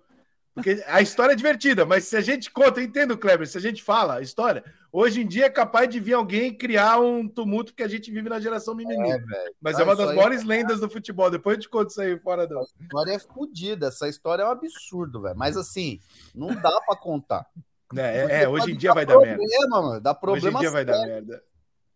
Porque 0.53 0.83
a 0.85 1.01
história 1.01 1.31
é 1.31 1.35
divertida, 1.35 1.85
mas 1.85 2.03
se 2.05 2.17
a 2.17 2.21
gente 2.21 2.51
conta, 2.51 2.81
eu 2.81 2.83
entendo, 2.83 3.17
Kleber, 3.17 3.47
se 3.47 3.57
a 3.57 3.61
gente 3.61 3.81
fala 3.81 4.15
a 4.15 4.21
história, 4.21 4.65
hoje 4.91 5.21
em 5.21 5.27
dia 5.27 5.45
é 5.45 5.49
capaz 5.49 5.87
de 5.87 5.97
vir 5.97 6.13
alguém 6.13 6.53
criar 6.53 6.99
um 6.99 7.25
tumulto 7.25 7.73
que 7.73 7.81
a 7.81 7.87
gente 7.87 8.11
vive 8.11 8.27
na 8.27 8.37
geração 8.37 8.75
mimimi. 8.75 9.11
É, 9.11 9.19
mas 9.61 9.77
ah, 9.77 9.81
é 9.81 9.83
uma 9.85 9.95
das 9.95 10.13
maiores 10.13 10.41
é... 10.41 10.45
lendas 10.45 10.81
do 10.81 10.89
futebol. 10.89 11.31
Depois 11.31 11.55
eu 11.55 11.61
te 11.61 11.69
conto 11.69 11.91
isso 11.91 12.01
aí 12.01 12.19
fora 12.19 12.45
do. 12.45 12.59
A 12.59 12.63
história 12.63 13.13
é 13.13 13.19
fodida, 13.19 13.87
essa 13.87 14.09
história 14.09 14.43
é 14.43 14.45
um 14.45 14.51
absurdo, 14.51 15.21
velho. 15.21 15.37
Mas 15.37 15.55
assim, 15.55 16.01
não 16.35 16.53
dá 16.53 16.81
para 16.81 16.97
contar. 16.97 17.47
É, 17.95 18.39
é, 18.39 18.43
é 18.43 18.49
hoje 18.49 18.73
em 18.73 18.75
dia 18.75 18.93
vai 18.93 19.05
problema, 19.05 19.37
dar 19.37 19.47
merda. 19.47 19.69
Mano, 19.69 20.01
dá 20.01 20.13
problema 20.13 20.47
hoje 20.47 20.57
em 20.57 20.59
dia 20.59 20.71
vai 20.71 20.83
dar 20.83 21.05
merda. 21.05 21.43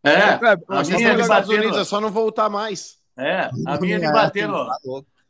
É, 0.06 0.40
a 0.70 0.84
minha 0.84 1.20
Estados 1.20 1.50
Unidos 1.50 1.78
é 1.78 1.84
só 1.84 2.00
não 2.00 2.12
voltar 2.12 2.48
mais. 2.48 3.00
É, 3.18 3.50
a 3.66 3.80
minha 3.80 4.00
de 4.00 4.12
bater 4.12 4.48
no, 4.48 4.68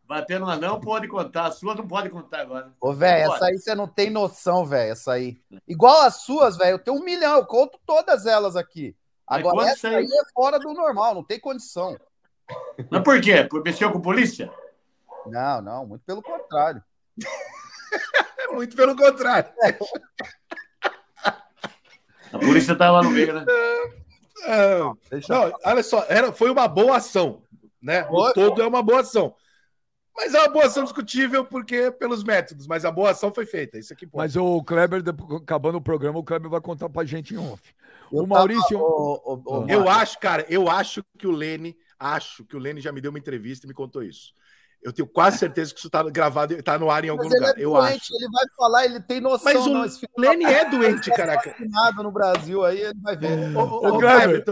Bater 0.07 0.39
no 0.39 0.47
anão 0.47 0.79
pode 0.79 1.07
contar, 1.07 1.45
a 1.45 1.51
sua 1.51 1.73
não 1.73 1.87
pode 1.87 2.09
contar 2.09 2.41
agora. 2.41 2.71
Ô, 2.79 2.93
velho, 2.93 3.31
essa 3.31 3.45
aí 3.45 3.57
você 3.57 3.73
não 3.73 3.87
tem 3.87 4.11
noção, 4.11 4.63
velho, 4.63 4.91
essa 4.91 5.13
aí. 5.13 5.41
Igual 5.67 6.01
as 6.01 6.17
suas, 6.17 6.57
velho, 6.57 6.71
eu 6.71 6.79
tenho 6.79 6.97
um 6.97 7.03
milhão, 7.03 7.37
eu 7.37 7.45
conto 7.45 7.79
todas 7.85 8.27
elas 8.27 8.55
aqui. 8.55 8.95
Agora, 9.25 9.67
essa 9.67 9.87
aí 9.87 10.05
é 10.05 10.31
fora 10.31 10.59
do 10.59 10.73
normal, 10.73 11.15
não 11.15 11.23
tem 11.23 11.39
condição. 11.39 11.97
Mas 12.91 13.01
por 13.01 13.19
quê? 13.19 13.43
Por 13.45 13.63
mexer 13.63 13.91
com 13.91 13.99
polícia? 13.99 14.51
Não, 15.25 15.59
não, 15.61 15.87
muito 15.87 16.03
pelo 16.05 16.21
contrário. 16.21 16.83
muito 18.53 18.75
pelo 18.75 18.95
contrário. 18.95 19.51
A 22.31 22.37
polícia 22.37 22.75
tá 22.75 22.91
lá 22.91 23.01
no 23.01 23.09
meio, 23.09 23.33
né? 23.33 23.45
É, 24.43 24.79
não, 24.79 24.97
não, 25.29 25.53
olha 25.63 25.83
só, 25.83 26.05
era, 26.09 26.31
foi 26.31 26.51
uma 26.51 26.67
boa 26.67 26.97
ação, 26.97 27.41
né? 27.81 28.05
O 28.09 28.33
todo 28.33 28.61
é 28.61 28.67
uma 28.67 28.83
boa 28.83 29.01
ação. 29.01 29.33
Mas 30.15 30.33
é 30.33 30.39
uma 30.39 30.47
boa 30.47 30.65
ação 30.65 30.83
discutível 30.83 31.43
porque 31.43 31.91
pelos 31.91 32.23
métodos, 32.23 32.67
mas 32.67 32.85
a 32.85 32.91
boa 32.91 33.11
ação 33.11 33.33
foi 33.33 33.45
feita. 33.45 33.77
Isso 33.77 33.91
aqui 33.91 34.07
pode. 34.07 34.23
Mas 34.23 34.35
o 34.37 34.63
Kleber, 34.63 35.03
acabando 35.35 35.77
o 35.77 35.81
programa, 35.81 36.17
o 36.17 36.23
Kleber 36.23 36.49
vai 36.49 36.61
contar 36.61 36.89
pra 36.89 37.03
gente 37.03 37.33
em 37.33 37.37
off. 37.37 37.61
Eu 38.11 38.23
o 38.23 38.27
Maurício. 38.27 38.77
Tava, 38.77 38.83
o, 38.83 39.41
o, 39.45 39.69
eu 39.69 39.89
acho, 39.89 40.17
cara, 40.19 40.45
eu 40.47 40.69
acho 40.69 41.03
que 41.17 41.27
o 41.27 41.31
Lene, 41.31 41.75
acho 41.99 42.45
que 42.45 42.55
o 42.55 42.59
Lene 42.59 42.79
já 42.79 42.93
me 42.93 43.01
deu 43.01 43.11
uma 43.11 43.19
entrevista 43.19 43.65
e 43.65 43.67
me 43.67 43.73
contou 43.73 44.03
isso. 44.03 44.33
Eu 44.85 44.93
tenho 44.93 45.07
quase 45.07 45.39
certeza 45.39 45.73
que 45.73 45.79
isso 45.79 45.89
tá 45.89 46.03
gravado, 46.03 46.61
tá 46.61 46.77
no 46.77 46.91
ar 46.91 47.03
em 47.03 47.09
algum 47.09 47.23
mas 47.23 47.33
lugar. 47.33 47.57
É 47.57 47.63
eu 47.63 47.71
doente, 47.71 47.95
acho. 47.95 48.15
Ele 48.15 48.29
vai 48.31 48.45
falar, 48.55 48.85
ele 48.85 48.99
tem 48.99 49.19
noção. 49.19 49.51
Mas 49.51 49.65
o 49.65 49.73
não, 49.73 50.29
Lene 50.29 50.45
é 50.45 50.69
doente, 50.69 51.09
caraca. 51.09 51.55
Nada 51.59 52.03
no 52.03 52.11
Brasil 52.11 52.63
aí, 52.63 52.81
ele 52.81 52.99
vai 53.01 53.17
ver. 53.17 53.57
Ô, 53.57 53.61
ô, 53.61 53.87
ô, 53.87 53.97
Kleber, 53.97 54.43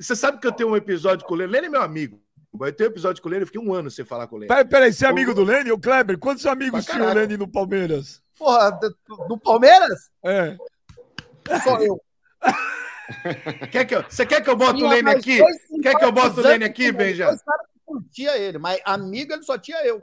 você 0.00 0.16
sabe 0.16 0.38
que 0.38 0.46
eu 0.46 0.52
tenho 0.52 0.70
um 0.70 0.76
episódio 0.76 1.26
com 1.26 1.34
o 1.34 1.36
Lene? 1.36 1.52
Lene 1.52 1.66
é 1.66 1.70
meu 1.70 1.82
amigo. 1.82 2.18
Vai 2.54 2.72
ter 2.72 2.84
um 2.84 2.86
episódio 2.86 3.22
com 3.22 3.28
o 3.28 3.30
Lênin, 3.30 3.42
eu 3.42 3.46
fiquei 3.46 3.60
um 3.60 3.74
ano 3.74 3.90
sem 3.90 4.04
falar 4.04 4.26
com 4.26 4.36
o 4.36 4.38
Lênin. 4.38 4.48
Peraí, 4.48 4.64
peraí, 4.64 4.92
você 4.92 5.04
é 5.04 5.08
amigo 5.08 5.34
do 5.34 5.44
Lênin? 5.44 5.70
O 5.70 5.78
Kleber, 5.78 6.18
quantos 6.18 6.46
amigos 6.46 6.86
tinha 6.86 7.04
o 7.04 7.12
Lênin 7.12 7.36
no 7.36 7.48
Palmeiras? 7.48 8.22
Porra, 8.38 8.70
do, 8.70 8.96
do 9.28 9.38
Palmeiras? 9.38 10.10
É. 10.22 10.56
Só 11.64 11.78
eu. 11.80 12.00
quer 13.70 13.84
que 13.84 13.94
eu, 13.94 14.04
você 14.08 14.24
quer 14.24 14.42
que 14.42 14.48
eu 14.48 14.56
bote 14.56 14.82
o 14.82 14.88
Lênin 14.88 15.10
aqui? 15.10 15.40
Quer 15.82 15.96
que 15.96 16.04
eu 16.04 16.12
bote 16.12 16.40
o 16.40 16.42
Lênin 16.42 16.64
aqui, 16.64 16.92
Benja? 16.92 17.34
Curtia 17.92 18.36
ele, 18.38 18.58
mas 18.58 18.80
amigo 18.84 19.32
ele 19.32 19.42
só 19.42 19.58
tinha 19.58 19.84
eu. 19.84 20.00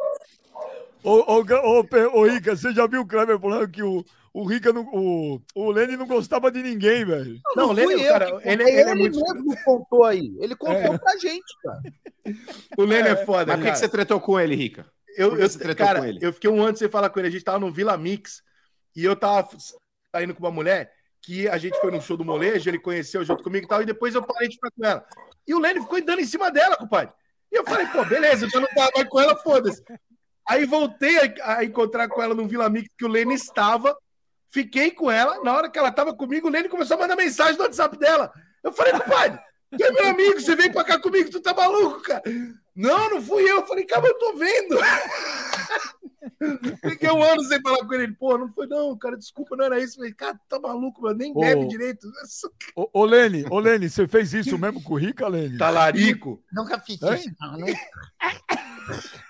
Ô, 1.03 1.11
ô, 1.11 1.41
ô, 1.41 2.19
ô, 2.19 2.27
Rica, 2.27 2.55
você 2.55 2.73
já 2.73 2.85
viu 2.85 3.01
o 3.01 3.07
Kleber 3.07 3.39
falando 3.39 3.69
que 3.69 3.81
o, 3.81 4.03
o 4.33 4.45
Rica, 4.45 4.71
não, 4.73 4.85
o, 4.93 5.41
o 5.55 5.71
Lene 5.71 5.95
não 5.95 6.05
gostava 6.05 6.51
de 6.51 6.61
ninguém, 6.61 7.05
velho. 7.05 7.39
Não, 7.55 7.67
não, 7.67 7.69
o 7.69 7.73
Lene, 7.73 8.03
eu, 8.03 8.11
cara, 8.11 8.29
ele, 8.43 8.63
ele, 8.63 8.63
ele, 8.63 8.89
é 8.89 8.95
muito... 8.95 9.19
mesmo 9.19 9.63
contou 9.63 10.03
aí. 10.03 10.35
Ele 10.39 10.55
contou 10.55 10.93
é. 10.93 10.97
pra 10.97 11.17
gente, 11.17 11.57
cara. 11.63 11.81
O 12.77 12.83
Lene 12.83 13.07
é, 13.07 13.11
é 13.11 13.25
foda, 13.25 13.53
Mas 13.53 13.63
por 13.63 13.71
que, 13.71 13.77
você 13.77 13.89
tretou 13.89 14.19
com 14.19 14.39
ele, 14.39 14.55
Rica? 14.55 14.85
Eu, 15.17 15.37
eu, 15.37 15.75
cara, 15.75 16.01
eu 16.21 16.31
fiquei 16.31 16.49
um 16.49 16.61
ano 16.61 16.77
sem 16.77 16.89
falar 16.89 17.09
com 17.09 17.19
ele. 17.19 17.29
A 17.29 17.31
gente 17.31 17.43
tava 17.43 17.59
no 17.59 17.71
Vila 17.71 17.97
Mix 17.97 18.43
e 18.95 19.03
eu 19.03 19.15
tava 19.15 19.49
saindo 20.13 20.35
com 20.35 20.43
uma 20.43 20.51
mulher 20.51 20.91
que 21.21 21.47
a 21.47 21.57
gente 21.57 21.79
foi 21.79 21.91
no 21.91 22.01
show 22.01 22.15
do 22.15 22.23
molejo, 22.23 22.69
ele 22.69 22.79
conheceu 22.79 23.23
junto 23.25 23.43
comigo 23.43 23.65
e 23.65 23.67
tal, 23.67 23.81
e 23.81 23.85
depois 23.85 24.15
eu 24.15 24.23
parei 24.23 24.47
de 24.47 24.55
ficar 24.55 24.71
com 24.71 24.85
ela. 24.85 25.05
E 25.47 25.53
o 25.53 25.59
Lene 25.59 25.81
ficou 25.81 26.03
dando 26.03 26.21
em 26.21 26.25
cima 26.25 26.49
dela, 26.49 26.77
compadre. 26.77 27.13
E 27.51 27.57
eu 27.57 27.65
falei, 27.65 27.87
pô, 27.87 28.05
beleza, 28.05 28.45
eu 28.45 28.49
já 28.49 28.59
não 28.59 28.67
tava 28.67 28.91
mais 28.95 29.09
com 29.09 29.19
ela, 29.19 29.35
foda-se. 29.35 29.83
Aí 30.47 30.65
voltei 30.65 31.17
a, 31.17 31.57
a, 31.57 31.63
encontrar 31.63 32.07
com 32.07 32.21
ela 32.21 32.33
no 32.33 32.47
Vila 32.47 32.69
Mix 32.69 32.89
que 32.97 33.05
o 33.05 33.09
Lene 33.09 33.35
estava 33.35 33.95
Fiquei 34.49 34.91
com 34.91 35.09
ela. 35.11 35.43
Na 35.43 35.55
hora 35.55 35.69
que 35.69 35.77
ela 35.77 35.91
tava 35.91 36.13
comigo, 36.13 36.47
o 36.47 36.51
Lene 36.51 36.69
começou 36.69 36.97
a 36.97 36.99
mandar 36.99 37.15
mensagem 37.15 37.55
no 37.55 37.63
WhatsApp 37.63 37.97
dela. 37.97 38.31
Eu 38.63 38.71
falei, 38.71 38.93
pai, 39.07 39.39
tu 39.77 39.83
é 39.83 39.91
meu 39.91 40.07
amigo, 40.07 40.41
você 40.41 40.55
vem 40.55 40.71
pra 40.71 40.83
cá 40.83 40.99
comigo, 40.99 41.29
tu 41.29 41.39
tá 41.39 41.53
maluco, 41.53 42.01
cara. 42.01 42.23
Não, 42.75 43.09
não 43.11 43.21
fui 43.21 43.43
eu. 43.43 43.57
Eu 43.57 43.67
falei, 43.67 43.85
calma, 43.85 44.07
eu 44.07 44.17
tô 44.17 44.33
vendo. 44.35 44.79
fiquei 47.09 47.11
um 47.11 47.23
ano 47.23 47.43
sem 47.43 47.61
falar 47.61 47.85
com 47.85 47.93
ele. 47.93 48.13
Pô, 48.13 48.37
não 48.37 48.49
foi, 48.49 48.67
não, 48.67 48.97
cara, 48.97 49.17
desculpa, 49.17 49.55
não 49.55 49.65
era 49.65 49.79
isso. 49.79 49.95
Falei, 49.95 50.13
cara, 50.13 50.39
tá 50.47 50.59
maluco, 50.59 51.01
mano, 51.01 51.17
nem 51.17 51.31
ô, 51.31 51.39
bebe 51.39 51.67
direito. 51.67 52.07
Ô, 52.75 52.89
ô, 52.93 53.05
Lene, 53.05 53.45
ô, 53.49 53.59
Lene, 53.59 53.89
você 53.89 54.07
fez 54.07 54.33
isso 54.33 54.57
mesmo 54.57 54.81
com 54.81 54.93
o 54.93 54.97
Rica, 54.97 55.27
Lene? 55.27 55.57
Talarico? 55.57 56.43
Nunca 56.51 56.79
fiz 56.79 57.01
é? 57.01 57.15
isso, 57.15 57.31
não. 57.39 57.57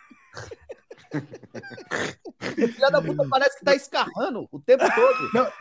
O 1.12 2.68
filho 2.68 2.92
da 2.92 3.02
puta 3.02 3.28
parece 3.28 3.58
que 3.58 3.66
tá 3.66 3.76
escarrando 3.76 4.48
o 4.52 4.60
tempo 4.60 4.84
todo. 4.94 5.34
Não. 5.34 5.52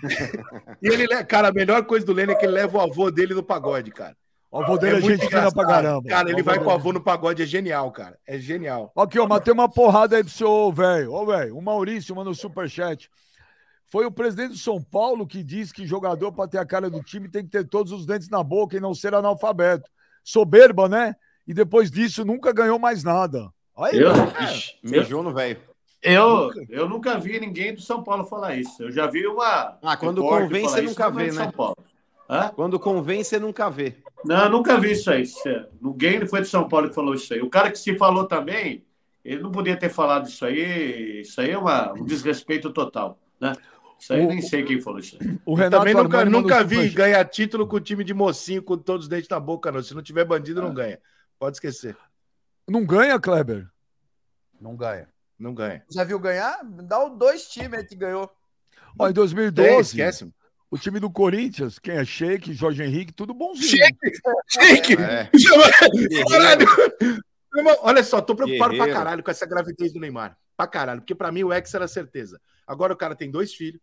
E 0.83 0.89
ele, 0.89 1.25
cara, 1.25 1.49
a 1.49 1.53
melhor 1.53 1.87
coisa 1.87 2.05
do 2.05 2.13
Lênin 2.13 2.33
é 2.33 2.35
que 2.35 2.45
ele 2.45 2.53
leva 2.53 2.77
o 2.77 2.81
avô 2.83 3.11
dele 3.11 3.33
no 3.33 3.43
pagode, 3.43 3.91
cara. 3.91 4.15
O 4.51 4.63
avô 4.63 4.79
dele 4.79 4.97
é, 4.97 5.01
muito 5.01 5.21
gente 5.21 5.29
fina 5.29 5.53
pra 5.53 5.67
caramba. 5.67 6.09
Cara, 6.09 6.31
ele 6.31 6.43
vai 6.43 6.59
com 6.59 6.67
o 6.67 6.71
avô 6.71 6.93
no 6.93 7.03
pagode, 7.03 7.43
é 7.43 7.47
genial, 7.47 7.93
cara. 7.93 8.19
É 8.27 8.39
genial. 8.39 8.91
Aqui, 8.97 9.19
ó, 9.19 9.27
mas 9.27 9.41
tem 9.41 9.53
uma 9.53 9.69
porrada 9.69 10.17
aí 10.17 10.25
pro 10.25 10.33
seu 10.33 10.73
velho. 10.73 11.13
Ô, 11.13 11.27
velho, 11.27 11.57
o 11.57 11.63
Maurício 11.63 12.17
mandou 12.17 12.35
superchat. 12.35 13.11
Foi 13.91 14.07
o 14.07 14.11
presidente 14.11 14.51
do 14.51 14.59
São 14.59 14.83
Paulo 14.83 15.27
que 15.27 15.43
disse 15.43 15.73
que 15.73 15.87
jogador, 15.87 16.33
para 16.33 16.49
ter 16.49 16.59
a 16.59 16.65
cara 16.65 16.89
do 16.89 17.03
time, 17.03 17.29
tem 17.29 17.43
que 17.45 17.51
ter 17.51 17.67
todos 17.67 17.93
os 17.93 18.07
dentes 18.07 18.29
na 18.31 18.43
boca 18.43 18.77
e 18.77 18.81
não 18.81 18.95
ser 18.95 19.15
analfabeto. 19.15 19.91
Soberba, 20.25 20.89
né? 20.89 21.15
E 21.47 21.53
depois 21.55 21.91
disso 21.91 22.25
nunca 22.25 22.53
ganhou 22.53 22.79
mais 22.79 23.03
nada. 23.03 23.51
Aí, 23.77 23.99
Eu, 23.99 24.13
Ixi, 24.45 24.77
mijou 24.83 25.23
no 25.23 25.33
velho. 25.33 25.59
eu, 26.03 26.51
eu 26.69 26.89
nunca 26.89 27.19
vi 27.19 27.39
ninguém 27.39 27.75
do 27.75 27.81
São 27.81 28.03
Paulo 28.03 28.25
falar 28.25 28.57
isso. 28.57 28.83
Eu 28.83 28.91
já 28.91 29.07
vi 29.07 29.27
uma. 29.27 29.79
Ah, 29.83 29.97
quando 29.97 30.23
convém, 30.23 30.63
você 30.65 30.83
nunca 30.83 31.07
é 31.07 31.11
vê, 31.11 31.25
né? 31.27 31.33
São 31.33 31.51
Paulo. 31.51 31.77
Hã? 32.29 32.51
Quando 32.55 32.79
convém, 32.79 33.25
você 33.25 33.39
nunca 33.39 33.71
vê. 33.71 33.97
Não, 34.25 34.45
eu 34.45 34.51
nunca 34.51 34.79
vi 34.79 34.93
isso 34.93 35.11
aí. 35.11 35.23
Ninguém 35.81 36.27
foi 36.27 36.43
de 36.43 36.49
São 36.49 36.69
Paulo 36.69 36.89
que 36.89 36.95
falou 36.95 37.15
isso 37.15 37.33
aí. 37.33 37.41
O 37.41 37.49
cara 37.49 37.71
que 37.71 37.79
se 37.79 37.97
falou 37.97 38.27
também, 38.27 38.85
ele 39.25 39.43
não 39.43 39.51
podia 39.51 39.77
ter 39.77 39.89
falado 39.89 40.29
isso 40.29 40.45
aí. 40.45 41.21
Isso 41.21 41.41
aí 41.41 41.51
é 41.51 41.59
uma- 41.59 41.93
um 41.93 42.05
desrespeito 42.05 42.71
total, 42.73 43.19
né? 43.41 43.53
Isso 43.99 44.13
aí 44.13 44.23
eu 44.23 44.29
nem 44.29 44.41
sei 44.43 44.63
quem 44.63 44.81
falou 44.81 45.01
isso 45.01 45.17
aí. 45.21 45.39
o 45.45 45.55
Renato 45.55 45.79
Também 45.85 45.95
nunca, 45.95 46.25
nunca 46.25 46.63
vi 46.65 46.89
ganhar 46.91 47.25
título 47.25 47.67
com 47.67 47.81
time 47.81 48.05
de 48.05 48.13
mocinho 48.15 48.63
com 48.63 48.77
todos 48.77 49.07
os 49.07 49.09
dentes 49.09 49.29
na 49.29 49.41
boca, 49.41 49.73
não. 49.73 49.83
Se 49.83 49.95
não 49.95 50.03
tiver 50.03 50.25
bandido, 50.25 50.61
não 50.63 50.73
ganha. 50.75 51.01
Pode 51.39 51.57
esquecer. 51.57 51.97
Não 52.69 52.85
ganha, 52.85 53.19
Kleber? 53.19 53.67
Não 54.61 54.77
ganha. 54.77 55.09
Não 55.39 55.55
ganha. 55.55 55.83
Já 55.91 56.05
viu 56.05 56.19
ganhar? 56.19 56.61
Dá 56.65 57.09
dois 57.09 57.49
times 57.49 57.79
aí 57.79 57.85
que 57.87 57.95
ganhou. 57.97 58.31
Ó, 58.99 59.07
em 59.07 59.11
É, 59.11 59.13
2012, 59.13 59.81
esquece. 60.01 60.33
O 60.71 60.79
time 60.79 61.01
do 61.01 61.11
Corinthians, 61.11 61.79
quem 61.79 61.95
é 61.95 62.05
Sheik, 62.05 62.53
Jorge 62.53 62.83
Henrique, 62.83 63.13
tudo 63.13 63.33
bonzinho. 63.33 63.85
É. 64.59 65.31
Caralho! 66.29 66.67
Meu 67.53 67.65
irmão, 67.65 67.77
olha 67.81 68.05
só, 68.05 68.21
tô 68.21 68.35
preocupado 68.35 68.73
Guerreiro. 68.73 68.93
pra 68.93 69.05
caralho 69.05 69.23
com 69.23 69.31
essa 69.31 69.47
gravidez 69.47 69.93
do 69.93 70.01
Neymar. 70.01 70.37
Pra 70.57 70.67
caralho. 70.67 71.01
Porque 71.01 71.15
pra 71.15 71.33
mim 71.33 71.45
o 71.45 71.53
ex 71.53 71.73
era 71.73 71.89
certeza. 71.89 72.41
Agora 72.67 72.93
o 72.93 72.97
cara 72.97 73.15
tem 73.15 73.31
dois 73.31 73.55
filhos, 73.55 73.81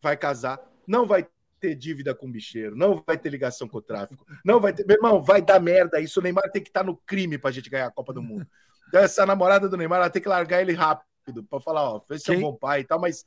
vai 0.00 0.16
casar, 0.16 0.60
não 0.86 1.06
vai 1.06 1.26
ter 1.58 1.74
dívida 1.74 2.14
com 2.14 2.30
bicheiro, 2.30 2.76
não 2.76 3.02
vai 3.06 3.16
ter 3.16 3.30
ligação 3.30 3.66
com 3.66 3.78
o 3.78 3.82
tráfico, 3.82 4.26
não 4.44 4.60
vai 4.60 4.74
ter. 4.74 4.86
Meu 4.86 4.96
irmão, 4.96 5.22
vai 5.22 5.40
dar 5.40 5.58
merda 5.58 5.98
isso. 6.00 6.20
O 6.20 6.22
Neymar 6.22 6.50
tem 6.50 6.62
que 6.62 6.68
estar 6.68 6.84
no 6.84 6.96
crime 6.96 7.38
pra 7.38 7.50
gente 7.50 7.70
ganhar 7.70 7.86
a 7.86 7.90
Copa 7.90 8.12
do 8.12 8.22
Mundo. 8.22 8.46
Então, 8.88 9.00
essa 9.00 9.24
namorada 9.24 9.68
do 9.68 9.76
Neymar, 9.76 10.00
ela 10.00 10.10
tem 10.10 10.20
que 10.20 10.28
largar 10.28 10.60
ele 10.60 10.74
rápido 10.74 11.42
pra 11.48 11.58
falar, 11.58 11.90
ó, 11.90 12.02
vê 12.08 12.18
se 12.18 12.32
é 12.32 12.36
um 12.36 12.40
bom 12.40 12.54
pai 12.54 12.80
e 12.80 12.84
tal, 12.84 13.00
mas 13.00 13.24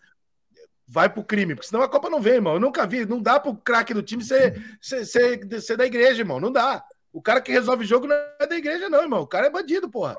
vai 0.92 1.08
pro 1.08 1.24
crime, 1.24 1.54
porque 1.54 1.68
senão 1.68 1.84
a 1.84 1.88
Copa 1.88 2.10
não 2.10 2.20
vem, 2.20 2.34
irmão. 2.36 2.54
Eu 2.56 2.60
nunca 2.60 2.88
vi, 2.88 3.06
não 3.06 3.22
dá 3.22 3.40
pro 3.40 3.54
craque 3.54 3.94
do 3.94 4.02
time 4.02 4.24
ser, 4.24 4.78
ser, 4.82 5.06
ser, 5.06 5.62
ser 5.62 5.78
da 5.78 5.86
igreja, 5.86 6.22
irmão. 6.22 6.40
Não 6.40 6.52
dá. 6.52 6.84
O 7.14 7.22
cara 7.22 7.40
que 7.42 7.52
resolve 7.52 7.86
jogo 7.86 8.08
não 8.08 8.16
é 8.40 8.48
da 8.48 8.58
igreja, 8.58 8.90
não, 8.90 9.02
irmão. 9.04 9.22
O 9.22 9.28
cara 9.28 9.48
é 9.48 9.50
bandido, 9.52 9.88
porra. 9.90 10.18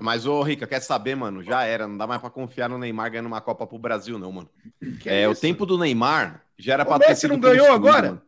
Mas, 0.00 0.26
ô, 0.26 0.42
Rica, 0.42 0.66
quer 0.66 0.80
saber, 0.80 1.14
mano? 1.14 1.42
Já 1.42 1.64
era. 1.64 1.86
Não 1.86 1.96
dá 1.96 2.06
mais 2.06 2.20
pra 2.20 2.30
confiar 2.30 2.68
no 2.68 2.78
Neymar 2.78 3.10
ganhando 3.10 3.26
uma 3.26 3.40
Copa 3.40 3.66
pro 3.66 3.78
Brasil, 3.78 4.18
não, 4.18 4.32
mano. 4.32 4.50
Que 5.00 5.08
É, 5.08 5.28
o 5.28 5.32
isso? 5.32 5.40
tempo 5.40 5.64
do 5.66 5.78
Neymar 5.78 6.42
já 6.58 6.74
era 6.74 6.82
O 6.82 6.86
pra 6.86 6.98
ter 6.98 7.08
Messi 7.08 7.20
sido 7.22 7.32
não 7.32 7.40
ganhou 7.40 7.70
agora? 7.70 8.08
mano. 8.08 8.22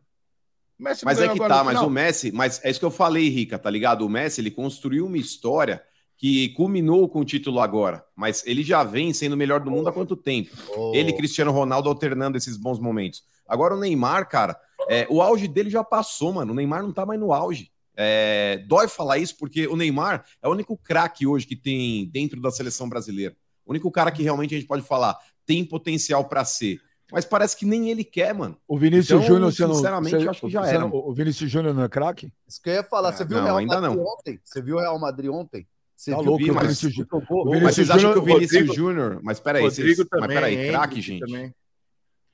Messi 0.79 1.03
não 1.03 1.09
Mas 1.11 1.19
é 1.19 1.27
que 1.27 1.39
tá, 1.39 1.63
mas 1.63 1.81
o 1.81 1.89
Messi, 1.89 2.31
mas 2.31 2.63
é 2.63 2.69
isso 2.69 2.79
que 2.79 2.85
eu 2.85 2.91
falei, 2.91 3.29
Rica, 3.29 3.57
tá 3.57 3.69
ligado? 3.69 4.05
O 4.05 4.09
Messi, 4.09 4.41
ele 4.41 4.51
construiu 4.51 5.07
uma 5.07 5.17
história 5.17 5.83
que 6.17 6.49
culminou 6.49 7.07
com 7.07 7.19
o 7.19 7.25
título 7.25 7.59
agora, 7.59 8.03
mas 8.15 8.43
ele 8.47 8.63
já 8.63 8.83
vem 8.83 9.13
sendo 9.13 9.33
o 9.33 9.37
melhor 9.37 9.59
do 9.59 9.69
mundo 9.69 9.87
há 9.87 9.93
quanto 9.93 10.15
tempo? 10.15 10.49
Ele 10.93 11.11
e 11.11 11.15
Cristiano 11.15 11.51
Ronaldo 11.51 11.87
alternando 11.89 12.37
esses 12.37 12.57
bons 12.57 12.79
momentos. 12.79 13.23
Agora 13.47 13.75
o 13.75 13.79
Neymar, 13.79 14.27
cara, 14.27 14.59
é, 14.89 15.05
o 15.09 15.21
auge 15.21 15.47
dele 15.47 15.69
já 15.69 15.83
passou, 15.83 16.33
mano. 16.33 16.51
O 16.51 16.55
Neymar 16.55 16.81
não 16.81 16.91
tá 16.91 17.05
mais 17.05 17.19
no 17.19 17.31
auge. 17.31 17.71
É, 17.95 18.63
dói 18.67 18.87
falar 18.87 19.17
isso 19.19 19.35
porque 19.37 19.67
o 19.67 19.75
Neymar 19.75 20.25
é 20.41 20.47
o 20.47 20.51
único 20.51 20.75
craque 20.77 21.25
hoje 21.25 21.45
que 21.47 21.55
tem 21.55 22.05
dentro 22.09 22.41
da 22.41 22.51
seleção 22.51 22.89
brasileira. 22.89 23.35
O 23.65 23.71
único 23.71 23.89
cara 23.91 24.11
que 24.11 24.23
realmente 24.23 24.53
a 24.55 24.57
gente 24.57 24.67
pode 24.67 24.83
falar 24.83 25.17
tem 25.45 25.63
potencial 25.63 26.25
pra 26.25 26.43
ser. 26.43 26.79
Mas 27.11 27.23
parece 27.25 27.55
que 27.55 27.65
nem 27.65 27.89
ele 27.89 28.03
quer, 28.03 28.33
mano. 28.33 28.57
O 28.67 28.77
Vinícius 28.77 29.21
Então, 29.21 29.35
Júnior, 29.35 29.51
você 29.53 29.65
não. 29.65 29.75
sinceramente, 29.75 30.17
você- 30.17 30.25
eu 30.25 30.29
acho 30.29 30.41
que 30.41 30.49
já 30.49 30.65
era, 30.67 30.79
não- 30.79 30.91
O 30.93 31.13
Vinícius 31.13 31.49
Júnior 31.49 31.73
não 31.73 31.83
é 31.83 31.89
craque? 31.89 32.31
Isso 32.47 32.61
que 32.61 32.69
eu 32.69 32.73
ia 32.73 32.83
falar. 32.83 33.09
É, 33.09 33.11
Você 33.13 33.23
viu 33.25 33.37
não, 33.37 33.43
o 33.43 33.45
Real 33.45 33.57
ainda 33.57 33.79
Madrid 33.81 33.97
não. 33.97 34.05
ontem? 34.05 34.39
Você 34.43 34.61
viu 34.61 34.75
o 34.75 34.79
Real 34.79 34.99
Madrid 34.99 35.29
ontem? 35.31 35.65
Você 35.97 36.11
Tá 36.11 36.17
louco, 36.19 36.45
mas- 36.53 36.63
Vinícius 36.63 36.93
Júnior. 36.93 37.09
jogou? 37.27 37.59
Mas 37.59 37.75
vocês 37.75 37.89
acham 37.89 38.13
que 38.13 38.19
o 38.19 38.21
Vinícius 38.21 38.75
Júnior. 38.75 39.19
Mas 39.23 39.39
peraí, 39.39 39.63
Rodrigo 39.63 39.95
vocês, 39.95 39.97
mas 39.97 40.07
também. 40.21 40.27
peraí, 40.37 40.53
Hendrick 40.53 40.71
craque, 40.71 41.01
gente. 41.01 41.19
também. 41.25 41.55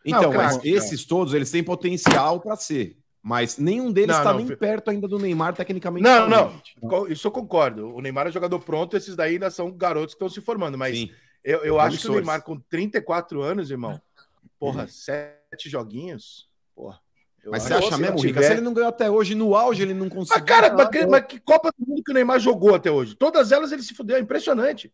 Então, 0.06 0.22
Não, 0.24 0.34
mas 0.34 0.52
craque, 0.54 0.70
esses 0.70 1.06
todos, 1.06 1.34
eles 1.34 1.50
têm 1.50 1.64
potencial 1.64 2.42
pra 2.42 2.58
ser. 2.58 2.98
Mas 3.22 3.58
nenhum 3.58 3.90
deles 3.90 4.18
tá 4.18 4.34
não, 4.34 4.40
nem 4.40 4.48
perto 4.48 4.92
ainda 4.92 5.08
do 5.08 5.18
Neymar, 5.18 5.56
tecnicamente. 5.56 6.04
Não, 6.04 6.28
não. 6.28 7.08
Isso 7.08 7.26
eu 7.26 7.32
concordo. 7.32 7.88
O 7.96 8.02
Neymar 8.02 8.28
é 8.28 8.32
jogador 8.32 8.60
pronto, 8.60 8.98
esses 8.98 9.16
daí 9.16 9.36
ainda 9.36 9.50
são 9.50 9.72
garotos 9.72 10.14
que 10.14 10.18
estão 10.18 10.28
se 10.28 10.42
formando. 10.42 10.78
Mas 10.78 10.98
Sim. 10.98 11.10
eu, 11.42 11.60
eu 11.60 11.80
acho 11.80 11.98
que 12.02 12.08
o. 12.10 12.16
Neymar, 12.16 12.44
com 12.44 12.60
34 12.60 13.42
anos, 13.42 13.72
irmão, 13.72 13.98
porra, 14.60 14.88
sete 14.90 15.70
joguinhos, 15.70 16.50
porra. 16.76 17.00
Mas 17.46 17.64
você 17.64 17.74
acha 17.74 17.98
mesmo, 17.98 18.20
se 18.20 18.28
Rica? 18.28 18.42
Se 18.42 18.52
ele 18.54 18.62
não 18.62 18.74
ganhou 18.74 18.90
até 18.90 19.10
hoje, 19.12 19.36
no 19.36 19.56
auge 19.56 19.82
ele 19.82 19.94
não 19.94 20.08
conseguiu. 20.10 20.40
Mas, 20.40 20.44
cara, 20.46 20.74
mas, 20.74 20.88
que- 20.90 21.06
mas 21.06 21.26
que 21.26 21.40
Copa 21.40 21.72
do 21.78 21.86
Mundo 21.86 22.02
que 22.04 22.12
o 22.12 22.14
Neymar 22.14 22.40
jogou 22.40 22.74
até 22.76 22.90
hoje? 22.90 23.16
Todas 23.16 23.52
elas 23.52 23.72
ele 23.72 23.84
se 23.84 23.94
fudeu, 23.94 24.16
é 24.16 24.20
impressionante. 24.20 24.94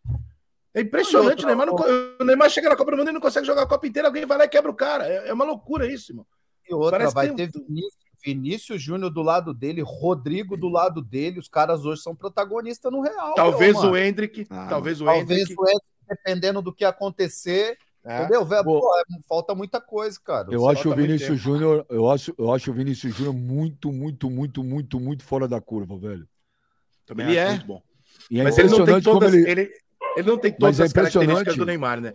É 0.73 0.81
impressionante. 0.81 1.43
O 1.43 1.47
Neymar, 1.47 1.67
não 1.67 1.75
o 1.75 2.23
Neymar 2.23 2.49
chega 2.49 2.69
na 2.69 2.75
Copa 2.75 2.91
do 2.91 2.97
Mundo 2.97 3.09
e 3.09 3.13
não 3.13 3.21
consegue 3.21 3.45
jogar 3.45 3.63
a 3.63 3.67
Copa 3.67 3.85
inteira, 3.87 4.07
alguém 4.07 4.25
vai 4.25 4.37
lá 4.37 4.45
e 4.45 4.49
quebra 4.49 4.71
o 4.71 4.75
cara. 4.75 5.07
É, 5.07 5.29
é 5.29 5.33
uma 5.33 5.45
loucura 5.45 5.85
isso, 5.91 6.11
irmão. 6.11 6.25
E 6.67 6.73
outra, 6.73 6.91
Parece 6.99 7.13
vai 7.15 7.29
ter 7.33 7.51
tem- 7.51 7.63
Vinícius, 8.23 8.81
Júnior 8.81 9.09
do 9.11 9.21
lado 9.21 9.53
dele, 9.53 9.81
Rodrigo 9.81 10.57
do 10.57 10.67
lado 10.67 11.01
dele. 11.01 11.39
Os 11.39 11.47
caras 11.47 11.85
hoje 11.85 12.01
são 12.01 12.13
protagonistas 12.15 12.91
no 12.91 13.01
Real. 13.01 13.33
Talvez 13.33 13.79
meu, 13.81 13.91
o. 13.91 13.97
Hendrick, 13.97 14.45
Ah, 14.49 14.67
talvez 14.69 14.99
o 15.01 15.05
Talvez 15.05 15.41
Hendrick. 15.41 15.55
o 15.61 15.69
Ed, 15.69 15.79
dependendo 16.07 16.61
do 16.61 16.73
que 16.73 16.83
acontecer, 16.83 17.77
é. 18.05 18.19
entendeu? 18.19 18.45
Velho, 18.45 18.63
Pô. 18.63 18.79
pô, 18.79 18.97
é- 18.99 19.21
falta 19.27 19.55
muita 19.55 19.79
coisa, 19.81 20.19
cara. 20.23 20.47
Eu 20.51 20.61
Você- 20.61 20.71
acho 20.71 20.81
o 20.81 20.83
falta 20.83 20.97
muito 20.97 21.07
Vinícius 21.07 21.39
Júnior, 21.39 21.85
eu 21.89 22.09
acho, 22.09 22.33
eu 22.37 22.53
acho 22.53 22.71
o 22.71 22.73
Vinícius 22.73 23.15
Júnior 23.15 23.33
muito, 23.33 23.91
muito, 23.91 24.29
muito, 24.29 24.63
muito, 24.63 24.99
muito 24.99 25.23
fora 25.23 25.47
da 25.47 25.59
curva, 25.59 25.97
velho. 25.97 26.27
Também 27.05 27.27
Ele 27.27 27.39
acho 27.39 27.47
é. 27.47 27.51
muito 27.51 27.67
bom. 27.67 27.81
E 28.29 28.39
é 28.39 28.43
Mas 28.43 28.57
ele 28.57 28.69
não 28.69 28.85
tem 28.85 29.01
todas, 29.01 29.33
ele, 29.33 29.49
ele... 29.49 29.71
ele 30.15 30.27
não 30.27 30.37
tem 30.37 30.51
Mas 30.51 30.59
todas 30.59 30.79
é 30.79 30.83
as 30.83 30.93
características 30.93 31.55
do 31.55 31.65
Neymar, 31.65 31.99
né? 32.01 32.13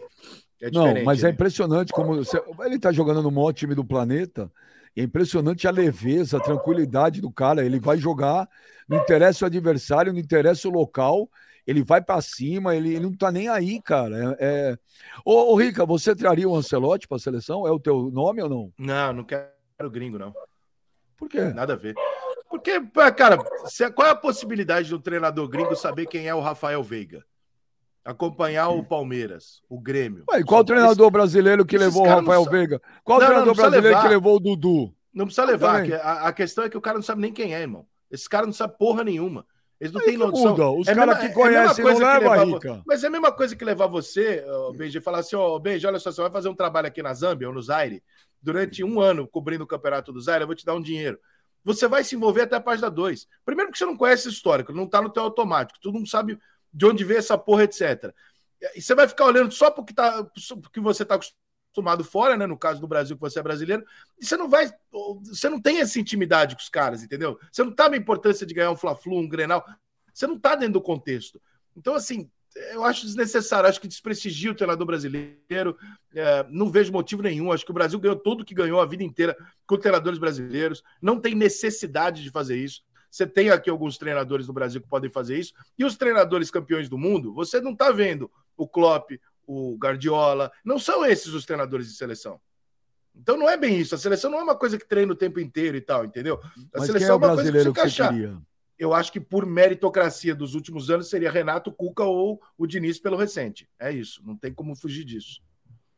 É 0.63 0.71
Não, 0.71 1.03
mas 1.05 1.23
é 1.23 1.27
né? 1.27 1.31
impressionante 1.33 1.93
como 1.93 2.15
você- 2.17 2.43
ele 2.65 2.79
tá 2.79 2.91
jogando 2.93 3.23
no 3.23 3.31
maior 3.31 3.53
time 3.53 3.75
do 3.75 3.85
planeta. 3.85 4.51
É 4.97 5.03
impressionante 5.03 5.67
a 5.67 5.71
leveza, 5.71 6.37
a 6.37 6.41
tranquilidade 6.41 7.21
do 7.21 7.31
cara. 7.31 7.65
Ele 7.65 7.81
vai 7.81 7.99
jogar, 7.99 8.49
não 8.89 8.99
interessa 8.99 9.45
o 9.45 9.47
adversário, 9.47 10.13
não 10.13 10.21
interessa 10.21 10.69
o 10.69 10.71
local, 10.71 11.29
ele 11.67 11.83
vai 11.83 12.03
pra 12.03 12.21
cima, 12.21 12.75
ele, 12.77 12.91
ele 12.95 13.01
não 13.05 13.13
tá 13.17 13.31
nem 13.33 13.49
aí, 13.49 13.81
cara. 13.83 14.37
É, 14.39 14.47
é... 14.73 14.79
Ô, 15.25 15.53
ô, 15.53 15.57
Rica, 15.57 15.85
você 15.87 16.15
traria 16.15 16.49
o 16.49 16.55
Ancelotti 16.57 17.09
pra 17.09 17.19
seleção? 17.19 17.67
É 17.67 17.71
o 17.71 17.81
teu 17.81 18.11
nome 18.13 18.43
ou 18.43 18.49
não? 18.49 18.73
Não, 18.79 19.13
não 19.13 19.25
quero 19.25 19.91
gringo, 19.91 20.19
não. 20.19 20.35
Por 21.17 21.29
quê? 21.29 21.41
Nada 21.45 21.73
a 21.73 21.77
ver. 21.77 21.95
Porque, 22.51 22.81
cara, 23.17 23.39
se- 23.67 23.91
qual 23.91 24.09
é 24.09 24.11
a 24.11 24.17
possibilidade 24.17 24.89
do 24.91 24.99
treinador 25.01 25.49
gringo 25.49 25.75
saber 25.75 26.07
quem 26.07 26.29
é 26.29 26.35
o 26.35 26.41
Rafael 26.41 26.83
Veiga? 26.83 27.25
Acompanhar 28.05 28.69
o 28.69 28.85
Palmeiras, 28.85 29.63
o 29.69 29.81
Grêmio. 29.81 30.25
Ué, 30.31 30.41
e 30.41 30.45
qual 30.45 30.61
Só- 30.61 30.65
treinador 30.65 31.11
brasileiro 31.11 31.65
que 31.65 31.77
esses 31.77 31.87
levou 31.87 32.03
o 32.03 32.07
não 32.11 32.17
Rafael 32.21 32.45
Veiga? 32.45 32.81
Qual 33.03 33.19
Não, 33.19 33.27
não, 33.27 33.33
treinador 33.33 33.47
não 33.47 33.55
precisa 33.55 33.71
brasileiro 33.71 33.97
que 33.97 34.03
levar. 34.09 34.15
levou 34.15 34.37
o 34.37 34.41
Dudu? 34.41 34.95
Não 35.15 35.25
precisa 35.25 35.47
levar. 35.47 35.85
que 35.85 35.95
A, 35.95 36.29
a 36.29 36.33
questão 36.33 36.65
é 36.65 36.69
que 36.69 36.77
o 36.77 36.81
cara 36.83 36.99
não 36.99 37.03
sabe 37.03 37.23
nem 37.23 37.33
quem 37.33 37.55
é, 37.55 37.61
irmão. 37.63 37.87
Esses 38.11 38.29
caras 38.29 38.47
não 38.47 38.53
sabem 38.53 38.77
porra 38.77 39.03
nenhuma. 39.03 39.47
Eles 39.85 39.93
não 39.93 40.01
têm 40.01 40.17
noção. 40.17 40.51
muda. 40.53 40.71
Os 40.71 40.89
É 40.89 40.93
a 40.93 40.95
caras 40.95 41.19
que 41.19 41.27
é 41.27 41.29
a 41.29 41.33
conhecem 41.35 41.85
não 41.85 41.91
coisa 41.93 42.07
que 42.13 42.19
levam, 42.19 42.31
levar- 42.31 42.45
Rica. 42.47 42.83
Mas 42.87 43.05
é 43.05 43.07
a 43.07 43.11
mesma 43.11 43.33
coisa 43.33 43.57
que 43.57 43.65
levar 43.65 43.87
você, 43.87 44.45
ô, 44.49 44.73
Benji, 44.73 44.99
e 44.99 45.01
falar 45.01 45.19
assim: 45.19 45.37
ó, 45.37 45.59
Benji, 45.59 45.87
olha 45.87 45.99
só, 45.99 46.11
você 46.11 46.21
vai 46.23 46.31
fazer 46.31 46.49
um 46.49 46.55
trabalho 46.55 46.87
aqui 46.89 47.03
na 47.03 47.13
Zâmbia 47.15 47.49
ou 47.49 47.55
no 47.55 47.63
Zaire 47.63 48.03
durante 48.43 48.83
um 48.85 49.01
ano 49.01 49.27
cobrindo 49.29 49.65
o 49.65 49.67
campeonato 49.67 50.13
do 50.13 50.21
Zaire, 50.21 50.43
eu 50.43 50.47
vou 50.47 50.57
te 50.57 50.65
dar 50.67 50.75
um 50.75 50.83
dinheiro. 50.83 51.19
Você 51.65 51.89
vai 51.89 52.05
se 52.05 52.15
envolver 52.15 52.43
até 52.43 52.57
a 52.57 52.61
página 52.61 52.91
2. 52.91 53.27
Primeiro, 53.45 53.71
porque 53.71 53.79
você 53.79 53.87
não 53.87 53.97
conhece 53.97 54.29
o 54.29 54.31
histórico, 54.31 54.73
não 54.73 54.87
tá 54.87 55.01
no 55.01 55.09
teu 55.09 55.23
automático, 55.23 55.79
tu 55.81 55.91
não 55.93 56.05
sabe 56.05 56.39
de 56.73 56.85
onde 56.87 57.05
veio 57.05 57.19
essa 57.19 57.39
porra, 57.39 57.65
etc. 57.65 58.13
E 58.75 58.83
você 58.83 58.95
vai 58.95 59.09
ficar 59.09 59.25
olhando 59.27 59.51
só 59.53 59.71
porque, 59.71 59.95
tá, 59.95 60.25
porque 60.63 60.81
você 60.81 61.05
tá 61.05 61.15
acostumado 61.15 61.44
fora, 62.05 62.37
né? 62.37 62.47
No 62.47 62.59
caso 62.59 62.81
do 62.81 62.87
Brasil, 62.87 63.17
que 63.17 63.23
você 63.23 63.41
é 63.41 63.43
brasileiro, 63.43 63.85
e 64.21 64.25
você 64.25 64.37
não 64.37 64.49
vai. 64.49 64.71
Você 65.25 65.49
não 65.49 65.61
tem 65.61 65.81
essa 65.81 65.99
intimidade 65.99 66.55
com 66.55 66.61
os 66.61 66.69
caras, 66.69 67.03
entendeu? 67.03 67.39
Você 67.51 67.65
não 67.65 67.73
tá 67.73 67.89
na 67.89 67.97
importância 67.97 68.47
de 68.47 68.55
ganhar 68.55 68.71
um 68.71 68.77
Fla-Flu, 68.77 69.19
um 69.19 69.29
Grenal. 69.29 69.65
Você 70.13 70.27
não 70.27 70.39
tá 70.39 70.55
dentro 70.55 70.75
do 70.75 70.81
contexto. 70.81 71.41
Então, 71.77 71.95
assim, 71.95 72.31
eu 72.73 72.85
acho 72.85 73.07
desnecessário, 73.07 73.69
acho 73.69 73.81
que 73.81 73.89
desprestigia 73.89 74.53
o 74.53 74.55
treinador 74.55 74.87
brasileiro. 74.87 75.77
É, 76.15 76.47
não 76.49 76.71
vejo 76.71 76.93
motivo 76.93 77.23
nenhum. 77.23 77.51
Acho 77.53 77.65
que 77.65 77.71
o 77.71 77.75
Brasil 77.75 77.99
ganhou 77.99 78.17
tudo 78.17 78.45
que 78.45 78.55
ganhou 78.55 78.81
a 78.81 78.87
vida 78.87 79.03
inteira 79.03 79.37
com 79.67 79.77
treinadores 79.77 80.19
brasileiros. 80.19 80.83
Não 81.03 81.19
tem 81.19 81.35
necessidade 81.35 82.23
de 82.23 82.31
fazer 82.31 82.57
isso. 82.57 82.83
Você 83.11 83.27
tem 83.27 83.51
aqui 83.51 83.71
alguns 83.71 83.97
treinadores 83.99 84.47
no 84.47 84.53
Brasil 84.53 84.81
que 84.81 84.89
podem 84.89 85.11
fazer 85.11 85.39
isso. 85.39 85.53
E 85.79 85.85
os 85.85 85.97
treinadores 85.97 86.51
campeões 86.51 86.89
do 86.89 86.99
mundo, 86.99 87.33
você 87.33 87.61
não 87.61 87.73
está 87.73 87.91
vendo 87.91 88.31
o 88.57 88.69
Klopp, 88.69 89.11
o 89.47 89.77
Guardiola. 89.77 90.51
Não 90.65 90.79
são 90.79 91.05
esses 91.05 91.33
os 91.33 91.45
treinadores 91.45 91.89
de 91.89 91.95
seleção. 91.95 92.41
Então 93.17 93.37
não 93.37 93.49
é 93.49 93.57
bem 93.57 93.79
isso. 93.79 93.95
A 93.95 93.99
seleção 93.99 94.31
não 94.31 94.39
é 94.39 94.43
uma 94.43 94.57
coisa 94.57 94.77
que 94.79 94.89
treina 94.89 95.13
o 95.13 95.17
tempo 95.17 95.39
inteiro 95.39 95.77
e 95.77 95.81
tal, 95.81 96.05
entendeu? 96.05 96.41
A 96.75 96.79
Mas 96.79 96.87
seleção 96.87 97.09
é 97.09 97.11
é 97.11 97.15
o 97.15 97.17
uma 97.19 97.35
coisa 97.35 97.43
que 97.53 97.59
que 97.59 97.63
você 97.65 97.69
encaixar. 97.71 98.09
queria? 98.13 98.39
Eu 98.77 98.93
acho 98.93 99.13
que 99.13 99.21
por 99.21 99.47
meritocracia 99.47 100.35
dos 100.35 100.55
últimos 100.57 100.91
anos 100.91 101.09
seria 101.09 101.31
Renato 101.31 101.71
Cuca 101.71 102.03
ou 102.03 102.41
o 102.59 102.67
Diniz 102.67 102.99
pelo 102.99 103.17
recente. 103.17 103.69
É 103.79 103.93
isso. 103.93 104.21
Não 104.27 104.37
tem 104.37 104.53
como 104.53 104.75
fugir 104.75 105.05
disso. 105.05 105.41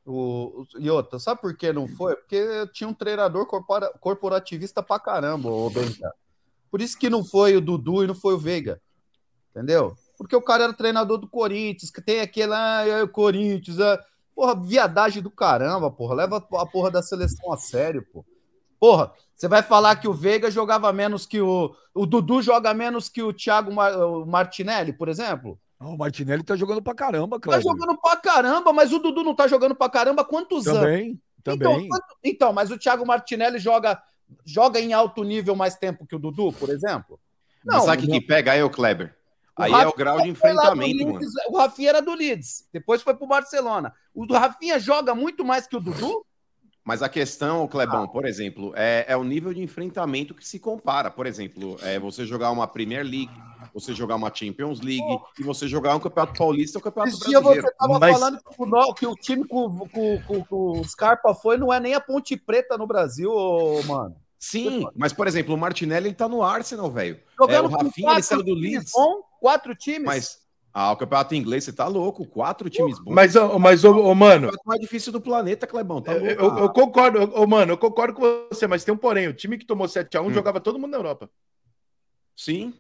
O, 0.05 0.65
outra, 0.93 1.19
sabe 1.19 1.41
por 1.41 1.57
que 1.57 1.73
não 1.73 1.89
foi? 1.89 2.15
Porque 2.17 2.67
tinha 2.73 2.87
um 2.89 2.95
treinador 2.95 3.47
corpora- 3.47 3.91
corporativista 3.99 4.83
pra 4.83 5.01
caramba, 5.01 5.49
o 5.51 5.71
Benja. 5.71 6.13
Por 6.71 6.81
isso 6.83 6.99
que 6.99 7.09
não 7.09 7.25
foi 7.25 7.57
o 7.57 7.61
Dudu 7.63 8.05
e 8.05 8.07
não 8.07 8.15
foi 8.15 8.35
o 8.35 8.39
Veiga. 8.39 8.81
Entendeu? 9.51 9.97
Porque 10.17 10.35
o 10.37 10.43
cara 10.43 10.65
era 10.65 10.73
treinador 10.73 11.19
do 11.19 11.29
Corinthians, 11.29 11.91
que 11.91 12.01
tem 12.01 12.21
aquele, 12.21 12.53
ah, 12.53 12.85
é 12.87 13.03
o 13.03 13.09
Corinthians, 13.09 13.79
ah. 13.81 13.99
porra, 14.35 14.55
viadagem 14.61 15.23
do 15.23 15.31
caramba, 15.31 15.91
porra. 15.91 16.15
Leva 16.15 16.37
a 16.37 16.67
porra 16.67 16.91
da 16.91 17.03
seleção 17.03 17.53
a 17.53 17.57
sério, 17.57 18.05
pô. 18.13 18.25
Porra, 18.79 19.13
você 19.35 19.49
vai 19.49 19.63
falar 19.63 19.97
que 19.97 20.07
o 20.09 20.13
Veiga 20.13 20.51
jogava 20.51 20.93
menos 20.93 21.27
que 21.27 21.41
o. 21.41 21.75
O 21.95 22.05
Dudu 22.07 22.43
joga 22.43 22.75
menos 22.75 23.09
que 23.09 23.23
o 23.23 23.33
Thiago 23.33 23.73
Mar- 23.73 23.97
o 23.99 24.27
Martinelli, 24.27 24.93
por 24.93 25.09
exemplo? 25.09 25.59
O 25.81 25.97
Martinelli 25.97 26.43
tá 26.43 26.57
jogando 26.57 26.83
pra 26.83 26.95
caramba, 26.95 27.37
Tá 27.39 27.43
Cleber. 27.43 27.63
jogando 27.63 27.99
pra 27.99 28.17
caramba, 28.17 28.73
mas 28.73 28.93
o 28.93 28.99
Dudu 28.99 29.23
não 29.23 29.35
tá 29.35 29.47
jogando 29.47 29.75
pra 29.75 29.89
caramba 29.91 30.23
há 30.23 30.25
quantos 30.25 30.67
anos? 30.67 30.81
Também, 30.81 31.21
também. 31.43 31.87
Então, 31.87 32.01
então, 32.25 32.53
mas 32.53 32.71
o 32.71 32.79
Thiago 32.79 33.07
Martinelli 33.07 33.59
joga, 33.59 34.03
joga 34.45 34.81
em 34.81 34.93
alto 34.93 35.23
nível 35.23 35.55
mais 35.55 35.75
tempo 35.75 36.07
que 36.07 36.17
o 36.17 36.19
Dudu, 36.19 36.53
por 36.53 36.71
exemplo? 36.71 37.19
Mas 37.65 37.85
sabe 37.85 38.07
o 38.07 38.11
que, 38.11 38.21
pega 38.21 38.53
aí, 38.53 38.63
ô 38.63 38.71
Kleber? 38.71 39.15
Aí 39.59 39.71
é 39.71 39.75
Rafinha 39.75 39.89
o 39.91 39.97
grau 39.97 40.21
de 40.21 40.29
enfrentamento, 40.29 41.05
mano. 41.07 41.19
Leeds, 41.19 41.33
O 41.49 41.57
Rafinha 41.57 41.89
era 41.89 42.03
do 42.03 42.15
Leeds, 42.15 42.69
depois 42.73 43.01
foi 43.03 43.15
pro 43.15 43.27
Barcelona. 43.27 43.93
O 44.15 44.27
do 44.27 44.35
Rafinha 44.35 44.79
joga 44.79 45.15
muito 45.15 45.45
mais 45.45 45.67
que 45.67 45.77
o 45.77 45.81
Dudu? 45.81 46.25
Mas 46.85 47.03
a 47.03 47.09
questão, 47.09 47.67
Clebão, 47.67 48.05
Ah. 48.05 48.09
por 48.09 48.25
exemplo, 48.27 48.73
é, 48.77 49.05
é 49.09 49.17
o 49.17 49.25
nível 49.25 49.53
de 49.53 49.61
enfrentamento 49.61 50.33
que 50.35 50.47
se 50.47 50.61
compara. 50.61 51.11
Por 51.11 51.27
exemplo, 51.27 51.77
é 51.83 51.99
você 51.99 52.25
jogar 52.25 52.53
uma 52.53 52.69
Premier 52.69 53.03
League, 53.03 53.31
você 53.75 53.93
jogar 53.93 54.15
uma 54.15 54.33
Champions 54.33 54.81
League 54.81 55.19
e 55.37 55.43
você 55.43 55.67
jogar 55.67 55.97
um 55.97 56.01
Campeonato 56.01 56.39
Paulista 56.39 56.79
ou 56.79 56.81
um 56.81 56.85
Campeonato 56.85 57.17
Esse 57.17 57.27
dia 57.29 57.41
Brasileiro. 57.41 57.67
você 57.67 57.75
tava 57.75 57.99
Mas- 57.99 58.19
falando 58.19 58.39
que 58.39 58.63
o, 58.63 58.95
que 58.95 59.07
o 59.07 59.15
time 59.17 59.45
o, 59.51 59.89
que 59.89 59.99
o- 60.29 60.45
que 60.45 60.55
o- 60.55 60.85
Scarpa 60.85 61.35
foi 61.35 61.57
não 61.57 61.73
é 61.73 61.81
nem 61.81 61.95
a 61.95 62.01
Ponte 62.01 62.37
Preta 62.37 62.79
no 62.79 62.87
Brasil, 62.87 63.33
ô, 63.33 63.83
mano. 63.83 64.15
Sim, 64.39 64.87
mas 64.95 65.13
por 65.13 65.27
exemplo, 65.27 65.55
o 65.55 65.59
Martinelli 65.59 66.09
ele 66.09 66.15
tá 66.15 66.29
no 66.29 66.43
Arsenal, 66.43 66.91
velho. 66.91 67.21
Jogando 67.39 67.65
É, 67.65 67.67
o 67.67 67.71
com 67.71 67.85
Rafinha, 67.85 68.09
ele 68.09 68.15
quatro 68.15 68.23
saiu 68.23 68.43
do 68.45 68.55
times 68.55 68.71
Leeds. 68.73 68.93
bom, 68.95 69.23
quatro 69.41 69.75
times. 69.75 70.05
Mas 70.05 70.39
ah, 70.79 70.93
o 70.93 70.97
Campeonato 70.97 71.35
Inglês, 71.35 71.65
você 71.65 71.73
tá 71.73 71.89
louco? 71.89 72.27
Quatro 72.27 72.69
times 72.69 72.99
bons. 72.99 73.15
Mas, 73.15 73.35
ô, 73.35 73.59
mas 73.59 73.83
ô, 73.83 73.93
ô, 73.93 74.11
É 74.11 74.13
o 74.13 74.15
mano, 74.15 74.47
campeonato 74.49 74.69
mais 74.69 74.81
difícil 74.81 75.11
do 75.11 75.21
planeta, 75.23 75.67
Clebão. 75.67 76.03
Tá 76.03 76.13
eu, 76.13 76.21
louco? 76.37 76.43
eu- 76.43 76.59
eu 76.65 76.71
concordo, 76.71 77.19
ô, 77.35 77.43
ô, 77.43 77.47
mano, 77.47 77.73
eu 77.73 77.79
concordo 77.79 78.13
com 78.13 78.47
você, 78.53 78.67
mas 78.67 78.85
tem 78.85 78.93
um 78.93 78.99
porém. 78.99 79.27
O 79.27 79.33
time 79.33 79.57
que 79.57 79.65
tomou 79.65 79.89
7x1 79.89 80.27
Hum. 80.29 80.35
jogava 80.35 80.61
todo 80.61 80.79
mundo 80.79 80.91
na 80.91 80.99
Europa. 80.99 81.31
Sim. 82.37 82.75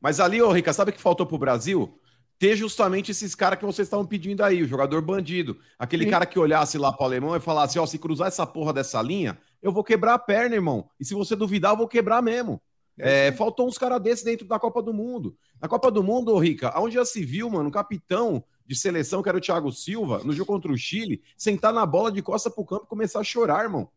Mas 0.00 0.20
ali, 0.20 0.40
ô 0.40 0.52
Rica, 0.52 0.72
sabe 0.72 0.90
o 0.90 0.94
que 0.94 1.00
faltou 1.00 1.26
pro 1.26 1.38
Brasil? 1.38 1.98
Ter 2.44 2.56
justamente 2.56 3.10
esses 3.10 3.34
caras 3.34 3.58
que 3.58 3.64
vocês 3.64 3.86
estavam 3.86 4.04
pedindo 4.04 4.42
aí, 4.44 4.62
o 4.62 4.68
jogador 4.68 5.00
bandido. 5.00 5.58
Aquele 5.78 6.04
Sim. 6.04 6.10
cara 6.10 6.26
que 6.26 6.38
olhasse 6.38 6.76
lá 6.76 6.92
pro 6.92 7.06
alemão 7.06 7.34
e 7.34 7.40
falasse: 7.40 7.78
ó, 7.78 7.86
se 7.86 7.98
cruzar 7.98 8.28
essa 8.28 8.46
porra 8.46 8.70
dessa 8.70 9.00
linha, 9.00 9.38
eu 9.62 9.72
vou 9.72 9.82
quebrar 9.82 10.12
a 10.12 10.18
perna, 10.18 10.54
irmão. 10.54 10.86
E 11.00 11.06
se 11.06 11.14
você 11.14 11.34
duvidar, 11.34 11.72
eu 11.72 11.78
vou 11.78 11.88
quebrar 11.88 12.20
mesmo. 12.20 12.60
É, 12.98 13.32
faltou 13.32 13.66
uns 13.66 13.78
caras 13.78 13.98
desses 13.98 14.22
dentro 14.22 14.46
da 14.46 14.58
Copa 14.58 14.82
do 14.82 14.92
Mundo. 14.92 15.34
Na 15.58 15.68
Copa 15.68 15.90
do 15.90 16.02
Mundo, 16.02 16.34
ô 16.34 16.38
Rica, 16.38 16.70
onde 16.78 16.96
já 16.96 17.04
se 17.06 17.24
viu, 17.24 17.48
mano, 17.48 17.70
um 17.70 17.72
capitão 17.72 18.44
de 18.66 18.76
seleção, 18.76 19.22
que 19.22 19.28
era 19.30 19.38
o 19.38 19.40
Thiago 19.40 19.72
Silva, 19.72 20.20
no 20.22 20.34
jogo 20.34 20.52
contra 20.52 20.70
o 20.70 20.76
Chile, 20.76 21.22
sentar 21.38 21.72
na 21.72 21.86
bola 21.86 22.12
de 22.12 22.20
costa 22.20 22.50
pro 22.50 22.62
campo 22.66 22.84
e 22.84 22.88
começar 22.88 23.20
a 23.20 23.24
chorar, 23.24 23.62
irmão. 23.62 23.88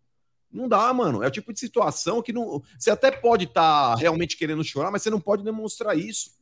Não 0.49 0.69
dá, 0.69 0.93
mano. 0.93 1.21
É 1.21 1.27
o 1.27 1.31
tipo 1.31 1.51
de 1.51 1.59
situação 1.59 2.21
que 2.21 2.31
não. 2.31 2.63
Você 2.79 2.91
até 2.91 3.11
pode 3.11 3.43
estar 3.43 3.95
realmente 3.95 4.37
querendo 4.37 4.63
chorar, 4.63 4.89
mas 4.89 5.01
você 5.01 5.09
não 5.09 5.19
pode 5.19 5.43
demonstrar 5.43 5.97
isso. 5.97 6.36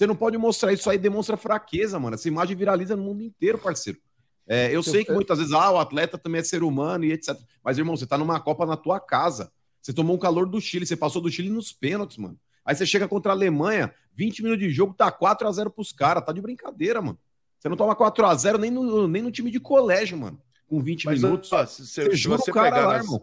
Você 0.00 0.06
não 0.06 0.16
pode 0.16 0.38
mostrar 0.38 0.72
isso 0.72 0.88
aí, 0.88 0.96
demonstra 0.96 1.36
fraqueza, 1.36 2.00
mano. 2.00 2.14
Essa 2.14 2.26
imagem 2.26 2.56
viraliza 2.56 2.96
no 2.96 3.02
mundo 3.02 3.22
inteiro, 3.22 3.58
parceiro. 3.58 3.98
É, 4.46 4.74
eu 4.74 4.82
sei 4.82 5.04
que 5.04 5.12
muitas 5.12 5.36
vezes, 5.36 5.52
ah, 5.52 5.70
o 5.72 5.78
atleta 5.78 6.16
também 6.16 6.40
é 6.40 6.42
ser 6.42 6.62
humano 6.62 7.04
e 7.04 7.12
etc. 7.12 7.36
Mas, 7.62 7.76
irmão, 7.76 7.94
você 7.94 8.06
tá 8.06 8.16
numa 8.16 8.40
Copa 8.40 8.64
na 8.64 8.78
tua 8.78 8.98
casa. 8.98 9.52
Você 9.82 9.92
tomou 9.92 10.16
um 10.16 10.18
calor 10.18 10.48
do 10.48 10.58
Chile, 10.58 10.86
você 10.86 10.96
passou 10.96 11.20
do 11.20 11.30
Chile 11.30 11.50
nos 11.50 11.70
pênaltis, 11.70 12.16
mano. 12.16 12.40
Aí 12.64 12.74
você 12.74 12.86
chega 12.86 13.06
contra 13.06 13.30
a 13.32 13.34
Alemanha, 13.34 13.92
20 14.14 14.42
minutos 14.42 14.64
de 14.66 14.70
jogo, 14.70 14.94
tá 14.94 15.12
4 15.12 15.46
a 15.46 15.52
0 15.52 15.70
pros 15.70 15.92
caras. 15.92 16.24
Tá 16.24 16.32
de 16.32 16.40
brincadeira, 16.40 17.02
mano. 17.02 17.18
Você 17.58 17.68
não 17.68 17.76
toma 17.76 17.94
4 17.94 18.24
a 18.24 18.34
0 18.34 18.56
nem 18.56 18.70
no, 18.70 19.06
nem 19.06 19.20
no 19.20 19.30
time 19.30 19.50
de 19.50 19.60
colégio, 19.60 20.16
mano. 20.16 20.40
Com 20.66 20.80
20 20.80 21.04
Mas, 21.04 21.20
minutos. 21.20 21.52
ó, 21.52 21.66
se, 21.66 21.86
se- 21.86 22.04
Você 22.08 22.38
se 22.38 22.44
pegar 22.52 22.70
lá, 22.86 22.94
nas- 22.94 23.04
irmão. 23.04 23.22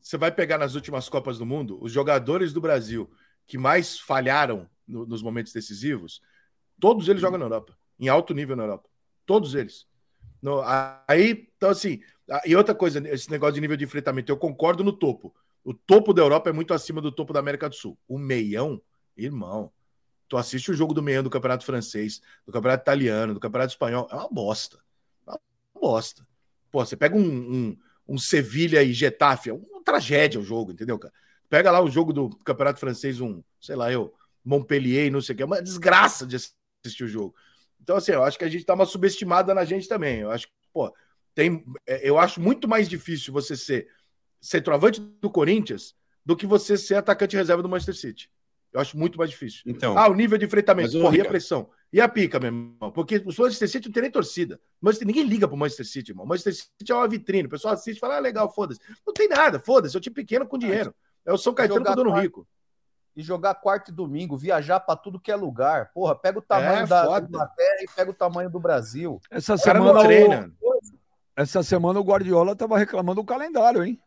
você 0.00 0.16
vai 0.16 0.30
pegar 0.30 0.56
nas 0.56 0.76
últimas 0.76 1.08
Copas 1.08 1.36
do 1.36 1.44
Mundo, 1.44 1.78
os 1.82 1.90
jogadores 1.90 2.52
do 2.52 2.60
Brasil 2.60 3.10
que 3.44 3.58
mais 3.58 3.98
falharam 3.98 4.70
no- 4.86 5.06
nos 5.06 5.22
momentos 5.22 5.52
decisivos, 5.52 6.20
todos 6.80 7.08
eles 7.08 7.20
jogam 7.20 7.38
na 7.38 7.44
Europa, 7.44 7.76
em 7.98 8.08
alto 8.08 8.34
nível 8.34 8.56
na 8.56 8.64
Europa. 8.64 8.88
Todos 9.26 9.54
eles. 9.54 9.86
No- 10.42 10.62
aí, 11.08 11.48
então 11.56 11.70
assim, 11.70 12.00
e 12.44 12.56
outra 12.56 12.74
coisa, 12.74 12.98
esse 13.08 13.30
negócio 13.30 13.54
de 13.54 13.60
nível 13.60 13.76
de 13.76 13.84
enfrentamento, 13.84 14.30
eu 14.32 14.36
concordo 14.36 14.82
no 14.82 14.92
topo. 14.92 15.34
O 15.64 15.72
topo 15.72 16.12
da 16.12 16.22
Europa 16.22 16.50
é 16.50 16.52
muito 16.52 16.74
acima 16.74 17.00
do 17.00 17.12
topo 17.12 17.32
da 17.32 17.38
América 17.40 17.68
do 17.68 17.74
Sul. 17.74 17.96
O 18.08 18.18
meião, 18.18 18.82
irmão, 19.16 19.72
tu 20.28 20.36
assiste 20.36 20.70
o 20.70 20.74
jogo 20.74 20.94
do 20.94 21.02
meião 21.02 21.22
do 21.22 21.30
Campeonato 21.30 21.64
Francês, 21.64 22.20
do 22.44 22.52
Campeonato 22.52 22.82
Italiano, 22.82 23.34
do 23.34 23.40
Campeonato 23.40 23.72
Espanhol, 23.72 24.08
é 24.10 24.14
uma 24.14 24.28
bosta. 24.28 24.78
É 25.28 25.30
uma 25.30 25.40
bosta. 25.80 26.26
Pô, 26.70 26.84
você 26.84 26.96
pega 26.96 27.14
um, 27.16 27.20
um, 27.20 27.76
um 28.08 28.18
Sevilha 28.18 28.82
e 28.82 28.92
Getafe, 28.92 29.50
é 29.50 29.52
uma 29.52 29.82
tragédia 29.84 30.40
o 30.40 30.44
jogo, 30.44 30.72
entendeu, 30.72 30.98
cara? 30.98 31.12
Pega 31.48 31.70
lá 31.70 31.80
o 31.82 31.90
jogo 31.90 32.12
do 32.12 32.30
Campeonato 32.38 32.80
Francês, 32.80 33.20
um, 33.20 33.42
sei 33.60 33.76
lá, 33.76 33.92
eu, 33.92 34.12
Montpellier, 34.44 35.10
não 35.10 35.20
sei 35.20 35.34
o 35.34 35.36
que, 35.36 35.42
é 35.42 35.46
uma 35.46 35.62
desgraça 35.62 36.26
de 36.26 36.36
assistir 36.36 37.04
o 37.04 37.08
jogo. 37.08 37.34
Então, 37.80 37.96
assim, 37.96 38.12
eu 38.12 38.22
acho 38.22 38.38
que 38.38 38.44
a 38.44 38.48
gente 38.48 38.64
tá 38.64 38.74
uma 38.74 38.86
subestimada 38.86 39.54
na 39.54 39.64
gente 39.64 39.88
também. 39.88 40.20
Eu 40.20 40.30
acho 40.30 40.46
que, 40.46 40.52
pô, 40.72 40.92
tem. 41.34 41.64
é, 41.86 42.08
Eu 42.08 42.18
acho 42.18 42.40
muito 42.40 42.68
mais 42.68 42.88
difícil 42.88 43.32
você 43.32 43.56
ser 43.56 43.88
centroavante 44.40 45.00
do 45.00 45.30
Corinthians 45.30 45.94
do 46.24 46.36
que 46.36 46.46
você 46.46 46.76
ser 46.76 46.94
atacante 46.94 47.36
reserva 47.36 47.62
do 47.62 47.68
Manchester 47.68 47.94
City. 47.96 48.30
Eu 48.72 48.80
acho 48.80 48.96
muito 48.96 49.18
mais 49.18 49.30
difícil. 49.30 49.62
Então, 49.66 49.98
Ah, 49.98 50.08
o 50.08 50.14
nível 50.14 50.38
de 50.38 50.46
enfrentamento, 50.46 50.92
Mas, 50.94 51.02
porra, 51.02 51.16
e 51.16 51.20
a 51.20 51.24
pressão. 51.24 51.68
E 51.92 52.00
a 52.00 52.08
pica, 52.08 52.40
meu 52.40 52.46
irmão. 52.48 52.90
Porque 52.92 53.18
o 53.18 53.26
Manchester 53.26 53.68
City 53.68 53.88
não 53.88 53.92
tem 53.92 54.02
nem 54.04 54.10
torcida. 54.10 54.58
Manchester, 54.80 55.06
ninguém 55.06 55.24
liga 55.24 55.46
pro 55.46 55.56
Manchester 55.58 55.86
City, 55.86 56.12
irmão. 56.12 56.24
Manchester 56.24 56.54
City 56.54 56.90
é 56.90 56.94
uma 56.94 57.06
vitrine. 57.06 57.46
O 57.46 57.50
pessoal 57.50 57.74
assiste 57.74 57.98
e 57.98 58.00
fala, 58.00 58.16
ah, 58.16 58.20
legal, 58.20 58.50
foda-se. 58.52 58.80
Não 59.06 59.12
tem 59.12 59.28
nada, 59.28 59.60
foda-se. 59.60 59.94
É 59.94 59.98
um 59.98 60.00
time 60.00 60.14
pequeno 60.14 60.46
com 60.46 60.56
dinheiro. 60.56 60.94
É 61.26 61.32
o 61.32 61.36
São 61.36 61.52
Caetano 61.52 61.84
com 61.84 61.94
dono 61.94 62.10
quarto. 62.10 62.22
rico. 62.22 62.48
E 63.14 63.22
jogar 63.22 63.54
quarto 63.56 63.90
e 63.90 63.94
domingo, 63.94 64.36
viajar 64.38 64.80
pra 64.80 64.96
tudo 64.96 65.20
que 65.20 65.30
é 65.30 65.36
lugar. 65.36 65.90
Porra, 65.92 66.14
pega 66.14 66.38
o 66.38 66.42
tamanho 66.42 66.84
É, 66.84 66.86
da 66.86 67.04
foda. 67.04 67.26
Inglaterra 67.28 67.76
e 67.82 67.86
pega 67.94 68.10
o 68.10 68.14
tamanho 68.14 68.48
do 68.48 68.58
Brasil. 68.58 69.20
Essa 69.30 69.56
semana, 69.58 69.92
não 69.92 70.00
o- 70.00 70.04
treina. 70.04 70.50
essa 71.36 71.62
semana 71.62 72.00
o 72.00 72.04
Guardiola 72.04 72.56
tava 72.56 72.78
reclamando 72.78 73.20
do 73.20 73.26
calendário, 73.26 73.84
hein? 73.84 74.00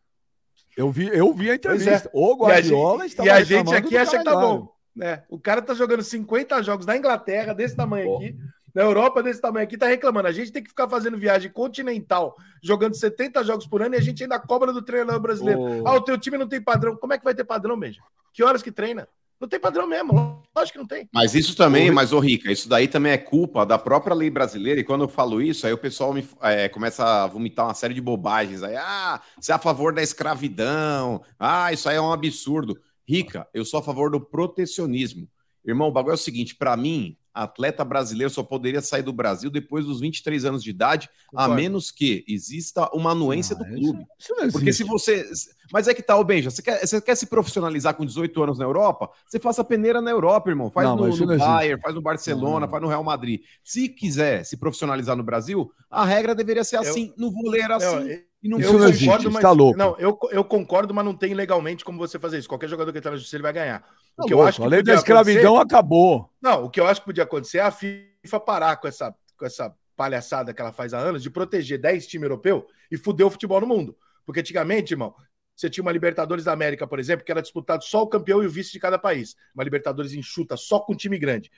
Eu 0.76 0.91
vi, 0.91 1.08
eu 1.08 1.32
vi 1.34 1.51
a 1.51 1.60
Pois 1.60 1.82
entrevista. 1.82 2.10
O 2.14 2.30
E 2.30 2.34
a 2.34 2.36
Guardiola 2.36 2.99
gente, 3.03 3.10
estava 3.12 3.28
e 3.28 3.32
a 3.32 3.43
gente 3.43 3.76
aqui 3.76 3.97
acha 3.97 4.18
que 4.18 4.24
tá 4.24 4.32
calendário. 4.32 4.60
bom. 4.64 4.76
Né? 4.95 5.24
O 5.30 5.39
cara 5.39 5.62
tá 5.62 5.74
jogando 5.74 6.01
50 6.01 6.62
jogos 6.64 6.86
na 6.86 6.97
Inglaterra, 6.97 7.53
desse 7.53 7.76
tamanho 7.76 8.06
Porra. 8.08 8.26
aqui. 8.26 8.38
Na 8.76 8.82
Europa, 8.82 9.23
desse 9.23 9.39
tamanho 9.39 9.63
aqui, 9.63 9.78
tá 9.78 9.88
reclamando. 9.88 10.28
A 10.28 10.34
gente 10.34 10.51
tem 10.51 10.61
que 10.61 10.67
ficar 10.67 10.89
fazendo 10.89 11.17
viagem 11.17 11.49
continental, 11.49 12.36
jogando 12.61 12.93
70 12.93 13.41
jogos 13.45 13.65
por 13.65 13.82
ano 13.82 13.95
e 13.95 13.97
a 13.97 14.01
gente 14.01 14.21
ainda 14.21 14.38
cobra 14.38 14.73
do 14.73 14.82
treinador 14.82 15.21
brasileiro. 15.21 15.61
Ô, 15.82 15.88
Ah, 15.88 15.95
o 15.95 16.01
teu 16.01 16.17
time 16.17 16.38
não 16.38 16.47
tem 16.47 16.61
padrão. 16.61 16.97
Como 16.97 17.13
é 17.13 17.17
que 17.17 17.23
vai 17.23 17.34
ter 17.34 17.45
padrão, 17.45 17.80
Benja? 17.80 18.01
Que 18.34 18.43
horas 18.43 18.61
que 18.61 18.73
treina? 18.73 19.07
Não 19.39 19.47
tem 19.47 19.59
padrão 19.59 19.88
mesmo. 19.88 20.41
Lógico 20.55 20.73
que 20.73 20.78
não 20.80 20.88
tem. 20.88 21.09
Mas 21.13 21.36
isso 21.36 21.55
também, 21.55 21.91
mas, 21.91 22.11
ô 22.11 22.19
Rica, 22.19 22.51
isso 22.51 22.67
daí 22.67 22.88
também 22.88 23.11
é 23.13 23.17
culpa 23.17 23.65
da 23.65 23.78
própria 23.78 24.13
lei 24.13 24.30
brasileira. 24.30 24.80
E 24.80 24.84
quando 24.84 25.03
eu 25.03 25.09
falo 25.09 25.41
isso, 25.41 25.65
aí 25.65 25.73
o 25.73 25.78
pessoal 25.78 26.13
me, 26.13 26.28
é, 26.41 26.67
começa 26.67 27.03
a 27.05 27.28
vomitar 27.28 27.65
uma 27.65 27.73
série 27.73 27.93
de 27.93 28.01
bobagens. 28.01 28.61
Aí, 28.63 28.76
ah, 28.76 29.21
você 29.39 29.51
é 29.51 29.55
a 29.55 29.59
favor 29.59 29.93
da 29.93 30.01
escravidão. 30.01 31.21
Ah, 31.39 31.71
isso 31.71 31.88
aí 31.88 31.95
é 31.95 32.01
um 32.01 32.11
absurdo. 32.11 32.78
Rica, 33.07 33.47
eu 33.53 33.63
sou 33.63 33.80
a 33.80 33.84
favor 33.84 34.09
do 34.09 34.19
protecionismo. 34.19 35.30
Irmão, 35.65 35.89
o 35.89 35.91
bagulho 35.91 36.13
é 36.13 36.15
o 36.15 36.17
seguinte: 36.17 36.55
pra 36.55 36.76
mim, 36.78 37.17
atleta 37.43 37.83
brasileiro 37.83 38.31
só 38.31 38.41
poderia 38.43 38.81
sair 38.81 39.01
do 39.01 39.11
Brasil 39.13 39.49
depois 39.49 39.86
dos 39.86 39.99
23 39.99 40.45
anos 40.45 40.63
de 40.63 40.69
idade, 40.69 41.09
a 41.27 41.31
Concordo. 41.31 41.55
menos 41.55 41.91
que 41.91 42.23
exista 42.27 42.89
uma 42.93 43.11
anuência 43.11 43.55
Ah, 43.55 43.63
do 43.63 43.65
isso- 43.69 43.81
clube. 43.93 44.05
Isso 44.19 44.36
não 44.38 44.51
Porque 44.51 44.71
se 44.73 44.83
você. 44.83 45.25
Mas 45.73 45.88
é 45.88 45.93
que 45.93 46.03
tá, 46.03 46.15
ô 46.15 46.23
Benja, 46.23 46.49
você 46.51 46.61
quer, 46.61 46.86
você 46.86 47.01
quer 47.01 47.15
se 47.15 47.25
profissionalizar 47.25 47.95
com 47.95 48.05
18 48.05 48.41
anos 48.43 48.59
na 48.59 48.65
Europa? 48.65 49.09
Você 49.27 49.39
faça 49.39 49.63
peneira 49.63 49.99
na 49.99 50.11
Europa, 50.11 50.49
irmão. 50.49 50.69
Faz 50.69 50.88
Não, 50.88 50.95
no, 50.95 51.03
mas 51.03 51.15
isso 51.15 51.25
no. 51.25 51.38
Bayern, 51.38 51.81
faz 51.81 51.95
no 51.95 52.01
Barcelona, 52.01 52.65
Não. 52.65 52.69
faz 52.71 52.81
no 52.83 52.88
Real 52.88 53.03
Madrid. 53.03 53.41
Se 53.63 53.89
quiser 53.89 54.43
se 54.45 54.57
profissionalizar 54.57 55.15
no 55.15 55.23
Brasil, 55.23 55.71
a 55.89 56.05
regra 56.05 56.36
deveria 56.36 56.63
ser 56.63 56.77
assim. 56.77 57.13
No 57.17 57.31
vôlei 57.31 57.61
era 57.61 57.77
assim. 57.77 58.19
e 58.43 58.47
não 58.47 58.59
isso 58.59 58.73
não 58.77 58.88
existe, 58.88 59.05
concordo, 59.05 59.31
você 59.31 59.41
tá 59.41 59.51
louco. 59.51 59.77
Não, 59.77 59.95
eu, 59.97 60.17
eu 60.31 60.43
concordo, 60.43 60.93
mas 60.93 61.03
não 61.03 61.15
tem 61.15 61.33
legalmente 61.33 61.83
como 61.83 61.97
você 61.97 62.19
fazer 62.19 62.38
isso. 62.38 62.47
Qualquer 62.47 62.69
jogador 62.69 62.91
que 62.91 62.99
entrar 62.99 63.09
na 63.11 63.17
justiça, 63.17 63.36
ele 63.38 63.43
vai 63.43 63.53
ganhar. 63.53 63.83
O 64.18 64.22
Tá 64.22 64.28
que 64.28 64.34
eu 64.34 64.38
louco, 64.38 64.49
acho 64.49 64.57
que 64.59 64.63
a 64.63 64.68
lei 64.68 64.84
da 64.84 64.93
escravidão 64.93 65.57
acabou. 65.57 66.30
Não, 66.41 66.66
o 66.66 66.70
que 66.70 66.80
eu 66.80 66.88
acho 66.88 67.01
que 67.01 67.05
podia 67.05 67.24
acontecer 67.24 67.57
é 67.57 67.61
a 67.61 67.72
FIFA 67.72 68.39
parar 68.39 68.78
com 68.78 68.88
essa, 68.88 69.13
com 69.38 69.45
essa 69.45 69.76
palhaçada 69.95 70.53
que 70.53 70.61
ela 70.61 70.72
faz 70.72 70.93
há 70.93 70.99
anos 70.99 71.22
de 71.22 71.30
proteger 71.30 71.80
10 71.80 72.07
times 72.07 72.24
europeus 72.24 72.63
e 72.89 72.97
fuder 72.97 73.28
o 73.28 73.32
futebol 73.32 73.59
no 73.59 73.68
mundo. 73.68 73.97
Porque 74.26 74.39
antigamente, 74.39 74.93
irmão, 74.93 75.13
você 75.55 75.70
tinha 75.70 75.82
uma 75.82 75.91
Libertadores 75.91 76.45
da 76.45 76.51
América, 76.51 76.88
por 76.88 76.99
exemplo, 76.99 77.26
que 77.26 77.32
era 77.32 77.41
disputado 77.41 77.84
só 77.84 78.01
o 78.03 78.07
campeão 78.07 78.43
e 78.43 78.47
o 78.47 78.49
vice 78.49 78.72
de 78.72 78.80
cada 78.80 78.97
país. 78.97 79.36
Uma 79.53 79.63
Libertadores 79.63 80.13
enxuta 80.13 80.57
só 80.57 80.80
com 80.80 80.95
time 80.95 81.18
grande. 81.18 81.51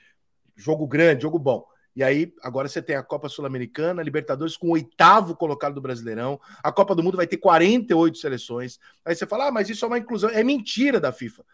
Jogo 0.56 0.86
grande, 0.86 1.22
jogo 1.22 1.38
bom. 1.38 1.64
E 1.96 2.04
aí, 2.04 2.32
agora 2.42 2.68
você 2.68 2.80
tem 2.80 2.94
a 2.94 3.02
Copa 3.02 3.28
Sul-Americana, 3.28 4.00
a 4.00 4.04
Libertadores 4.04 4.56
com 4.56 4.68
o 4.68 4.72
oitavo 4.72 5.34
colocado 5.34 5.74
do 5.74 5.80
Brasileirão. 5.80 6.40
A 6.62 6.70
Copa 6.70 6.94
do 6.94 7.02
Mundo 7.02 7.16
vai 7.16 7.26
ter 7.26 7.38
48 7.38 8.18
seleções. 8.18 8.78
Aí 9.04 9.16
você 9.16 9.26
fala, 9.26 9.48
ah, 9.48 9.50
mas 9.50 9.68
isso 9.68 9.84
é 9.84 9.88
uma 9.88 9.98
inclusão. 9.98 10.30
É 10.30 10.44
mentira 10.44 11.00
da 11.00 11.10
FIFA. 11.10 11.44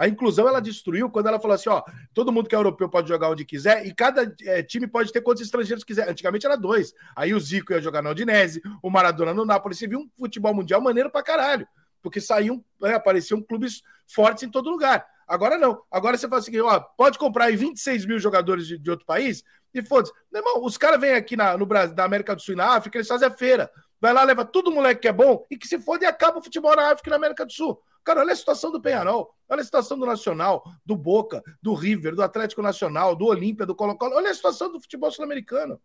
A 0.00 0.08
inclusão 0.08 0.48
ela 0.48 0.60
destruiu 0.60 1.10
quando 1.10 1.26
ela 1.26 1.38
falou 1.38 1.54
assim: 1.54 1.68
ó, 1.68 1.82
todo 2.14 2.32
mundo 2.32 2.48
que 2.48 2.54
é 2.54 2.58
europeu 2.58 2.88
pode 2.88 3.06
jogar 3.06 3.28
onde 3.28 3.44
quiser 3.44 3.86
e 3.86 3.94
cada 3.94 4.34
é, 4.44 4.62
time 4.62 4.86
pode 4.86 5.12
ter 5.12 5.20
quantos 5.20 5.42
estrangeiros 5.42 5.84
quiser. 5.84 6.08
Antigamente 6.08 6.46
era 6.46 6.56
dois. 6.56 6.94
Aí 7.14 7.34
o 7.34 7.38
Zico 7.38 7.74
ia 7.74 7.82
jogar 7.82 8.00
na 8.00 8.10
Udinese, 8.10 8.62
o 8.82 8.88
Maradona 8.88 9.34
no 9.34 9.44
Napoli. 9.44 9.74
Você 9.74 9.86
viu 9.86 10.00
um 10.00 10.08
futebol 10.18 10.54
mundial 10.54 10.80
maneiro 10.80 11.10
pra 11.10 11.22
caralho 11.22 11.68
porque 12.02 12.18
saíam, 12.18 12.64
né, 12.80 12.94
apareciam 12.94 13.42
clubes 13.42 13.82
fortes 14.08 14.42
em 14.42 14.50
todo 14.50 14.70
lugar. 14.70 15.06
Agora 15.28 15.58
não. 15.58 15.82
Agora 15.90 16.16
você 16.16 16.26
fala 16.26 16.40
assim: 16.40 16.58
ó, 16.60 16.80
pode 16.80 17.18
comprar 17.18 17.44
aí 17.44 17.56
26 17.56 18.06
mil 18.06 18.18
jogadores 18.18 18.66
de, 18.66 18.78
de 18.78 18.90
outro 18.90 19.04
país 19.04 19.44
e 19.74 19.82
foda-se. 19.82 20.14
Meu 20.32 20.40
irmão, 20.40 20.64
os 20.64 20.76
caras 20.76 21.00
vêm 21.00 21.12
aqui 21.12 21.36
na, 21.36 21.56
no 21.56 21.66
Brasil, 21.66 21.94
na 21.94 22.04
América 22.04 22.34
do 22.34 22.42
Sul 22.42 22.54
e 22.54 22.56
na 22.56 22.74
África, 22.74 22.96
eles 22.96 23.06
fazem 23.06 23.28
a 23.28 23.30
feira. 23.30 23.70
Vai 24.00 24.14
lá, 24.14 24.24
leva 24.24 24.44
todo 24.46 24.72
moleque 24.72 25.02
que 25.02 25.08
é 25.08 25.12
bom 25.12 25.46
e 25.50 25.58
que 25.58 25.68
se 25.68 25.78
foda 25.78 26.04
e 26.04 26.08
acaba 26.08 26.38
o 26.38 26.42
futebol 26.42 26.74
na 26.74 26.90
África 26.90 27.08
e 27.08 27.10
na 27.10 27.16
América 27.16 27.44
do 27.44 27.52
Sul. 27.52 27.80
Cara, 28.04 28.20
olha 28.20 28.32
a 28.32 28.36
situação 28.36 28.72
do 28.72 28.80
Penharol, 28.80 29.34
olha 29.48 29.60
a 29.60 29.64
situação 29.64 29.98
do 29.98 30.06
Nacional, 30.06 30.64
do 30.84 30.96
Boca, 30.96 31.42
do 31.60 31.74
River, 31.74 32.14
do 32.14 32.22
Atlético 32.22 32.62
Nacional, 32.62 33.14
do 33.14 33.26
Olímpia, 33.26 33.66
do 33.66 33.74
Colo-Colo. 33.74 34.16
Olha 34.16 34.30
a 34.30 34.34
situação 34.34 34.72
do 34.72 34.80
futebol 34.80 35.10
sul-americano. 35.10 35.80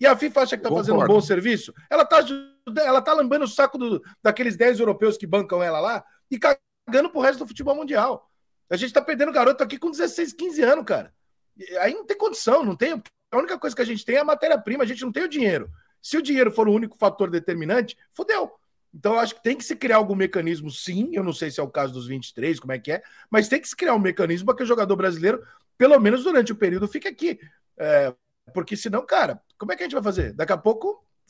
E 0.00 0.06
a 0.06 0.16
FIFA 0.16 0.42
acha 0.42 0.56
que 0.56 0.64
está 0.64 0.74
fazendo 0.74 1.00
um 1.00 1.06
bom 1.06 1.20
serviço? 1.20 1.72
Ela 1.88 2.02
está 2.02 2.18
ela 2.82 3.00
tá 3.00 3.12
lambendo 3.12 3.44
o 3.44 3.48
saco 3.48 3.78
do, 3.78 4.02
daqueles 4.22 4.56
10 4.56 4.80
europeus 4.80 5.16
que 5.16 5.26
bancam 5.26 5.62
ela 5.62 5.78
lá 5.80 6.04
e 6.30 6.38
cagando 6.38 7.10
pro 7.10 7.20
resto 7.20 7.40
do 7.40 7.46
futebol 7.46 7.74
mundial. 7.74 8.30
A 8.70 8.76
gente 8.76 8.88
está 8.88 9.00
perdendo 9.00 9.32
garoto 9.32 9.62
aqui 9.62 9.78
com 9.78 9.90
16, 9.90 10.32
15 10.32 10.62
anos, 10.62 10.84
cara. 10.84 11.14
Aí 11.80 11.94
não 11.94 12.04
tem 12.04 12.16
condição, 12.16 12.64
não 12.64 12.74
tem. 12.74 13.00
A 13.30 13.38
única 13.38 13.58
coisa 13.58 13.76
que 13.76 13.82
a 13.82 13.84
gente 13.86 14.04
tem 14.04 14.16
é 14.16 14.20
a 14.20 14.24
matéria-prima, 14.24 14.82
a 14.82 14.86
gente 14.86 15.04
não 15.04 15.12
tem 15.12 15.24
o 15.24 15.28
dinheiro. 15.28 15.70
Se 16.02 16.16
o 16.16 16.22
dinheiro 16.22 16.50
for 16.50 16.68
o 16.68 16.72
único 16.72 16.96
fator 16.98 17.30
determinante, 17.30 17.96
fodeu. 18.12 18.52
Então, 18.94 19.14
eu 19.14 19.18
acho 19.18 19.34
que 19.34 19.42
tem 19.42 19.56
que 19.56 19.64
se 19.64 19.74
criar 19.74 19.96
algum 19.96 20.14
mecanismo, 20.14 20.70
sim. 20.70 21.10
Eu 21.12 21.24
não 21.24 21.32
sei 21.32 21.50
se 21.50 21.58
é 21.58 21.62
o 21.62 21.68
caso 21.68 21.92
dos 21.92 22.06
23, 22.06 22.60
como 22.60 22.72
é 22.72 22.78
que 22.78 22.92
é, 22.92 23.02
mas 23.28 23.48
tem 23.48 23.60
que 23.60 23.68
se 23.68 23.74
criar 23.74 23.94
um 23.94 23.98
mecanismo 23.98 24.46
para 24.46 24.56
que 24.56 24.62
o 24.62 24.66
jogador 24.66 24.94
brasileiro, 24.94 25.42
pelo 25.76 25.98
menos 25.98 26.22
durante 26.22 26.52
o 26.52 26.56
período, 26.56 26.86
fique 26.86 27.08
aqui. 27.08 27.40
É, 27.76 28.14
porque 28.52 28.76
senão, 28.76 29.04
cara, 29.04 29.40
como 29.58 29.72
é 29.72 29.76
que 29.76 29.82
a 29.82 29.86
gente 29.86 29.94
vai 29.94 30.02
fazer? 30.02 30.32
Daqui 30.32 30.52
a 30.52 30.56
pouco, 30.56 31.04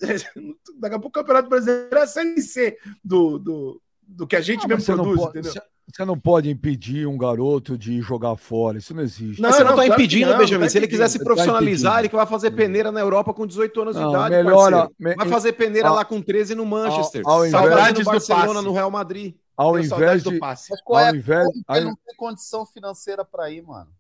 daqui 0.78 0.94
a 0.94 0.98
pouco 0.98 1.08
o 1.08 1.22
Campeonato 1.22 1.48
Brasileiro 1.48 1.96
é 1.96 2.02
a 2.02 2.06
Série 2.06 2.42
C 2.42 2.76
do, 3.02 3.38
do, 3.38 3.82
do 4.02 4.26
que 4.26 4.36
a 4.36 4.42
gente 4.42 4.68
não, 4.68 4.76
mesmo 4.76 4.94
produz, 4.94 5.20
pode, 5.20 5.38
entendeu? 5.38 5.62
Você 5.92 6.04
não 6.04 6.18
pode 6.18 6.50
impedir 6.50 7.06
um 7.06 7.16
garoto 7.16 7.76
de 7.76 8.00
jogar 8.00 8.36
fora, 8.36 8.78
isso 8.78 8.94
não 8.94 9.02
existe. 9.02 9.40
Não, 9.40 9.52
você 9.52 9.62
não, 9.62 9.70
está 9.72 9.86
impedindo, 9.86 10.30
não, 10.30 10.38
Benjamin. 10.38 10.64
Tá 10.64 10.70
se 10.70 10.78
ele 10.78 10.88
quiser 10.88 11.08
se 11.08 11.18
tá 11.18 11.24
profissionalizar, 11.24 11.98
ele 11.98 12.08
que 12.08 12.16
vai 12.16 12.26
fazer 12.26 12.50
peneira 12.52 12.90
na 12.90 13.00
Europa 13.00 13.34
com 13.34 13.46
18 13.46 13.82
anos 13.82 13.96
não, 13.96 14.02
de 14.04 14.08
idade. 14.08 14.34
Melhora, 14.34 14.90
me... 14.98 15.14
Vai 15.14 15.28
fazer 15.28 15.52
peneira 15.52 15.90
lá 15.90 16.04
com 16.04 16.22
13 16.22 16.54
no 16.54 16.64
Manchester. 16.64 17.22
Ao, 17.26 17.42
ao 17.42 17.50
Saudades 17.50 18.04
no 18.04 18.12
Barcelona, 18.12 18.62
no 18.62 18.72
Real 18.72 18.90
Madrid. 18.90 19.34
Ao 19.56 19.78
invés 19.78 20.24
de. 20.24 20.38
Mas 20.38 20.66
qual 20.84 21.00
é? 21.00 21.10
Invés... 21.10 21.46
Ele 21.70 21.84
não 21.84 21.96
tem 21.96 22.16
condição 22.16 22.66
financeira 22.66 23.24
para 23.24 23.50
ir, 23.50 23.62
mano. 23.62 23.90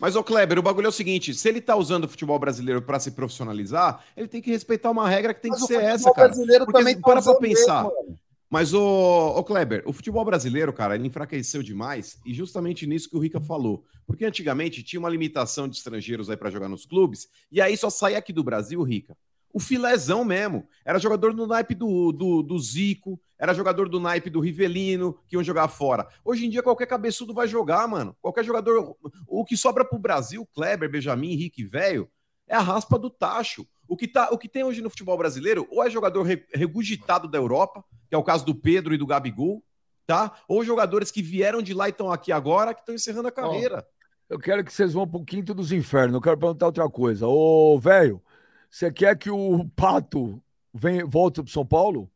Mas, 0.00 0.16
ô 0.16 0.22
Kleber, 0.22 0.58
o 0.58 0.62
bagulho 0.62 0.86
é 0.86 0.88
o 0.88 0.92
seguinte: 0.92 1.34
se 1.34 1.48
ele 1.48 1.60
tá 1.60 1.76
usando 1.76 2.04
o 2.04 2.08
futebol 2.08 2.38
brasileiro 2.38 2.82
para 2.82 2.98
se 2.98 3.12
profissionalizar, 3.12 4.00
ele 4.16 4.28
tem 4.28 4.42
que 4.42 4.50
respeitar 4.50 4.90
uma 4.90 5.08
regra 5.08 5.32
que 5.32 5.40
tem 5.40 5.50
Mas 5.50 5.60
que 5.60 5.66
ser 5.66 5.82
essa, 5.82 6.12
cara. 6.12 6.28
brasileiro 6.28 6.64
Porque, 6.64 6.78
também 6.78 7.00
para 7.00 7.22
pra 7.22 7.34
pensar. 7.36 7.84
Mesmo, 7.84 8.18
mas, 8.48 8.72
ô, 8.72 9.28
ô 9.36 9.42
Kleber, 9.42 9.82
o 9.86 9.92
futebol 9.92 10.24
brasileiro, 10.24 10.72
cara, 10.72 10.94
ele 10.94 11.06
enfraqueceu 11.06 11.62
demais 11.62 12.18
e 12.24 12.32
justamente 12.32 12.86
nisso 12.86 13.10
que 13.10 13.16
o 13.16 13.20
Rica 13.20 13.40
falou. 13.40 13.84
Porque 14.06 14.24
antigamente 14.24 14.84
tinha 14.84 15.00
uma 15.00 15.08
limitação 15.08 15.68
de 15.68 15.76
estrangeiros 15.76 16.30
aí 16.30 16.36
para 16.36 16.50
jogar 16.50 16.68
nos 16.68 16.86
clubes 16.86 17.28
e 17.50 17.60
aí 17.60 17.76
só 17.76 17.90
saía 17.90 18.18
aqui 18.18 18.32
do 18.32 18.44
Brasil, 18.44 18.80
Rica. 18.82 19.16
O 19.52 19.58
filézão 19.58 20.24
mesmo. 20.24 20.68
Era 20.84 20.98
jogador 20.98 21.32
do 21.32 21.46
naipe 21.46 21.74
do, 21.74 22.12
do, 22.12 22.42
do 22.42 22.58
Zico, 22.58 23.18
era 23.38 23.54
jogador 23.54 23.88
do 23.88 23.98
naipe 23.98 24.30
do 24.30 24.38
Rivelino, 24.38 25.18
que 25.26 25.34
iam 25.34 25.42
jogar 25.42 25.68
fora. 25.68 26.06
Hoje 26.24 26.46
em 26.46 26.50
dia, 26.50 26.62
qualquer 26.62 26.86
cabeçudo 26.86 27.34
vai 27.34 27.48
jogar, 27.48 27.88
mano. 27.88 28.14
Qualquer 28.20 28.44
jogador. 28.44 28.96
O 29.26 29.44
que 29.44 29.56
sobra 29.56 29.84
pro 29.84 29.98
Brasil, 29.98 30.46
Kleber, 30.54 30.90
Benjamin, 30.90 31.32
Henrique, 31.32 31.64
velho, 31.64 32.08
é 32.46 32.54
a 32.54 32.60
raspa 32.60 32.98
do 32.98 33.10
tacho. 33.10 33.66
O 33.88 33.96
que, 33.96 34.08
tá, 34.08 34.28
o 34.30 34.38
que 34.38 34.48
tem 34.48 34.64
hoje 34.64 34.80
no 34.80 34.90
futebol 34.90 35.16
brasileiro, 35.16 35.66
ou 35.70 35.82
é 35.82 35.90
jogador 35.90 36.26
regurgitado 36.52 37.28
da 37.28 37.38
Europa, 37.38 37.84
que 38.08 38.14
é 38.14 38.18
o 38.18 38.24
caso 38.24 38.44
do 38.44 38.54
Pedro 38.54 38.94
e 38.94 38.98
do 38.98 39.06
Gabigol, 39.06 39.62
tá? 40.06 40.32
Ou 40.48 40.64
jogadores 40.64 41.10
que 41.10 41.22
vieram 41.22 41.62
de 41.62 41.72
lá 41.72 41.88
e 41.88 41.90
estão 41.90 42.10
aqui 42.10 42.32
agora, 42.32 42.74
que 42.74 42.80
estão 42.80 42.94
encerrando 42.94 43.28
a 43.28 43.32
carreira. 43.32 43.86
Eu 44.28 44.38
quero 44.38 44.64
que 44.64 44.72
vocês 44.72 44.92
vão 44.92 45.06
pro 45.06 45.24
quinto 45.24 45.54
dos 45.54 45.70
infernos. 45.70 46.14
Eu 46.14 46.20
quero 46.20 46.36
perguntar 46.36 46.66
outra 46.66 46.88
coisa. 46.88 47.26
Ô, 47.28 47.78
velho, 47.78 48.20
você 48.68 48.92
quer 48.92 49.16
que 49.16 49.30
o 49.30 49.68
Pato 49.76 50.42
vem, 50.74 51.04
volte 51.04 51.42
pro 51.42 51.52
São 51.52 51.64
Paulo? 51.64 52.10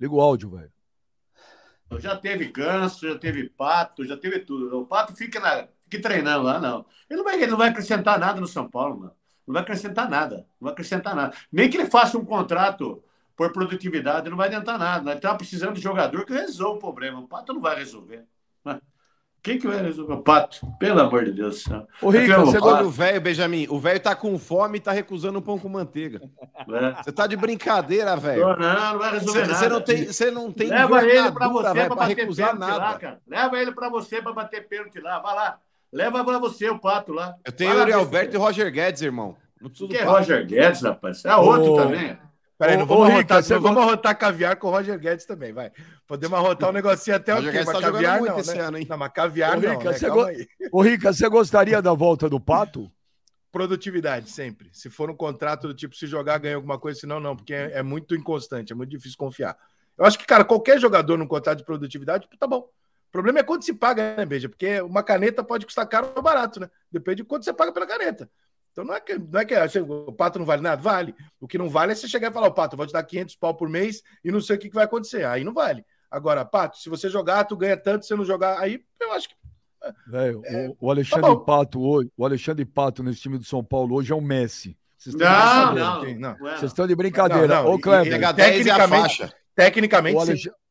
Liga 0.00 0.14
o 0.14 0.20
áudio, 0.20 0.50
velho. 0.50 0.72
Já 1.98 2.16
teve 2.16 2.46
ganso, 2.46 3.08
já 3.08 3.18
teve 3.18 3.48
pato, 3.48 4.04
já 4.04 4.16
teve 4.16 4.40
tudo. 4.40 4.80
O 4.80 4.86
pato 4.86 5.14
fica, 5.14 5.38
na, 5.38 5.68
fica 5.82 6.02
treinando 6.02 6.44
lá, 6.44 6.58
não. 6.58 6.84
Ele 7.08 7.18
não, 7.18 7.24
vai, 7.24 7.34
ele 7.36 7.50
não 7.50 7.58
vai 7.58 7.68
acrescentar 7.68 8.18
nada 8.18 8.40
no 8.40 8.48
São 8.48 8.68
Paulo, 8.68 9.00
mano. 9.00 9.16
Não 9.46 9.52
vai 9.52 9.62
acrescentar 9.62 10.08
nada. 10.08 10.36
Não 10.60 10.66
vai 10.66 10.72
acrescentar 10.72 11.14
nada. 11.14 11.36
Nem 11.52 11.68
que 11.68 11.76
ele 11.76 11.90
faça 11.90 12.18
um 12.18 12.24
contrato 12.24 13.02
por 13.36 13.52
produtividade, 13.52 14.30
não 14.30 14.36
vai 14.36 14.48
adiantar 14.48 14.78
nada. 14.78 15.04
Nós 15.04 15.16
estamos 15.16 15.38
precisando 15.38 15.74
de 15.74 15.80
jogador 15.80 16.24
que 16.24 16.32
resolva 16.32 16.76
o 16.76 16.80
problema. 16.80 17.20
O 17.20 17.28
Pato 17.28 17.52
não 17.52 17.60
vai 17.60 17.76
resolver. 17.76 18.24
Quem 19.44 19.58
que 19.58 19.68
vai 19.68 19.76
resolver 19.82 20.14
o 20.14 20.22
pato? 20.22 20.66
Pelo 20.78 21.00
amor 21.00 21.26
de 21.26 21.32
Deus. 21.32 21.66
O 22.00 22.08
Rico, 22.08 22.34
você 22.46 22.56
o 22.56 22.90
velho, 22.90 23.20
Benjamin. 23.20 23.66
O 23.68 23.78
velho 23.78 24.00
tá 24.00 24.16
com 24.16 24.38
fome 24.38 24.78
e 24.78 24.80
tá 24.80 24.90
recusando 24.90 25.38
um 25.38 25.42
pão 25.42 25.58
com 25.58 25.68
manteiga. 25.68 26.22
É. 26.66 27.02
Você 27.02 27.12
tá 27.12 27.26
de 27.26 27.36
brincadeira, 27.36 28.16
velho. 28.16 28.56
Não, 28.56 28.92
não 28.92 28.98
vai 28.98 29.12
resolver 29.12 29.44
cê, 29.44 29.46
nada. 29.46 29.58
Você 29.58 29.68
não 29.68 29.80
tem, 29.82 30.06
você 30.06 30.30
não 30.30 30.50
tem 30.50 30.68
Leva 30.68 31.04
ele 31.04 31.30
para 31.30 31.48
você 31.48 31.74
para 31.74 31.94
bater 31.94 32.16
recusar 32.16 32.58
nada. 32.58 32.76
Lá, 32.78 32.98
cara. 32.98 33.20
Leva 33.26 33.60
ele 33.60 33.72
para 33.72 33.90
você 33.90 34.22
para 34.22 34.32
bater 34.32 34.66
pênalti 34.66 34.98
lá. 34.98 35.18
Vai 35.18 35.34
lá. 35.34 35.60
Leva 35.94 36.24
para 36.24 36.40
você 36.40 36.68
o 36.68 36.76
pato 36.76 37.12
lá. 37.12 37.36
Eu 37.44 37.52
tenho 37.52 37.72
Yuri 37.72 37.92
Alberto 37.92 38.34
e 38.34 38.38
Roger 38.38 38.70
Guedes, 38.72 39.00
irmão. 39.00 39.36
Não 39.60 39.70
que 39.70 39.96
é 39.96 40.02
Roger 40.02 40.44
Guedes, 40.44 40.82
rapaz? 40.82 41.24
É 41.24 41.36
outro 41.36 41.76
também. 41.76 42.18
Peraí, 42.58 42.76
não 42.76 42.84
vamos, 42.84 43.10
arrotar, 43.10 43.48
não 43.48 43.60
vamos 43.60 43.82
arrotar 43.82 44.18
caviar 44.18 44.56
com 44.56 44.66
o 44.66 44.70
Roger 44.70 44.98
Guedes 44.98 45.24
também, 45.24 45.52
vai. 45.52 45.70
Podemos 46.06 46.36
arrotar 46.36 46.70
um 46.70 46.72
negocinho 46.72 47.16
até 47.16 47.32
o 47.32 47.40
quê? 47.40 47.62
Mas 47.64 47.66
tá 47.66 47.80
caviar 47.80 48.20
não, 48.20 48.36
né? 48.36 48.60
Ano, 48.60 48.78
não, 48.88 48.98
mas 48.98 49.12
caviar 49.12 49.56
Ô, 49.56 49.60
não, 49.60 49.70
Rica, 49.70 49.90
né? 49.90 49.98
você 49.98 50.10
go... 50.10 50.26
Ô, 50.72 50.82
Rica, 50.82 51.12
você 51.12 51.28
gostaria 51.28 51.80
da 51.80 51.94
volta 51.94 52.28
do 52.28 52.40
Pato? 52.40 52.90
Produtividade, 53.52 54.30
sempre. 54.30 54.70
Se 54.72 54.90
for 54.90 55.08
um 55.10 55.16
contrato 55.16 55.68
do 55.68 55.74
tipo, 55.74 55.94
se 55.94 56.08
jogar, 56.08 56.38
ganha 56.38 56.56
alguma 56.56 56.78
coisa, 56.78 56.98
senão 56.98 57.20
não, 57.20 57.36
porque 57.36 57.54
é, 57.54 57.72
é 57.74 57.82
muito 57.84 58.16
inconstante, 58.16 58.72
é 58.72 58.76
muito 58.76 58.90
difícil 58.90 59.16
confiar. 59.16 59.56
Eu 59.96 60.04
acho 60.04 60.18
que, 60.18 60.26
cara, 60.26 60.44
qualquer 60.44 60.80
jogador 60.80 61.16
num 61.16 61.26
contrato 61.26 61.58
de 61.58 61.64
produtividade, 61.64 62.28
tá 62.38 62.48
bom. 62.48 62.68
O 63.14 63.18
problema 63.22 63.38
é 63.38 63.42
quanto 63.44 63.64
se 63.64 63.72
paga, 63.72 64.16
né, 64.16 64.26
Beija? 64.26 64.48
Porque 64.48 64.80
uma 64.80 65.00
caneta 65.00 65.44
pode 65.44 65.64
custar 65.64 65.86
caro 65.86 66.10
ou 66.16 66.20
barato, 66.20 66.58
né? 66.58 66.68
Depende 66.90 67.18
de 67.18 67.24
quanto 67.24 67.44
você 67.44 67.52
paga 67.52 67.70
pela 67.70 67.86
caneta. 67.86 68.28
Então 68.72 68.84
não 68.84 68.92
é 68.92 69.00
que, 69.00 69.16
não 69.16 69.38
é 69.38 69.44
que 69.44 69.54
assim, 69.54 69.78
o 69.78 70.12
pato 70.12 70.36
não 70.36 70.44
vale 70.44 70.60
nada, 70.60 70.82
vale. 70.82 71.14
O 71.40 71.46
que 71.46 71.56
não 71.56 71.70
vale 71.70 71.92
é 71.92 71.94
você 71.94 72.08
chegar 72.08 72.32
e 72.32 72.34
falar, 72.34 72.48
o 72.48 72.52
pato, 72.52 72.76
vou 72.76 72.84
te 72.84 72.92
dar 72.92 73.04
500 73.04 73.36
pau 73.36 73.54
por 73.54 73.68
mês 73.68 74.02
e 74.24 74.32
não 74.32 74.40
sei 74.40 74.56
o 74.56 74.58
que, 74.58 74.68
que 74.68 74.74
vai 74.74 74.82
acontecer. 74.82 75.24
Aí 75.24 75.44
não 75.44 75.54
vale. 75.54 75.84
Agora, 76.10 76.44
pato, 76.44 76.76
se 76.78 76.88
você 76.88 77.08
jogar, 77.08 77.44
tu 77.44 77.56
ganha 77.56 77.76
tanto, 77.76 78.02
se 78.02 78.08
você 78.08 78.16
não 78.16 78.24
jogar, 78.24 78.58
aí 78.58 78.82
eu 79.00 79.12
acho 79.12 79.28
que 79.28 79.36
é, 79.80 79.92
Velho, 80.08 80.42
é, 80.44 80.72
o, 80.80 80.90
Alexandre 80.90 81.30
tá 81.30 81.36
Pato 81.36 81.80
hoje, 81.82 82.10
o 82.16 82.24
Alexandre 82.24 82.64
Pato 82.64 83.00
nesse 83.04 83.20
time 83.20 83.38
do 83.38 83.44
São 83.44 83.62
Paulo 83.62 83.94
hoje 83.94 84.12
é 84.12 84.16
um 84.16 84.20
Messi. 84.20 84.76
Vocês 84.98 85.14
não, 85.14 85.72
não, 85.72 86.14
não, 86.18 86.36
Vocês 86.36 86.72
estão 86.72 86.84
de 86.84 86.96
brincadeira. 86.96 87.46
Não, 87.46 87.64
não, 87.64 87.74
Ô, 87.74 87.78
Kleber, 87.78 88.34
tecnicamente, 88.34 89.32
tecnicamente, 89.54 90.48
o 90.48 90.63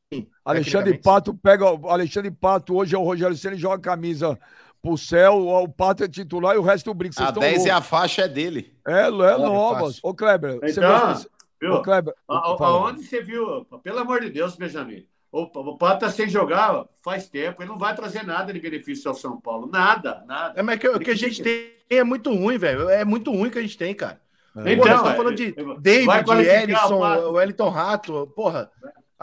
Alexandre 0.43 0.97
Pato 0.97 1.33
pega. 1.33 1.71
O 1.71 1.89
Alexandre 1.89 2.31
Pato 2.31 2.75
hoje 2.75 2.95
é 2.95 2.97
o 2.97 3.03
Rogério 3.03 3.35
Senna 3.37 3.55
e 3.55 3.59
joga 3.59 3.75
a 3.75 3.79
camisa 3.79 4.37
pro 4.83 4.97
céu, 4.97 5.47
o 5.47 5.69
Pato 5.69 6.03
é 6.03 6.09
titular 6.09 6.55
e 6.55 6.59
o 6.59 6.61
resto 6.61 6.85
do 6.85 6.93
brinco. 6.93 7.15
A 7.23 7.31
10 7.31 7.65
e 7.65 7.69
a 7.69 7.81
faixa 7.81 8.23
é 8.23 8.27
dele. 8.27 8.75
É, 8.85 9.07
é 9.07 9.09
novas. 9.09 9.99
Ô, 10.03 10.13
Kleber, 10.13 10.55
então, 10.55 10.67
você 10.67 10.81
gosta... 10.81 11.29
Ô, 11.63 11.81
Kleber, 11.81 12.13
a, 12.29 12.37
aonde 12.59 13.03
você 13.03 13.21
viu? 13.21 13.65
Pelo 13.81 13.99
amor 13.99 14.19
de 14.19 14.29
Deus, 14.29 14.57
Benjamin. 14.57 15.07
O, 15.31 15.43
o 15.43 15.77
Pato 15.77 16.01
tá 16.01 16.11
sem 16.11 16.27
jogar 16.27 16.85
faz 17.01 17.27
tempo, 17.29 17.63
ele 17.63 17.69
não 17.69 17.77
vai 17.77 17.95
trazer 17.95 18.23
nada 18.23 18.51
de 18.51 18.59
benefício 18.59 19.09
ao 19.09 19.15
São 19.15 19.39
Paulo. 19.39 19.67
Nada, 19.71 20.23
nada. 20.27 20.59
É, 20.59 20.61
mas 20.61 20.77
que, 20.77 20.87
o 20.87 20.99
que 20.99 21.11
a 21.11 21.15
gente 21.15 21.41
tem 21.41 21.71
é 21.89 22.03
muito 22.03 22.31
ruim, 22.31 22.57
velho. 22.57 22.89
É 22.89 23.05
muito 23.05 23.31
ruim 23.31 23.49
que 23.49 23.57
a 23.57 23.61
gente 23.61 23.77
tem, 23.77 23.95
cara. 23.95 24.21
É. 24.57 24.73
Então, 24.73 24.85
Pô, 24.85 25.03
nós 25.03 25.15
falando 25.15 25.35
de 25.35 25.55
David, 25.79 26.29
Ellison, 26.45 26.99
o 26.99 27.31
Wellington 27.31 27.69
Rato, 27.69 28.31
porra. 28.35 28.69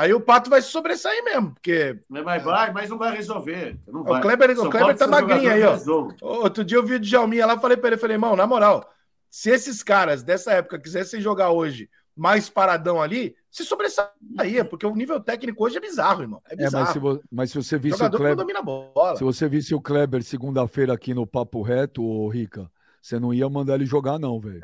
Aí 0.01 0.14
o 0.14 0.20
Pato 0.20 0.48
vai 0.48 0.62
se 0.62 0.68
sobressair 0.68 1.22
mesmo, 1.24 1.53
porque. 1.53 1.98
Mas 2.09 2.42
vai, 2.42 2.72
mas 2.72 2.88
não 2.88 2.96
vai 2.96 3.14
resolver. 3.14 3.78
Não 3.86 4.03
vai. 4.03 4.18
O 4.18 4.22
Kleber, 4.22 4.59
o 4.59 4.70
Kleber 4.70 4.96
tá 4.96 5.07
magrinho 5.07 5.51
aí, 5.53 5.62
ó. 5.62 5.76
Outro 6.22 6.64
dia 6.64 6.78
eu 6.78 6.86
vi 6.86 6.94
o 6.94 6.98
Djalminha 7.01 7.44
lá, 7.44 7.59
falei 7.59 7.76
pra 7.76 7.88
ele, 7.88 7.98
falei, 7.98 8.14
irmão, 8.14 8.34
na 8.34 8.46
moral, 8.46 8.90
Se 9.28 9.51
esses 9.51 9.82
caras 9.82 10.22
dessa 10.22 10.53
época 10.53 10.78
quisessem 10.78 11.20
jogar 11.20 11.51
hoje 11.51 11.90
mais 12.16 12.48
paradão 12.51 13.01
ali, 13.01 13.34
se 13.51 13.62
sobressaía, 13.64 14.64
porque 14.68 14.86
o 14.86 14.94
nível 14.96 15.20
técnico 15.20 15.64
hoje 15.64 15.76
é 15.76 15.80
bizarro, 15.80 16.22
irmão. 16.22 16.40
É 16.48 16.55
É, 16.55 16.57
bizarro. 16.57 16.84
mas 16.84 16.92
se, 16.94 16.98
vo- 16.98 17.20
mas 17.30 17.51
se 17.51 17.57
você 17.62 17.78
visse 17.78 17.94
o 17.96 17.98
Jogador 17.98 18.16
não 18.18 18.24
Kleber, 18.24 18.36
domina 18.36 18.59
a 18.59 18.62
bola. 18.62 19.16
se 19.16 19.22
você 19.24 19.48
visse 19.48 19.74
o 19.74 19.80
Kleber 19.82 20.22
segunda-feira 20.22 20.92
aqui 20.94 21.12
no 21.14 21.26
Papo 21.26 21.61
Reto, 21.62 22.03
ô 22.03 22.28
Rica, 22.28 22.70
você 23.03 23.18
não 23.20 23.32
ia 23.34 23.48
mandar 23.48 23.74
ele 23.74 23.86
jogar, 23.86 24.18
não, 24.18 24.40
velho. 24.40 24.61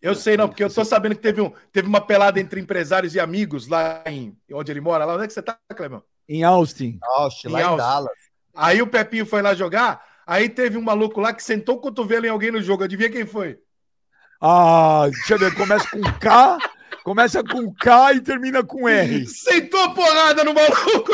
Eu 0.00 0.14
sei 0.14 0.36
não, 0.36 0.48
porque 0.48 0.62
eu 0.62 0.72
tô 0.72 0.84
sabendo 0.84 1.16
que 1.16 1.20
teve, 1.22 1.40
um, 1.40 1.52
teve 1.72 1.88
uma 1.88 2.00
pelada 2.00 2.38
entre 2.38 2.60
empresários 2.60 3.14
e 3.14 3.20
amigos 3.20 3.66
lá 3.66 4.02
em 4.06 4.36
onde 4.52 4.70
ele 4.70 4.80
mora. 4.80 5.04
Lá 5.04 5.14
onde 5.14 5.24
é 5.24 5.26
que 5.26 5.32
você 5.32 5.42
tá, 5.42 5.58
Clemão? 5.76 6.02
Em 6.28 6.44
Austin. 6.44 6.98
Austin, 7.02 7.48
lá 7.48 7.58
Em 7.58 7.62
em 7.62 7.66
Austin. 7.66 7.78
Dallas. 7.78 8.18
Aí 8.54 8.82
o 8.82 8.86
Pepinho 8.86 9.26
foi 9.26 9.40
lá 9.42 9.54
jogar, 9.54 10.04
aí 10.26 10.48
teve 10.48 10.76
um 10.76 10.82
maluco 10.82 11.20
lá 11.20 11.32
que 11.32 11.42
sentou 11.42 11.76
o 11.76 11.80
cotovelo 11.80 12.26
em 12.26 12.30
alguém 12.30 12.50
no 12.50 12.60
jogo. 12.62 12.84
Adivinha 12.84 13.10
quem 13.10 13.26
foi? 13.26 13.58
Ah, 14.40 15.06
deixa 15.10 15.34
eu 15.34 15.38
ver, 15.38 15.54
começa 15.54 15.88
com 15.90 16.00
K, 16.20 16.58
começa 17.04 17.42
com 17.42 17.72
K 17.74 18.14
e 18.14 18.20
termina 18.20 18.62
com 18.64 18.88
R. 18.88 19.26
Sentou 19.26 19.80
a 19.82 19.90
porrada 19.94 20.44
no 20.44 20.54
maluco. 20.54 21.12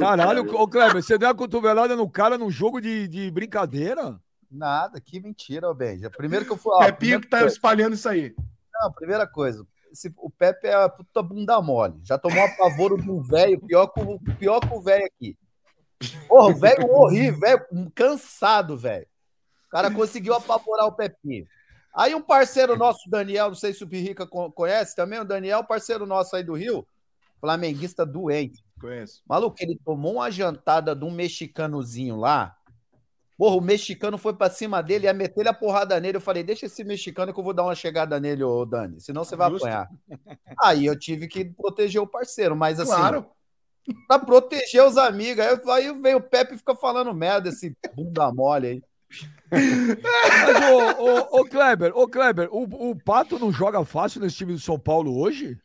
Caralho, 0.00 0.52
ô 0.54 0.66
Kleber, 0.68 1.02
você 1.02 1.16
deu 1.16 1.28
uma 1.28 1.34
cotovelada 1.34 1.94
no 1.94 2.10
cara 2.10 2.36
num 2.36 2.50
jogo 2.50 2.80
de, 2.80 3.06
de 3.06 3.30
brincadeira? 3.30 4.20
Nada, 4.50 5.00
que 5.00 5.20
mentira, 5.20 5.72
Benja. 5.74 6.10
Primeiro 6.10 6.44
que 6.44 6.52
eu 6.52 6.56
fui. 6.56 6.72
ó, 6.74 6.84
Pepinho 6.84 7.20
que 7.20 7.28
tá 7.28 7.40
que- 7.40 7.46
espalhando 7.46 7.94
isso 7.94 8.08
aí. 8.08 8.34
Não, 8.74 8.92
primeira 8.92 9.26
coisa. 9.26 9.66
esse- 9.92 10.12
o 10.18 10.28
Pepe 10.28 10.66
é 10.66 10.74
a 10.74 10.88
puta 10.88 11.22
bunda 11.22 11.60
mole. 11.62 11.98
Já 12.04 12.18
tomou 12.18 12.42
apavoro 12.44 13.00
de 13.00 13.10
um 13.10 13.22
velho, 13.22 13.58
pior 13.60 13.86
que 13.86 14.00
o 14.00 14.18
pior 14.38 14.60
que 14.60 14.74
o 14.74 14.80
velho 14.80 15.06
aqui. 15.06 15.36
Porra, 16.28 16.48
o 16.54 16.58
velho 16.58 16.86
horrível, 16.90 17.40
velho, 17.40 17.66
cansado, 17.94 18.76
velho. 18.76 19.06
O 19.66 19.70
cara 19.70 19.90
conseguiu 19.90 20.34
apavorar 20.34 20.86
o 20.86 20.92
Pepinho. 20.92 21.46
Aí 21.94 22.14
um 22.14 22.20
parceiro 22.20 22.76
nosso, 22.76 23.08
Daniel, 23.08 23.48
não 23.48 23.54
sei 23.54 23.72
se 23.72 23.82
o 23.82 23.88
Pirrica 23.88 24.26
co- 24.26 24.52
conhece 24.52 24.94
também, 24.94 25.18
o 25.18 25.24
Daniel, 25.24 25.64
parceiro 25.64 26.04
nosso 26.04 26.36
aí 26.36 26.42
do 26.44 26.52
Rio, 26.52 26.86
flamenguista 27.40 28.04
doente. 28.04 28.62
Conheço. 28.78 29.22
Maluco, 29.26 29.56
ele 29.60 29.80
tomou 29.82 30.14
uma 30.16 30.30
jantada 30.30 30.94
de 30.94 31.04
um 31.04 31.10
mexicanozinho 31.10 32.16
lá. 32.16 32.55
Porra, 33.38 33.56
o 33.56 33.60
mexicano 33.60 34.16
foi 34.16 34.32
pra 34.32 34.48
cima 34.48 34.82
dele, 34.82 35.04
ia 35.06 35.12
meter 35.12 35.46
a 35.46 35.52
porrada 35.52 36.00
nele. 36.00 36.16
Eu 36.16 36.20
falei, 36.22 36.42
deixa 36.42 36.66
esse 36.66 36.82
mexicano 36.82 37.34
que 37.34 37.38
eu 37.38 37.44
vou 37.44 37.52
dar 37.52 37.64
uma 37.64 37.74
chegada 37.74 38.18
nele, 38.18 38.42
ô 38.42 38.64
Dani, 38.64 38.98
senão 39.00 39.24
você 39.24 39.36
vai 39.36 39.50
Justo. 39.50 39.66
apanhar. 39.66 39.88
Aí 40.62 40.86
eu 40.86 40.98
tive 40.98 41.28
que 41.28 41.44
proteger 41.44 42.00
o 42.00 42.06
parceiro, 42.06 42.56
mas 42.56 42.80
assim, 42.80 42.92
Claro. 42.92 43.26
pra 44.08 44.18
proteger 44.18 44.82
os 44.84 44.96
amigos. 44.96 45.44
Aí, 45.44 45.60
aí 45.88 46.00
vem 46.00 46.14
o 46.14 46.20
Pepe 46.20 46.54
e 46.54 46.58
fica 46.58 46.74
falando 46.74 47.12
merda, 47.14 47.50
esse 47.50 47.76
bunda 47.94 48.32
mole 48.32 48.66
aí. 48.68 48.82
Mas, 49.50 50.70
ô, 50.70 51.02
ô, 51.36 51.40
ô 51.40 51.44
Kleber, 51.44 51.92
ô 51.96 52.08
Kleber, 52.08 52.48
o, 52.50 52.90
o 52.90 52.96
Pato 52.96 53.38
não 53.38 53.52
joga 53.52 53.84
fácil 53.84 54.20
nesse 54.20 54.36
time 54.36 54.52
do 54.52 54.58
São 54.58 54.78
Paulo 54.78 55.16
hoje? 55.18 55.58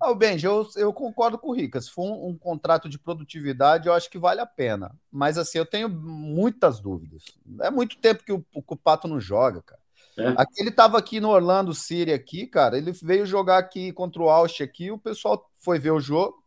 Ah, 0.00 0.10
o 0.10 0.14
Benji, 0.14 0.46
eu, 0.46 0.68
eu 0.76 0.92
concordo 0.92 1.38
com 1.38 1.48
o 1.48 1.54
Rica. 1.54 1.80
Se 1.80 1.90
for 1.90 2.04
um, 2.04 2.28
um 2.28 2.36
contrato 2.36 2.88
de 2.88 2.98
produtividade, 2.98 3.88
eu 3.88 3.94
acho 3.94 4.10
que 4.10 4.18
vale 4.18 4.40
a 4.40 4.46
pena. 4.46 4.94
Mas 5.10 5.38
assim, 5.38 5.58
eu 5.58 5.64
tenho 5.64 5.88
muitas 5.88 6.80
dúvidas. 6.80 7.24
É 7.60 7.70
muito 7.70 7.96
tempo 7.96 8.22
que 8.22 8.32
o, 8.32 8.40
que 8.40 8.62
o 8.66 8.76
Pato 8.76 9.08
não 9.08 9.18
joga, 9.18 9.62
cara. 9.62 9.80
É. 10.18 10.28
Aqui 10.36 10.62
ele 10.62 10.70
tava 10.70 10.98
aqui 10.98 11.20
no 11.20 11.28
Orlando 11.28 11.74
City 11.74 12.12
aqui, 12.12 12.46
cara. 12.46 12.76
Ele 12.76 12.92
veio 12.92 13.26
jogar 13.26 13.58
aqui 13.58 13.92
contra 13.92 14.22
o 14.22 14.28
Alche 14.28 14.62
aqui, 14.62 14.90
o 14.90 14.98
pessoal 14.98 15.50
foi 15.56 15.78
ver 15.78 15.90
o 15.90 16.00
jogo. 16.00 16.42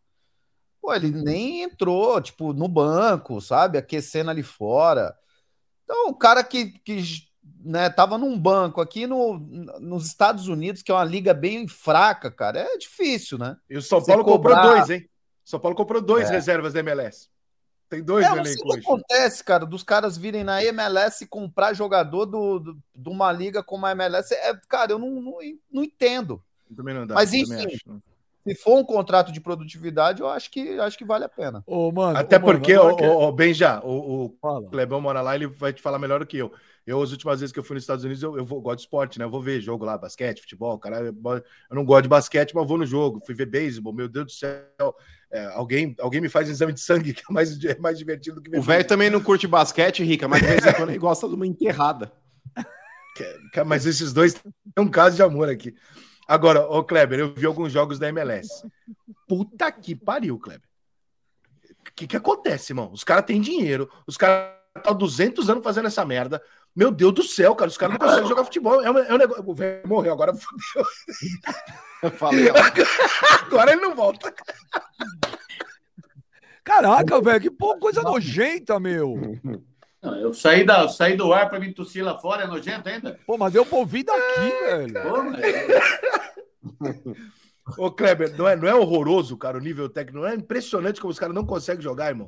Pô, 0.82 0.94
ele 0.94 1.12
nem 1.12 1.64
entrou, 1.64 2.22
tipo, 2.22 2.54
no 2.54 2.68
banco, 2.68 3.42
sabe? 3.42 3.78
Aquecendo 3.78 4.30
ali 4.30 4.44
fora. 4.44 5.16
Então, 5.84 6.10
o 6.10 6.16
cara 6.16 6.44
que, 6.44 6.80
que 6.80 7.04
né, 7.60 7.90
tava 7.90 8.18
num 8.18 8.40
banco 8.40 8.80
aqui 8.80 9.06
no, 9.06 9.38
nos 9.80 10.06
Estados 10.08 10.48
Unidos, 10.48 10.82
que 10.82 10.92
é 10.92 10.94
uma 10.96 11.04
liga 11.04 11.34
bem 11.34 11.68
fraca, 11.68 12.32
cara, 12.32 12.60
é 12.60 12.78
difícil, 12.78 13.38
né? 13.38 13.58
E 13.70 13.76
o 13.78 13.82
São 13.82 14.04
Paulo 14.04 14.24
comprou 14.24 14.56
cobrar- 14.56 14.76
dois, 14.78 14.90
hein? 14.90 15.10
São 15.44 15.60
Paulo 15.60 15.76
comprou 15.76 16.02
dois 16.02 16.30
É. 16.30 16.32
reservas 16.34 16.74
da 16.74 16.80
MLS. 16.80 17.28
Tem 17.90 18.04
dois 18.04 18.24
É, 18.26 18.30
no 18.30 18.38
elenco 18.38 18.62
que 18.62 18.70
hoje. 18.70 18.80
acontece, 18.82 19.44
cara, 19.44 19.66
dos 19.66 19.82
caras 19.82 20.16
virem 20.16 20.44
na 20.44 20.64
MLS 20.64 21.24
e 21.24 21.28
comprar 21.28 21.74
jogador 21.74 22.26
do, 22.28 22.60
do- 22.60 22.78
de 22.96 23.10
uma 23.10 23.32
liga 23.32 23.64
como 23.64 23.86
a 23.88 23.92
MLS. 23.92 24.32
É, 24.34 24.54
cara, 24.70 24.92
eu 24.92 25.00
não, 25.00 25.10
não, 25.10 25.38
não 25.72 25.84
entendo. 25.84 26.42
Também 26.78 26.94
não 26.94 27.08
dá. 27.08 27.16
Mas, 27.16 27.34
enfim. 27.34 27.80
Se 28.50 28.56
for 28.56 28.80
um 28.80 28.84
contrato 28.84 29.32
de 29.32 29.40
produtividade, 29.40 30.22
eu 30.22 30.28
acho 30.28 30.50
que, 30.50 30.80
acho 30.80 30.98
que 30.98 31.06
vale 31.06 31.26
a 31.26 31.30
pena. 31.30 31.64
Ô, 31.68 31.92
mano, 31.92 32.18
Até 32.18 32.38
ô, 32.38 32.42
porque, 32.42 32.76
o, 32.76 32.96
o, 32.96 33.28
o 33.28 33.32
Benja, 33.32 33.80
o, 33.84 34.36
o. 34.42 34.70
Clebão 34.70 35.00
mora 35.00 35.22
lá, 35.22 35.36
ele 35.36 35.48
vai 35.48 35.72
te 35.72 35.82
falar 35.82 36.00
melhor 36.00 36.20
do 36.20 36.26
que 36.26 36.38
eu. 36.38 36.52
Eu, 36.88 37.00
as 37.02 37.12
últimas 37.12 37.40
vezes 37.40 37.54
que 37.54 37.60
eu 37.60 37.64
fui 37.64 37.76
nos 37.76 37.84
Estados 37.84 38.04
Unidos, 38.04 38.24
eu, 38.24 38.36
eu 38.36 38.44
vou, 38.44 38.60
gosto 38.60 38.78
de 38.78 38.82
esporte, 38.84 39.20
né? 39.20 39.26
Eu 39.26 39.30
vou 39.30 39.42
ver 39.42 39.62
jogo 39.62 39.86
lá, 39.86 39.96
basquete, 39.96 40.42
futebol, 40.42 40.80
cara. 40.80 41.02
Eu, 41.02 41.14
eu 41.14 41.76
não 41.76 41.86
gosto 41.86 42.04
de 42.04 42.10
basquete, 42.10 42.56
mas 42.56 42.68
vou 42.68 42.80
no 42.80 42.86
jogo. 42.86 43.22
Fui 43.24 43.36
ver 43.36 43.46
beisebol, 43.46 43.94
meu 43.94 44.10
Deus 44.10 44.26
do 44.26 44.32
céu. 44.32 44.96
É, 45.32 45.46
alguém, 45.54 45.96
alguém 46.00 46.20
me 46.20 46.30
faz 46.30 46.50
um 46.50 46.52
exame 46.52 46.74
de 46.74 46.80
sangue, 46.80 47.14
que 47.14 47.22
é 47.30 47.34
mais, 47.34 47.64
é 47.64 47.78
mais 47.78 47.98
divertido 48.00 48.42
do 48.42 48.42
que 48.42 48.58
O 48.58 48.62
velho 48.64 48.88
também 48.88 49.12
não 49.12 49.22
curte 49.22 49.46
basquete, 49.48 50.04
Rica, 50.04 50.28
mas 50.28 50.42
de 50.42 50.48
vez 50.48 50.66
em 50.66 50.74
quando 50.74 50.90
ele 50.90 50.98
gosta 50.98 51.28
de 51.28 51.36
uma 51.36 51.46
enterrada. 51.46 52.12
Mas 53.68 53.86
esses 53.86 54.14
dois 54.14 54.34
têm 54.34 54.44
um 54.78 54.88
caso 54.88 55.18
de 55.18 55.22
amor 55.22 55.50
aqui. 55.50 55.76
Agora, 56.30 56.62
ô 56.62 56.84
Kleber, 56.84 57.18
eu 57.18 57.34
vi 57.34 57.48
alguns 57.48 57.74
jogos 57.74 57.98
da 57.98 58.08
MLS. 58.10 58.48
Puta 59.28 59.72
que 59.72 59.96
pariu, 59.96 60.38
Kleber. 60.38 60.70
O 61.80 61.92
que, 61.96 62.06
que 62.06 62.16
acontece, 62.16 62.72
irmão? 62.72 62.92
Os 62.94 63.04
caras 63.04 63.26
têm 63.26 63.42
dinheiro, 63.42 63.90
os 64.06 64.16
caras 64.16 64.54
estão 64.78 64.94
200 64.94 65.50
anos 65.50 65.64
fazendo 65.64 65.88
essa 65.88 66.06
merda. 66.06 66.40
Meu 66.76 66.92
Deus 66.92 67.16
do 67.16 67.24
céu, 67.24 67.56
cara, 67.56 67.68
os 67.68 67.78
caras 67.78 67.98
não 67.98 68.08
conseguem 68.08 68.30
jogar 68.30 68.44
futebol. 68.44 68.80
É 68.80 68.92
um, 68.92 68.98
é 69.00 69.12
um 69.12 69.18
negócio. 69.18 69.44
O 69.44 69.56
velho 69.56 69.88
morreu, 69.88 70.14
agora. 70.14 70.32
Eu 72.04 72.12
falei, 72.14 72.52
ó, 72.52 73.46
Agora 73.48 73.72
ele 73.72 73.82
não 73.82 73.96
volta. 73.96 74.32
Caraca, 76.64 77.20
velho, 77.22 77.42
que 77.42 77.50
coisa 77.80 78.04
nojenta, 78.04 78.80
meu. 78.80 79.16
Não, 80.02 80.16
eu 80.16 80.34
saí, 80.34 80.66
da, 80.66 80.82
eu 80.84 80.90
saí 80.90 81.18
do 81.18 81.34
ar 81.34 81.50
para 81.50 81.60
me 81.60 81.74
tossir 81.74 82.04
lá 82.04 82.18
fora, 82.18 82.44
é 82.44 82.48
nojento 82.48 82.88
ainda? 82.88 83.20
Pô, 83.28 83.38
mas 83.38 83.52
deu 83.52 83.66
pra 83.66 83.78
ouvir 83.78 84.04
daqui, 84.04 84.50
velho. 84.66 84.94
Pô, 85.04 85.24
mas- 85.24 85.40
Ô, 87.78 87.92
Kleber, 87.92 88.36
não 88.38 88.48
é, 88.48 88.56
não 88.56 88.68
é 88.68 88.74
horroroso, 88.74 89.38
cara, 89.38 89.58
o 89.58 89.62
nível 89.62 89.88
técnico? 89.90 90.20
Não 90.20 90.28
é 90.28 90.36
impressionante 90.36 91.00
como 91.00 91.12
os 91.12 91.20
caras 91.20 91.36
não 91.36 91.46
conseguem 91.46 91.84
jogar, 91.84 92.08
irmão? 92.10 92.28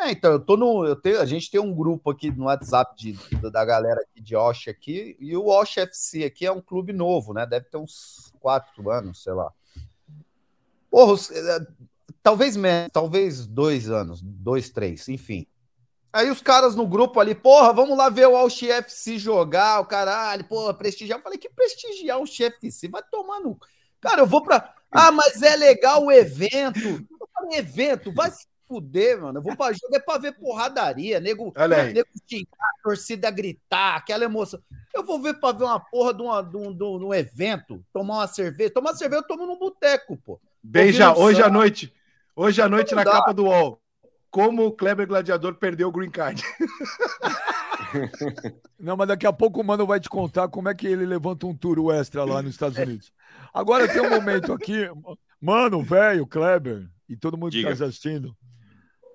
É, 0.00 0.10
então, 0.12 0.30
eu 0.32 0.38
tô 0.38 0.56
no. 0.56 0.84
Eu 0.84 0.94
tenho, 0.94 1.20
a 1.20 1.24
gente 1.24 1.50
tem 1.50 1.60
um 1.60 1.74
grupo 1.74 2.10
aqui 2.10 2.30
no 2.30 2.44
WhatsApp 2.44 2.94
de, 2.96 3.12
da 3.50 3.64
galera 3.64 4.00
aqui 4.00 4.20
de 4.20 4.36
Osh 4.36 4.68
aqui, 4.68 5.16
e 5.18 5.36
o 5.36 5.46
Osh 5.46 5.78
FC 5.78 6.24
aqui 6.24 6.46
é 6.46 6.52
um 6.52 6.60
clube 6.60 6.92
novo, 6.92 7.32
né? 7.32 7.44
Deve 7.46 7.66
ter 7.66 7.78
uns 7.78 8.32
quatro 8.38 8.90
anos, 8.90 9.22
sei 9.22 9.32
lá. 9.32 9.50
Porra, 10.90 11.12
os- 11.12 11.30
é, 11.32 11.66
talvez 12.22 12.56
menos, 12.56 12.90
talvez 12.92 13.44
dois 13.46 13.90
anos, 13.90 14.20
dois, 14.22 14.70
três, 14.70 15.08
enfim. 15.08 15.46
Aí 16.12 16.30
os 16.30 16.40
caras 16.40 16.74
no 16.74 16.86
grupo 16.86 17.20
ali, 17.20 17.34
porra, 17.34 17.72
vamos 17.72 17.96
lá 17.96 18.08
ver 18.08 18.26
o 18.26 18.34
Osh 18.34 18.62
FC 18.62 19.18
jogar, 19.18 19.80
o 19.80 19.84
caralho, 19.86 20.42
porra, 20.44 20.72
prestigiar. 20.72 21.18
Eu 21.18 21.22
falei, 21.22 21.38
que 21.38 21.50
prestigiar 21.50 22.18
o 22.18 22.24
FC? 22.24 22.88
Vai 22.88 23.02
tomar 23.10 23.40
no. 23.40 23.58
Cara, 24.00 24.20
eu 24.22 24.26
vou 24.26 24.42
pra. 24.42 24.74
Ah, 24.90 25.12
mas 25.12 25.42
é 25.42 25.54
legal 25.56 26.04
o 26.04 26.10
evento. 26.12 27.06
Falei, 27.34 27.58
evento, 27.58 28.10
vai 28.12 28.30
se 28.30 28.46
fuder, 28.66 29.20
mano. 29.20 29.38
Eu 29.38 29.42
vou 29.42 29.54
pra 29.56 29.72
jogo 29.72 29.94
é 29.94 29.98
pra 30.00 30.18
ver 30.18 30.32
porradaria, 30.38 31.20
nego, 31.20 31.52
nego 31.92 32.08
xingar, 32.28 32.70
torcida 32.82 33.30
gritar, 33.30 33.96
aquela 33.96 34.24
emoção. 34.24 34.60
Eu 34.94 35.04
vou 35.04 35.20
ver 35.20 35.34
pra 35.38 35.52
ver 35.52 35.64
uma 35.64 35.78
porra 35.78 36.12
de, 36.14 36.22
uma, 36.22 36.42
de, 36.42 36.56
um, 36.56 36.74
de 36.74 36.82
um- 36.84 37.06
um 37.08 37.14
evento, 37.14 37.84
tomar 37.92 38.14
uma 38.14 38.26
cerveja. 38.26 38.70
Tomar 38.70 38.94
cerveja 38.94 39.20
eu 39.22 39.26
tomo 39.26 39.46
num 39.46 39.58
boteco, 39.58 40.16
pô. 40.16 40.40
Beija, 40.62 41.14
hoje 41.16 41.42
à 41.42 41.48
noite. 41.50 41.92
Hoje 42.34 42.60
à 42.62 42.68
noite 42.68 42.94
na 42.94 43.04
dá. 43.04 43.12
capa 43.12 43.32
do 43.34 43.44
UOL. 43.44 43.80
Como 44.30 44.66
o 44.66 44.72
Kleber 44.72 45.06
Gladiador 45.06 45.54
perdeu 45.54 45.88
o 45.88 45.92
green 45.92 46.10
card. 46.10 46.42
Não, 48.78 48.96
mas 48.96 49.08
daqui 49.08 49.26
a 49.26 49.32
pouco 49.32 49.60
o 49.60 49.64
mano 49.64 49.86
vai 49.86 49.98
te 49.98 50.08
contar 50.08 50.48
como 50.48 50.68
é 50.68 50.74
que 50.74 50.86
ele 50.86 51.06
levanta 51.06 51.46
um 51.46 51.56
turo 51.56 51.90
extra 51.90 52.24
lá 52.24 52.42
nos 52.42 52.52
Estados 52.52 52.76
Unidos. 52.76 53.12
Agora 53.52 53.88
tem 53.88 54.02
um 54.02 54.10
momento 54.10 54.52
aqui, 54.52 54.86
mano, 55.40 55.82
velho, 55.82 56.26
Kleber, 56.26 56.88
e 57.08 57.16
todo 57.16 57.38
mundo 57.38 57.52
que 57.52 57.58
Diga. 57.58 57.74
tá 57.74 57.86
assistindo. 57.86 58.36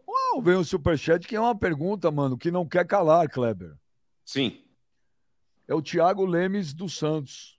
Uau, 0.07 0.41
vem 0.41 0.55
um 0.55 0.63
superchat 0.63 1.27
que 1.27 1.35
é 1.35 1.39
uma 1.39 1.57
pergunta, 1.57 2.09
mano, 2.09 2.37
que 2.37 2.49
não 2.49 2.67
quer 2.67 2.85
calar, 2.85 3.29
Kleber. 3.29 3.75
sim. 4.25 4.59
É 5.65 5.73
o 5.73 5.81
Thiago 5.81 6.25
Lemes 6.25 6.73
dos 6.73 6.97
Santos. 6.97 7.57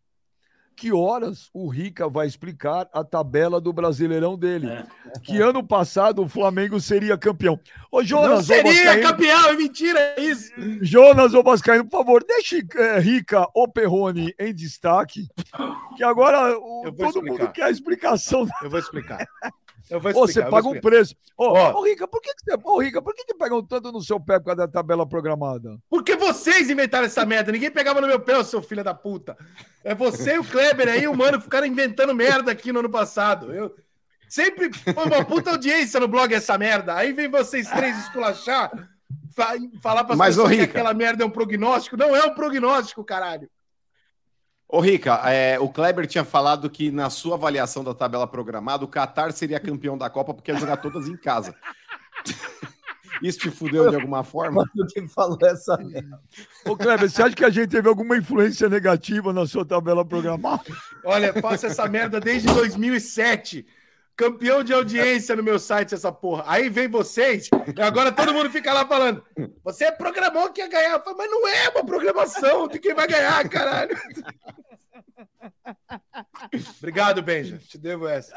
Que 0.76 0.92
horas 0.92 1.48
o 1.54 1.68
Rica 1.68 2.08
vai 2.08 2.26
explicar 2.26 2.88
a 2.92 3.04
tabela 3.04 3.60
do 3.60 3.72
Brasileirão 3.72 4.36
dele? 4.36 4.68
É. 4.68 4.84
Que 5.22 5.40
ano 5.40 5.62
passado 5.64 6.22
o 6.22 6.28
Flamengo 6.28 6.80
seria 6.80 7.16
campeão. 7.16 7.58
Ô, 7.92 8.02
Jonas, 8.02 8.30
Não 8.38 8.42
seria 8.42 8.72
Vascaíno, 8.72 9.02
campeão, 9.08 9.48
é 9.48 9.52
mentira 9.54 9.98
é 10.00 10.20
isso. 10.20 10.50
Jonas 10.82 11.32
ou 11.32 11.44
Vascaíno, 11.44 11.84
por 11.84 11.98
favor, 11.98 12.24
deixe 12.26 12.66
eh, 12.76 12.98
Rica 12.98 13.46
ou 13.54 13.68
Perrone 13.68 14.34
em 14.38 14.52
destaque, 14.52 15.28
que 15.96 16.02
agora 16.02 16.58
o- 16.58 16.82
Eu 16.86 16.92
vou 16.92 17.06
todo 17.12 17.18
explicar. 17.24 17.44
mundo 17.44 17.52
quer 17.52 17.62
a 17.64 17.70
explicação. 17.70 18.46
Eu 18.62 18.68
vou 18.70 18.78
explicar. 18.80 19.24
Eu 19.90 20.00
vou 20.00 20.10
Ô, 20.12 20.14
você 20.14 20.40
explicar, 20.40 20.50
vou 20.50 20.62
paga 20.62 20.68
um 20.68 20.80
preço. 20.80 21.14
Ô, 21.36 21.44
Ó. 21.48 21.80
ô, 21.80 21.84
Rica, 21.84 22.08
por 22.08 22.20
que, 22.20 22.34
que 22.34 22.42
você. 22.44 22.58
Ô, 22.64 22.80
Rica, 22.80 23.02
por 23.02 23.14
que, 23.14 23.24
que 23.24 23.34
pegam 23.34 23.62
tanto 23.62 23.92
no 23.92 24.00
seu 24.00 24.18
pé 24.18 24.38
por 24.38 24.46
causa 24.46 24.66
da 24.66 24.68
tabela 24.68 25.06
programada? 25.06 25.78
Porque 25.90 26.16
vocês 26.16 26.70
inventaram 26.70 27.06
essa 27.06 27.24
merda. 27.26 27.52
Ninguém 27.52 27.70
pegava 27.70 28.00
no 28.00 28.06
meu 28.06 28.18
pé, 28.18 28.42
seu 28.44 28.62
filho 28.62 28.82
da 28.82 28.94
puta. 28.94 29.36
É 29.82 29.94
você 29.94 30.36
e 30.36 30.38
o 30.38 30.44
Kleber 30.44 30.88
aí, 30.88 31.06
o 31.06 31.14
mano, 31.14 31.40
ficaram 31.40 31.66
inventando 31.66 32.14
merda 32.14 32.50
aqui 32.50 32.72
no 32.72 32.78
ano 32.80 32.90
passado. 32.90 33.52
Eu 33.52 33.74
sempre 34.28 34.72
foi 34.72 35.04
uma 35.04 35.24
puta 35.24 35.50
audiência 35.50 36.00
no 36.00 36.08
blog 36.08 36.32
essa 36.32 36.56
merda. 36.56 36.94
Aí 36.94 37.12
vem 37.12 37.28
vocês 37.28 37.68
três 37.68 37.98
esculachar, 37.98 38.70
fa- 39.36 39.54
falar 39.82 40.04
para 40.04 40.16
Mas, 40.16 40.38
ô, 40.38 40.48
que 40.48 40.60
aquela 40.60 40.94
merda 40.94 41.22
é 41.24 41.26
um 41.26 41.30
prognóstico. 41.30 41.96
Não 41.96 42.16
é 42.16 42.24
um 42.24 42.34
prognóstico, 42.34 43.04
caralho. 43.04 43.50
Ô, 44.74 44.80
Rica, 44.80 45.20
é, 45.30 45.56
o 45.60 45.68
Kleber 45.68 46.04
tinha 46.04 46.24
falado 46.24 46.68
que 46.68 46.90
na 46.90 47.08
sua 47.08 47.36
avaliação 47.36 47.84
da 47.84 47.94
tabela 47.94 48.26
programada, 48.26 48.84
o 48.84 48.88
Qatar 48.88 49.30
seria 49.30 49.60
campeão 49.60 49.96
da 49.96 50.10
Copa 50.10 50.34
porque 50.34 50.50
ia 50.50 50.58
jogar 50.58 50.78
todas 50.78 51.06
em 51.06 51.16
casa. 51.16 51.54
Isso 53.22 53.38
te 53.38 53.52
fudeu 53.52 53.88
de 53.88 53.94
alguma 53.94 54.24
forma? 54.24 54.68
Quem 54.92 55.06
falou 55.06 55.38
essa 55.44 55.76
merda? 55.76 56.20
Ô, 56.66 56.76
Kleber, 56.76 57.08
você 57.08 57.22
acha 57.22 57.36
que 57.36 57.44
a 57.44 57.50
gente 57.50 57.68
teve 57.68 57.88
alguma 57.88 58.16
influência 58.16 58.68
negativa 58.68 59.32
na 59.32 59.46
sua 59.46 59.64
tabela 59.64 60.04
programada? 60.04 60.64
Olha, 61.04 61.32
faço 61.40 61.66
essa 61.66 61.86
merda 61.86 62.18
desde 62.18 62.52
2007. 62.52 63.64
Campeão 64.16 64.62
de 64.62 64.72
audiência 64.72 65.34
no 65.34 65.42
meu 65.42 65.58
site, 65.58 65.94
essa 65.94 66.10
porra. 66.10 66.44
Aí 66.46 66.68
vem 66.68 66.88
vocês, 66.88 67.48
e 67.76 67.80
agora 67.80 68.12
todo 68.12 68.32
mundo 68.32 68.48
fica 68.48 68.72
lá 68.72 68.86
falando: 68.86 69.24
você 69.62 69.90
programou 69.90 70.50
que 70.50 70.60
ia 70.60 70.68
ganhar. 70.68 70.92
Eu 70.92 71.02
falo, 71.02 71.16
mas 71.16 71.30
não 71.30 71.48
é 71.48 71.68
uma 71.68 71.84
programação 71.84 72.68
de 72.68 72.78
quem 72.78 72.94
vai 72.94 73.08
ganhar, 73.08 73.48
caralho. 73.48 73.96
Obrigado, 76.78 77.22
Benja. 77.22 77.58
Te 77.58 77.78
devo 77.78 78.06
essa. 78.06 78.34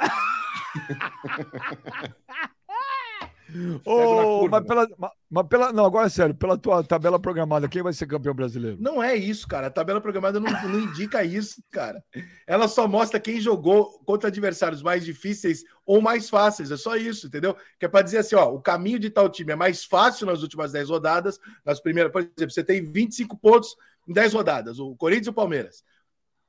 Curva, 3.84 4.60
mas 4.60 4.68
pela, 4.68 4.88
mas- 5.30 5.48
pela. 5.48 5.72
Não, 5.72 5.86
agora 5.86 6.08
é 6.08 6.10
sério, 6.10 6.36
pela 6.36 6.58
tua 6.58 6.84
tabela 6.84 7.18
programada, 7.18 7.68
quem 7.70 7.82
vai 7.82 7.94
ser 7.94 8.06
campeão 8.06 8.34
brasileiro? 8.34 8.78
Não 8.80 9.02
é 9.02 9.16
isso, 9.16 9.48
cara. 9.48 9.68
A 9.68 9.72
tabela 9.72 10.02
programada 10.02 10.40
não, 10.40 10.52
não 10.68 10.80
indica 10.80 11.24
isso, 11.24 11.64
cara. 11.72 12.04
Ela 12.46 12.68
só 12.68 12.88
mostra 12.88 13.20
quem 13.20 13.40
jogou 13.40 14.00
contra 14.06 14.28
adversários 14.28 14.84
mais 14.84 15.06
difíceis 15.06 15.64
ou 15.86 16.02
mais 16.02 16.30
fáceis. 16.30 16.72
É 16.72 16.78
só 16.78 16.98
isso, 16.98 17.28
entendeu? 17.28 17.56
Que 17.80 17.86
é 17.86 17.90
para 17.90 18.02
dizer 18.02 18.18
assim, 18.18 18.36
ó, 18.36 18.52
o 18.52 18.62
caminho 18.62 19.00
de 19.00 19.10
tal 19.10 19.30
time 19.30 19.54
é 19.54 19.56
mais 19.56 19.86
fácil 19.86 20.26
nas 20.28 20.42
últimas 20.42 20.74
10 20.74 20.90
rodadas. 20.90 21.40
Nas 21.66 21.80
primeiras, 21.80 22.12
por 22.12 22.22
exemplo, 22.22 22.52
você 22.52 22.64
tem 22.64 22.84
25 22.84 23.38
pontos 23.38 23.76
em 24.08 24.14
10 24.14 24.34
rodadas, 24.34 24.80
o 24.80 24.94
Corinthians 24.96 25.28
e 25.28 25.32
o 25.32 25.34
Palmeiras. 25.34 25.84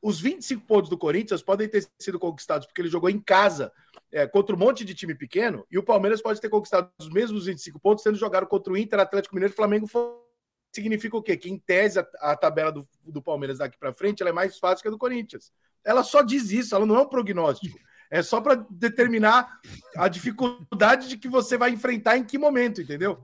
Os 0.01 0.21
25 0.21 0.65
pontos 0.65 0.89
do 0.89 0.97
Corinthians 0.97 1.43
podem 1.43 1.69
ter 1.69 1.87
sido 1.99 2.19
conquistados 2.19 2.67
porque 2.67 2.81
ele 2.81 2.89
jogou 2.89 3.11
em 3.11 3.21
casa 3.21 3.73
é, 4.13 4.27
contra 4.27 4.55
um 4.55 4.59
monte 4.59 4.85
de 4.85 4.95
time 4.95 5.15
pequeno, 5.15 5.67
e 5.71 5.79
o 5.79 5.83
Palmeiras 5.83 6.23
pode 6.23 6.41
ter 6.41 6.49
conquistado 6.49 6.91
os 6.99 7.09
mesmos 7.09 7.47
25 7.47 7.79
pontos 7.81 8.03
sendo 8.03 8.17
jogado 8.17 8.47
contra 8.47 8.73
o 8.73 8.77
Inter, 8.77 9.01
Atlético 9.01 9.35
Mineiro 9.35 9.53
e 9.53 9.57
Flamengo 9.57 9.87
significa 10.73 11.17
o 11.17 11.23
quê? 11.23 11.37
Que 11.37 11.51
em 11.51 11.59
tese 11.59 11.99
a, 11.99 12.07
a 12.21 12.37
tabela 12.37 12.71
do, 12.71 12.89
do 13.05 13.23
Palmeiras 13.23 13.59
daqui 13.59 13.79
para 13.79 13.93
frente 13.93 14.23
ela 14.23 14.31
é 14.31 14.33
mais 14.33 14.59
fácil 14.59 14.83
que 14.83 14.89
a 14.89 14.91
do 14.91 14.99
Corinthians. 14.99 15.53
Ela 15.85 16.03
só 16.03 16.23
diz 16.23 16.51
isso, 16.51 16.75
ela 16.75 16.87
não 16.87 16.97
é 16.97 17.01
um 17.01 17.09
prognóstico. 17.09 17.79
É 18.11 18.23
só 18.23 18.41
para 18.41 18.67
determinar 18.71 19.61
a 19.97 20.09
dificuldade 20.09 21.09
de 21.09 21.17
que 21.19 21.29
você 21.29 21.59
vai 21.59 21.71
enfrentar 21.71 22.17
em 22.17 22.25
que 22.25 22.39
momento, 22.39 22.81
entendeu? 22.81 23.19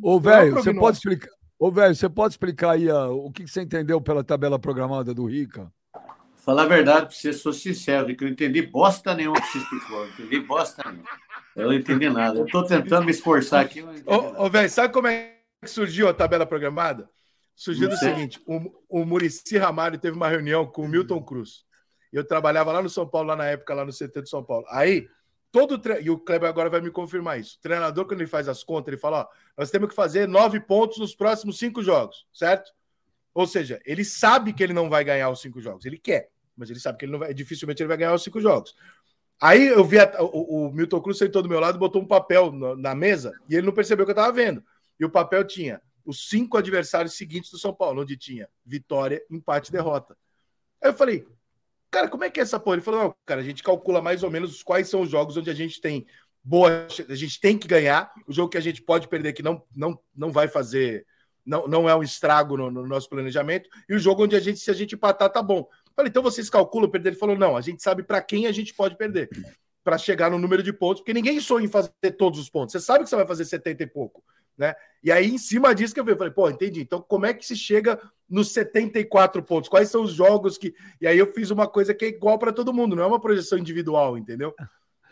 Ô, 0.00 0.12
Não 0.12 0.12
é 0.12 0.16
um 0.16 0.20
velho, 0.20 0.54
você 0.54 0.74
pode 0.74 0.96
explicar. 0.96 1.30
Ô, 1.58 1.70
velho, 1.70 1.94
você 1.94 2.08
pode 2.08 2.34
explicar 2.34 2.70
aí 2.72 2.88
ah, 2.90 3.08
o 3.08 3.30
que, 3.30 3.44
que 3.44 3.50
você 3.50 3.62
entendeu 3.62 4.00
pela 4.00 4.24
tabela 4.24 4.58
programada 4.58 5.14
do 5.14 5.24
Rica? 5.26 5.70
Falar 6.44 6.64
a 6.64 6.66
verdade 6.66 7.06
pra 7.06 7.14
você, 7.14 7.32
sou 7.32 7.54
sincero, 7.54 8.14
que 8.14 8.22
eu 8.22 8.26
não 8.26 8.32
entendi 8.32 8.60
bosta 8.60 9.14
nenhuma 9.14 9.40
que 9.40 9.46
você 9.46 9.58
explicou. 9.58 9.96
Eu 9.96 10.04
não 10.04 10.12
entendi 10.12 10.40
bosta 10.40 10.82
nenhuma. 10.84 11.08
Eu 11.56 11.66
não 11.68 11.72
entendi 11.72 12.10
nada. 12.10 12.38
Eu 12.38 12.46
tô 12.46 12.62
tentando 12.64 13.06
me 13.06 13.12
esforçar 13.12 13.64
aqui. 13.64 13.82
Ô, 13.82 14.44
ô, 14.44 14.50
velho, 14.50 14.68
sabe 14.68 14.92
como 14.92 15.06
é 15.06 15.38
que 15.62 15.70
surgiu 15.70 16.06
a 16.06 16.12
tabela 16.12 16.44
programada? 16.44 17.08
Surgiu 17.56 17.88
do 17.88 17.96
seguinte: 17.96 18.42
o, 18.46 18.60
o 18.90 19.06
Murici 19.06 19.56
Ramalho 19.56 19.98
teve 19.98 20.16
uma 20.16 20.28
reunião 20.28 20.66
com 20.66 20.82
o 20.82 20.88
Milton 20.88 21.22
Cruz. 21.22 21.64
Eu 22.12 22.22
trabalhava 22.22 22.72
lá 22.72 22.82
no 22.82 22.90
São 22.90 23.08
Paulo, 23.08 23.28
lá 23.28 23.36
na 23.36 23.46
época, 23.46 23.72
lá 23.72 23.84
no 23.84 23.92
CT 23.92 24.22
de 24.22 24.28
São 24.28 24.44
Paulo. 24.44 24.66
Aí, 24.68 25.08
todo 25.50 25.78
tre... 25.78 26.02
e 26.02 26.10
o 26.10 26.18
Kleber 26.18 26.48
agora 26.48 26.68
vai 26.68 26.82
me 26.82 26.90
confirmar 26.90 27.40
isso. 27.40 27.56
O 27.56 27.60
treinador, 27.62 28.04
quando 28.04 28.20
ele 28.20 28.28
faz 28.28 28.48
as 28.48 28.62
contas, 28.62 28.88
ele 28.88 29.00
fala: 29.00 29.22
ó, 29.22 29.28
nós 29.56 29.70
temos 29.70 29.88
que 29.88 29.94
fazer 29.94 30.28
nove 30.28 30.60
pontos 30.60 30.98
nos 30.98 31.14
próximos 31.14 31.58
cinco 31.58 31.82
jogos, 31.82 32.26
certo? 32.34 32.70
Ou 33.32 33.46
seja, 33.46 33.80
ele 33.86 34.04
sabe 34.04 34.52
que 34.52 34.62
ele 34.62 34.74
não 34.74 34.90
vai 34.90 35.02
ganhar 35.02 35.30
os 35.30 35.40
cinco 35.40 35.60
jogos. 35.60 35.86
Ele 35.86 35.98
quer, 35.98 36.30
mas 36.56 36.70
ele 36.70 36.80
sabe 36.80 36.98
que 36.98 37.04
ele 37.04 37.12
não 37.12 37.18
vai, 37.18 37.32
dificilmente 37.34 37.82
ele 37.82 37.88
vai 37.88 37.96
ganhar 37.96 38.14
os 38.14 38.22
cinco 38.22 38.40
jogos. 38.40 38.74
Aí 39.40 39.66
eu 39.66 39.84
vi 39.84 39.98
a- 39.98 40.22
o, 40.22 40.68
o 40.68 40.72
Milton 40.72 41.00
Cruz 41.00 41.18
sentou 41.18 41.42
do 41.42 41.48
meu 41.48 41.60
lado, 41.60 41.78
botou 41.78 42.00
um 42.00 42.06
papel 42.06 42.52
na, 42.52 42.76
na 42.76 42.94
mesa 42.94 43.32
e 43.48 43.54
ele 43.56 43.66
não 43.66 43.72
percebeu 43.74 44.04
que 44.06 44.10
eu 44.10 44.14
estava 44.14 44.32
vendo. 44.32 44.62
E 44.98 45.04
o 45.04 45.10
papel 45.10 45.44
tinha 45.44 45.82
os 46.04 46.28
cinco 46.28 46.56
adversários 46.56 47.14
seguintes 47.16 47.50
do 47.50 47.58
São 47.58 47.74
Paulo, 47.74 48.02
onde 48.02 48.16
tinha 48.16 48.48
vitória, 48.64 49.22
empate 49.30 49.72
derrota. 49.72 50.16
Aí 50.82 50.90
eu 50.90 50.94
falei, 50.94 51.26
cara, 51.90 52.08
como 52.08 52.24
é 52.24 52.30
que 52.30 52.38
é 52.38 52.42
essa 52.42 52.60
porra? 52.60 52.76
Ele 52.76 52.82
falou, 52.82 53.00
não, 53.04 53.14
cara, 53.24 53.40
a 53.40 53.44
gente 53.44 53.62
calcula 53.62 54.02
mais 54.02 54.22
ou 54.22 54.30
menos 54.30 54.62
quais 54.62 54.88
são 54.88 55.00
os 55.00 55.10
jogos 55.10 55.36
onde 55.36 55.50
a 55.50 55.54
gente 55.54 55.80
tem 55.80 56.06
boa, 56.42 56.86
a 57.08 57.14
gente 57.14 57.40
tem 57.40 57.56
que 57.56 57.66
ganhar, 57.66 58.12
o 58.28 58.32
jogo 58.32 58.50
que 58.50 58.58
a 58.58 58.60
gente 58.60 58.82
pode 58.82 59.08
perder 59.08 59.32
que 59.32 59.42
não, 59.42 59.62
não, 59.74 59.98
não 60.14 60.30
vai 60.30 60.46
fazer, 60.46 61.06
não, 61.44 61.66
não 61.66 61.88
é 61.88 61.96
um 61.96 62.02
estrago 62.02 62.56
no, 62.56 62.70
no 62.70 62.86
nosso 62.86 63.08
planejamento, 63.08 63.68
e 63.88 63.94
o 63.94 63.98
jogo 63.98 64.24
onde 64.24 64.36
a 64.36 64.40
gente, 64.40 64.60
se 64.60 64.70
a 64.70 64.74
gente 64.74 64.94
empatar, 64.94 65.30
tá 65.30 65.42
bom. 65.42 65.66
Falei, 65.96 66.10
então 66.10 66.22
vocês 66.22 66.50
calculam 66.50 66.90
perder? 66.90 67.10
Ele 67.10 67.16
falou, 67.16 67.36
não, 67.36 67.56
a 67.56 67.60
gente 67.60 67.82
sabe 67.82 68.02
para 68.02 68.20
quem 68.20 68.46
a 68.46 68.52
gente 68.52 68.74
pode 68.74 68.96
perder, 68.96 69.28
para 69.82 69.96
chegar 69.96 70.30
no 70.30 70.38
número 70.38 70.62
de 70.62 70.72
pontos, 70.72 71.00
porque 71.00 71.14
ninguém 71.14 71.40
sonha 71.40 71.66
em 71.66 71.68
fazer 71.68 71.92
todos 72.18 72.40
os 72.40 72.50
pontos. 72.50 72.72
Você 72.72 72.80
sabe 72.80 73.04
que 73.04 73.10
você 73.10 73.16
vai 73.16 73.26
fazer 73.26 73.44
70 73.44 73.82
e 73.82 73.86
pouco, 73.86 74.22
né? 74.58 74.74
E 75.02 75.12
aí, 75.12 75.28
em 75.28 75.38
cima 75.38 75.74
disso 75.74 75.94
que 75.94 76.00
eu 76.00 76.16
falei, 76.16 76.32
pô, 76.32 76.48
entendi. 76.48 76.80
Então, 76.80 77.00
como 77.00 77.26
é 77.26 77.34
que 77.34 77.46
se 77.46 77.54
chega 77.54 78.00
nos 78.28 78.52
74 78.52 79.42
pontos? 79.42 79.68
Quais 79.68 79.90
são 79.90 80.02
os 80.02 80.12
jogos 80.12 80.56
que. 80.56 80.74
E 81.00 81.06
aí 81.06 81.18
eu 81.18 81.32
fiz 81.32 81.50
uma 81.50 81.68
coisa 81.68 81.94
que 81.94 82.06
é 82.06 82.08
igual 82.08 82.38
para 82.38 82.52
todo 82.52 82.72
mundo, 82.72 82.96
não 82.96 83.02
é 83.02 83.06
uma 83.06 83.20
projeção 83.20 83.58
individual, 83.58 84.16
entendeu? 84.16 84.54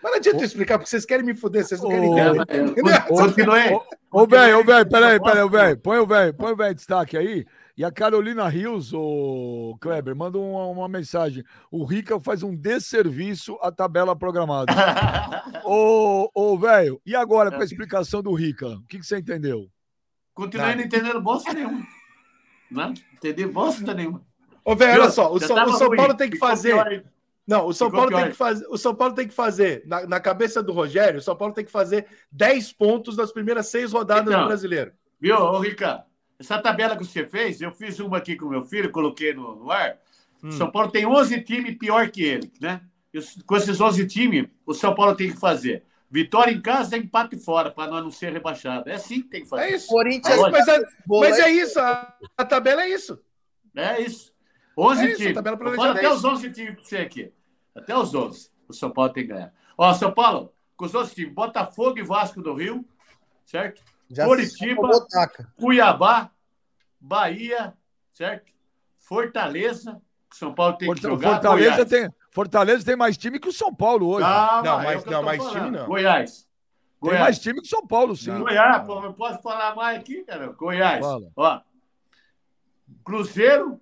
Mas 0.03 0.11
não 0.11 0.19
adianta 0.19 0.39
eu 0.39 0.45
explicar, 0.45 0.79
porque 0.79 0.91
vocês 0.91 1.05
querem 1.05 1.25
me 1.25 1.33
fuder, 1.33 1.65
vocês 1.65 1.81
não 1.81 1.91
querem 1.91 2.11
entender. 2.11 2.45
É, 2.49 2.57
é. 2.57 3.81
Ô, 4.11 4.27
velho, 4.27 4.59
ô, 4.59 4.65
velho, 4.65 4.89
peraí, 4.89 5.21
peraí, 5.21 5.49
velho. 5.49 5.79
Põe 5.79 5.99
o 5.99 6.07
velho, 6.07 6.35
põe 6.35 6.53
o 6.53 6.57
velho 6.57 6.75
destaque 6.75 7.17
aí. 7.17 7.47
E 7.77 7.85
a 7.85 7.91
Carolina 7.91 8.47
Rios, 8.49 8.93
o 8.93 9.77
Kleber, 9.81 10.15
manda 10.15 10.39
uma, 10.39 10.67
uma 10.67 10.89
mensagem. 10.89 11.43
O 11.71 11.85
Rica 11.85 12.21
faz 12.21 12.43
um 12.43 12.55
desserviço 12.55 13.59
à 13.63 13.73
tabela 13.73 14.15
programada. 14.15 14.73
Ô, 15.65 16.31
ô, 16.35 16.59
velho, 16.59 17.01
e 17.07 17.17
agora 17.17 17.51
com 17.51 17.61
a 17.61 17.65
explicação 17.65 18.23
do 18.23 18.35
Rica? 18.35 18.69
O 18.69 18.87
que, 18.87 18.99
que 18.99 19.07
você 19.07 19.19
entendeu? 19.19 19.69
Continuei 20.35 20.75
não 20.75 20.83
entendendo 20.83 21.21
bosta 21.21 21.53
nenhuma. 21.53 21.87
Não 22.71 22.93
entendi 23.15 23.47
bosta 23.47 23.95
nenhuma. 23.95 24.23
Ô, 24.65 24.77
velho, 24.77 25.03
olha 25.03 25.11
só, 25.11 25.33
o 25.33 25.41
São, 25.41 25.65
o 25.65 25.73
São 25.73 25.89
ruim, 25.89 25.97
Paulo 25.97 26.15
tem 26.15 26.29
que 26.29 26.37
fazer. 26.39 27.05
Não, 27.47 27.67
o 27.67 27.73
São 27.73 27.89
Ficou 27.89 28.09
Paulo 28.09 28.17
tem 28.23 28.31
que 28.31 28.37
fazer. 28.37 28.67
O 28.69 28.77
São 28.79 28.95
Paulo 28.95 29.15
tem 29.15 29.29
que 29.29 29.35
fazer, 29.35 29.83
na, 29.87 30.07
na 30.07 30.21
cabeça 30.21 30.63
do 30.63 30.73
Rogério, 30.73 31.19
o 31.19 31.23
São 31.23 31.37
Paulo 31.37 31.55
tem 31.55 31.65
que 31.65 31.73
fazer 31.73 32.07
10 32.31 32.73
pontos 32.75 33.17
nas 33.17 33.33
primeiras 33.33 33.67
seis 33.69 33.93
rodadas 33.93 34.27
Então. 34.29 34.43
do 34.43 34.47
brasileiro. 34.47 34.93
Viu, 35.19 35.37
ô 35.37 35.59
Ricardo? 35.59 36.12
Essa 36.43 36.59
tabela 36.59 36.97
que 36.97 37.05
você 37.05 37.25
fez, 37.25 37.61
eu 37.61 37.71
fiz 37.71 38.01
uma 38.01 38.19
aqui 38.19 38.35
com 38.35 38.49
meu 38.49 38.63
filho, 38.63 38.91
coloquei 38.91 39.33
no, 39.33 39.55
no 39.55 39.71
ar. 39.71 39.97
Hum. 40.43 40.51
São 40.51 40.71
Paulo 40.71 40.91
tem 40.91 41.07
11 41.07 41.41
times 41.43 41.79
pior 41.79 42.11
que 42.11 42.23
ele, 42.23 42.53
né? 42.61 42.81
E 43.15 43.21
com 43.47 43.57
esses 43.57 43.81
11 43.81 44.07
times, 44.07 44.49
o 44.67 44.75
São 44.75 44.93
Paulo 44.95 45.15
tem 45.15 45.31
que 45.31 45.37
fazer 45.37 45.85
vitória 46.11 46.51
em 46.53 46.61
casa 46.61 46.97
e 46.97 47.01
empate 47.01 47.39
fora, 47.39 47.71
para 47.71 47.91
nós 47.91 48.03
não 48.03 48.11
ser 48.11 48.33
rebaixado. 48.33 48.91
É 48.91 48.95
assim 48.95 49.23
que 49.23 49.29
tem 49.29 49.43
que 49.43 49.49
fazer. 49.49 49.63
É 49.63 49.77
isso. 49.77 49.87
Corinthians. 49.87 50.37
É, 50.37 50.51
mas, 50.51 50.69
é, 50.69 50.81
bola 51.07 51.29
mas 51.29 51.39
é 51.39 51.51
isso, 51.51 51.79
a, 51.79 52.15
a 52.37 52.45
tabela 52.45 52.83
é 52.83 52.91
isso. 52.91 53.19
É 53.75 54.01
isso. 54.03 54.33
11 54.77 55.01
É 55.01 55.05
isso, 55.05 55.15
a 55.15 55.17
times. 55.19 55.35
tabela 55.35 55.59
Eu 55.61 55.75
falo 55.75 55.91
até 55.93 56.05
é 56.05 56.11
os 56.11 56.19
isso. 56.19 56.29
11 56.29 56.51
times 56.51 56.75
para 56.75 56.85
você 56.85 56.97
aqui. 56.97 57.33
Até 57.75 57.97
os 57.97 58.15
11. 58.15 58.51
O 58.69 58.73
São 58.75 58.91
Paulo 58.91 59.13
tem 59.13 59.27
que 59.27 59.33
ganhar. 59.33 59.55
Ó, 59.79 59.95
São 59.95 60.13
Paulo, 60.13 60.53
com 60.77 60.87
os 60.87 60.95
outros 60.95 61.15
times, 61.15 61.33
Botafogo 61.33 61.99
e 61.99 62.03
Vasco 62.03 62.43
do 62.43 62.53
Rio, 62.53 62.85
certo? 63.47 63.83
Já 64.13 64.27
Curitiba. 64.27 64.91
Cuiabá, 65.57 66.31
Bahia, 67.01 67.75
certo? 68.13 68.53
Fortaleza, 68.99 70.01
que 70.31 70.37
São 70.37 70.55
Paulo 70.55 70.77
tem 70.77 70.89
que 70.93 71.01
Forta- 71.01 71.09
jogar. 71.09 71.31
Fortaleza 71.33 71.71
Goiás. 71.85 71.89
tem, 71.91 72.11
Fortaleza 72.31 72.85
tem 72.85 72.97
mais 72.97 73.17
time 73.17 73.41
que 73.41 73.49
o 73.49 73.53
São 73.53 73.75
Paulo 73.75 74.07
hoje. 74.09 74.25
Calma, 74.25 74.63
Não, 74.63 74.81
é 74.81 74.85
mas- 74.85 75.01
o 75.01 75.05
que 75.05 75.11
não, 75.11 75.19
eu 75.21 75.25
mais 75.25 75.39
falando. 75.43 75.55
time 75.65 75.71
não. 75.79 75.87
Goiás. 75.87 76.43
tem 76.43 77.09
Goiás. 77.11 77.21
mais 77.21 77.39
time 77.41 77.61
que 77.61 77.67
o 77.67 77.71
São 77.71 77.87
Paulo, 77.87 78.17
sim. 78.17 78.39
Goiás, 78.39 78.87
pô, 78.87 79.01
não 79.01 79.13
posso 79.13 79.43
falar 79.43 79.75
mais 79.75 79.99
aqui, 79.99 80.23
cara. 80.25 80.47
Goiás. 80.53 81.01
Fala. 81.05 81.33
Ó. 81.35 81.61
Cruzeiro, 83.05 83.81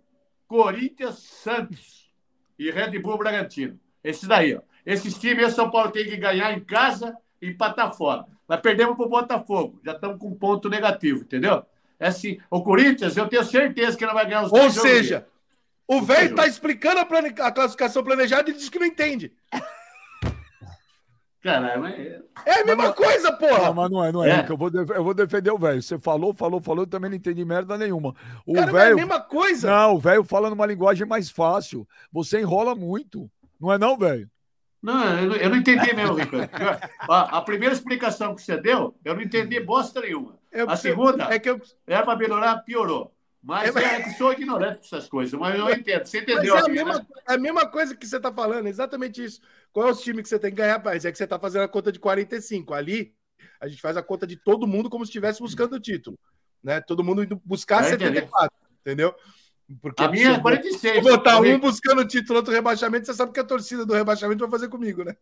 Corinthians, 0.49 1.19
Santos 1.19 2.11
e 2.59 2.71
Red 2.71 2.99
Bull 2.99 3.19
Bragantino. 3.19 3.79
Esses 4.03 4.27
daí, 4.27 4.57
ó. 4.57 4.61
Esses 4.87 5.19
times 5.19 5.45
aí, 5.45 5.51
São 5.51 5.71
Paulo 5.71 5.91
tem 5.91 6.05
que 6.05 6.17
ganhar 6.17 6.53
em 6.53 6.61
casa 6.61 7.17
e 7.41 7.49
empatar 7.51 7.93
fora. 7.95 8.25
Nós 8.51 8.61
perdemos 8.61 8.97
pro 8.97 9.09
Botafogo. 9.09 9.79
Já 9.85 9.93
estamos 9.93 10.19
com 10.19 10.35
ponto 10.35 10.69
negativo, 10.69 11.21
entendeu? 11.21 11.65
É 12.01 12.09
assim. 12.09 12.41
O 12.51 12.61
Corinthians, 12.65 13.17
eu 13.17 13.29
tenho 13.29 13.45
certeza 13.45 13.97
que 13.97 14.05
não 14.05 14.13
vai 14.13 14.27
ganhar 14.27 14.43
os 14.43 14.53
Ou 14.53 14.69
seja, 14.71 15.25
o 15.87 16.03
velho 16.03 16.23
seja, 16.23 16.35
tá 16.35 16.49
explicando 16.49 16.99
a, 16.99 17.05
plane- 17.05 17.33
a 17.39 17.53
classificação 17.53 18.03
planejada 18.03 18.51
e 18.51 18.53
diz 18.53 18.69
que 18.69 18.81
não 18.81 18.87
entende. 18.87 19.33
Caralho, 21.41 21.81
mas... 21.81 21.97
É 22.45 22.61
a 22.61 22.65
mesma 22.65 22.93
coisa, 22.93 23.31
Não, 23.31 23.39
porra! 23.39 23.73
mas 23.73 23.91
não 23.91 24.05
é, 24.05 24.13
não 24.13 24.25
é. 24.25 24.41
É. 24.41 24.47
Eu, 24.49 24.57
vou 24.57 24.69
eu 24.69 25.05
vou 25.05 25.15
defender 25.15 25.53
o 25.53 25.57
velho. 25.57 25.81
Você 25.81 25.97
falou, 25.97 26.35
falou, 26.35 26.61
falou, 26.61 26.83
eu 26.83 26.89
também 26.89 27.09
não 27.09 27.17
entendi 27.17 27.45
merda 27.45 27.79
nenhuma. 27.79 28.17
O 28.45 28.55
Cara, 28.55 28.73
não 28.73 28.79
é 28.81 28.91
a 28.91 28.97
mesma 28.97 29.21
coisa! 29.21 29.71
Não, 29.71 29.95
o 29.95 30.01
velho 30.01 30.25
fala 30.25 30.51
numa 30.51 30.67
linguagem 30.67 31.07
mais 31.07 31.31
fácil. 31.31 31.87
Você 32.13 32.41
enrola 32.41 32.75
muito. 32.75 33.31
Não 33.61 33.73
é 33.73 33.79
não, 33.79 33.97
velho? 33.97 34.29
Não, 34.83 35.19
eu 35.19 35.29
não, 35.29 35.37
eu 35.37 35.51
não 35.51 35.57
entendi 35.59 35.93
mesmo, 35.95 36.15
Ricardo. 36.15 36.49
A, 37.01 37.39
a 37.39 37.43
primeira 37.43 37.75
explicação 37.75 38.35
que 38.35 38.43
você 38.43 38.57
deu, 38.57 38.97
eu 39.05 39.15
não 39.15 39.23
entendi 39.23 39.61
bosta 39.61 40.01
nenhuma. 40.01 40.39
Eu 40.51 40.69
A 40.71 40.77
segunda, 40.77 41.25
É 41.25 41.39
que 41.39 41.51
eu... 41.51 41.61
era 41.87 42.03
para 42.05 42.17
melhorar, 42.19 42.57
piorou. 42.65 43.15
Mas 43.43 43.69
É, 43.69 43.73
mas- 43.73 43.85
é 43.85 44.03
que 44.03 44.11
sou 44.19 44.33
ignorante 44.33 44.79
com 44.79 44.85
essas 44.85 45.09
coisas, 45.09 45.39
mas 45.39 45.59
eu 45.59 45.71
entendo. 45.71 46.05
Você 46.05 46.21
Mas 46.21 46.29
entendeu? 46.31 46.57
é 46.57 46.61
a 46.61 46.69
mesma, 46.69 46.95
né? 46.99 47.07
é 47.29 47.33
a 47.35 47.39
mesma 47.39 47.67
coisa 47.67 47.97
que 47.97 48.07
você 48.07 48.19
tá 48.21 48.33
falando, 48.33 48.67
exatamente 48.67 49.23
isso. 49.25 49.41
Qual 49.73 49.89
é 49.89 49.91
os 49.91 50.01
times 50.03 50.23
que 50.23 50.29
você 50.29 50.39
tem 50.39 50.51
que 50.51 50.57
ganhar, 50.57 50.75
rapaz? 50.77 51.05
É 51.05 51.13
que 51.13 51.17
você 51.19 51.27
tá 51.27 51.39
fazendo 51.39 51.63
a 51.63 51.69
conta 51.69 51.91
de 51.93 51.99
45. 51.99 52.75
Ali, 52.75 53.15
a 53.61 53.67
gente 53.69 53.81
faz 53.81 53.97
a 53.97 54.03
conta 54.03 54.27
de 54.27 54.37
todo 54.37 54.67
mundo 54.67 54.91
como 54.91 55.05
se 55.05 55.11
estivesse 55.11 55.41
buscando 55.41 55.75
o 55.75 55.81
título. 55.81 56.19
Né? 56.63 56.81
Todo 56.83 57.03
mundo 57.05 57.23
indo 57.23 57.41
buscar 57.45 57.81
entendi. 57.87 58.05
74, 58.05 58.51
entendeu? 58.81 59.15
Porque 59.81 60.03
A 60.03 60.09
minha 60.09 60.31
é 60.31 60.35
se 60.35 60.41
46. 60.41 60.97
eu 60.97 61.03
botar 61.03 61.41
um 61.41 61.59
buscando 61.59 62.01
o 62.01 62.05
título, 62.05 62.39
outro 62.39 62.53
rebaixamento, 62.53 63.07
você 63.07 63.15
sabe 63.15 63.33
que 63.33 63.41
a 63.41 63.45
torcida 63.45 63.87
do 63.87 63.95
rebaixamento 63.95 64.41
vai 64.41 64.51
fazer 64.51 64.69
comigo, 64.69 65.05
né? 65.05 65.15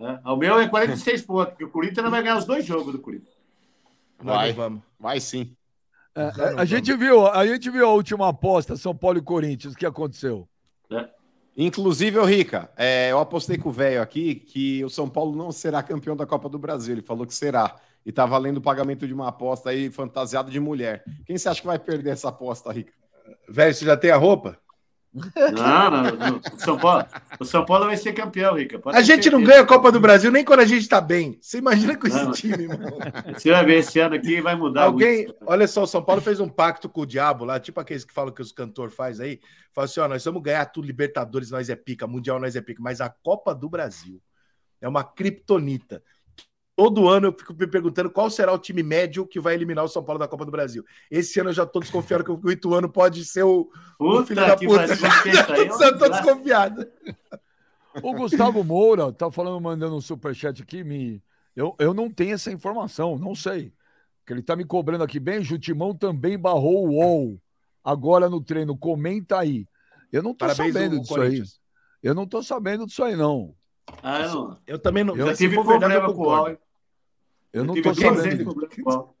É, 0.00 0.30
O 0.30 0.36
meu 0.36 0.58
é 0.58 0.68
46 0.68 1.22
pontos, 1.22 1.50
porque 1.50 1.64
o 1.64 1.70
Corinthians 1.70 2.04
não 2.04 2.10
vai 2.10 2.22
ganhar 2.22 2.38
os 2.38 2.44
dois 2.44 2.64
jogos 2.64 2.92
do 2.92 2.98
Corinthians. 2.98 3.36
Vai. 4.18 4.52
vamos. 4.52 4.82
Vai 4.98 5.20
sim. 5.20 5.54
É, 6.14 6.52
não 6.52 6.58
a, 6.58 6.64
gente 6.64 6.94
viu, 6.94 7.26
a 7.26 7.46
gente 7.46 7.68
viu 7.68 7.86
a 7.86 7.92
última 7.92 8.28
aposta, 8.28 8.76
São 8.76 8.96
Paulo 8.96 9.18
e 9.18 9.22
Corinthians. 9.22 9.74
O 9.74 9.76
que 9.76 9.84
aconteceu? 9.84 10.48
Inclusive, 11.58 12.18
ô 12.18 12.24
Rica, 12.24 12.70
é, 12.76 13.10
eu 13.10 13.18
apostei 13.18 13.56
com 13.56 13.70
o 13.70 13.72
velho 13.72 14.02
aqui 14.02 14.34
que 14.34 14.84
o 14.84 14.90
São 14.90 15.08
Paulo 15.08 15.34
não 15.34 15.50
será 15.50 15.82
campeão 15.82 16.14
da 16.14 16.26
Copa 16.26 16.50
do 16.50 16.58
Brasil. 16.58 16.94
Ele 16.94 17.02
falou 17.02 17.26
que 17.26 17.34
será. 17.34 17.76
E 18.04 18.12
tá 18.12 18.24
valendo 18.24 18.58
o 18.58 18.62
pagamento 18.62 19.06
de 19.06 19.12
uma 19.14 19.28
aposta 19.28 19.70
aí 19.70 19.90
fantasiada 19.90 20.50
de 20.50 20.60
mulher. 20.60 21.02
Quem 21.24 21.36
você 21.36 21.48
acha 21.48 21.60
que 21.60 21.66
vai 21.66 21.78
perder 21.78 22.10
essa 22.10 22.28
aposta, 22.28 22.70
Rica? 22.70 22.92
Velho, 23.48 23.74
você 23.74 23.84
já 23.84 23.96
tem 23.96 24.10
a 24.10 24.16
roupa? 24.16 24.58
Não, 25.14 25.90
não, 25.90 26.02
não. 26.16 26.40
O 26.54 26.58
São 26.60 26.76
Paulo, 26.78 27.06
o 27.40 27.44
São 27.44 27.64
Paulo 27.64 27.86
vai 27.86 27.96
ser 27.96 28.12
campeão, 28.12 28.54
Rica. 28.54 28.78
Pode 28.78 28.98
A 28.98 29.00
gente 29.00 29.30
não 29.30 29.42
ganha 29.42 29.62
a 29.62 29.66
Copa 29.66 29.90
do 29.90 29.98
Brasil 29.98 30.30
nem 30.30 30.44
quando 30.44 30.60
a 30.60 30.66
gente 30.66 30.86
tá 30.86 31.00
bem. 31.00 31.38
Você 31.40 31.56
imagina 31.56 31.96
com 31.96 32.06
esse 32.06 32.22
Não. 32.22 32.32
time, 32.32 32.64
irmão. 32.68 32.98
Você 33.32 33.50
vai 33.50 33.64
ver 33.64 33.78
esse 33.78 33.98
ano 33.98 34.14
aqui 34.14 34.42
vai 34.42 34.54
mudar 34.54 34.82
Alguém, 34.84 35.24
muito. 35.24 35.36
olha 35.46 35.66
só, 35.66 35.84
o 35.84 35.86
São 35.86 36.02
Paulo 36.02 36.20
fez 36.20 36.38
um 36.38 36.48
pacto 36.50 36.86
com 36.86 37.00
o 37.00 37.06
diabo 37.06 37.46
lá, 37.46 37.58
tipo 37.58 37.80
aqueles 37.80 38.04
que 38.04 38.12
falam 38.12 38.32
que 38.32 38.42
os 38.42 38.52
cantores 38.52 38.94
faz 38.94 39.18
aí. 39.18 39.40
Fala 39.72 39.86
assim: 39.86 40.00
ó, 40.00 40.08
nós 40.08 40.22
vamos 40.22 40.42
ganhar 40.42 40.66
tudo, 40.66 40.86
Libertadores, 40.86 41.50
nós 41.50 41.70
é 41.70 41.76
pica, 41.76 42.06
Mundial, 42.06 42.38
nós 42.38 42.54
é 42.54 42.60
pica, 42.60 42.82
mas 42.82 43.00
a 43.00 43.08
Copa 43.08 43.54
do 43.54 43.70
Brasil 43.70 44.20
é 44.82 44.88
uma 44.88 45.02
kriptonita. 45.02 46.02
Todo 46.76 47.08
ano 47.08 47.28
eu 47.28 47.32
fico 47.32 47.54
me 47.54 47.66
perguntando 47.66 48.10
qual 48.10 48.28
será 48.28 48.52
o 48.52 48.58
time 48.58 48.82
médio 48.82 49.26
que 49.26 49.40
vai 49.40 49.54
eliminar 49.54 49.82
o 49.82 49.88
São 49.88 50.04
Paulo 50.04 50.18
da 50.18 50.28
Copa 50.28 50.44
do 50.44 50.50
Brasil. 50.50 50.84
Esse 51.10 51.40
ano 51.40 51.48
eu 51.48 51.54
já 51.54 51.64
tô 51.64 51.80
desconfiado 51.80 52.22
que 52.22 52.30
o 52.30 52.50
Ituano 52.50 52.86
pode 52.86 53.24
ser 53.24 53.44
o, 53.44 53.70
o 53.98 54.22
filho 54.26 54.46
da 54.46 54.54
Puta 54.54 54.66
puta. 54.66 54.82
aí. 55.54 55.60
é 55.60 55.62
Eu 55.62 55.68
desgraça. 55.68 56.10
desconfiado. 56.10 56.86
O 58.02 58.12
Gustavo 58.12 58.62
Moura 58.62 59.10
tá 59.10 59.30
falando, 59.30 59.58
mandando 59.58 59.96
um 59.96 60.02
superchat 60.02 60.62
aqui. 60.62 60.84
Me... 60.84 61.22
Eu, 61.56 61.74
eu 61.78 61.94
não 61.94 62.10
tenho 62.10 62.34
essa 62.34 62.52
informação, 62.52 63.16
não 63.16 63.34
sei. 63.34 63.72
Que 64.26 64.34
ele 64.34 64.42
tá 64.42 64.54
me 64.54 64.64
cobrando 64.66 65.02
aqui 65.02 65.18
bem. 65.18 65.38
O 65.38 65.58
Timão 65.58 65.94
também 65.94 66.38
barrou 66.38 66.86
o 66.86 66.90
UOL 66.96 67.40
agora 67.82 68.28
no 68.28 68.38
treino. 68.42 68.76
Comenta 68.76 69.38
aí. 69.38 69.66
Eu 70.12 70.22
não 70.22 70.34
tô 70.34 70.44
Parabéns 70.46 70.74
sabendo 70.74 71.00
disso 71.00 71.20
aí. 71.22 71.42
Eu 72.02 72.14
não 72.14 72.26
tô 72.26 72.42
sabendo 72.42 72.84
disso 72.84 73.02
aí, 73.02 73.16
não. 73.16 73.54
Ah, 74.02 74.20
eu 74.20 74.34
não. 74.34 74.58
Eu 74.66 74.78
também 74.78 75.04
não. 75.04 75.16
Já 75.16 75.34
se 75.34 75.44
tive 75.44 75.56
eu 75.56 75.64
problema 75.64 76.12
com 76.12 76.20
o. 76.20 76.26
UOL. 76.26 76.65
Eu 77.56 77.64
não 77.64 77.74
200 77.74 78.22
sabendo. 78.22 78.50
o. 78.86 79.16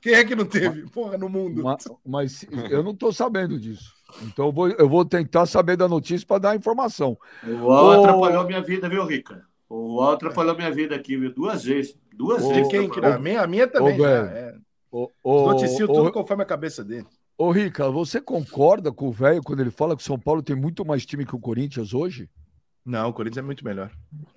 Quem 0.00 0.14
é 0.14 0.24
que 0.24 0.34
não 0.36 0.44
teve? 0.44 0.88
Porra, 0.90 1.18
no 1.18 1.28
mundo. 1.28 1.62
Mas, 1.64 1.86
mas 2.04 2.46
eu 2.70 2.82
não 2.82 2.94
tô 2.94 3.12
sabendo 3.12 3.58
disso. 3.58 3.92
Então 4.22 4.46
eu 4.46 4.52
vou, 4.52 4.68
eu 4.68 4.88
vou 4.88 5.04
tentar 5.04 5.44
saber 5.46 5.76
da 5.76 5.88
notícia 5.88 6.26
para 6.26 6.38
dar 6.38 6.50
a 6.52 6.56
informação. 6.56 7.18
O 7.44 7.50
UOL 7.50 7.86
Ô- 7.86 7.90
atrapalhou 7.92 8.44
minha 8.46 8.62
vida, 8.62 8.88
viu, 8.88 9.04
Rica? 9.04 9.44
O 9.68 9.96
UOL 9.96 10.12
atrapalhou 10.12 10.54
minha 10.56 10.70
vida 10.70 10.94
aqui, 10.94 11.16
viu? 11.16 11.32
Duas 11.34 11.64
vezes. 11.64 11.96
Duas 12.14 12.42
De 12.46 12.54
vezes. 12.54 12.68
quem 12.68 12.88
que? 12.88 13.00
A 13.00 13.18
minha, 13.18 13.42
a 13.42 13.46
minha 13.46 13.66
também. 13.66 13.94
Ô, 13.94 14.02
já, 14.02 14.22
velho. 14.22 14.36
é. 14.36 14.54
Ô, 14.90 15.10
ô, 15.22 15.46
Noticio 15.52 15.84
ô, 15.90 15.92
tudo 15.92 16.12
conforme 16.12 16.42
a 16.42 16.46
cabeça 16.46 16.82
dele. 16.84 17.06
ô, 17.36 17.50
Rica, 17.50 17.90
você 17.90 18.20
concorda 18.20 18.90
com 18.92 19.08
o 19.08 19.12
velho 19.12 19.42
quando 19.42 19.60
ele 19.60 19.70
fala 19.70 19.94
que 19.96 20.02
o 20.02 20.06
São 20.06 20.18
Paulo 20.18 20.42
tem 20.42 20.56
muito 20.56 20.84
mais 20.84 21.04
time 21.04 21.26
que 21.26 21.36
o 21.36 21.40
Corinthians 21.40 21.92
hoje? 21.92 22.28
Não, 22.88 23.10
o 23.10 23.12
Corinthians 23.12 23.44
é 23.44 23.46
muito 23.46 23.62
melhor. 23.62 23.90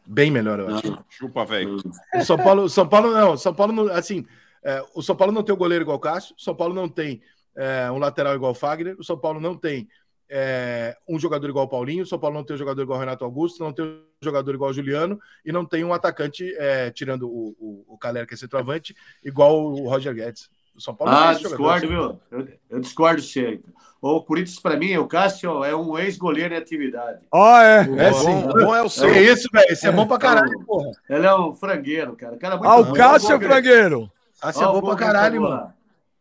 Bem 0.05 0.29
melhor, 0.29 0.59
eu 0.59 0.75
acho. 0.75 0.91
Não, 0.91 1.05
Chupa, 1.07 1.45
velho. 1.45 1.77
O 2.13 2.25
São 2.25 2.37
Paulo, 2.37 2.69
São 2.69 2.85
Paulo 2.85 3.13
não, 3.13 3.37
São 3.37 3.53
Paulo 3.53 3.71
não, 3.71 3.87
assim, 3.87 4.25
é, 4.61 4.83
o 4.93 5.01
São 5.01 5.15
Paulo 5.15 5.31
não 5.31 5.41
tem 5.41 5.55
o 5.55 5.57
goleiro 5.57 5.85
igual 5.85 5.95
o 5.95 6.01
Cássio, 6.01 6.35
o 6.37 6.41
São 6.41 6.53
Paulo 6.53 6.73
não 6.73 6.89
tem 6.89 7.21
é, 7.55 7.89
um 7.89 7.97
lateral 7.97 8.35
igual 8.35 8.51
o 8.51 8.55
Fagner, 8.55 8.97
o 8.99 9.05
São 9.05 9.17
Paulo 9.17 9.39
não 9.39 9.55
tem 9.55 9.87
é, 10.29 10.97
um 11.07 11.17
jogador 11.17 11.49
igual 11.49 11.63
o 11.63 11.69
Paulinho, 11.69 12.03
o 12.03 12.05
São 12.05 12.19
Paulo 12.19 12.35
não 12.35 12.43
tem 12.43 12.53
um 12.53 12.59
jogador 12.59 12.81
igual 12.81 12.97
o 12.97 12.99
Renato 12.99 13.23
Augusto, 13.23 13.63
não 13.63 13.71
tem 13.71 13.85
um 13.85 14.03
jogador 14.21 14.53
igual 14.53 14.71
o 14.71 14.73
Juliano 14.73 15.17
e 15.45 15.51
não 15.53 15.65
tem 15.65 15.85
um 15.85 15.93
atacante, 15.93 16.53
é, 16.57 16.91
tirando 16.91 17.29
o, 17.29 17.55
o, 17.57 17.85
o 17.87 17.97
Calera, 17.97 18.27
que 18.27 18.33
é 18.33 18.37
centroavante, 18.37 18.93
igual 19.23 19.63
o 19.63 19.87
Roger 19.87 20.13
Guedes. 20.13 20.49
O 20.75 20.81
São 20.81 20.95
Paulo 20.95 21.13
Ah, 21.13 21.33
jogador. 21.33 21.47
discordo, 21.49 21.87
viu? 21.87 22.19
Eu, 22.31 22.47
eu 22.69 22.79
discordo, 22.79 23.21
Sheik. 23.21 23.63
O 24.01 24.21
Corinthians, 24.23 24.59
para 24.59 24.75
mim, 24.77 24.97
o 24.97 25.07
Cássio 25.07 25.63
é 25.63 25.75
um 25.75 25.95
ex-goleiro 25.97 26.53
em 26.53 26.57
atividade. 26.57 27.23
Ah, 27.31 27.63
é. 27.63 27.77
É 27.97 28.05
É 28.07 28.13
sim. 28.13 28.25
sim. 28.25 28.49
O 28.49 28.53
bom 28.53 28.75
é 28.75 28.81
o 28.81 28.89
seu. 28.89 29.09
É 29.09 29.21
isso, 29.21 29.47
velho. 29.53 29.67
Esse 29.69 29.85
é 29.87 29.91
bom 29.91 30.07
pra 30.07 30.17
caralho, 30.17 30.59
porra. 30.65 30.89
Ele 31.07 31.25
é 31.25 31.35
um 31.35 31.53
frangueiro, 31.53 32.15
cara. 32.15 32.35
cara 32.37 32.57
muito 32.57 32.67
Ah, 32.69 32.77
o 32.77 32.85
bom. 32.85 32.93
Cássio 32.93 33.33
é 33.35 33.39
frangueiro. 33.39 34.09
Esse 34.43 34.63
é 34.63 34.65
Ó, 34.65 34.71
o 34.71 34.81
bom 34.81 34.87
pra 34.87 34.95
caralho, 34.95 35.41
mano. 35.41 35.71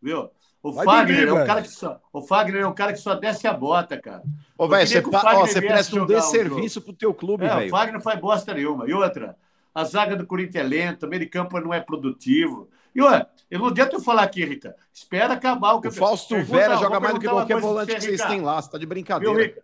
Viu? 0.03 0.29
O 0.63 0.73
Vai 0.73 0.85
Fagner 0.85 1.07
dormir, 1.07 1.29
é 1.29 1.33
um 1.33 1.37
velho. 1.37 1.47
cara 1.47 1.63
que 1.63 1.69
só. 1.71 1.99
O 2.13 2.21
Fagner 2.21 2.61
é 2.63 2.67
um 2.67 2.75
cara 2.75 2.93
que 2.93 2.99
só 2.99 3.15
desce 3.15 3.47
a 3.47 3.53
bota, 3.55 3.97
cara. 3.99 4.23
Ô, 4.59 4.69
velho, 4.69 4.87
você, 4.87 4.99
o 4.99 5.11
pa- 5.11 5.23
ó, 5.37 5.41
você 5.47 5.63
presta 5.63 5.97
um 5.99 6.03
o 6.03 6.07
desserviço 6.07 6.83
pro 6.83 6.93
teu 6.93 7.15
clube, 7.15 7.47
É, 7.47 7.55
o 7.55 7.57
velho. 7.57 7.71
Fagner 7.71 7.95
não 7.95 8.01
faz 8.03 8.21
bosta 8.21 8.53
nenhuma. 8.53 8.87
E 8.87 8.93
outra, 8.93 9.37
a 9.75 9.85
zaga 9.85 10.16
do 10.16 10.27
Corinthians 10.27 10.64
é 10.64 10.68
lenta, 10.68 11.07
o 11.07 11.09
meio 11.09 11.21
de 11.21 11.29
campo 11.29 11.59
não 11.61 11.73
é 11.73 11.81
produtivo. 11.81 12.68
E 12.95 13.01
olha, 13.01 13.27
eu 13.51 13.59
não 13.59 13.66
adianta 13.66 13.95
eu 13.97 14.01
falar 14.01 14.23
aqui, 14.23 14.45
Rica. 14.45 14.75
Espera 14.93 15.35
acabar 15.35 15.75
o 15.75 15.79
O 15.79 15.81
campeonato. 15.81 15.99
Fausto 16.09 16.35
Pergunta- 16.35 16.57
Vera 16.59 16.77
joga 16.77 17.01
mais 17.01 17.14
do 17.14 17.21
que 17.21 17.29
qualquer 17.29 17.61
volante 17.61 17.95
que 17.95 18.01
vocês 18.01 18.23
têm 18.25 18.41
lá. 18.41 18.61
Você 18.61 18.71
tá 18.71 18.79
de 18.79 18.85
Viu, 18.85 18.89
brincadeira. 18.89 19.43
Rica? 19.43 19.62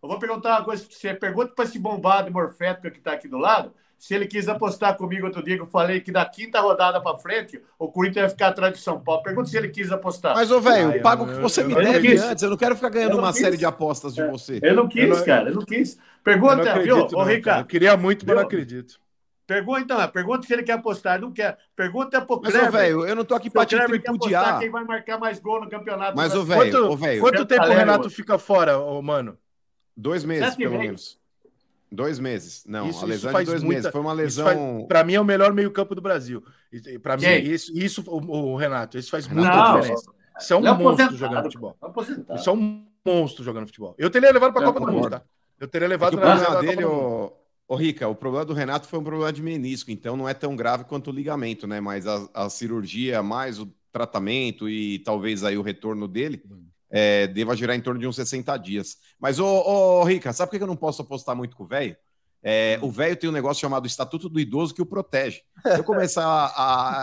Eu 0.00 0.08
vou 0.08 0.18
perguntar 0.20 0.58
uma 0.58 0.64
coisa 0.64 0.84
pra 0.84 0.96
você. 0.96 1.12
Pergunta 1.14 1.52
para 1.54 1.64
esse 1.64 1.78
bombado 1.78 2.30
morfético 2.32 2.88
que 2.90 3.00
tá 3.00 3.12
aqui 3.12 3.26
do 3.26 3.36
lado 3.36 3.72
se 3.98 4.14
ele 4.14 4.28
quis 4.28 4.46
apostar 4.48 4.96
comigo 4.96 5.26
outro 5.26 5.42
dia 5.42 5.56
que 5.56 5.62
eu 5.62 5.66
falei 5.66 6.00
que 6.00 6.12
da 6.12 6.24
quinta 6.24 6.60
rodada 6.60 7.00
para 7.00 7.18
frente 7.18 7.60
o 7.76 7.88
Corinthians 7.90 8.22
vai 8.26 8.30
ficar 8.30 8.48
atrás 8.48 8.72
de 8.74 8.78
São 8.78 9.00
Paulo. 9.00 9.24
Pergunta 9.24 9.48
se 9.48 9.56
ele 9.56 9.70
quis 9.70 9.90
apostar. 9.90 10.36
Mas, 10.36 10.52
ô, 10.52 10.60
velho, 10.60 10.92
eu 10.92 11.02
pago 11.02 11.24
o 11.24 11.26
que 11.26 11.40
você 11.40 11.62
eu 11.62 11.66
me 11.66 11.74
deve 11.74 12.10
quis. 12.10 12.22
antes. 12.22 12.44
Eu 12.44 12.50
não 12.50 12.56
quero 12.56 12.76
ficar 12.76 12.90
ganhando 12.90 13.14
Eu 13.14 13.18
uma 13.18 13.32
quis. 13.32 13.40
série 13.40 13.56
de 13.56 13.66
apostas 13.66 14.14
de 14.14 14.24
você. 14.28 14.60
Eu 14.62 14.76
não 14.76 14.86
quis, 14.88 15.02
Eu 15.02 15.16
não- 15.16 15.24
cara. 15.24 15.48
Eu 15.50 15.54
não 15.56 15.62
quis. 15.62 15.94
Eu 15.96 15.98
não 16.00 16.22
Pergunta, 16.22 16.70
acredito, 16.70 16.84
viu? 16.84 16.96
não, 16.96 17.04
Ô, 17.06 17.10
cara. 17.24 17.24
Rica, 17.34 17.58
Eu 17.58 17.64
queria 17.64 17.96
muito, 17.96 18.24
mas 18.24 18.36
não 18.36 18.42
Viu? 18.42 18.46
acredito. 18.46 19.00
Pergunta 19.48 19.80
então. 19.80 20.08
Pergunta 20.10 20.46
se 20.46 20.52
ele 20.52 20.62
quer 20.62 20.72
apostar. 20.74 21.14
Ele 21.16 21.24
não 21.24 21.32
quer. 21.32 21.58
Pergunta 21.74 22.20
pro 22.20 22.40
Mas, 22.40 22.52
velho, 22.70 23.04
eu 23.04 23.16
não 23.16 23.24
tô 23.24 23.34
aqui 23.34 23.50
pra 23.50 23.62
o 23.62 23.66
te 23.66 23.76
tripudiar. 23.76 24.60
quem 24.60 24.70
vai 24.70 24.84
marcar 24.84 25.18
mais 25.18 25.40
gol 25.40 25.60
no 25.62 25.68
campeonato. 25.68 26.16
Mas, 26.16 26.32
ô, 26.36 26.44
velho, 26.44 26.88
Quanto, 26.96 27.20
quanto 27.20 27.46
tempo 27.46 27.64
o 27.66 27.72
Renato 27.72 28.08
fica 28.10 28.38
fora, 28.38 28.78
ô, 28.78 29.02
mano? 29.02 29.36
dois 29.96 30.22
meses, 30.24 30.44
Sete 30.50 30.58
pelo 30.58 30.70
meses. 30.72 30.86
menos. 30.86 31.18
Dois 31.90 32.18
meses. 32.18 32.64
Não, 32.68 32.86
Isso- 32.90 33.02
a 33.02 33.08
lesão 33.08 33.30
é 33.30 33.32
faz 33.32 33.46
de 33.46 33.50
dois 33.52 33.62
muita- 33.64 33.78
meses. 33.78 33.90
Foi 33.92 34.00
uma 34.02 34.12
lesão. 34.12 34.44
faz- 34.44 34.86
Pra 34.86 35.02
mim 35.02 35.14
é 35.14 35.20
o 35.20 35.24
melhor 35.24 35.52
meio-campo 35.54 35.94
do 35.94 36.02
Brasil. 36.02 36.44
Para 37.02 37.16
mim, 37.16 37.22
Quem? 37.22 37.44
isso, 37.46 37.72
isso 37.76 38.04
o, 38.06 38.52
o 38.52 38.56
Renato, 38.56 38.98
isso 38.98 39.10
faz 39.10 39.26
Não, 39.26 39.36
muita 39.42 39.72
diferença. 39.80 40.10
Isso 40.38 40.52
é 40.52 40.56
um 40.56 40.66
é 40.66 40.72
monstro 40.74 41.16
jogando 41.16 41.42
futebol. 41.44 41.76
Aposentado. 41.80 42.38
Isso 42.38 42.50
é 42.50 42.52
um 42.52 42.86
monstro 43.04 43.42
jogando 43.42 43.66
futebol. 43.66 43.94
Eu 43.98 44.10
teria 44.10 44.30
levado 44.30 44.52
pra 44.52 44.62
Eu 44.62 44.72
Copa 44.72 44.84
do 44.86 44.92
Mundo, 44.92 45.08
tá? 45.10 45.22
Eu 45.58 45.66
teria 45.66 45.86
É 45.86 45.88
levado 45.88 46.12
o 46.12 46.16
na 46.16 46.22
problema 46.22 46.40
reserva 46.40 46.54
da 46.54 46.60
dele, 46.60 46.82
Copa 46.84 46.94
do 46.96 47.02
Mundo. 47.02 47.32
Ô, 47.68 47.76
Rica, 47.76 48.08
o 48.08 48.14
problema 48.14 48.46
do 48.46 48.54
Renato 48.54 48.88
foi 48.88 48.98
um 48.98 49.04
problema 49.04 49.32
de 49.32 49.42
menisco, 49.42 49.90
então 49.90 50.16
não 50.16 50.28
é 50.28 50.32
tão 50.32 50.56
grave 50.56 50.84
quanto 50.84 51.10
o 51.10 51.14
ligamento, 51.14 51.66
né? 51.66 51.80
Mas 51.80 52.06
a, 52.06 52.28
a 52.32 52.50
cirurgia, 52.50 53.22
mais 53.22 53.58
o 53.58 53.70
tratamento 53.92 54.68
e 54.68 54.98
talvez 55.00 55.44
aí 55.44 55.58
o 55.58 55.62
retorno 55.62 56.08
dele, 56.08 56.42
é, 56.90 57.26
deva 57.26 57.54
girar 57.54 57.76
em 57.76 57.80
torno 57.80 58.00
de 58.00 58.06
uns 58.06 58.16
60 58.16 58.56
dias. 58.56 58.96
Mas, 59.20 59.38
ô, 59.38 59.46
ô 59.46 60.04
Rica, 60.04 60.32
sabe 60.32 60.50
por 60.50 60.56
que 60.56 60.62
eu 60.62 60.68
não 60.68 60.76
posso 60.76 61.02
apostar 61.02 61.36
muito 61.36 61.54
com 61.54 61.64
o 61.64 61.66
velho? 61.66 61.96
É, 62.42 62.78
o 62.80 62.90
velho 62.90 63.16
tem 63.16 63.28
um 63.28 63.32
negócio 63.32 63.60
chamado 63.60 63.86
Estatuto 63.86 64.28
do 64.28 64.40
Idoso 64.40 64.74
que 64.74 64.80
o 64.80 64.86
protege. 64.86 65.42
Se 65.62 65.78
eu 65.78 65.84
começar 65.84 66.24
a, 66.24 66.46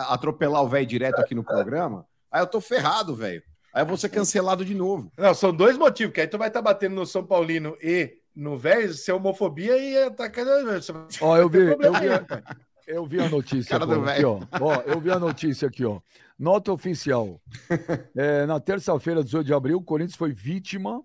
a 0.10 0.14
atropelar 0.14 0.64
o 0.64 0.70
velho 0.70 0.86
direto 0.86 1.20
aqui 1.20 1.36
no 1.36 1.44
programa, 1.44 2.06
aí 2.32 2.42
eu 2.42 2.48
tô 2.48 2.60
ferrado, 2.60 3.14
velho. 3.14 3.44
Aí 3.74 3.82
eu 3.84 3.86
vou 3.86 3.98
ser 3.98 4.10
cancelado 4.10 4.64
de 4.64 4.74
novo. 4.74 5.12
Não, 5.18 5.34
são 5.34 5.54
dois 5.54 5.78
motivos, 5.78 6.14
que 6.14 6.22
aí 6.22 6.28
tu 6.28 6.38
vai 6.38 6.48
estar 6.48 6.62
batendo 6.62 6.96
no 6.96 7.06
São 7.06 7.26
Paulino 7.26 7.76
e 7.84 8.18
no 8.36 8.58
velho, 8.58 8.94
se 8.94 9.10
é 9.10 9.14
homofobia 9.14 9.78
e 9.78 10.04
atacar. 10.04 10.46
Você 10.46 10.92
vai 10.92 11.08
Ó, 11.22 11.38
eu 11.38 11.48
vi, 11.50 11.58
ter 11.58 11.86
eu 11.86 11.94
vi, 11.94 12.10
aí, 12.10 12.44
eu 12.88 13.06
vi 13.06 13.20
a 13.20 13.30
notícia 13.30 13.80
Cara 13.80 14.12
aqui, 14.12 14.26
ó. 14.26 14.40
Ó, 14.60 14.74
Eu 14.86 15.00
vi 15.00 15.12
a 15.12 15.20
notícia 15.20 15.68
aqui, 15.68 15.86
ó. 15.86 16.00
Nota 16.38 16.72
oficial. 16.72 17.42
É, 18.16 18.46
na 18.46 18.60
terça-feira, 18.60 19.24
18 19.24 19.46
de 19.46 19.54
abril, 19.54 19.78
o 19.78 19.84
Corinthians 19.84 20.16
foi 20.16 20.32
vítima 20.32 21.04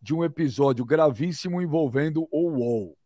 de 0.00 0.14
um 0.14 0.24
episódio 0.24 0.84
gravíssimo 0.84 1.60
envolvendo 1.60 2.28
o 2.30 2.50
UOL. 2.50 2.96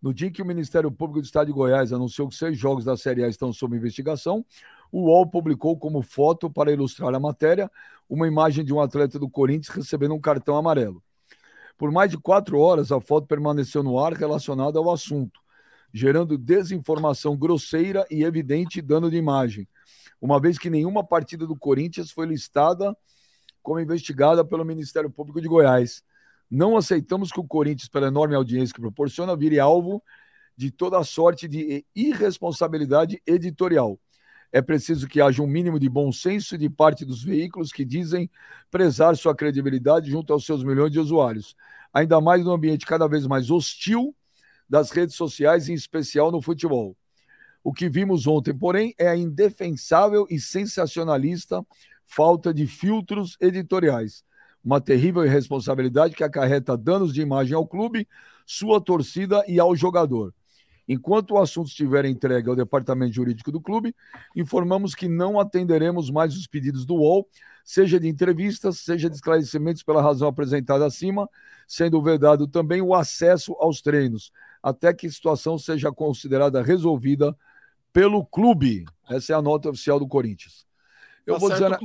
No 0.00 0.12
dia 0.12 0.28
em 0.28 0.32
que 0.32 0.42
o 0.42 0.46
Ministério 0.46 0.90
Público 0.92 1.20
do 1.20 1.24
Estado 1.24 1.46
de 1.46 1.52
Goiás 1.52 1.92
anunciou 1.92 2.28
que 2.28 2.34
seis 2.34 2.56
jogos 2.56 2.84
da 2.84 2.96
Série 2.96 3.24
A 3.24 3.28
estão 3.28 3.52
sob 3.52 3.76
investigação, 3.76 4.44
o 4.92 5.06
UOL 5.08 5.26
publicou 5.26 5.76
como 5.76 6.02
foto 6.02 6.50
para 6.50 6.70
ilustrar 6.70 7.14
a 7.14 7.20
matéria 7.20 7.70
uma 8.08 8.28
imagem 8.28 8.64
de 8.64 8.72
um 8.72 8.80
atleta 8.80 9.18
do 9.18 9.28
Corinthians 9.28 9.74
recebendo 9.74 10.14
um 10.14 10.20
cartão 10.20 10.56
amarelo. 10.56 11.02
Por 11.76 11.90
mais 11.90 12.10
de 12.10 12.16
quatro 12.18 12.58
horas, 12.58 12.90
a 12.90 13.00
foto 13.00 13.26
permaneceu 13.26 13.82
no 13.82 13.98
ar 13.98 14.12
relacionada 14.12 14.78
ao 14.78 14.90
assunto, 14.90 15.40
gerando 15.92 16.38
desinformação 16.38 17.36
grosseira 17.36 18.06
e 18.10 18.24
evidente 18.24 18.80
dano 18.80 19.10
de 19.10 19.16
imagem, 19.16 19.68
uma 20.20 20.40
vez 20.40 20.58
que 20.58 20.70
nenhuma 20.70 21.04
partida 21.04 21.46
do 21.46 21.56
Corinthians 21.56 22.10
foi 22.10 22.26
listada 22.26 22.96
como 23.62 23.80
investigada 23.80 24.44
pelo 24.44 24.64
Ministério 24.64 25.10
Público 25.10 25.40
de 25.40 25.48
Goiás. 25.48 26.02
Não 26.50 26.76
aceitamos 26.76 27.32
que 27.32 27.40
o 27.40 27.44
Corinthians, 27.44 27.88
pela 27.88 28.06
enorme 28.06 28.34
audiência 28.34 28.74
que 28.74 28.80
proporciona, 28.80 29.36
vire 29.36 29.58
alvo 29.58 30.02
de 30.56 30.70
toda 30.70 31.02
sorte 31.04 31.46
de 31.46 31.84
irresponsabilidade 31.94 33.20
editorial. 33.26 33.98
É 34.52 34.62
preciso 34.62 35.08
que 35.08 35.20
haja 35.20 35.42
um 35.42 35.46
mínimo 35.46 35.78
de 35.78 35.88
bom 35.88 36.10
senso 36.12 36.56
de 36.56 36.68
parte 36.68 37.04
dos 37.04 37.22
veículos 37.22 37.72
que 37.72 37.84
dizem 37.84 38.30
prezar 38.70 39.16
sua 39.16 39.34
credibilidade 39.34 40.10
junto 40.10 40.32
aos 40.32 40.46
seus 40.46 40.62
milhões 40.64 40.92
de 40.92 41.00
usuários, 41.00 41.54
ainda 41.92 42.20
mais 42.20 42.44
no 42.44 42.52
ambiente 42.52 42.86
cada 42.86 43.06
vez 43.06 43.26
mais 43.26 43.50
hostil 43.50 44.14
das 44.68 44.90
redes 44.90 45.14
sociais, 45.14 45.68
em 45.68 45.74
especial 45.74 46.30
no 46.30 46.40
futebol. 46.42 46.96
O 47.62 47.72
que 47.72 47.88
vimos 47.88 48.26
ontem, 48.26 48.54
porém, 48.54 48.94
é 48.98 49.08
a 49.08 49.16
indefensável 49.16 50.26
e 50.30 50.38
sensacionalista 50.38 51.64
falta 52.04 52.54
de 52.54 52.66
filtros 52.66 53.36
editoriais. 53.40 54.24
Uma 54.64 54.80
terrível 54.80 55.24
irresponsabilidade 55.24 56.14
que 56.14 56.24
acarreta 56.24 56.76
danos 56.76 57.12
de 57.12 57.20
imagem 57.20 57.54
ao 57.54 57.66
clube, 57.66 58.08
sua 58.46 58.80
torcida 58.80 59.44
e 59.48 59.58
ao 59.58 59.74
jogador. 59.74 60.32
Enquanto 60.88 61.32
o 61.32 61.38
assunto 61.38 61.68
estiver 61.68 62.04
entregue 62.04 62.48
ao 62.48 62.54
departamento 62.56 63.12
jurídico 63.12 63.50
do 63.50 63.60
clube, 63.60 63.94
informamos 64.36 64.94
que 64.94 65.08
não 65.08 65.40
atenderemos 65.40 66.10
mais 66.10 66.36
os 66.36 66.46
pedidos 66.46 66.86
do 66.86 66.94
UOL, 66.94 67.28
seja 67.64 67.98
de 67.98 68.06
entrevistas, 68.08 68.78
seja 68.78 69.10
de 69.10 69.16
esclarecimentos 69.16 69.82
pela 69.82 70.00
razão 70.00 70.28
apresentada 70.28 70.86
acima, 70.86 71.28
sendo 71.66 72.00
vedado 72.00 72.46
também 72.46 72.80
o 72.80 72.94
acesso 72.94 73.52
aos 73.58 73.82
treinos, 73.82 74.30
até 74.62 74.94
que 74.94 75.08
a 75.08 75.10
situação 75.10 75.58
seja 75.58 75.90
considerada 75.90 76.62
resolvida 76.62 77.36
pelo 77.92 78.24
clube. 78.24 78.84
Essa 79.10 79.32
é 79.32 79.36
a 79.36 79.42
nota 79.42 79.70
oficial 79.70 79.98
do 79.98 80.06
Corinthians. 80.06 80.64
Eu 81.26 81.34
Tá 81.34 81.40
vou 81.40 81.50
dizer, 81.50 81.78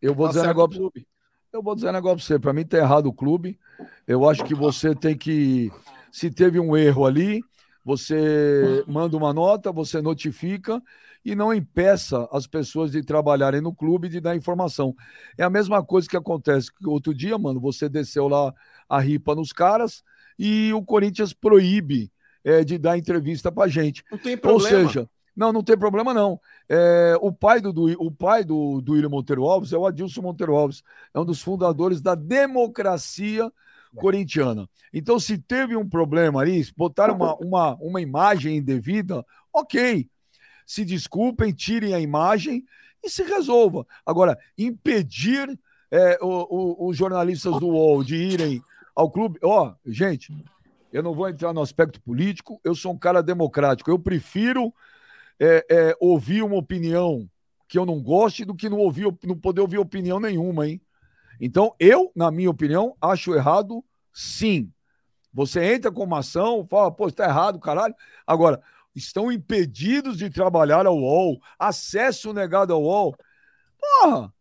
eu 0.00 0.14
vou 0.14 0.26
Tá 0.26 0.32
dizer 0.32 0.44
um 0.44 0.46
negócio, 0.48 0.78
clube. 0.80 1.06
eu 1.52 1.62
vou 1.62 1.74
dizer 1.74 1.88
um 1.90 1.92
negócio 1.92 2.16
pra 2.16 2.24
você. 2.26 2.38
Para 2.38 2.52
mim 2.54 2.64
tá 2.64 2.78
errado 2.78 3.06
o 3.06 3.12
clube. 3.12 3.58
Eu 4.06 4.26
acho 4.28 4.44
que 4.44 4.54
você 4.54 4.94
tem 4.94 5.16
que, 5.18 5.70
se 6.10 6.30
teve 6.30 6.58
um 6.58 6.74
erro 6.74 7.04
ali, 7.04 7.42
você 7.84 8.84
manda 8.86 9.16
uma 9.16 9.32
nota, 9.32 9.72
você 9.72 10.00
notifica 10.00 10.80
e 11.24 11.34
não 11.34 11.54
impeça 11.54 12.28
as 12.32 12.46
pessoas 12.46 12.92
de 12.92 13.02
trabalharem 13.02 13.60
no 13.60 13.74
clube 13.74 14.06
e 14.06 14.10
de 14.10 14.20
dar 14.20 14.36
informação. 14.36 14.94
É 15.38 15.44
a 15.44 15.50
mesma 15.50 15.84
coisa 15.84 16.08
que 16.08 16.16
acontece 16.16 16.72
que 16.72 16.86
outro 16.86 17.14
dia, 17.14 17.38
mano, 17.38 17.60
você 17.60 17.88
desceu 17.88 18.28
lá 18.28 18.52
a 18.88 19.00
ripa 19.00 19.34
nos 19.34 19.52
caras 19.52 20.02
e 20.38 20.72
o 20.72 20.82
Corinthians 20.82 21.32
proíbe 21.32 22.10
é, 22.44 22.64
de 22.64 22.78
dar 22.78 22.98
entrevista 22.98 23.52
pra 23.52 23.68
gente. 23.68 24.04
Não 24.10 24.18
tem 24.18 24.34
Ou 24.34 24.40
problema. 24.40 24.88
seja, 24.88 25.08
não, 25.34 25.52
não 25.52 25.62
tem 25.62 25.78
problema 25.78 26.12
não. 26.12 26.40
É, 26.68 27.14
o 27.20 27.32
pai 27.32 27.60
do, 27.60 27.72
do, 27.72 27.84
o 28.02 28.10
pai 28.10 28.44
do, 28.44 28.80
do 28.80 28.92
William 28.92 29.08
Monteiro 29.08 29.44
Alves 29.44 29.72
é 29.72 29.78
o 29.78 29.86
Adilson 29.86 30.22
Monteiro 30.22 30.54
Alves, 30.54 30.82
é 31.14 31.20
um 31.20 31.24
dos 31.24 31.40
fundadores 31.40 32.00
da 32.00 32.14
democracia 32.14 33.50
corintiana. 33.96 34.68
Então, 34.92 35.18
se 35.18 35.38
teve 35.38 35.76
um 35.76 35.88
problema 35.88 36.40
ali, 36.40 36.62
se 36.62 36.72
botaram 36.76 37.14
uma, 37.14 37.34
uma, 37.40 37.74
uma 37.76 38.00
imagem 38.00 38.56
indevida, 38.56 39.24
ok. 39.52 40.08
Se 40.66 40.84
desculpem, 40.84 41.52
tirem 41.52 41.94
a 41.94 42.00
imagem 42.00 42.64
e 43.04 43.10
se 43.10 43.22
resolva. 43.22 43.86
Agora, 44.06 44.38
impedir 44.56 45.58
é, 45.90 46.18
o- 46.22 46.86
o- 46.86 46.88
os 46.88 46.96
jornalistas 46.96 47.58
do 47.60 47.68
UOL 47.68 48.02
de 48.02 48.16
irem 48.16 48.62
ao 48.94 49.10
clube. 49.10 49.38
Ó, 49.42 49.74
gente, 49.84 50.32
eu 50.92 51.02
não 51.02 51.14
vou 51.14 51.28
entrar 51.28 51.52
no 51.52 51.60
aspecto 51.60 52.00
político, 52.00 52.60
eu 52.64 52.74
sou 52.74 52.92
um 52.92 52.98
cara 52.98 53.22
democrático. 53.22 53.90
Eu 53.90 53.98
prefiro 53.98 54.72
é, 55.38 55.66
é, 55.70 55.96
ouvir 56.00 56.42
uma 56.42 56.56
opinião 56.56 57.28
que 57.68 57.78
eu 57.78 57.84
não 57.84 58.00
goste 58.02 58.44
do 58.44 58.54
que 58.54 58.68
não, 58.68 58.78
ouvir, 58.78 59.06
não 59.24 59.36
poder 59.36 59.60
ouvir 59.62 59.78
opinião 59.78 60.20
nenhuma, 60.20 60.68
hein? 60.68 60.80
Então, 61.44 61.74
eu, 61.80 62.12
na 62.14 62.30
minha 62.30 62.48
opinião, 62.48 62.96
acho 63.00 63.34
errado, 63.34 63.84
sim. 64.12 64.70
Você 65.34 65.74
entra 65.74 65.90
com 65.90 66.04
uma 66.04 66.20
ação, 66.20 66.64
fala, 66.70 66.88
pô, 66.92 67.08
está 67.08 67.24
errado, 67.24 67.58
caralho. 67.58 67.94
Agora, 68.24 68.62
estão 68.94 69.32
impedidos 69.32 70.16
de 70.18 70.30
trabalhar 70.30 70.86
ao 70.86 70.96
UOL, 70.96 71.40
acesso 71.58 72.32
negado 72.32 72.72
ao 72.72 72.80
UOL. 72.80 73.16
Porra! 73.80 74.32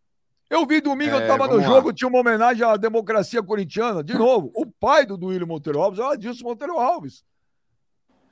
Eu 0.47 0.63
vi 0.67 0.79
domingo, 0.79 1.15
É, 1.15 1.23
eu 1.23 1.27
tava 1.27 1.45
no 1.45 1.53
vamos 1.53 1.65
lá. 1.67 1.75
jogo, 1.75 1.91
tinha 1.91 2.07
uma 2.07 2.19
homenagem 2.19 2.63
à 2.63 2.77
democracia 2.77 3.41
corintiana. 3.41 4.03
De 4.03 4.13
novo, 4.13 4.51
o 4.53 4.67
pai 4.67 5.03
do 5.03 5.17
Duílio 5.17 5.47
Monteiro 5.47 5.81
Alves 5.81 5.99
é 5.99 6.03
o 6.03 6.09
Adilson 6.09 6.43
Monteiro 6.43 6.77
Alves. 6.77 7.23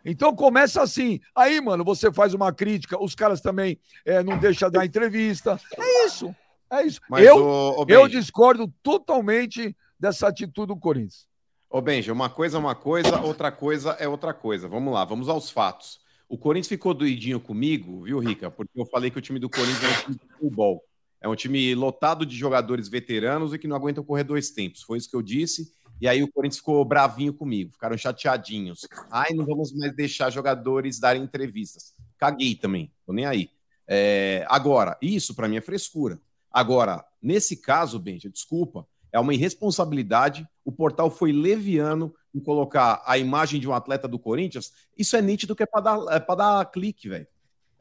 Então 0.05 0.35
começa 0.35 0.81
assim. 0.83 1.19
Aí, 1.33 1.59
mano, 1.59 1.83
você 1.83 2.11
faz 2.11 2.35
uma 2.35 2.53
crítica, 2.53 3.01
os 3.01 3.15
caras 3.15 3.41
também 3.41 3.79
é, 4.05 4.21
não 4.21 4.37
deixam 4.37 4.69
dar 4.69 4.85
entrevista. 4.85 5.59
É 5.75 6.05
isso. 6.05 6.35
É 6.71 6.83
isso. 6.83 6.99
Mas, 7.09 7.25
eu, 7.25 7.37
ô, 7.37 7.81
ô, 7.81 7.85
eu 7.87 8.07
discordo 8.07 8.71
totalmente 8.83 9.75
dessa 9.99 10.27
atitude 10.27 10.67
do 10.67 10.77
Corinthians. 10.77 11.27
Ô, 11.69 11.81
Benja, 11.81 12.11
uma 12.13 12.29
coisa 12.29 12.57
é 12.57 12.59
uma 12.59 12.75
coisa, 12.75 13.21
outra 13.21 13.51
coisa 13.51 13.91
é 13.99 14.07
outra 14.07 14.33
coisa. 14.33 14.67
Vamos 14.67 14.93
lá, 14.93 15.05
vamos 15.05 15.29
aos 15.29 15.49
fatos. 15.49 15.99
O 16.27 16.37
Corinthians 16.37 16.67
ficou 16.67 16.93
doidinho 16.93 17.39
comigo, 17.39 18.03
viu, 18.03 18.19
Rica? 18.19 18.49
Porque 18.51 18.79
eu 18.79 18.85
falei 18.85 19.09
que 19.09 19.17
o 19.17 19.21
time 19.21 19.39
do 19.39 19.49
Corinthians 19.49 19.83
é 19.83 19.87
um 19.87 20.01
time 20.01 20.15
de 20.15 20.33
futebol. 20.33 20.83
É 21.21 21.27
um 21.27 21.35
time 21.35 21.75
lotado 21.75 22.25
de 22.25 22.35
jogadores 22.35 22.87
veteranos 22.87 23.53
e 23.53 23.59
que 23.59 23.67
não 23.67 23.75
aguentam 23.75 24.03
correr 24.03 24.23
dois 24.23 24.51
tempos. 24.51 24.83
Foi 24.83 24.97
isso 24.97 25.09
que 25.09 25.15
eu 25.15 25.21
disse. 25.21 25.71
E 25.99 26.07
aí 26.07 26.23
o 26.23 26.31
Corinthians 26.31 26.59
ficou 26.59 26.85
bravinho 26.85 27.33
comigo, 27.33 27.73
ficaram 27.73 27.97
chateadinhos. 27.97 28.87
Ai, 29.11 29.33
não 29.33 29.45
vamos 29.45 29.73
mais 29.73 29.93
deixar 29.93 30.29
jogadores 30.29 30.99
darem 30.99 31.21
entrevistas. 31.21 31.93
Caguei 32.17 32.55
também, 32.55 32.91
tô 33.05 33.11
nem 33.11 33.25
aí. 33.25 33.49
É, 33.87 34.45
agora, 34.47 34.97
isso 35.01 35.35
para 35.35 35.47
mim 35.47 35.57
é 35.57 35.61
frescura. 35.61 36.19
Agora, 36.51 37.03
nesse 37.21 37.57
caso, 37.57 37.99
Benja, 37.99 38.29
desculpa, 38.29 38.87
é 39.11 39.19
uma 39.19 39.33
irresponsabilidade. 39.33 40.47
O 40.63 40.71
portal 40.71 41.09
foi 41.09 41.31
leviano 41.31 42.13
em 42.33 42.39
colocar 42.39 43.01
a 43.05 43.17
imagem 43.17 43.59
de 43.59 43.67
um 43.67 43.73
atleta 43.73 44.07
do 44.07 44.19
Corinthians. 44.19 44.71
Isso 44.97 45.15
é 45.15 45.21
nítido 45.21 45.55
que 45.55 45.63
é 45.63 45.65
para 45.65 45.81
dar, 45.81 45.99
é 46.15 46.35
dar 46.35 46.65
clique, 46.71 47.09
velho. 47.09 47.27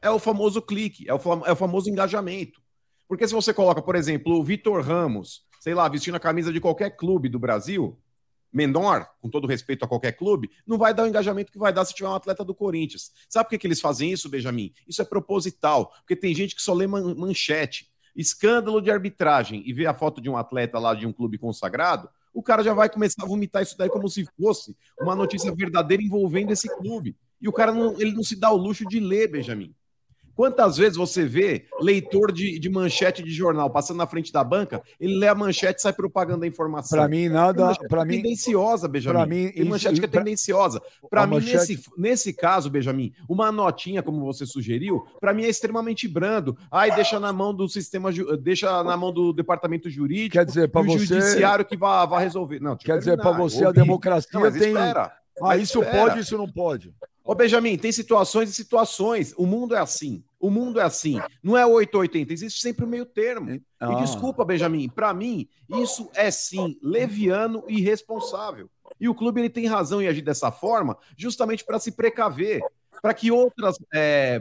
É 0.01 0.09
o 0.09 0.19
famoso 0.19 0.61
clique, 0.61 1.09
é 1.09 1.13
o, 1.13 1.19
fam- 1.19 1.43
é 1.45 1.51
o 1.51 1.55
famoso 1.55 1.89
engajamento. 1.89 2.61
Porque 3.07 3.27
se 3.27 3.33
você 3.33 3.53
coloca, 3.53 3.81
por 3.81 3.95
exemplo, 3.95 4.39
o 4.39 4.43
Vitor 4.43 4.81
Ramos, 4.81 5.43
sei 5.59 5.73
lá, 5.73 5.87
vestindo 5.89 6.15
a 6.15 6.19
camisa 6.19 6.53
de 6.53 6.61
qualquer 6.61 6.95
clube 6.95 7.27
do 7.27 7.37
Brasil, 7.39 7.99
menor, 8.51 9.07
com 9.21 9.29
todo 9.29 9.47
respeito 9.47 9.83
a 9.85 9.87
qualquer 9.87 10.13
clube, 10.13 10.49
não 10.65 10.77
vai 10.77 10.93
dar 10.93 11.03
o 11.03 11.07
engajamento 11.07 11.51
que 11.51 11.59
vai 11.59 11.71
dar 11.73 11.85
se 11.85 11.93
tiver 11.93 12.09
um 12.09 12.15
atleta 12.15 12.43
do 12.43 12.55
Corinthians. 12.55 13.11
Sabe 13.27 13.45
por 13.45 13.49
que, 13.51 13.57
que 13.59 13.67
eles 13.67 13.81
fazem 13.81 14.11
isso, 14.11 14.29
Benjamin? 14.29 14.73
Isso 14.87 15.01
é 15.01 15.05
proposital, 15.05 15.91
porque 15.99 16.15
tem 16.15 16.33
gente 16.33 16.55
que 16.55 16.61
só 16.61 16.73
lê 16.73 16.87
man- 16.87 17.13
manchete. 17.15 17.89
Escândalo 18.15 18.81
de 18.81 18.91
arbitragem 18.91 19.63
e 19.65 19.73
vê 19.73 19.85
a 19.85 19.93
foto 19.93 20.21
de 20.21 20.29
um 20.29 20.37
atleta 20.37 20.79
lá 20.79 20.93
de 20.93 21.05
um 21.05 21.13
clube 21.13 21.37
consagrado, 21.37 22.09
o 22.33 22.43
cara 22.43 22.63
já 22.63 22.73
vai 22.73 22.89
começar 22.89 23.23
a 23.23 23.27
vomitar 23.27 23.63
isso 23.63 23.77
daí 23.77 23.89
como 23.89 24.07
se 24.07 24.25
fosse 24.37 24.75
uma 24.99 25.15
notícia 25.15 25.53
verdadeira 25.53 26.03
envolvendo 26.03 26.51
esse 26.51 26.67
clube. 26.77 27.15
E 27.41 27.47
o 27.47 27.53
cara 27.53 27.71
não, 27.71 27.93
ele 27.99 28.13
não 28.13 28.23
se 28.23 28.35
dá 28.35 28.51
o 28.51 28.57
luxo 28.57 28.85
de 28.85 28.99
ler, 28.99 29.29
Benjamin. 29.29 29.73
Quantas 30.39 30.77
vezes 30.77 30.95
você 30.95 31.25
vê 31.25 31.65
leitor 31.81 32.31
de, 32.31 32.57
de 32.59 32.69
manchete 32.69 33.21
de 33.21 33.29
jornal 33.29 33.69
passando 33.69 33.97
na 33.97 34.07
frente 34.07 34.31
da 34.31 34.41
banca, 34.41 34.81
ele 34.97 35.17
lê 35.17 35.27
a 35.27 35.35
manchete 35.35 35.79
e 35.79 35.81
sai 35.81 35.91
propagando 35.91 36.45
a 36.45 36.47
informação. 36.47 36.97
Para 36.97 37.09
mim, 37.09 37.27
nada. 37.27 37.75
Para 37.89 38.03
é 38.03 38.05
mim, 38.05 38.21
tendenciosa, 38.21 38.87
Benjamin. 38.87 39.17
pra 39.17 39.25
mim, 39.25 39.49
Tem 39.51 39.61
isso- 39.63 39.69
manchete 39.69 39.99
que 39.99 40.05
é 40.05 40.07
pra- 40.07 40.21
tendenciosa. 40.21 40.81
Para 41.09 41.27
mim, 41.27 41.33
manchete- 41.33 41.57
nesse, 41.73 41.83
nesse 41.97 42.33
caso, 42.33 42.69
Benjamin, 42.69 43.11
uma 43.27 43.51
notinha, 43.51 44.01
como 44.01 44.21
você 44.23 44.45
sugeriu, 44.45 45.05
para 45.19 45.33
mim 45.33 45.43
é 45.43 45.49
extremamente 45.49 46.07
brando. 46.07 46.57
Ai, 46.71 46.95
deixa 46.95 47.19
na 47.19 47.33
mão 47.33 47.53
do 47.53 47.67
sistema, 47.67 48.09
deixa 48.41 48.81
na 48.81 48.95
mão 48.95 49.11
do 49.11 49.33
departamento 49.33 49.89
jurídico. 49.89 50.37
quer 50.37 50.45
dizer, 50.45 50.69
para 50.69 50.83
e 50.83 50.85
o 50.85 50.93
você. 50.99 51.05
judiciário 51.05 51.65
que 51.65 51.75
vai, 51.75 52.07
resolver. 52.23 52.61
Não, 52.61 52.77
Quer 52.77 52.97
dizer, 52.97 53.17
para 53.17 53.33
você 53.33 53.65
a 53.65 53.73
democracia 53.73 54.39
Não, 54.39 54.49
tem. 54.49 54.69
espera. 54.69 55.11
Ah, 55.43 55.57
isso 55.57 55.81
espera. 55.83 55.97
pode, 56.07 56.19
isso 56.21 56.37
não 56.37 56.47
pode. 56.49 56.93
Ô, 57.25 57.35
Benjamin, 57.35 57.77
tem 57.77 57.91
situações 57.91 58.49
e 58.49 58.53
situações. 58.53 59.33
O 59.37 59.45
mundo 59.45 59.75
é 59.75 59.79
assim. 59.79 60.23
O 60.39 60.49
mundo 60.49 60.79
é 60.79 60.83
assim. 60.83 61.19
Não 61.43 61.57
é 61.57 61.65
880, 61.65 62.31
existe 62.31 62.61
sempre 62.61 62.85
o 62.85 62.87
meio 62.87 63.05
termo. 63.05 63.51
E 63.51 63.61
Ah. 63.79 63.93
desculpa, 63.95 64.45
Benjamin, 64.45 64.87
para 64.87 65.13
mim, 65.13 65.47
isso 65.69 66.09
é 66.13 66.31
sim 66.31 66.77
leviano 66.81 67.63
e 67.67 67.79
irresponsável. 67.79 68.69
E 68.99 69.07
o 69.09 69.15
clube 69.15 69.41
ele 69.41 69.49
tem 69.49 69.65
razão 69.67 70.01
em 70.01 70.07
agir 70.07 70.21
dessa 70.21 70.51
forma, 70.51 70.97
justamente 71.17 71.63
para 71.65 71.77
se 71.79 71.91
precaver, 71.91 72.61
para 73.01 73.13
que 73.13 73.31
outras, 73.31 73.77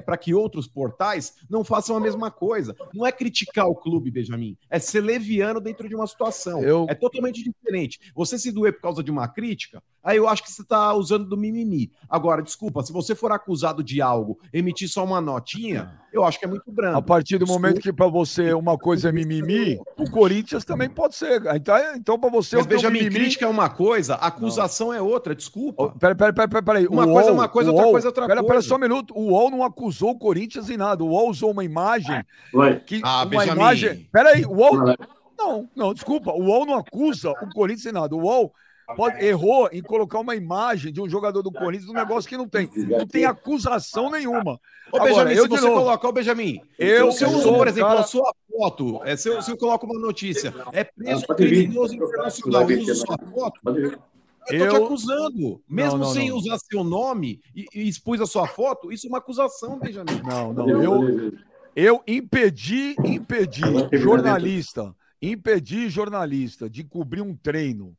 para 0.04 0.16
que 0.16 0.34
outros 0.34 0.66
portais 0.66 1.34
não 1.48 1.62
façam 1.62 1.96
a 1.96 2.00
mesma 2.00 2.28
coisa. 2.30 2.74
Não 2.92 3.06
é 3.06 3.12
criticar 3.12 3.66
o 3.68 3.74
clube, 3.74 4.10
Benjamin, 4.10 4.56
é 4.70 4.78
ser 4.80 5.00
leviano 5.00 5.60
dentro 5.60 5.88
de 5.88 5.94
uma 5.94 6.06
situação. 6.06 6.62
Eu- 6.64 6.86
É 6.88 6.94
totalmente 6.94 7.42
diferente. 7.42 8.00
Você 8.14 8.36
se 8.38 8.50
doer 8.50 8.72
por 8.72 8.80
causa 8.82 9.02
de 9.02 9.10
uma 9.12 9.28
crítica, 9.28 9.80
aí 10.10 10.16
eu 10.16 10.28
acho 10.28 10.42
que 10.42 10.50
você 10.50 10.64
tá 10.64 10.92
usando 10.94 11.24
do 11.26 11.36
mimimi. 11.36 11.90
Agora, 12.08 12.42
desculpa, 12.42 12.82
se 12.82 12.92
você 12.92 13.14
for 13.14 13.30
acusado 13.32 13.82
de 13.82 14.00
algo, 14.00 14.38
emitir 14.52 14.88
só 14.88 15.04
uma 15.04 15.20
notinha, 15.20 15.92
eu 16.12 16.24
acho 16.24 16.38
que 16.38 16.44
é 16.44 16.48
muito 16.48 16.70
brando. 16.72 16.96
A 16.96 17.02
partir 17.02 17.36
do 17.36 17.44
Desculpa. 17.44 17.60
momento 17.68 17.80
que 17.82 17.92
para 17.92 18.06
você 18.08 18.52
uma 18.54 18.78
coisa 18.78 19.10
é 19.10 19.12
mimimi, 19.12 19.78
o 19.98 20.10
Corinthians 20.10 20.64
também 20.64 20.88
pode 20.88 21.14
ser. 21.14 21.42
Então, 21.54 21.76
então 21.94 22.18
para 22.18 22.30
você 22.30 22.56
Mas 22.56 22.66
Benjamin, 22.66 22.98
mimimi- 23.00 23.14
crítica 23.16 23.44
é 23.44 23.48
uma 23.48 23.68
coisa, 23.68 24.14
acusação 24.14 24.92
é 24.92 25.00
outra, 25.02 25.34
desculpa. 25.34 25.82
Ô, 25.84 25.90
Pera, 25.90 26.14
pera, 26.14 26.32
pera, 26.32 26.48
pera, 26.48 26.62
pera. 26.62 26.90
Uma 26.90 27.04
O 27.04 27.12
coisa 27.12 27.28
é 27.28 27.32
UOL, 27.32 27.38
uma 27.40 27.48
coisa, 27.48 27.70
outra 27.70 27.84
UOL- 27.84 27.92
coisa 27.92 28.06
é 28.06 28.08
outra 28.08 28.26
pera, 28.26 28.40
Pera 28.42 28.52
coisa. 28.54 28.68
só 28.68 28.76
um 28.76 28.78
minuto. 28.78 29.12
O 29.14 29.30
UOL 29.32 29.50
não 29.50 29.62
acusou 29.62 30.10
o 30.12 30.18
Corinthians 30.18 30.70
em 30.70 30.76
nada. 30.76 31.04
O 31.04 31.08
UOL 31.08 31.28
usou 31.30 31.50
uma 31.50 31.64
imagem 31.64 32.24
Vai. 32.52 32.80
que. 32.80 33.00
Ah, 33.04 33.18
uma 33.18 33.26
Benjamin. 33.26 33.60
imagem. 33.60 34.08
Pera 34.10 34.30
aí, 34.30 34.44
o 34.46 34.52
UOL. 34.52 34.94
Não, 35.38 35.68
não, 35.76 35.94
desculpa. 35.94 36.32
O 36.32 36.44
UOL 36.46 36.66
não 36.66 36.74
acusa 36.74 37.30
o 37.30 37.48
Corinthians 37.54 37.86
em 37.86 37.92
nada. 37.92 38.14
O 38.16 38.20
UOL 38.22 38.52
pode, 38.96 39.24
errou 39.24 39.68
em 39.72 39.82
colocar 39.82 40.18
uma 40.20 40.34
imagem 40.36 40.92
de 40.92 41.00
um 41.00 41.08
jogador 41.08 41.42
do 41.42 41.50
Corinthians 41.52 41.86
num 41.88 41.94
negócio 41.94 42.28
que 42.28 42.36
não 42.36 42.48
tem. 42.48 42.70
Não 42.74 43.06
tem 43.06 43.24
acusação 43.24 44.10
nenhuma. 44.10 44.60
Ô, 44.92 44.96
Agora, 44.96 45.04
Benjamin, 45.26 45.32
eu 45.34 45.42
se 45.44 45.48
você 45.48 45.66
novo- 45.66 45.74
coloca, 45.80 46.08
ô, 46.08 46.12
Benjamin, 46.12 46.60
Eu 46.78 47.12
se 47.12 47.24
eu 47.24 47.30
uso, 47.30 47.52
por 47.52 47.66
um 47.66 47.70
exemplo, 47.70 47.88
cara- 47.90 48.00
a 48.00 48.04
sua 48.04 48.34
foto, 48.56 49.00
é, 49.04 49.16
se, 49.16 49.28
eu, 49.28 49.42
se 49.42 49.50
eu 49.50 49.56
coloco 49.58 49.86
uma 49.86 50.00
notícia, 50.00 50.54
é 50.72 50.84
preso 50.84 51.26
criminoso 51.36 51.94
internacional 51.94 52.64
uso 52.66 52.94
sua 52.94 53.18
foto, 53.32 53.60
eu 53.66 53.90
tô 53.92 53.98
te 54.46 54.56
Eu- 54.56 54.84
acusando. 54.86 55.60
Mesmo 55.68 55.98
não, 55.98 56.06
sem 56.06 56.30
não. 56.30 56.36
usar 56.38 56.56
seu 56.58 56.82
nome 56.82 57.40
e, 57.54 57.66
e 57.74 57.86
expus 57.88 58.20
a 58.20 58.26
sua 58.26 58.46
foto, 58.46 58.90
isso 58.90 59.06
é 59.06 59.08
uma 59.10 59.18
acusação, 59.18 59.78
Benjamin. 59.78 60.22
Não, 60.24 60.52
não. 60.54 60.68
Eu. 60.82 61.32
Eu 61.76 62.02
impedi, 62.08 62.96
impedi 63.04 63.60
jornalista, 63.92 64.92
impedi 65.22 65.88
jornalista 65.88 66.68
de 66.68 66.82
cobrir 66.82 67.20
um 67.22 67.36
treino. 67.36 67.94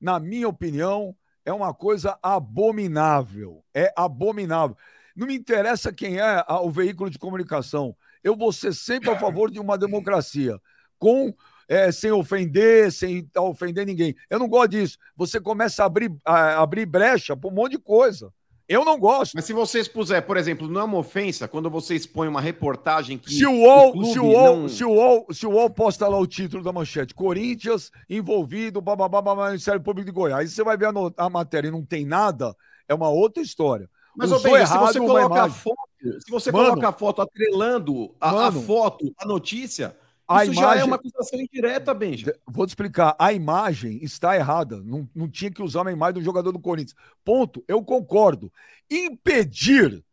Na 0.00 0.18
minha 0.18 0.48
opinião, 0.48 1.14
é 1.44 1.52
uma 1.52 1.74
coisa 1.74 2.18
abominável. 2.22 3.62
É 3.74 3.92
abominável. 3.96 4.76
Não 5.14 5.26
me 5.26 5.34
interessa 5.34 5.92
quem 5.92 6.18
é 6.18 6.44
o 6.48 6.70
veículo 6.70 7.10
de 7.10 7.18
comunicação. 7.18 7.96
Eu 8.22 8.36
vou 8.36 8.52
ser 8.52 8.74
sempre 8.74 9.10
a 9.10 9.18
favor 9.18 9.50
de 9.50 9.58
uma 9.58 9.76
democracia, 9.76 10.60
com 10.98 11.34
é, 11.68 11.92
sem 11.92 12.10
ofender, 12.10 12.90
sem 12.90 13.28
ofender 13.36 13.86
ninguém. 13.86 14.14
Eu 14.28 14.38
não 14.38 14.48
gosto 14.48 14.72
disso. 14.72 14.98
Você 15.16 15.40
começa 15.40 15.82
a 15.82 15.86
abrir, 15.86 16.12
a, 16.24 16.60
abrir 16.60 16.84
brecha 16.84 17.36
para 17.36 17.48
um 17.48 17.52
monte 17.52 17.72
de 17.72 17.78
coisa. 17.78 18.32
Eu 18.72 18.84
não 18.84 18.96
gosto. 19.00 19.32
Mas 19.34 19.44
se 19.46 19.52
você 19.52 19.80
expuser, 19.80 20.24
por 20.24 20.36
exemplo, 20.36 20.68
não 20.68 20.80
é 20.80 20.84
uma 20.84 20.98
ofensa 20.98 21.48
quando 21.48 21.68
você 21.68 21.96
expõe 21.96 22.28
uma 22.28 22.40
reportagem 22.40 23.18
que 23.18 23.34
Se 23.34 23.44
o 23.44 23.50
UOL, 23.52 23.90
clube 23.92 24.12
se 24.12 24.18
o 24.20 24.24
UOL, 24.26 24.56
não- 24.58 24.68
se 24.68 24.84
o 24.84 24.90
UOL, 24.92 25.26
se 25.32 25.46
o 25.46 25.50
UOL 25.50 25.70
posta 25.70 26.06
lá 26.06 26.16
o 26.16 26.26
título 26.26 26.62
da 26.62 26.72
manchete, 26.72 27.12
Corinthians 27.12 27.90
envolvido, 28.08 28.80
bababá, 28.80 29.20
babá, 29.20 29.46
Ministério 29.48 29.80
Público 29.80 30.06
de 30.06 30.12
Goiás, 30.12 30.38
aí 30.42 30.48
você 30.48 30.62
vai 30.62 30.76
ver 30.76 30.86
a, 30.86 30.92
no- 30.92 31.12
a 31.16 31.28
matéria 31.28 31.66
e 31.66 31.72
não 31.72 31.84
tem 31.84 32.06
nada, 32.06 32.54
é 32.88 32.94
uma 32.94 33.08
outra 33.08 33.42
história. 33.42 33.90
Mas, 34.16 34.30
ô 34.30 34.38
se 34.38 34.48
você 34.78 34.98
coloca 35.00 35.42
a 35.42 35.50
foto, 35.50 35.78
se 36.24 36.30
você 36.30 36.52
Mano. 36.52 36.68
coloca 36.70 36.88
a 36.88 36.92
foto 36.92 37.22
atrelando 37.22 38.14
a, 38.20 38.28
a 38.30 38.32
Mano. 38.32 38.62
foto, 38.62 39.12
a 39.18 39.26
notícia, 39.26 39.96
A 40.32 40.44
isso 40.44 40.54
já 40.54 40.60
imagem- 40.62 40.82
é 40.82 40.84
uma 40.84 40.96
acusação 40.96 41.40
indireta, 41.40 41.92
Benja. 41.92 42.38
Vou 42.46 42.64
te 42.66 42.70
explicar, 42.70 43.16
a 43.18 43.32
imagem 43.32 43.98
está 44.02 44.36
errada, 44.36 44.80
não, 44.84 45.08
não 45.14 45.28
tinha 45.28 45.50
que 45.50 45.62
usar 45.62 45.82
uma 45.82 45.90
imagem 45.92 46.14
do 46.14 46.22
jogador 46.24 46.52
do 46.52 46.60
Corinthians. 46.60 46.94
Ponto, 47.24 47.64
eu 47.66 47.82
concordo. 47.82 48.52
Impedir 48.88 50.04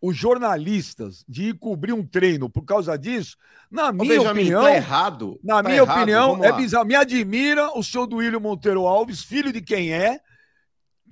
os 0.00 0.14
jornalistas 0.14 1.24
de 1.26 1.48
ir 1.48 1.54
cobrir 1.58 1.92
um 1.94 2.06
treino 2.06 2.50
por 2.50 2.64
causa 2.64 2.96
disso, 2.98 3.36
na 3.70 3.88
Ô, 3.88 3.92
minha 3.92 4.18
Benjamin, 4.18 4.40
opinião... 4.42 4.62
tá 4.62 4.74
errado. 4.74 5.40
Na 5.42 5.62
tá 5.62 5.68
minha 5.68 5.80
errado, 5.80 5.96
opinião, 5.96 6.44
é 6.44 6.52
bizarro. 6.52 6.84
Me 6.86 6.94
admira 6.94 7.70
o 7.76 7.82
senhor 7.82 8.06
Duílio 8.06 8.40
Monteiro 8.40 8.86
Alves, 8.86 9.22
filho 9.22 9.52
de 9.52 9.62
quem 9.62 9.92
é, 9.92 10.20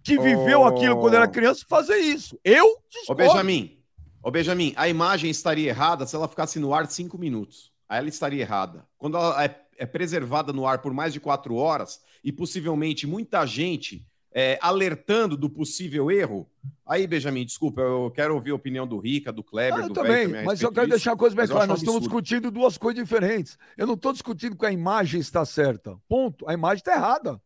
que 0.02 0.18
viveu 0.18 0.60
Ô. 0.60 0.66
aquilo 0.66 1.00
quando 1.00 1.14
era 1.14 1.26
criança, 1.26 1.64
fazer 1.66 1.96
isso. 1.96 2.38
Eu 2.44 2.66
Ô, 2.66 2.78
discordo. 2.90 3.22
Benjamin, 3.22 3.78
ô, 4.22 4.30
Benjamin, 4.30 4.74
a 4.76 4.86
imagem 4.86 5.30
estaria 5.30 5.70
errada 5.70 6.06
se 6.06 6.14
ela 6.14 6.28
ficasse 6.28 6.58
no 6.60 6.74
ar 6.74 6.86
cinco 6.86 7.16
minutos. 7.16 7.72
Aí 7.88 7.98
ela 7.98 8.08
estaria 8.08 8.40
errada. 8.42 8.86
Quando 8.98 9.16
ela 9.16 9.44
é, 9.44 9.54
é 9.78 9.86
preservada 9.86 10.52
no 10.52 10.66
ar 10.66 10.78
por 10.78 10.92
mais 10.92 11.12
de 11.12 11.20
quatro 11.20 11.54
horas 11.56 12.00
e 12.22 12.32
possivelmente 12.32 13.06
muita 13.06 13.44
gente 13.46 14.06
é, 14.32 14.58
alertando 14.60 15.36
do 15.36 15.48
possível 15.48 16.10
erro, 16.10 16.48
aí, 16.84 17.06
Benjamin, 17.06 17.44
desculpa, 17.44 17.80
eu 17.80 18.10
quero 18.10 18.34
ouvir 18.34 18.50
a 18.50 18.54
opinião 18.56 18.84
do 18.86 18.98
Rica, 18.98 19.32
do 19.32 19.44
Kleber, 19.44 19.78
Ah, 19.80 19.82
eu 19.82 19.88
do 19.88 19.94
também, 19.94 20.24
a 20.24 20.42
mas 20.42 20.60
eu 20.60 20.72
quero 20.72 20.86
disso. 20.86 20.96
deixar 20.96 21.12
uma 21.12 21.16
coisa 21.18 21.36
bem 21.36 21.46
clara. 21.46 21.66
Nós 21.66 21.78
estamos 21.78 21.98
absurdo. 21.98 22.22
discutindo 22.22 22.50
duas 22.50 22.76
coisas 22.76 23.02
diferentes. 23.02 23.56
Eu 23.76 23.86
não 23.86 23.94
estou 23.94 24.12
discutindo 24.12 24.56
que 24.56 24.66
a 24.66 24.72
imagem 24.72 25.20
está 25.20 25.44
certa. 25.44 25.96
Ponto. 26.08 26.48
A 26.48 26.52
imagem 26.52 26.78
está 26.78 26.94
errada. 26.94 27.40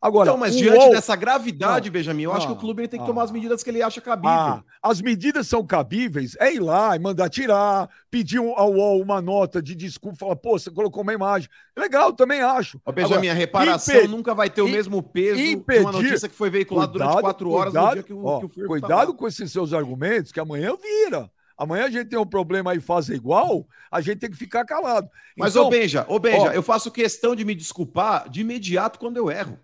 Agora, 0.00 0.28
Então, 0.30 0.38
mas 0.38 0.56
diante 0.56 0.78
UOL- 0.78 0.90
dessa 0.92 1.16
gravidade, 1.16 1.88
Não, 1.88 1.92
Benjamin, 1.92 2.22
eu 2.22 2.32
acho 2.32 2.46
que 2.46 2.52
o 2.52 2.56
clube 2.56 2.82
ele 2.82 2.88
tem 2.88 3.00
que 3.00 3.04
ah. 3.04 3.06
tomar 3.06 3.24
as 3.24 3.32
medidas 3.32 3.62
que 3.64 3.70
ele 3.70 3.82
acha 3.82 4.00
cabível. 4.00 4.30
Ah, 4.30 4.62
as 4.80 5.00
medidas 5.00 5.48
são 5.48 5.66
cabíveis, 5.66 6.36
é 6.38 6.54
ir 6.54 6.60
lá 6.60 6.94
e 6.94 7.00
mandar 7.00 7.28
tirar, 7.28 7.88
pedir 8.08 8.38
ao 8.38 8.72
UOL 8.72 9.02
uma 9.02 9.20
nota 9.20 9.60
de 9.60 9.74
desculpa, 9.74 10.16
falar, 10.16 10.36
pô, 10.36 10.56
você 10.58 10.70
colocou 10.70 11.02
uma 11.02 11.12
imagem. 11.12 11.48
Legal, 11.76 12.12
também 12.12 12.40
acho. 12.40 12.80
Ô, 12.84 12.92
Benjamin, 12.92 13.28
Agora, 13.28 13.32
a 13.32 13.34
reparação 13.34 13.96
impe- 13.96 14.08
nunca 14.08 14.34
vai 14.34 14.48
ter 14.48 14.62
o 14.62 14.68
mesmo 14.68 15.02
peso 15.02 15.36
de 15.36 15.50
impedir- 15.50 15.80
uma 15.80 15.90
notícia 15.92 16.28
que 16.28 16.34
foi 16.34 16.48
veiculada 16.48 16.92
durante 16.92 17.20
quatro 17.20 17.50
horas 17.50 17.74
no 17.74 17.80
cuidado, 17.80 17.94
dia 17.94 18.02
que 18.04 18.12
o, 18.12 18.24
ó, 18.24 18.38
que 18.40 18.62
o 18.64 18.66
cuidado 18.68 18.90
tava. 18.90 19.14
com 19.14 19.26
esses 19.26 19.50
seus 19.50 19.72
argumentos, 19.72 20.30
que 20.30 20.38
amanhã 20.38 20.76
vira. 20.80 21.28
Amanhã 21.56 21.86
a 21.86 21.90
gente 21.90 22.08
tem 22.08 22.16
um 22.16 22.24
problema 22.24 22.70
aí, 22.70 22.78
fazer 22.78 23.16
igual, 23.16 23.66
a 23.90 24.00
gente 24.00 24.18
tem 24.20 24.30
que 24.30 24.36
ficar 24.36 24.64
calado. 24.64 25.08
Mas, 25.36 25.56
Então, 25.56 25.66
ô 25.66 25.70
Benja, 25.70 26.06
ô 26.08 26.20
Benja, 26.20 26.50
ó. 26.50 26.52
eu 26.52 26.62
faço 26.62 26.88
questão 26.88 27.34
de 27.34 27.44
me 27.44 27.52
desculpar 27.52 28.28
de 28.30 28.42
imediato 28.42 28.96
quando 29.00 29.16
eu 29.16 29.28
erro. 29.28 29.58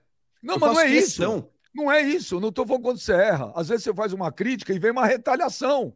Não, 0.45 0.55
eu 0.55 0.61
mas 0.61 0.73
não 0.73 0.81
é 0.81 0.89
questão. 0.89 1.37
isso. 1.39 1.49
Não 1.75 1.91
é 1.91 2.01
isso. 2.03 2.39
Não 2.41 2.51
estou 2.51 2.66
falando 2.66 2.83
quando 2.83 2.99
você 2.99 3.12
erra. 3.12 3.53
Às 3.57 3.69
vezes 3.69 3.83
você 3.85 3.93
faz 3.95 4.12
uma 4.12 4.31
crítica 4.31 4.73
e 4.73 4.79
vem 4.79 4.93
uma 4.93 5.07
retaliação. 5.07 5.93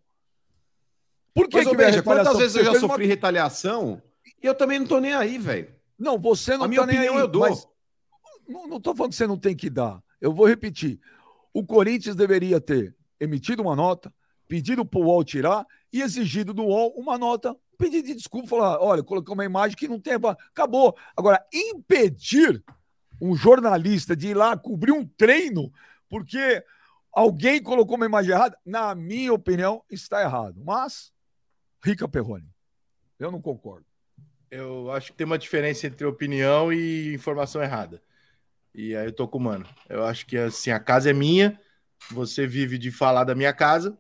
Por 1.35 1.49
que, 1.49 1.59
Mas, 1.59 1.69
que 1.69 1.77
vem 1.77 2.03
quantas 2.03 2.37
vezes 2.37 2.57
eu 2.57 2.65
já 2.65 2.71
fez 2.73 2.83
uma- 2.83 2.89
sofri 2.95 3.07
retaliação 3.07 4.03
e 4.43 4.47
eu 4.47 4.55
também 4.55 4.79
não 4.81 4.87
tô 4.87 4.99
nem 4.99 5.15
aí, 5.15 5.39
velho. 5.39 5.73
Não, 5.99 6.19
você 6.19 6.57
não 6.57 6.65
A 6.65 6.69
minha 6.69 6.81
tá 6.81 6.87
nem 6.87 6.97
opinião 6.97 7.15
aí, 7.17 7.21
eu 7.21 7.29
dou. 7.29 7.43
mas 7.43 7.69
não, 8.49 8.81
tô 8.81 8.95
falando 8.95 9.11
que 9.11 9.17
você 9.17 9.27
não 9.27 9.39
tem 9.39 9.55
que 9.55 9.71
dar. 9.71 10.03
Eu 10.21 10.33
vou 10.33 10.47
repetir. 10.47 10.99
O 11.55 11.65
Corinthians 11.65 12.17
deveria 12.17 12.61
ter 12.61 12.95
emitido 13.21 13.63
uma 13.63 13.77
nota, 13.77 14.13
pedido 14.49 14.85
para 14.85 14.99
o 15.01 15.05
UOL 15.05 15.23
tirar 15.23 15.65
e 15.93 16.03
exigido 16.03 16.53
do 16.53 16.65
UOL 16.65 16.93
uma 16.97 17.17
nota, 17.19 17.55
pedido 17.77 18.07
de 18.09 18.15
desculpa, 18.15 18.49
falar, 18.49 18.81
olha, 18.81 19.03
coloquei 19.03 19.33
uma 19.33 19.45
imagem 19.45 19.77
que 19.77 19.87
não 19.87 20.01
tem... 20.01 20.15
Acabou. 20.15 20.97
Agora, 21.17 21.45
impedir 21.53 22.63
um 23.21 23.35
jornalista 23.37 24.17
de 24.17 24.29
ir 24.29 24.35
lá 24.35 24.57
cobrir 24.57 24.93
um 24.93 25.07
treino 25.07 25.73
porque 26.09 26.65
alguém 27.13 27.63
colocou 27.63 27.97
uma 27.97 28.07
imagem 28.07 28.33
errada, 28.33 28.59
na 28.65 28.95
minha 28.95 29.33
opinião, 29.33 29.85
está 29.91 30.23
errado. 30.23 30.61
Mas, 30.65 31.13
Rica 31.85 32.09
Perrone, 32.09 32.49
eu 33.19 33.31
não 33.31 33.41
concordo. 33.41 33.87
Eu 34.51 34.91
acho 34.91 35.13
que 35.13 35.19
tem 35.19 35.27
uma 35.27 35.39
diferença 35.39 35.87
entre 35.87 36.07
opinião 36.07 36.73
e 36.73 37.15
informação 37.15 37.63
errada. 37.63 38.03
E 38.75 38.97
aí 38.97 39.07
eu 39.07 39.13
tô 39.13 39.29
com 39.29 39.39
o 39.39 39.41
mano. 39.41 39.67
Eu 39.89 40.05
acho 40.05 40.25
que 40.25 40.39
assim, 40.39 40.71
a 40.71 40.81
casa 40.81 41.11
é 41.11 41.13
minha, 41.13 41.61
você 42.11 42.47
vive 42.47 42.79
de 42.79 42.91
falar 42.91 43.25
da 43.25 43.35
minha 43.35 43.53
casa. 43.53 43.99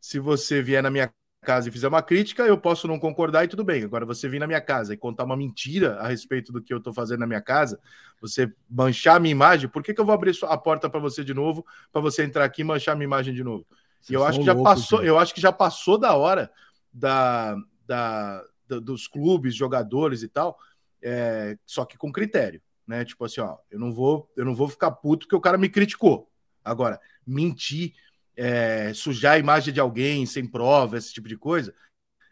Se 0.00 0.18
você 0.18 0.60
vier 0.62 0.82
na 0.82 0.90
minha 0.90 1.12
casa 1.44 1.68
e 1.68 1.72
fizer 1.72 1.88
uma 1.88 2.02
crítica, 2.02 2.44
eu 2.44 2.58
posso 2.58 2.88
não 2.88 2.98
concordar 2.98 3.44
e 3.44 3.48
tudo 3.48 3.64
bem. 3.64 3.84
Agora, 3.84 4.04
você 4.06 4.28
vir 4.28 4.40
na 4.40 4.48
minha 4.48 4.60
casa 4.60 4.94
e 4.94 4.96
contar 4.96 5.24
uma 5.24 5.36
mentira 5.36 5.98
a 6.00 6.08
respeito 6.08 6.52
do 6.52 6.62
que 6.62 6.74
eu 6.74 6.80
tô 6.80 6.92
fazendo 6.92 7.20
na 7.20 7.28
minha 7.28 7.42
casa, 7.42 7.80
você 8.20 8.52
manchar 8.68 9.16
a 9.16 9.20
minha 9.20 9.32
imagem, 9.32 9.68
por 9.68 9.82
que, 9.82 9.94
que 9.94 10.00
eu 10.00 10.04
vou 10.06 10.14
abrir 10.14 10.34
a 10.44 10.58
porta 10.58 10.90
para 10.90 11.00
você 11.00 11.22
de 11.24 11.34
novo, 11.34 11.64
para 11.92 12.00
você 12.00 12.24
entrar 12.24 12.44
aqui 12.44 12.62
e 12.62 12.64
manchar 12.64 12.94
a 12.94 12.96
minha 12.96 13.06
imagem 13.06 13.34
de 13.34 13.44
novo? 13.44 13.66
E 14.08 14.14
eu 14.14 14.24
acho 14.24 14.40
que 14.40 14.46
já 14.46 14.54
loucos, 14.54 14.62
passou, 14.74 15.00
gente. 15.00 15.08
eu 15.08 15.18
acho 15.18 15.34
que 15.34 15.40
já 15.40 15.52
passou 15.52 15.98
da 15.98 16.14
hora 16.14 16.50
da, 16.92 17.56
da, 17.86 18.42
da- 18.68 18.80
dos 18.80 19.06
clubes, 19.06 19.54
jogadores 19.54 20.22
e 20.22 20.28
tal, 20.28 20.58
é, 21.02 21.56
só 21.66 21.84
que 21.84 21.96
com 21.98 22.12
critério, 22.12 22.60
né? 22.86 23.04
Tipo 23.04 23.24
assim, 23.24 23.40
ó, 23.40 23.56
eu 23.70 23.78
não 23.78 23.92
vou, 23.92 24.30
eu 24.36 24.44
não 24.44 24.54
vou 24.54 24.68
ficar 24.68 24.90
puto 24.90 25.26
porque 25.26 25.36
o 25.36 25.40
cara 25.40 25.58
me 25.58 25.68
criticou. 25.68 26.30
Agora, 26.64 26.98
mentir, 27.26 27.92
é, 28.36 28.92
sujar 28.94 29.34
a 29.34 29.38
imagem 29.38 29.72
de 29.72 29.80
alguém 29.80 30.26
sem 30.26 30.46
prova, 30.46 30.98
esse 30.98 31.12
tipo 31.12 31.28
de 31.28 31.36
coisa, 31.36 31.74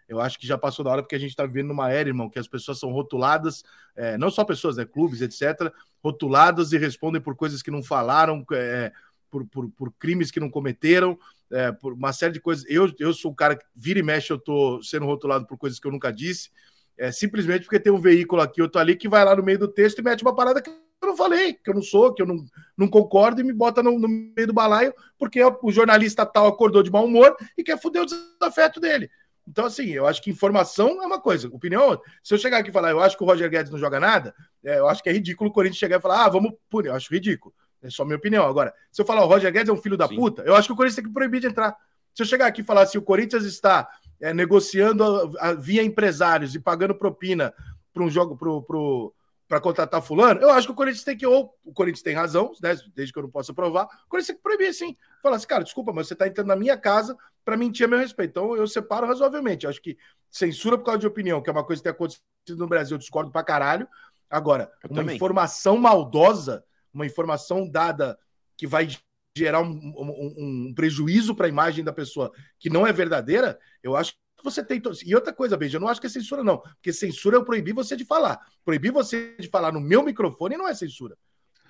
eu 0.08 0.20
acho 0.20 0.38
que 0.38 0.46
já 0.46 0.58
passou 0.58 0.84
da 0.84 0.90
hora 0.90 1.02
porque 1.02 1.14
a 1.14 1.18
gente 1.18 1.30
está 1.30 1.46
vivendo 1.46 1.68
numa 1.68 1.90
era, 1.90 2.08
irmão, 2.08 2.28
que 2.28 2.38
as 2.38 2.46
pessoas 2.46 2.78
são 2.78 2.92
rotuladas, 2.92 3.64
é, 3.96 4.18
não 4.18 4.30
só 4.30 4.44
pessoas, 4.44 4.76
né, 4.76 4.84
clubes, 4.84 5.22
etc., 5.22 5.72
rotuladas 6.04 6.72
e 6.72 6.78
respondem 6.78 7.20
por 7.20 7.34
coisas 7.34 7.62
que 7.62 7.70
não 7.70 7.82
falaram, 7.82 8.44
é, 8.52 8.92
por, 9.30 9.46
por, 9.46 9.70
por 9.70 9.92
crimes 9.92 10.30
que 10.30 10.40
não 10.40 10.50
cometeram, 10.50 11.18
é, 11.50 11.72
por 11.72 11.94
uma 11.94 12.12
série 12.12 12.34
de 12.34 12.40
coisas. 12.40 12.64
Eu, 12.68 12.92
eu 12.98 13.14
sou 13.14 13.32
o 13.32 13.34
cara 13.34 13.56
que 13.56 13.64
vira 13.74 14.00
e 14.00 14.02
mexe, 14.02 14.30
eu 14.30 14.38
tô 14.38 14.82
sendo 14.82 15.06
rotulado 15.06 15.46
por 15.46 15.56
coisas 15.56 15.78
que 15.78 15.86
eu 15.86 15.92
nunca 15.92 16.12
disse, 16.12 16.50
é, 16.98 17.10
simplesmente 17.10 17.62
porque 17.62 17.80
tem 17.80 17.92
um 17.92 18.00
veículo 18.00 18.42
aqui, 18.42 18.60
eu 18.60 18.68
tô 18.68 18.78
ali, 18.78 18.96
que 18.96 19.08
vai 19.08 19.24
lá 19.24 19.34
no 19.34 19.42
meio 19.42 19.58
do 19.58 19.68
texto 19.68 20.00
e 20.00 20.02
mete 20.02 20.22
uma 20.22 20.34
parada 20.34 20.60
que 20.60 20.70
eu 21.04 21.10
não 21.10 21.16
falei, 21.16 21.54
que 21.54 21.68
eu 21.70 21.74
não 21.74 21.82
sou, 21.82 22.12
que 22.12 22.22
eu 22.22 22.26
não, 22.26 22.44
não 22.76 22.88
concordo 22.88 23.40
e 23.40 23.44
me 23.44 23.52
bota 23.52 23.82
no, 23.82 23.98
no 23.98 24.08
meio 24.08 24.46
do 24.46 24.52
balaio, 24.52 24.94
porque 25.18 25.40
o 25.62 25.70
jornalista 25.72 26.24
tal 26.26 26.46
acordou 26.46 26.82
de 26.82 26.90
mau 26.90 27.04
humor 27.04 27.36
e 27.56 27.62
quer 27.62 27.80
foder 27.80 28.02
o 28.02 28.06
desafeto 28.06 28.78
dele. 28.80 29.10
Então, 29.48 29.64
assim, 29.66 29.88
eu 29.88 30.06
acho 30.06 30.22
que 30.22 30.30
informação 30.30 31.02
é 31.02 31.06
uma 31.06 31.20
coisa, 31.20 31.48
opinião 31.48 31.82
é 31.82 31.86
outra. 31.86 32.10
Se 32.22 32.32
eu 32.32 32.38
chegar 32.38 32.58
aqui 32.58 32.70
e 32.70 32.72
falar, 32.72 32.90
eu 32.90 33.00
acho 33.00 33.16
que 33.16 33.24
o 33.24 33.26
Roger 33.26 33.50
Guedes 33.50 33.72
não 33.72 33.78
joga 33.78 33.98
nada, 33.98 34.32
é, 34.64 34.78
eu 34.78 34.88
acho 34.88 35.02
que 35.02 35.08
é 35.08 35.12
ridículo 35.12 35.50
o 35.50 35.52
Corinthians 35.52 35.78
chegar 35.78 35.98
e 35.98 36.00
falar, 36.00 36.24
ah, 36.24 36.28
vamos 36.28 36.52
punir. 36.70 36.88
Eu 36.88 36.94
acho 36.94 37.12
ridículo. 37.12 37.52
É 37.82 37.90
só 37.90 38.04
minha 38.04 38.16
opinião. 38.16 38.46
Agora, 38.46 38.72
se 38.92 39.02
eu 39.02 39.04
falar 39.04 39.24
o 39.24 39.26
Roger 39.26 39.52
Guedes 39.52 39.68
é 39.68 39.72
um 39.72 39.82
filho 39.82 39.96
da 39.96 40.06
Sim. 40.06 40.14
puta, 40.14 40.42
eu 40.42 40.54
acho 40.54 40.68
que 40.68 40.72
o 40.72 40.76
Corinthians 40.76 40.94
tem 40.96 41.04
que 41.04 41.12
proibir 41.12 41.40
de 41.40 41.48
entrar. 41.48 41.76
Se 42.14 42.22
eu 42.22 42.26
chegar 42.26 42.46
aqui 42.46 42.60
e 42.60 42.64
falar 42.64 42.82
assim, 42.82 42.98
o 42.98 43.02
Corinthians 43.02 43.44
está 43.44 43.88
é, 44.20 44.32
negociando 44.32 45.02
a- 45.40 45.48
a- 45.48 45.54
via 45.54 45.82
empresários 45.82 46.54
e 46.54 46.60
pagando 46.60 46.94
propina 46.94 47.52
para 47.92 48.04
um 48.04 48.08
jogo 48.08 48.36
pro, 48.36 49.12
para 49.52 49.60
contratar 49.60 50.00
fulano, 50.00 50.40
eu 50.40 50.48
acho 50.48 50.66
que 50.66 50.72
o 50.72 50.74
Corinthians 50.74 51.04
tem 51.04 51.14
que, 51.14 51.26
ou 51.26 51.54
o 51.62 51.74
Corinthians 51.74 52.00
tem 52.02 52.14
razão, 52.14 52.52
né, 52.62 52.74
desde 52.94 53.12
que 53.12 53.18
eu 53.18 53.24
não 53.24 53.30
possa 53.30 53.52
provar, 53.52 53.84
o 53.84 54.08
Corinthians 54.08 54.28
tem 54.28 54.36
que 54.36 54.42
proibir 54.42 54.72
sim. 54.72 54.96
Falar 55.22 55.36
assim, 55.36 55.46
cara, 55.46 55.62
desculpa, 55.62 55.92
mas 55.92 56.06
você 56.06 56.14
está 56.14 56.26
entrando 56.26 56.46
na 56.46 56.56
minha 56.56 56.74
casa 56.74 57.14
para 57.44 57.54
mentir 57.54 57.84
a 57.84 57.88
meu 57.88 57.98
respeito. 57.98 58.30
Então 58.30 58.56
eu 58.56 58.66
separo 58.66 59.06
razoavelmente. 59.06 59.64
Eu 59.66 59.70
acho 59.70 59.82
que 59.82 59.98
censura 60.30 60.78
por 60.78 60.84
causa 60.84 61.00
de 61.00 61.06
opinião, 61.06 61.42
que 61.42 61.50
é 61.50 61.52
uma 61.52 61.64
coisa 61.66 61.80
que 61.80 61.84
tem 61.84 61.92
acontecido 61.92 62.22
no 62.56 62.66
Brasil, 62.66 62.94
eu 62.94 62.98
discordo 62.98 63.30
pra 63.30 63.44
caralho. 63.44 63.86
Agora, 64.30 64.72
Eu 64.82 64.88
uma 64.88 65.02
também. 65.02 65.16
informação 65.16 65.76
maldosa, 65.76 66.64
uma 66.90 67.04
informação 67.04 67.68
dada 67.68 68.18
que 68.56 68.66
vai 68.66 68.88
gerar 69.36 69.60
um, 69.60 69.66
um- 69.68 70.68
um 70.70 70.74
prejuízo 70.74 71.34
para 71.34 71.44
a 71.44 71.50
imagem 71.50 71.84
da 71.84 71.92
pessoa 71.92 72.32
que 72.58 72.70
não 72.70 72.86
é 72.86 72.92
verdadeira, 72.92 73.58
eu 73.82 73.94
acho 73.96 74.12
que 74.14 74.18
você 74.44 74.64
tem. 74.64 74.80
E 75.04 75.14
outra 75.14 75.32
coisa, 75.32 75.56
Beija, 75.56 75.76
eu 75.76 75.80
não 75.80 75.88
acho 75.88 76.00
que 76.00 76.06
é 76.06 76.10
censura, 76.10 76.42
não. 76.44 76.58
Porque 76.58 76.92
censura 76.92 77.36
é 77.36 77.38
eu 77.38 77.44
proibir 77.44 77.72
você 77.74 77.96
de 77.96 78.04
falar. 78.04 78.40
Proibir 78.64 78.92
você 78.92 79.36
de 79.38 79.48
falar 79.48 79.72
no 79.72 79.80
meu 79.80 80.02
microfone 80.04 80.56
não 80.56 80.68
é 80.68 80.74
censura. 80.74 81.16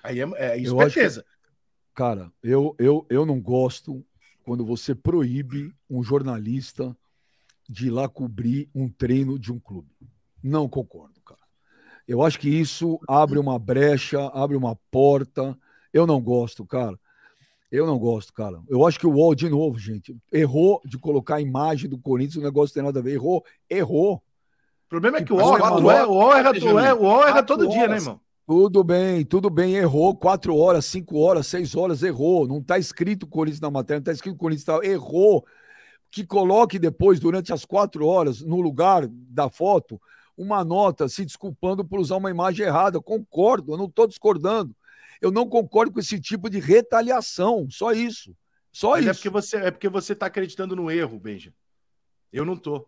Aí 0.03 0.19
é, 0.19 0.23
é 0.35 0.51
Eu 0.59 0.75
que- 0.77 0.83
esperteza. 0.83 1.25
Cara, 1.95 2.31
eu, 2.41 2.75
eu, 2.79 3.05
eu 3.09 3.25
não 3.25 3.39
gosto 3.39 4.03
quando 4.43 4.65
você 4.65 4.95
proíbe 4.95 5.73
um 5.89 6.03
jornalista 6.03 6.95
de 7.69 7.87
ir 7.87 7.91
lá 7.91 8.09
cobrir 8.09 8.67
um 8.73 8.89
treino 8.89 9.37
de 9.37 9.51
um 9.53 9.59
clube. 9.59 9.95
Não 10.41 10.67
concordo, 10.67 11.21
cara. 11.21 11.39
Eu 12.07 12.21
acho 12.21 12.37
que 12.39 12.49
isso 12.49 12.99
abre 13.07 13.39
uma 13.39 13.57
brecha, 13.57 14.19
abre 14.33 14.57
uma 14.57 14.75
porta. 14.91 15.57
Eu 15.93 16.05
não 16.05 16.19
gosto, 16.19 16.65
cara. 16.65 16.99
Eu 17.73 17.87
não 17.87 17.97
gosto, 17.97 18.31
cara. 18.31 18.61
Eu 18.69 18.85
acho 18.85 18.99
que 18.99 19.07
o 19.07 19.13
UOL, 19.13 19.33
de 19.33 19.49
novo, 19.49 19.79
gente, 19.79 20.15
errou 20.31 20.79
de 20.85 20.95
colocar 20.95 21.37
a 21.37 21.41
imagem 21.41 21.89
do 21.89 21.97
Corinthians, 21.97 22.35
o 22.35 22.45
negócio 22.45 22.71
tem 22.71 22.83
nada 22.83 22.99
a 22.99 23.01
ver. 23.01 23.13
Errou, 23.13 23.43
errou. 23.67 24.17
O 24.85 24.89
problema 24.89 25.17
é 25.17 25.23
que 25.23 25.33
o 25.33 25.37
UOL, 25.37 25.57
quatro 25.57 25.87
horas, 25.87 26.07
o 26.07 26.11
UOL 26.11 26.33
erra, 26.37 26.51
o 26.93 27.01
UOL, 27.01 27.25
erra 27.25 27.41
todo 27.41 27.67
dia, 27.67 27.79
né, 27.79 27.83
horas. 27.85 28.03
irmão? 28.03 28.21
Tudo 28.45 28.83
bem, 28.83 29.25
tudo 29.25 29.49
bem, 29.49 29.73
errou. 29.73 30.15
Quatro 30.15 30.55
horas, 30.55 30.85
cinco 30.85 31.17
horas, 31.17 31.47
seis 31.47 31.75
horas, 31.75 32.03
errou. 32.03 32.47
Não 32.47 32.59
está 32.59 32.77
escrito 32.77 33.25
Corinthians 33.25 33.59
na 33.59 33.71
matéria, 33.71 33.97
não 33.97 34.03
está 34.03 34.11
escrito 34.11 34.37
Corinthians, 34.37 34.65
tá, 34.65 34.79
errou. 34.85 35.43
Que 36.11 36.23
coloque 36.23 36.77
depois, 36.77 37.19
durante 37.19 37.51
as 37.51 37.65
quatro 37.65 38.05
horas, 38.05 38.41
no 38.41 38.61
lugar 38.61 39.07
da 39.09 39.49
foto, 39.49 39.99
uma 40.37 40.63
nota 40.63 41.09
se 41.09 41.25
desculpando 41.25 41.83
por 41.83 41.99
usar 41.99 42.17
uma 42.17 42.29
imagem 42.29 42.67
errada. 42.67 43.01
Concordo, 43.01 43.73
eu 43.73 43.77
não 43.77 43.85
estou 43.85 44.05
discordando. 44.05 44.75
Eu 45.23 45.31
não 45.31 45.47
concordo 45.47 45.93
com 45.93 46.01
esse 46.01 46.19
tipo 46.19 46.49
de 46.49 46.59
retaliação, 46.59 47.65
só 47.69 47.93
isso. 47.93 48.35
Só 48.73 48.91
Mas 48.91 49.01
isso. 49.05 49.09
é 49.09 49.13
porque 49.13 49.29
você 49.29 49.55
é 49.55 49.71
porque 49.71 49.87
você 49.87 50.13
tá 50.13 50.25
acreditando 50.25 50.75
no 50.75 50.91
erro, 50.91 51.17
Benja. 51.17 51.53
Eu 52.31 52.43
não 52.43 52.57
tô. 52.57 52.85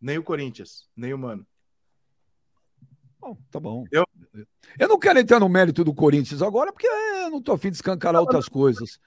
Nem 0.00 0.18
o 0.18 0.22
Corinthians, 0.24 0.88
nem 0.96 1.14
o 1.14 1.18
Mano. 1.18 1.46
Bom, 3.20 3.36
tá 3.52 3.60
bom. 3.60 3.84
Eu- 3.92 4.04
Eu 4.78 4.88
não 4.88 4.98
quero 4.98 5.18
entrar 5.20 5.38
no 5.38 5.48
mérito 5.48 5.84
do 5.84 5.94
Corinthians 5.94 6.42
agora, 6.42 6.72
porque 6.72 6.86
eu 6.88 7.30
não 7.30 7.38
estou 7.38 7.54
afim 7.54 7.70
de 7.70 7.76
escancarar 7.76 8.20
outras 8.20 8.48
coisas. 8.48 8.98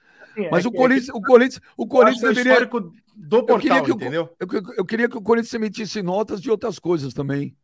Mas 0.50 0.64
É 0.64 0.68
o 0.68 0.70
que- 0.70 0.78
Corinthians, 0.78 1.08
o 1.14 1.20
Corinthians, 1.20 1.60
o 1.76 1.86
Corinthians 1.86 2.22
é 2.22 2.26
o 2.26 2.28
deveria. 2.30 2.52
histórico 2.52 2.80
do 3.14 3.36
Eu 3.38 3.44
queria 3.58 3.58
portal, 3.82 3.84
que 3.84 3.92
o- 3.92 3.94
entendeu? 3.94 4.36
Eu, 4.40 4.46
eu- 4.52 4.74
eu 4.78 4.84
queria 4.86 5.08
que 5.08 5.16
o 5.18 5.22
Corinthians 5.22 5.52
emitisse 5.52 6.00
notas 6.02 6.40
de 6.40 6.50
outras 6.50 6.78
coisas 6.78 7.12
também, 7.12 7.54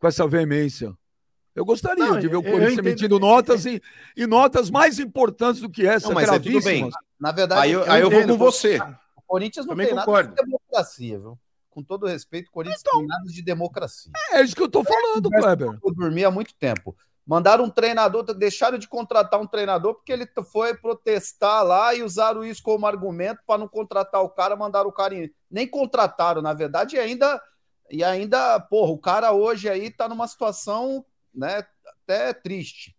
com 0.00 0.06
essa 0.08 0.26
veemência. 0.26 0.96
Eu 1.54 1.64
gostaria 1.64 2.04
Não, 2.06 2.18
de 2.18 2.28
ver 2.28 2.36
o 2.36 2.40
eu- 2.40 2.44
eu 2.46 2.50
Corinthians 2.52 2.78
emitindo 2.78 3.18
notas 3.18 3.66
e, 3.66 3.80
e 4.16 4.26
notas 4.26 4.70
mais 4.70 4.98
importantes 4.98 5.60
do 5.60 5.68
que 5.68 5.86
essa, 5.86 6.08
Não, 6.08 6.14
mas 6.14 6.28
é 6.28 6.38
tudo 6.38 6.44
bem. 6.44 6.60
gravíssimas. 6.60 6.94
Na 7.20 7.30
verdade, 7.32 7.60
Aí 7.62 7.72
eu, 7.72 7.90
aí 7.90 8.00
eu 8.00 8.10
vou 8.10 8.26
com 8.26 8.36
você. 8.38 8.78
o 9.16 9.22
Corinthians 9.26 9.66
não 9.66 9.72
Também 9.74 9.88
tem 9.88 9.96
concordo. 9.96 10.30
nada 10.30 10.42
de 10.42 10.46
democracia, 10.50 11.18
viu? 11.18 11.38
Com 11.70 11.82
todo 11.82 12.06
respeito, 12.06 12.48
o 12.48 12.52
Corinthians 12.52 12.80
Então. 12.80 12.98
tem 12.98 13.06
nada 13.06 13.24
de 13.24 13.42
democracia. 13.42 14.12
É 14.32 14.42
isso 14.42 14.54
que 14.56 14.62
eu 14.62 14.66
estou 14.66 14.82
falando, 14.84 15.28
Kleber. 15.30 15.78
Eu 15.84 15.94
dormi 15.94 16.24
há 16.24 16.30
muito 16.30 16.54
tempo. 16.54 16.96
Mandaram 17.24 17.64
um 17.64 17.70
treinador, 17.70 18.24
deixaram 18.34 18.76
de 18.76 18.88
contratar 18.88 19.40
um 19.40 19.46
treinador 19.46 19.94
porque 19.94 20.12
ele 20.12 20.26
foi 20.50 20.74
protestar 20.74 21.62
lá 21.64 21.94
e 21.94 22.02
usaram 22.02 22.42
isso 22.44 22.62
como 22.62 22.84
argumento 22.86 23.40
para 23.46 23.58
não 23.58 23.68
contratar 23.68 24.22
o 24.22 24.28
cara, 24.28 24.56
mandaram 24.56 24.88
o 24.88 24.92
cara. 24.92 25.14
Em... 25.14 25.30
Nem 25.50 25.66
contrataram, 25.68 26.42
na 26.42 26.52
verdade, 26.52 26.96
e 26.96 26.98
ainda. 26.98 27.40
E 27.90 28.02
ainda, 28.02 28.58
porra, 28.58 28.90
o 28.92 28.98
cara 28.98 29.32
hoje 29.32 29.68
aí 29.68 29.90
tá 29.90 30.08
numa 30.08 30.26
situação, 30.26 31.04
né, 31.34 31.64
até 31.86 32.32
triste. 32.32 32.96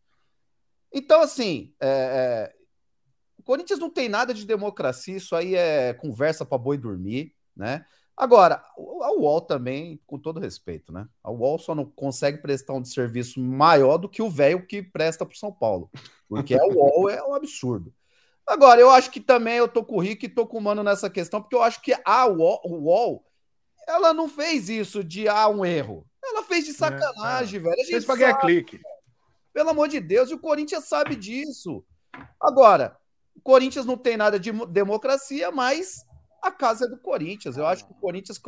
Então, 0.92 1.22
assim, 1.22 1.74
é, 1.80 1.88
é, 1.88 2.56
o 3.38 3.44
Corinthians 3.44 3.80
não 3.80 3.90
tem 3.90 4.08
nada 4.08 4.34
de 4.34 4.46
democracia, 4.46 5.18
isso 5.18 5.36
aí 5.36 5.56
é 5.56 5.94
conversa 5.94 6.46
para 6.46 6.58
boi 6.58 6.78
dormir, 6.78 7.36
né? 7.56 7.86
Agora, 8.16 8.64
a 8.78 9.12
UOL 9.12 9.42
também, 9.42 10.00
com 10.06 10.20
todo 10.20 10.40
respeito, 10.40 10.94
né? 10.94 11.08
A 11.24 11.32
UOL 11.32 11.58
só 11.58 11.74
não 11.74 11.84
consegue 11.84 12.38
prestar 12.38 12.74
um 12.74 12.86
serviço 12.86 13.40
maior 13.40 13.98
do 13.98 14.08
que 14.08 14.22
o 14.22 14.30
velho 14.30 14.68
que 14.68 14.84
presta 14.84 15.26
para 15.26 15.36
São 15.36 15.52
Paulo. 15.52 15.90
Porque 16.30 16.54
a 16.54 16.64
UOL 16.64 17.10
é 17.10 17.24
um 17.28 17.34
absurdo. 17.34 17.92
Agora, 18.46 18.80
eu 18.80 18.92
acho 18.92 19.10
que 19.10 19.20
também 19.20 19.56
eu 19.56 19.68
tô 19.68 19.84
com 19.84 19.96
o 19.96 20.00
Rick 20.00 20.26
e 20.26 20.30
tô 20.30 20.46
com 20.46 20.60
o 20.60 20.62
Mano 20.62 20.84
nessa 20.84 21.10
questão, 21.10 21.42
porque 21.42 21.56
eu 21.56 21.64
acho 21.64 21.82
que 21.82 21.96
a 22.06 22.28
UOL, 22.28 22.62
UOL 22.66 23.26
ela 23.88 24.14
não 24.14 24.30
fez 24.30 24.70
isso 24.70 25.04
de 25.04 25.28
ah, 25.28 25.48
um 25.48 25.66
erro. 25.66 26.06
Ela 26.34 26.44
fez 26.44 26.66
de 26.66 26.74
sacanagem, 26.74 27.60
velho. 27.60 27.74
A 27.74 27.78
gente 27.78 27.90
Vocês 27.90 28.06
pra 28.06 28.16
ganhar 28.16 28.38
clique. 28.38 28.80
pelo 29.54 29.70
amor 29.70 29.88
de 29.88 30.00
Deus, 30.00 30.30
e 30.32 30.34
o 30.34 30.40
Corinthians 30.40 30.86
sabe 30.88 31.16
disso. 31.16 31.86
Agora, 32.42 32.98
o 33.36 33.42
Corinthians 33.42 33.86
não 33.86 33.98
tem 33.98 34.18
nada 34.18 34.40
de 34.40 34.52
mo- 34.52 34.66
democracia, 34.66 35.52
mas 35.52 36.04
a 36.42 36.52
casa 36.52 36.86
é 36.86 36.90
do 36.90 36.98
Corinthians. 36.98 37.56
Eu 37.56 37.66
acho 37.68 37.86
que 37.86 37.92
o 37.92 37.96
Corinthians 37.96 38.42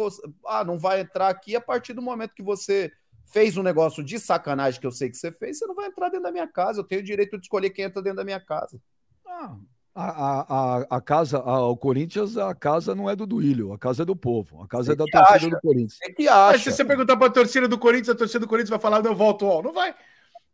ah, 0.48 0.64
não 0.64 0.78
vai 0.80 1.02
entrar 1.02 1.30
aqui 1.30 1.56
a 1.56 1.62
partir 1.62 1.94
do 1.94 2.02
momento 2.02 2.34
que 2.34 2.44
você 2.44 2.92
fez 3.28 3.56
um 3.58 3.64
negócio 3.64 4.04
de 4.04 4.20
sacanagem 4.20 4.80
que 4.80 4.86
eu 4.88 4.92
sei 4.92 5.10
que 5.10 5.18
você 5.18 5.32
fez, 5.32 5.58
você 5.60 5.66
não 5.66 5.76
vai 5.76 5.88
entrar 5.88 6.10
dentro 6.10 6.24
da 6.24 6.32
minha 6.32 6.48
casa. 6.48 6.80
Eu 6.80 6.84
tenho 6.84 7.02
o 7.02 7.06
direito 7.06 7.38
de 7.38 7.46
escolher 7.46 7.70
quem 7.70 7.86
entra 7.86 8.02
dentro 8.02 8.18
da 8.18 8.24
minha 8.24 8.40
casa. 8.40 8.80
Ah, 9.28 9.56
A, 9.98 10.10
a, 10.10 10.42
a, 10.42 10.86
a 10.98 11.02
casa, 11.02 11.38
a, 11.40 11.68
o 11.70 11.78
Corinthians, 11.78 12.36
a 12.36 12.54
casa 12.54 12.94
não 12.94 13.10
é 13.10 13.16
do 13.16 13.26
Duílio, 13.26 13.72
a 13.72 13.78
casa 13.80 14.02
é 14.04 14.06
do 14.06 14.14
povo, 14.14 14.62
a 14.62 14.68
casa 14.68 14.92
é 14.92 14.96
da 14.96 15.06
que 15.06 15.12
torcida 15.12 15.36
acha? 15.38 15.50
do 15.50 15.62
Corinthians. 15.62 15.98
É 16.04 16.12
que 16.12 16.26
Mas 16.26 16.34
acha. 16.56 16.58
se 16.60 16.72
você 16.74 16.84
perguntar 16.84 17.16
pra 17.16 17.30
torcida 17.30 17.66
do 17.66 17.78
Corinthians, 17.80 18.10
a 18.10 18.16
torcida 18.16 18.42
do 18.42 18.48
Corinthians 18.48 18.72
vai 18.72 18.80
falar, 18.80 19.02
não, 19.02 19.16
volta 19.16 19.46
o 19.46 19.48
UOL. 19.48 19.64
Não 19.64 19.72
vai. 19.72 19.96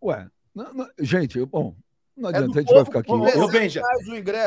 Ué, 0.04 0.28
não- 0.54 0.72
não- 0.76 0.90
gente, 1.00 1.44
bom, 1.44 1.76
não 2.18 2.30
É 2.30 2.34
adianta, 2.36 2.52
do 2.54 2.58
a 2.58 2.62
gente 2.62 2.74
vai 2.74 2.86
ficar 2.86 3.00
aqui. 3.00 3.12
Ô, 3.12 3.28
Eu- 3.28 3.48
Benja. 3.50 3.82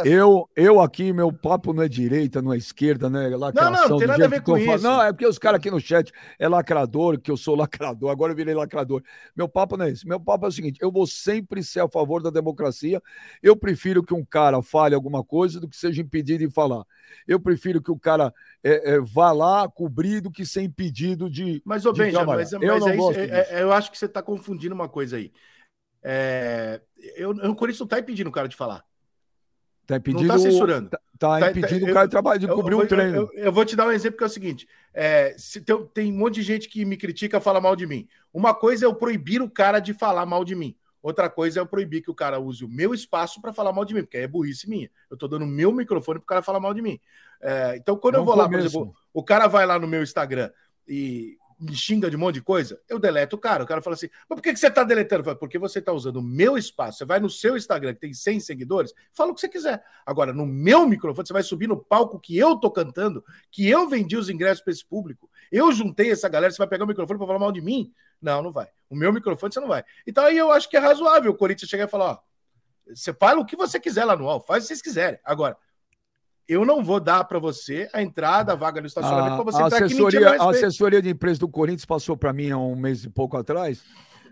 Eu, 0.04 0.48
eu 0.54 0.80
aqui, 0.80 1.12
meu 1.12 1.32
papo 1.32 1.72
não 1.72 1.82
é 1.82 1.88
direita, 1.88 2.40
não 2.42 2.52
é 2.52 2.56
esquerda, 2.56 3.08
não 3.10 3.20
é 3.20 3.28
lacração. 3.36 3.72
Não, 3.72 3.88
não, 3.90 3.98
tem 3.98 4.06
nada 4.08 4.24
a 4.24 4.28
ver 4.28 4.42
que 4.42 4.50
eu 4.50 4.54
com 4.54 4.60
falo. 4.64 4.76
isso. 4.76 4.84
Não, 4.84 5.02
é 5.02 5.12
porque 5.12 5.26
os 5.26 5.38
caras 5.38 5.58
aqui 5.58 5.70
no 5.70 5.80
chat 5.80 6.12
é 6.38 6.48
lacrador, 6.48 7.18
que 7.20 7.30
eu 7.30 7.36
sou 7.36 7.54
lacrador, 7.56 8.10
agora 8.10 8.32
eu 8.32 8.36
virei 8.36 8.54
lacrador. 8.54 9.02
Meu 9.36 9.48
papo 9.48 9.76
não 9.76 9.86
é 9.86 9.90
esse. 9.90 10.06
Meu 10.06 10.20
papo 10.20 10.46
é 10.46 10.48
o 10.48 10.52
seguinte: 10.52 10.78
eu 10.80 10.90
vou 10.92 11.06
sempre 11.06 11.62
ser 11.62 11.80
a 11.80 11.88
favor 11.88 12.22
da 12.22 12.30
democracia. 12.30 13.02
Eu 13.42 13.56
prefiro 13.56 14.02
que 14.02 14.14
um 14.14 14.24
cara 14.24 14.60
fale 14.62 14.94
alguma 14.94 15.24
coisa 15.24 15.60
do 15.60 15.68
que 15.68 15.76
seja 15.76 16.00
impedido 16.02 16.46
de 16.46 16.52
falar. 16.52 16.84
Eu 17.26 17.40
prefiro 17.40 17.80
que 17.82 17.90
o 17.90 17.98
cara 17.98 18.32
é, 18.62 18.94
é, 18.94 19.00
vá 19.00 19.32
lá 19.32 19.68
cobrir 19.68 20.20
do 20.20 20.30
que 20.30 20.44
ser 20.44 20.62
impedido 20.62 21.28
de. 21.30 21.62
Mas, 21.64 21.84
ô 21.86 21.92
de 21.92 22.02
Benja, 22.02 22.24
mas, 22.24 22.52
Eu 22.52 22.60
mas 22.60 22.80
não 22.80 22.88
é 22.88 22.96
isso, 22.96 23.12
é- 23.12 23.58
é- 23.58 23.62
eu 23.62 23.72
acho 23.72 23.90
que 23.90 23.98
você 23.98 24.06
está 24.06 24.22
confundindo 24.22 24.74
uma 24.74 24.88
coisa 24.88 25.16
aí. 25.16 25.32
É, 26.04 26.80
eu, 27.16 27.30
o 27.30 27.56
Corinthians 27.56 27.80
não 27.80 27.86
está 27.86 27.98
impedindo 27.98 28.28
o 28.28 28.32
cara 28.32 28.46
de 28.46 28.54
falar. 28.54 28.84
Tá 29.86 29.96
impedindo. 29.96 30.26
Não 30.26 30.36
está 30.36 30.50
censurando. 30.50 30.90
Tá, 30.90 30.98
tá 31.18 31.40
Tá- 31.40 31.50
impedindo 31.50 31.86
tá- 31.86 31.90
o 31.90 31.94
cara 31.94 32.04
eu- 32.04 32.08
de 32.08 32.10
trabalhar, 32.10 32.38
de 32.38 32.46
Eu- 32.46 32.54
cobrir 32.54 32.74
eu, 32.74 32.78
um 32.80 32.86
treino. 32.86 33.16
Eu, 33.16 33.30
eu 33.34 33.52
vou 33.52 33.64
te 33.64 33.74
dar 33.74 33.86
um 33.86 33.90
exemplo 33.92 34.16
que 34.18 34.24
é 34.24 34.26
o 34.26 34.30
seguinte: 34.30 34.68
é, 34.92 35.34
se 35.38 35.60
tem, 35.60 35.86
tem 35.94 36.12
um 36.12 36.16
monte 36.16 36.34
de 36.36 36.42
gente 36.42 36.68
que 36.68 36.84
me 36.84 36.96
critica 36.96 37.40
fala 37.40 37.60
mal 37.60 37.74
de 37.74 37.86
mim. 37.86 38.06
Uma 38.32 38.54
coisa 38.54 38.84
é 38.84 38.86
eu 38.86 38.94
proibir 38.94 39.40
o 39.42 39.50
cara 39.50 39.80
de 39.80 39.92
falar 39.94 40.24
mal 40.26 40.44
de 40.44 40.54
mim. 40.54 40.76
Outra 41.02 41.28
coisa 41.28 41.58
é 41.58 41.60
eu 41.60 41.66
proibir 41.66 42.00
que 42.02 42.10
o 42.10 42.14
cara 42.14 42.38
use 42.38 42.64
o 42.64 42.68
meu 42.68 42.94
espaço 42.94 43.40
para 43.42 43.52
falar 43.52 43.72
mal 43.74 43.84
de 43.84 43.92
mim, 43.92 44.00
porque 44.02 44.16
aí 44.16 44.22
é 44.22 44.28
burrice 44.28 44.66
minha. 44.68 44.90
Eu 45.10 45.18
tô 45.18 45.28
dando 45.28 45.44
o 45.44 45.48
meu 45.48 45.70
microfone 45.70 46.18
pro 46.18 46.26
cara 46.26 46.40
falar 46.42 46.60
mal 46.60 46.72
de 46.72 46.80
mim. 46.80 46.98
É, 47.42 47.76
então, 47.76 47.94
quando 47.96 48.14
eu 48.14 48.20
Não 48.20 48.24
vou 48.26 48.34
lá, 48.34 48.48
por 48.48 48.58
exemplo, 48.58 48.94
o 49.12 49.22
cara 49.22 49.46
vai 49.46 49.66
lá 49.66 49.78
no 49.78 49.86
meu 49.86 50.02
Instagram 50.02 50.50
e 50.88 51.36
me 51.64 51.74
xinga 51.74 52.10
de 52.10 52.16
um 52.16 52.18
monte 52.18 52.36
de 52.36 52.42
coisa, 52.42 52.80
eu 52.88 52.98
deleto 52.98 53.36
o 53.36 53.38
cara. 53.38 53.64
O 53.64 53.66
cara 53.66 53.80
fala 53.80 53.94
assim: 53.94 54.08
mas 54.28 54.36
por 54.36 54.42
que, 54.42 54.54
você 54.54 54.70
tá 54.70 54.84
deletando? 54.84 55.20
Eu 55.20 55.24
falo, 55.24 55.38
Porque 55.38 55.58
você 55.58 55.80
tá 55.80 55.92
usando 55.92 56.16
o 56.16 56.22
meu 56.22 56.56
espaço. 56.58 56.98
Você 56.98 57.04
vai 57.04 57.18
no 57.18 57.30
seu 57.30 57.56
Instagram, 57.56 57.94
que 57.94 58.00
tem 58.00 58.14
100 58.14 58.40
seguidores, 58.40 58.92
fala 59.12 59.32
o 59.32 59.34
que 59.34 59.40
você 59.40 59.48
quiser. 59.48 59.82
Agora, 60.04 60.32
no 60.32 60.46
meu 60.46 60.86
microfone, 60.86 61.26
você 61.26 61.32
vai 61.32 61.42
subir 61.42 61.66
no 61.66 61.76
palco 61.76 62.20
que 62.20 62.36
eu 62.36 62.56
tô 62.56 62.70
cantando, 62.70 63.24
que 63.50 63.68
eu 63.68 63.88
vendi 63.88 64.16
os 64.16 64.28
ingressos 64.28 64.62
para 64.62 64.72
esse 64.72 64.84
público. 64.84 65.30
Eu 65.50 65.72
juntei 65.72 66.10
essa 66.10 66.28
galera, 66.28 66.52
você 66.52 66.58
vai 66.58 66.68
pegar 66.68 66.84
o 66.84 66.88
microfone 66.88 67.18
para 67.18 67.26
falar 67.26 67.38
mal 67.38 67.52
de 67.52 67.60
mim? 67.60 67.92
Não, 68.20 68.42
não 68.42 68.52
vai. 68.52 68.68
O 68.88 68.96
meu 68.96 69.12
microfone 69.12 69.52
você 69.52 69.60
não 69.60 69.68
vai. 69.68 69.84
Então 70.06 70.24
aí 70.24 70.36
eu 70.36 70.52
acho 70.52 70.68
que 70.68 70.76
é 70.76 70.80
razoável 70.80 71.32
o 71.32 71.36
Corinthians 71.36 71.68
chegar 71.68 71.84
e 71.84 71.90
falar: 71.90 72.12
ó, 72.12 72.18
você 72.94 73.12
fala 73.14 73.40
o 73.40 73.46
que 73.46 73.56
você 73.56 73.80
quiser 73.80 74.04
lá 74.04 74.16
no 74.16 74.24
UOL, 74.24 74.40
faz 74.40 74.64
o 74.64 74.66
que 74.66 74.68
vocês 74.68 74.82
quiserem. 74.82 75.18
Agora, 75.24 75.56
eu 76.48 76.64
não 76.64 76.84
vou 76.84 77.00
dar 77.00 77.24
para 77.24 77.38
você 77.38 77.88
a 77.92 78.02
entrada, 78.02 78.52
a 78.52 78.56
vaga 78.56 78.80
no 78.80 78.86
estacionamento 78.86 79.32
A, 79.32 79.36
para 79.36 79.44
você 79.44 79.62
a 79.62 79.66
entrar 79.66 79.76
aqui 79.78 79.84
assessoria, 79.86 80.28
a 80.28 80.32
meu 80.32 80.42
a 80.42 80.50
assessoria 80.50 81.02
de 81.02 81.08
imprensa 81.10 81.40
do 81.40 81.48
Corinthians 81.48 81.84
passou 81.84 82.16
para 82.16 82.32
mim 82.32 82.50
há 82.50 82.58
um 82.58 82.76
mês 82.76 83.04
e 83.04 83.10
pouco 83.10 83.36
atrás 83.36 83.82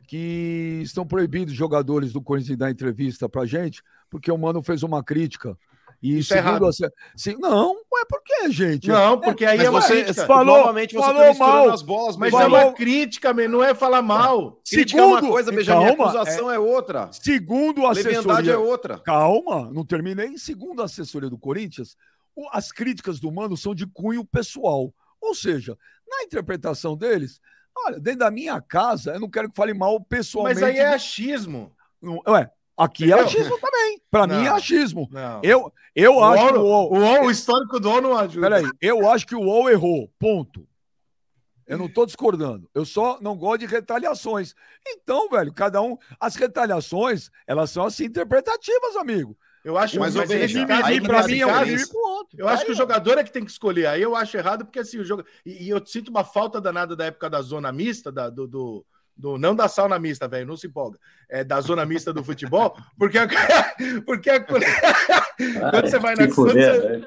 que 0.07 0.81
estão 0.83 1.07
proibidos 1.07 1.53
os 1.53 1.59
jogadores 1.59 2.13
do 2.13 2.21
Corinthians 2.21 2.59
dar 2.59 2.71
entrevista 2.71 3.29
pra 3.29 3.47
gente, 3.47 3.83
porque 4.11 4.31
o 4.31 4.37
Mano 4.37 4.61
fez 4.63 4.83
uma 4.83 5.03
crítica. 5.03 5.57
E 6.03 6.19
Isso 6.19 6.35
é 6.35 6.39
errado. 6.39 6.67
a- 6.67 6.73
se- 6.73 7.37
não, 7.39 7.75
ué, 7.75 8.05
por 8.09 8.23
que, 8.25 8.51
gente? 8.51 8.89
Não, 8.89 9.21
porque 9.21 9.45
aí 9.47 9.57
Mas 9.59 9.67
é 9.67 9.71
uma 9.71 9.81
você, 9.81 10.03
crítica. 10.03 10.27
falou- 10.27 10.59
novamente, 10.59 10.95
você 10.95 11.01
falou 11.01 11.23
tá 11.33 11.35
mal. 11.39 11.71
as 11.71 11.83
bolas. 11.83 12.17
Mas 12.17 12.33
Mas 12.33 12.41
é 12.41 12.45
falou- 12.45 12.67
uma 12.69 12.73
crítica, 12.73 13.33
man, 13.33 13.47
não 13.49 13.63
é 13.63 13.73
falar 13.73 14.03
mal. 14.03 14.61
crítica 14.69 15.01
é 15.01 15.05
uma 15.05 15.15
Segundo- 15.17 15.31
coisa, 15.33 15.53
Benjamin, 15.53 15.87
Calma, 15.87 16.05
acusação 16.11 16.51
é, 16.51 16.59
outra. 16.59 17.09
Segundo 17.13 17.87
a 17.87 17.93
Leviandade 17.93 18.29
assessoria... 18.31 18.53
é 18.53 18.57
outra. 18.57 18.99
Calma, 18.99 19.71
não 19.73 19.85
terminei. 19.87 20.37
Segundo 20.39 20.83
a 20.83 20.87
assessoria 20.87 21.31
do 21.31 21.39
Corinthians, 21.39 21.97
as 22.51 22.73
críticas 22.73 23.21
do 23.21 23.31
Mano 23.31 23.57
são 23.57 23.73
de 23.75 23.87
cunho 23.87 24.25
pessoal. 24.25 24.93
Ou 25.21 25.35
seja, 25.37 25.79
na 26.11 26.25
interpretação 26.25 26.97
deles, 26.97 27.41
olha, 27.87 28.01
dentro 28.01 28.19
da 28.21 28.31
minha 28.31 28.61
casa, 28.61 29.13
eu 29.15 29.21
não 29.21 29.31
quero 29.31 29.49
que 29.49 29.55
fale 29.57 29.73
mal 29.73 30.01
pessoalmente. 30.01 30.61
Mas 30.61 30.69
aí 30.71 30.79
é 30.79 30.89
achismo. 30.95 31.71
Ué, 32.27 32.51
aqui 32.77 33.13
é 33.13 33.21
achismo 33.21 33.59
também. 33.59 34.01
Pra 34.11 34.27
mim 34.27 34.45
é 34.45 34.49
achismo. 34.49 35.09
Não. 35.11 35.41
Eu, 35.43 35.73
eu 35.95 36.17
o, 36.17 36.25
acho 36.25 36.49
que 36.49 36.59
o 36.59 36.63
UOL, 36.63 36.91
UOL... 36.91 36.93
o, 36.93 36.99
UOL, 36.99 37.27
o 37.27 37.31
histórico 37.31 37.81
do 37.81 37.89
UOL 37.89 38.01
não 38.01 38.17
ajuda. 38.17 38.49
Peraí, 38.49 38.71
eu 38.81 39.09
acho 39.11 39.27
que 39.27 39.35
o 39.35 39.41
UOL 39.41 39.71
errou. 39.71 40.11
Ponto. 40.19 40.67
Eu 41.67 41.79
não 41.79 41.89
tô 41.89 42.05
discordando. 42.05 42.69
Eu 42.75 42.85
só 42.85 43.19
não 43.21 43.37
gosto 43.37 43.61
de 43.61 43.67
retaliações. 43.67 44.55
Então, 44.87 45.29
velho, 45.29 45.53
cada 45.53 45.81
um. 45.81 45.97
As 46.21 46.35
retaliações, 46.35 47.31
elas 47.47 47.71
são 47.71 47.87
assim 47.87 48.05
interpretativas, 48.05 48.97
amigo. 48.97 49.37
Eu 49.65 49.79
acho 49.79 49.99
Mas, 49.99 50.15
mas 50.15 50.27
pra 50.27 51.23
tá 51.23 51.29
mim 51.29 51.39
é 51.39 51.47
um 51.47 51.87
pro 51.89 52.01
outro. 52.01 52.37
Eu 52.37 52.49
acho 52.49 52.63
Aí, 52.63 52.67
que 52.67 52.73
o 52.73 52.77
jogador 52.77 53.17
é 53.17 53.25
que 53.25 53.31
tem 53.31 53.45
que 53.45 53.51
escolher. 53.51 53.87
Aí 53.87 54.03
eu 54.03 54.17
acho 54.17 54.37
errado, 54.37 54.65
porque 54.65 54.81
assim, 54.81 54.99
o 54.99 55.05
jogo. 55.05 55.25
E, 55.47 55.67
e 55.67 55.69
eu 55.69 55.85
sinto 55.87 56.09
uma 56.09 56.25
falta 56.25 56.61
danada 56.61 56.97
da 56.97 57.05
época 57.05 57.31
da 57.31 57.41
zona 57.41 57.71
mista, 57.71 58.11
da, 58.11 58.29
do, 58.29 58.49
do, 58.49 58.85
do- 59.17 59.39
Não 59.39 59.55
da 59.55 59.69
sauna 59.69 59.99
mista, 59.99 60.27
velho, 60.29 60.47
não 60.47 60.57
se 60.57 60.67
empolga. 60.67 60.99
É 61.29 61.43
da 61.45 61.61
zona 61.61 61.85
mista 61.85 62.13
do 62.13 62.25
futebol, 62.25 62.77
porque 62.99 63.19
a, 63.19 63.27
porque 64.07 64.31
a, 64.31 64.41
quando 64.45 65.91
você 65.91 65.99
vai 65.99 66.15
na. 66.15 66.29
Quando 66.35 66.53
você, 66.53 66.99
né? 66.99 67.07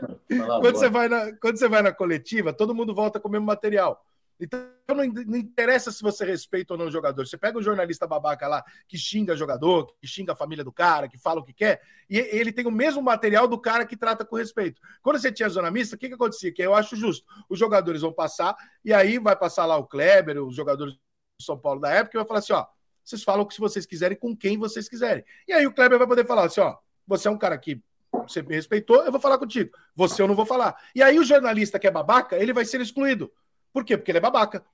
Quando, 0.61 0.75
você 0.77 0.89
vai 0.89 1.07
na, 1.07 1.33
quando 1.37 1.57
você 1.57 1.67
vai 1.67 1.81
na 1.81 1.91
coletiva, 1.91 2.53
todo 2.53 2.75
mundo 2.75 2.93
volta 2.93 3.19
com 3.19 3.27
o 3.27 3.31
mesmo 3.31 3.45
material. 3.45 4.03
Então 4.37 4.59
não, 4.89 5.05
não 5.05 5.37
interessa 5.37 5.91
se 5.91 6.03
você 6.03 6.25
respeita 6.25 6.73
ou 6.73 6.77
não 6.77 6.87
o 6.87 6.91
jogador. 6.91 7.25
Você 7.25 7.37
pega 7.37 7.57
um 7.57 7.61
jornalista 7.61 8.05
babaca 8.05 8.47
lá 8.47 8.63
que 8.87 8.97
xinga 8.97 9.35
jogador, 9.35 9.87
que 9.99 10.05
xinga 10.05 10.33
a 10.33 10.35
família 10.35 10.63
do 10.63 10.73
cara, 10.73 11.07
que 11.07 11.17
fala 11.17 11.39
o 11.39 11.43
que 11.43 11.53
quer, 11.53 11.81
e 12.09 12.17
ele 12.19 12.51
tem 12.51 12.67
o 12.67 12.71
mesmo 12.71 13.01
material 13.01 13.47
do 13.47 13.57
cara 13.57 13.85
que 13.85 13.95
trata 13.95 14.25
com 14.25 14.35
respeito. 14.35 14.81
Quando 15.01 15.19
você 15.19 15.31
tinha 15.31 15.47
zona 15.47 15.71
mista, 15.71 15.95
o 15.95 15.99
que, 15.99 16.09
que 16.09 16.15
acontecia? 16.15 16.51
Que 16.51 16.61
eu 16.61 16.75
acho 16.75 16.97
justo. 16.97 17.25
Os 17.49 17.57
jogadores 17.57 18.01
vão 18.01 18.11
passar, 18.11 18.55
e 18.83 18.93
aí 18.93 19.17
vai 19.19 19.37
passar 19.37 19.65
lá 19.65 19.77
o 19.77 19.87
Kleber, 19.87 20.43
os 20.43 20.53
jogadores 20.55 20.95
do 20.95 20.99
São 21.41 21.57
Paulo 21.57 21.81
da 21.81 21.89
época, 21.89 22.17
e 22.17 22.19
vai 22.19 22.27
falar 22.27 22.39
assim: 22.39 22.53
ó, 22.53 22.65
vocês 23.03 23.23
falam 23.23 23.49
se 23.49 23.59
vocês 23.59 23.85
quiserem, 23.85 24.17
com 24.17 24.35
quem 24.35 24.57
vocês 24.57 24.87
quiserem. 24.87 25.23
E 25.47 25.53
aí 25.53 25.65
o 25.67 25.73
Kleber 25.73 25.97
vai 25.97 26.07
poder 26.07 26.25
falar 26.25 26.45
assim: 26.45 26.61
ó, 26.61 26.77
você 27.07 27.27
é 27.27 27.31
um 27.31 27.37
cara 27.37 27.57
que 27.57 27.81
você 28.11 28.41
me 28.41 28.55
respeitou, 28.55 29.03
eu 29.03 29.11
vou 29.11 29.21
falar 29.21 29.37
contigo. 29.37 29.75
Você 29.95 30.21
eu 30.21 30.27
não 30.27 30.35
vou 30.35 30.45
falar. 30.45 30.75
E 30.95 31.03
aí 31.03 31.19
o 31.19 31.23
jornalista 31.23 31.77
que 31.77 31.87
é 31.87 31.91
babaca, 31.91 32.37
ele 32.37 32.53
vai 32.53 32.65
ser 32.65 32.81
excluído. 32.81 33.31
Por 33.73 33.83
quê? 33.83 33.97
Porque 33.97 34.11
ele 34.11 34.19
é 34.19 34.21
babaca. 34.21 34.65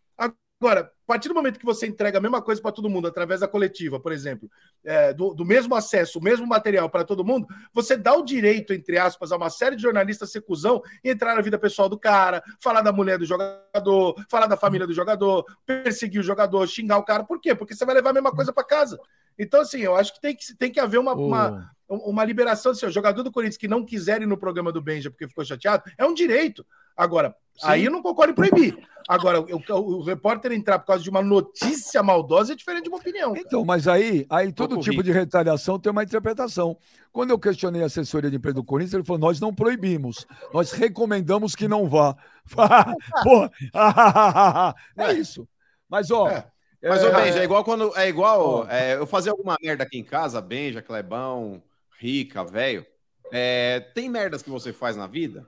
Agora, 0.62 0.82
a 0.82 1.08
partir 1.08 1.28
do 1.28 1.34
momento 1.34 1.58
que 1.58 1.66
você 1.66 1.88
entrega 1.88 2.20
a 2.20 2.22
mesma 2.22 2.40
coisa 2.40 2.62
para 2.62 2.72
todo 2.72 2.88
mundo, 2.88 3.08
através 3.08 3.40
da 3.40 3.48
coletiva, 3.48 4.00
por 4.00 4.12
exemplo, 4.12 4.48
é, 4.86 5.12
do, 5.12 5.34
do 5.34 5.44
mesmo 5.44 5.74
acesso, 5.74 6.20
o 6.20 6.22
mesmo 6.22 6.46
material 6.46 6.88
para 6.88 7.04
todo 7.04 7.26
mundo, 7.26 7.48
você 7.74 7.98
dá 7.98 8.14
o 8.14 8.24
direito, 8.24 8.72
entre 8.72 9.00
aspas, 9.00 9.32
a 9.32 9.38
uma 9.38 9.50
série 9.50 9.76
de 9.76 9.82
jornalistas 9.82 10.32
ser 10.32 10.42
cuzão 10.42 10.80
e 11.04 11.10
entrar 11.10 11.34
na 11.34 11.42
vida 11.42 11.58
pessoal 11.58 11.90
do 11.90 11.98
cara, 11.98 12.44
falar 12.62 12.82
da 12.82 12.94
mulher 12.94 13.18
do 13.18 13.26
jogador, 13.26 14.24
falar 14.30 14.46
da 14.46 14.56
família 14.56 14.86
do 14.86 14.94
jogador, 14.94 15.44
perseguir 15.66 16.22
o 16.22 16.24
jogador, 16.24 16.68
xingar 16.68 17.00
o 17.00 17.04
cara. 17.04 17.24
Por 17.24 17.42
quê? 17.42 17.56
Porque 17.56 17.74
você 17.74 17.84
vai 17.84 17.96
levar 17.96 18.12
a 18.12 18.14
mesma 18.14 18.32
coisa 18.32 18.54
para 18.54 18.64
casa. 18.64 19.00
Então, 19.40 19.62
assim, 19.62 19.80
eu 19.80 19.96
acho 19.96 20.14
que 20.14 20.22
tem 20.22 20.36
que, 20.36 20.56
tem 20.56 20.72
que 20.72 20.80
haver 20.80 21.00
uma, 21.00 21.16
uma, 21.16 21.72
uma 21.90 22.24
liberação. 22.24 22.72
Assim, 22.72 22.86
o 22.86 22.92
jogador 22.92 23.24
do 23.24 23.32
Corinthians 23.32 23.58
que 23.58 23.68
não 23.68 23.84
quiser 23.84 24.22
ir 24.22 24.28
no 24.28 24.38
programa 24.38 24.72
do 24.72 24.80
Benja 24.80 25.10
porque 25.10 25.28
ficou 25.28 25.44
chateado, 25.44 25.84
é 25.98 26.06
um 26.06 26.14
direito. 26.14 26.64
Agora, 26.96 27.36
Sim. 27.56 27.68
aí 27.68 27.86
eu 27.86 27.92
não 27.92 28.02
concordo 28.02 28.32
em 28.32 28.36
proibir. 28.36 28.78
Agora, 29.08 29.42
o, 29.42 29.46
o- 29.46 29.98
o 29.98 30.04
repórter 30.04 30.52
entrar 30.52 30.78
por 30.80 30.86
causa 30.88 31.04
de 31.04 31.10
uma 31.10 31.22
notícia 31.24 32.02
maldosa 32.04 32.54
é 32.54 32.56
diferente 32.56 32.84
de 32.84 32.90
uma 32.90 33.00
opinião. 33.00 33.34
cara. 33.34 33.44
Então, 33.46 33.66
mas 33.66 33.88
aí, 33.88 34.26
aí 34.30 34.54
todo 34.54 34.70
Pouco 34.76 34.84
tipo 34.84 34.92
rico. 34.98 35.04
de 35.04 35.12
retaliação 35.12 35.80
tem 35.80 35.92
uma 35.92 36.04
interpretação. 36.04 36.78
Quando 37.12 37.32
eu 37.32 37.40
questionei 37.40 37.82
a 37.84 37.88
assessoria 37.88 38.30
de 38.30 38.38
imprensa 38.38 38.56
do 38.56 38.64
Corinthians, 38.64 38.94
ele 38.94 39.04
falou: 39.04 39.20
nós 39.20 39.40
não 39.40 39.54
proibimos, 39.54 40.26
nós 40.54 40.72
recomendamos 40.72 41.56
que 41.56 41.68
não 41.68 41.90
vá. 41.90 42.16
Porra, 43.24 43.52
é 44.98 45.14
isso. 45.14 45.48
Mas, 45.90 46.12
ó, 46.12 46.30
É. 46.30 46.46
Mas, 46.84 47.04
ô, 47.04 47.08
É, 47.08 47.24
Benja, 47.24 47.40
é 47.40 47.44
igual 47.44 47.64
quando. 47.64 47.92
É 47.98 48.08
igual. 48.10 48.68
é, 48.70 48.96
eu 48.96 49.06
fazia 49.06 49.32
alguma 49.32 49.56
merda 49.62 49.84
aqui 49.84 49.98
em 50.00 50.04
casa, 50.04 50.42
Benja, 50.42 50.82
Clebão, 50.82 51.62
Rica, 52.00 52.44
velho. 52.44 52.86
É, 53.32 53.80
tem 53.94 54.10
merdas 54.10 54.42
que 54.42 54.50
você 54.50 54.72
faz 54.74 54.96
na 54.96 55.06
vida 55.08 55.46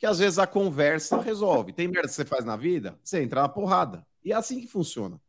que 0.00 0.06
às 0.06 0.18
vezes 0.18 0.38
a 0.38 0.46
conversa 0.46 1.20
resolve. 1.20 1.74
Tem 1.74 1.86
merda 1.86 2.08
que 2.08 2.14
você 2.14 2.24
faz 2.24 2.42
na 2.42 2.56
vida, 2.56 2.98
você 3.04 3.22
entra 3.22 3.42
na 3.42 3.48
porrada. 3.50 4.04
E 4.24 4.32
é 4.32 4.34
assim 4.34 4.58
que 4.58 4.66
funciona. 4.66 5.20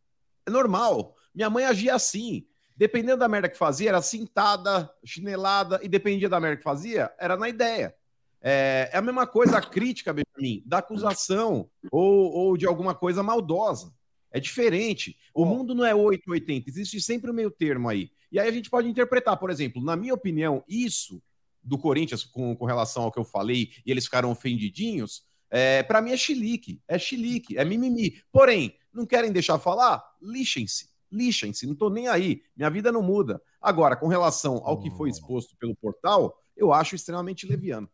É 0.46 0.50
normal. 0.50 1.14
Minha 1.36 1.50
mãe 1.50 1.66
agia 1.66 1.94
assim. 1.94 2.48
Dependendo 2.78 3.18
da 3.18 3.28
merda 3.28 3.50
que 3.50 3.58
fazia, 3.58 3.90
era 3.90 4.02
cintada, 4.02 4.90
chinelada, 5.04 5.78
e 5.84 5.90
dependia 5.90 6.30
da 6.30 6.40
merda 6.40 6.56
que 6.56 6.64
fazia, 6.64 7.14
era 7.20 7.36
na 7.36 7.50
ideia. 7.50 7.94
É, 8.42 8.90
é 8.94 8.98
a 8.98 9.02
mesma 9.02 9.28
coisa 9.28 9.58
a 9.58 9.62
crítica, 9.62 10.14
Benjamin, 10.14 10.64
da 10.66 10.78
acusação 10.78 11.70
ou, 11.92 12.32
ou 12.32 12.58
de 12.58 12.66
alguma 12.66 12.96
coisa 12.96 13.22
maldosa. 13.22 13.94
É 14.32 14.40
diferente. 14.40 15.18
O 15.34 15.44
mundo 15.44 15.76
não 15.76 15.86
é 15.86 15.94
880, 15.94 16.70
existe 16.70 17.02
sempre 17.02 17.30
o 17.30 17.34
meio 17.34 17.52
termo 17.52 17.90
aí. 17.90 18.10
E 18.32 18.40
aí 18.40 18.48
a 18.48 18.52
gente 18.52 18.70
pode 18.70 18.88
interpretar, 18.88 19.36
por 19.36 19.50
exemplo, 19.50 19.84
na 19.84 19.98
minha 19.98 20.14
opinião, 20.14 20.64
isso 20.66 21.22
do 21.64 21.78
Corinthians 21.78 22.24
com, 22.24 22.56
com 22.56 22.66
relação 22.66 23.04
ao 23.04 23.12
que 23.12 23.20
eu 23.20 23.24
falei 23.24 23.70
e 23.86 23.92
eles 23.92 24.06
ficaram 24.06 24.32
ofendidinhos, 24.32 25.24
é, 25.50 25.84
para 25.84 26.02
mim 26.02 26.12
é 26.12 26.18
chilique, 26.18 26.82
é 26.88 26.98
chilique, 26.98 27.58
é 27.58 27.66
mimimi. 27.66 28.22
Porém, 28.32 28.76
não 28.94 29.06
querem 29.06 29.32
deixar 29.32 29.60
falar? 29.60 30.04
Lixem-se, 30.22 30.90
lixem-se, 31.12 31.68
não 31.68 31.76
tô 31.76 31.90
nem 31.90 32.08
aí. 32.08 32.42
Minha 32.56 32.70
vida 32.70 32.92
não 32.92 33.04
muda. 33.04 33.42
Agora, 33.62 33.96
com 33.96 34.08
relação 34.08 34.62
ao 34.64 34.80
que 34.80 34.90
foi 34.92 35.10
exposto 35.10 35.56
pelo 35.58 35.76
portal, 35.76 36.36
eu 36.56 36.72
acho 36.72 36.96
extremamente 36.96 37.46
leviano. 37.46 37.90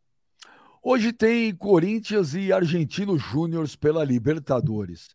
Hoje 0.82 1.12
tem 1.12 1.54
Corinthians 1.54 2.36
e 2.36 2.54
Argentino 2.54 3.18
Júnior 3.18 3.68
pela 3.78 4.06
Libertadores. 4.06 5.10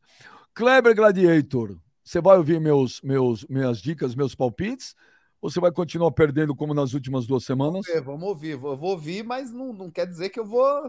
Kleber 0.55 0.95
Gladiator, 0.95 1.79
você 2.05 2.21
vai 2.21 2.37
ouvir 2.37 2.61
meus, 2.61 3.01
meus, 3.01 3.47
minhas 3.47 3.81
dicas, 3.81 4.15
meus 4.15 4.35
palpites? 4.35 4.95
Ou 5.43 5.51
você 5.51 5.59
vai 5.59 5.73
continuar 5.73 6.13
perdendo 6.13 6.55
como 6.55 6.73
nas 6.73 6.95
últimas 6.95 7.27
duas 7.27 7.45
semanas? 7.45 7.85
É, 7.89 8.01
vamos 8.01 8.29
ouvir, 8.29 8.55
vou, 8.55 8.77
vou 8.77 8.91
ouvir, 8.91 9.25
mas 9.25 9.51
não, 9.51 9.73
não 9.73 9.91
quer 9.91 10.07
dizer 10.07 10.31
que 10.31 10.39
eu 10.39 10.47
vou 10.47 10.89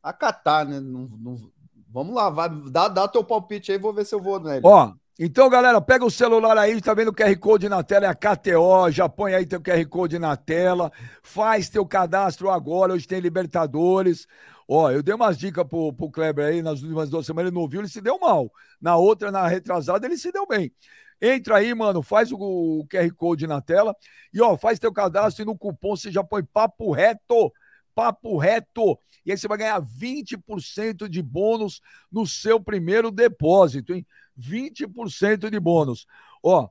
acatar, 0.00 0.64
né? 0.66 0.78
Não, 0.78 1.08
não- 1.18 1.50
vamos 1.88 2.14
lá, 2.14 2.30
vai, 2.30 2.48
dá, 2.70 2.86
dá 2.86 3.08
teu 3.08 3.24
palpite 3.24 3.72
aí, 3.72 3.78
vou 3.78 3.92
ver 3.92 4.06
se 4.06 4.14
eu 4.14 4.22
vou 4.22 4.38
nele. 4.38 4.62
Ó, 4.64 4.92
então, 5.18 5.50
galera, 5.50 5.80
pega 5.80 6.04
o 6.04 6.10
celular 6.10 6.56
aí, 6.56 6.80
tá 6.80 6.94
vendo 6.94 7.08
o 7.08 7.12
QR 7.14 7.36
Code 7.36 7.68
na 7.68 7.82
tela, 7.82 8.06
é 8.06 8.08
a 8.08 8.14
KTO, 8.14 8.88
já 8.90 9.08
põe 9.08 9.34
aí 9.34 9.44
teu 9.44 9.60
QR 9.60 9.84
Code 9.86 10.18
na 10.18 10.36
tela, 10.36 10.90
faz 11.20 11.68
teu 11.68 11.84
cadastro 11.84 12.50
agora, 12.50 12.92
hoje 12.94 13.06
tem 13.06 13.18
Libertadores. 13.20 14.28
Ó, 14.68 14.90
eu 14.90 15.02
dei 15.02 15.14
umas 15.14 15.36
dicas 15.36 15.66
pro, 15.66 15.92
pro 15.92 16.10
Kleber 16.10 16.46
aí 16.46 16.62
nas 16.62 16.82
últimas 16.82 17.10
duas 17.10 17.26
semanas, 17.26 17.50
ele 17.50 17.60
não 17.60 17.68
viu, 17.68 17.80
ele 17.80 17.88
se 17.88 18.00
deu 18.00 18.18
mal. 18.18 18.50
Na 18.80 18.96
outra, 18.96 19.30
na 19.30 19.46
retrasada, 19.46 20.06
ele 20.06 20.16
se 20.16 20.30
deu 20.32 20.46
bem. 20.46 20.72
Entra 21.20 21.58
aí, 21.58 21.72
mano, 21.72 22.02
faz 22.02 22.32
o, 22.32 22.36
o 22.36 22.86
QR 22.88 23.08
Code 23.14 23.46
na 23.46 23.60
tela 23.60 23.94
e, 24.34 24.40
ó, 24.40 24.56
faz 24.56 24.78
teu 24.78 24.92
cadastro 24.92 25.42
e 25.42 25.46
no 25.46 25.56
cupom 25.56 25.96
você 25.96 26.10
já 26.10 26.24
põe 26.24 26.42
papo 26.42 26.90
reto, 26.90 27.52
papo 27.94 28.36
reto. 28.38 28.98
E 29.24 29.30
aí 29.30 29.38
você 29.38 29.46
vai 29.46 29.58
ganhar 29.58 29.80
20% 29.80 31.08
de 31.08 31.22
bônus 31.22 31.80
no 32.10 32.26
seu 32.26 32.60
primeiro 32.60 33.10
depósito, 33.10 33.94
hein? 33.94 34.04
20% 34.36 35.48
de 35.48 35.60
bônus. 35.60 36.06
Ó, 36.42 36.68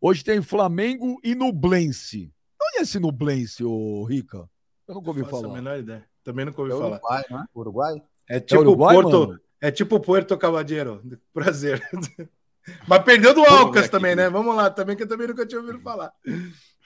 hoje 0.00 0.22
tem 0.22 0.40
Flamengo 0.40 1.18
e 1.24 1.34
Nublense. 1.34 2.32
Onde 2.62 2.78
é 2.78 2.82
esse 2.82 3.00
Nublense, 3.00 3.64
ô 3.64 4.04
Rica? 4.04 4.48
Eu 4.86 4.94
nunca 4.94 5.08
ouvi 5.08 5.22
Faço 5.22 5.36
a 5.36 5.40
falar. 5.40 5.54
menor 5.54 5.78
ideia. 5.78 6.11
Também 6.24 6.44
nunca 6.44 6.60
ouvi 6.60 6.72
É 6.72 6.76
falar. 6.76 6.96
Uruguai, 6.96 7.24
né? 7.30 7.44
Uruguai? 7.54 8.02
É 8.28 8.40
tipo 8.40 8.60
Uruguai, 8.60 8.94
Porto. 8.94 9.26
mano? 9.28 9.40
É 9.60 9.70
tipo 9.70 10.00
Porto 10.00 10.36
Cavadeiro. 10.38 11.02
Prazer. 11.32 11.82
Mas 12.86 13.02
perdeu 13.02 13.34
do 13.34 13.42
Alcas 13.44 13.82
aqui. 13.84 13.90
também, 13.90 14.14
né? 14.14 14.30
Vamos 14.30 14.54
lá, 14.54 14.70
também 14.70 14.96
que 14.96 15.02
eu 15.02 15.08
também 15.08 15.26
nunca 15.26 15.44
tinha 15.44 15.60
ouvido 15.60 15.80
falar. 15.80 16.12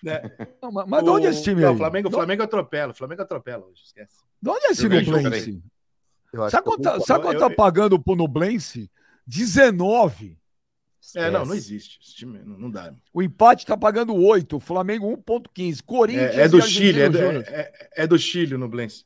Né? 0.02 0.22
Não, 0.62 0.70
mas 0.72 0.86
mas 0.88 1.04
de 1.04 1.10
onde 1.10 1.26
é 1.26 1.30
esse 1.30 1.42
time 1.42 1.60
Não, 1.62 1.68
aí? 1.70 1.74
o 1.74 1.78
Flamengo, 1.78 2.08
o 2.08 2.12
Flamengo 2.12 2.42
atropela. 2.42 2.92
o 2.92 2.94
Flamengo 2.94 3.22
atropela 3.22 3.66
hoje, 3.66 3.82
esquece. 3.84 4.16
De 4.40 4.48
onde 4.50 4.66
é 4.66 4.70
esse 4.70 4.88
ver, 4.88 5.06
Nublense? 5.06 5.62
Acho 6.34 6.50
Sabe 6.50 6.62
que 6.64 6.68
eu 6.68 6.72
quanto, 6.76 6.82
tá- 6.82 7.00
sabe 7.00 7.24
quanto 7.24 7.36
Eu- 7.42 7.48
tá 7.48 7.54
pagando 7.54 7.98
pro 7.98 8.14
Nublense? 8.16 8.90
19. 9.26 10.38
É, 11.14 11.30
não, 11.30 11.44
não 11.46 11.54
existe. 11.54 11.98
Esse 12.02 12.14
time 12.14 12.38
não, 12.44 12.58
não 12.58 12.70
dá. 12.70 12.92
O 13.12 13.22
empate 13.22 13.64
tá 13.64 13.76
pagando 13.76 14.14
8. 14.14 14.56
O 14.56 14.60
Flamengo 14.60 15.06
1,15. 15.16 15.82
Corinthians 15.82 16.34
É, 16.36 16.42
é 16.42 16.48
do 16.48 16.60
Chile, 16.62 17.00
é 17.00 17.08
do, 17.08 17.18
é- 17.18 17.36
é- 17.38 17.90
é 17.96 18.06
do 18.06 18.18
Chile 18.18 18.56
no 18.56 18.68
Blense. 18.68 19.04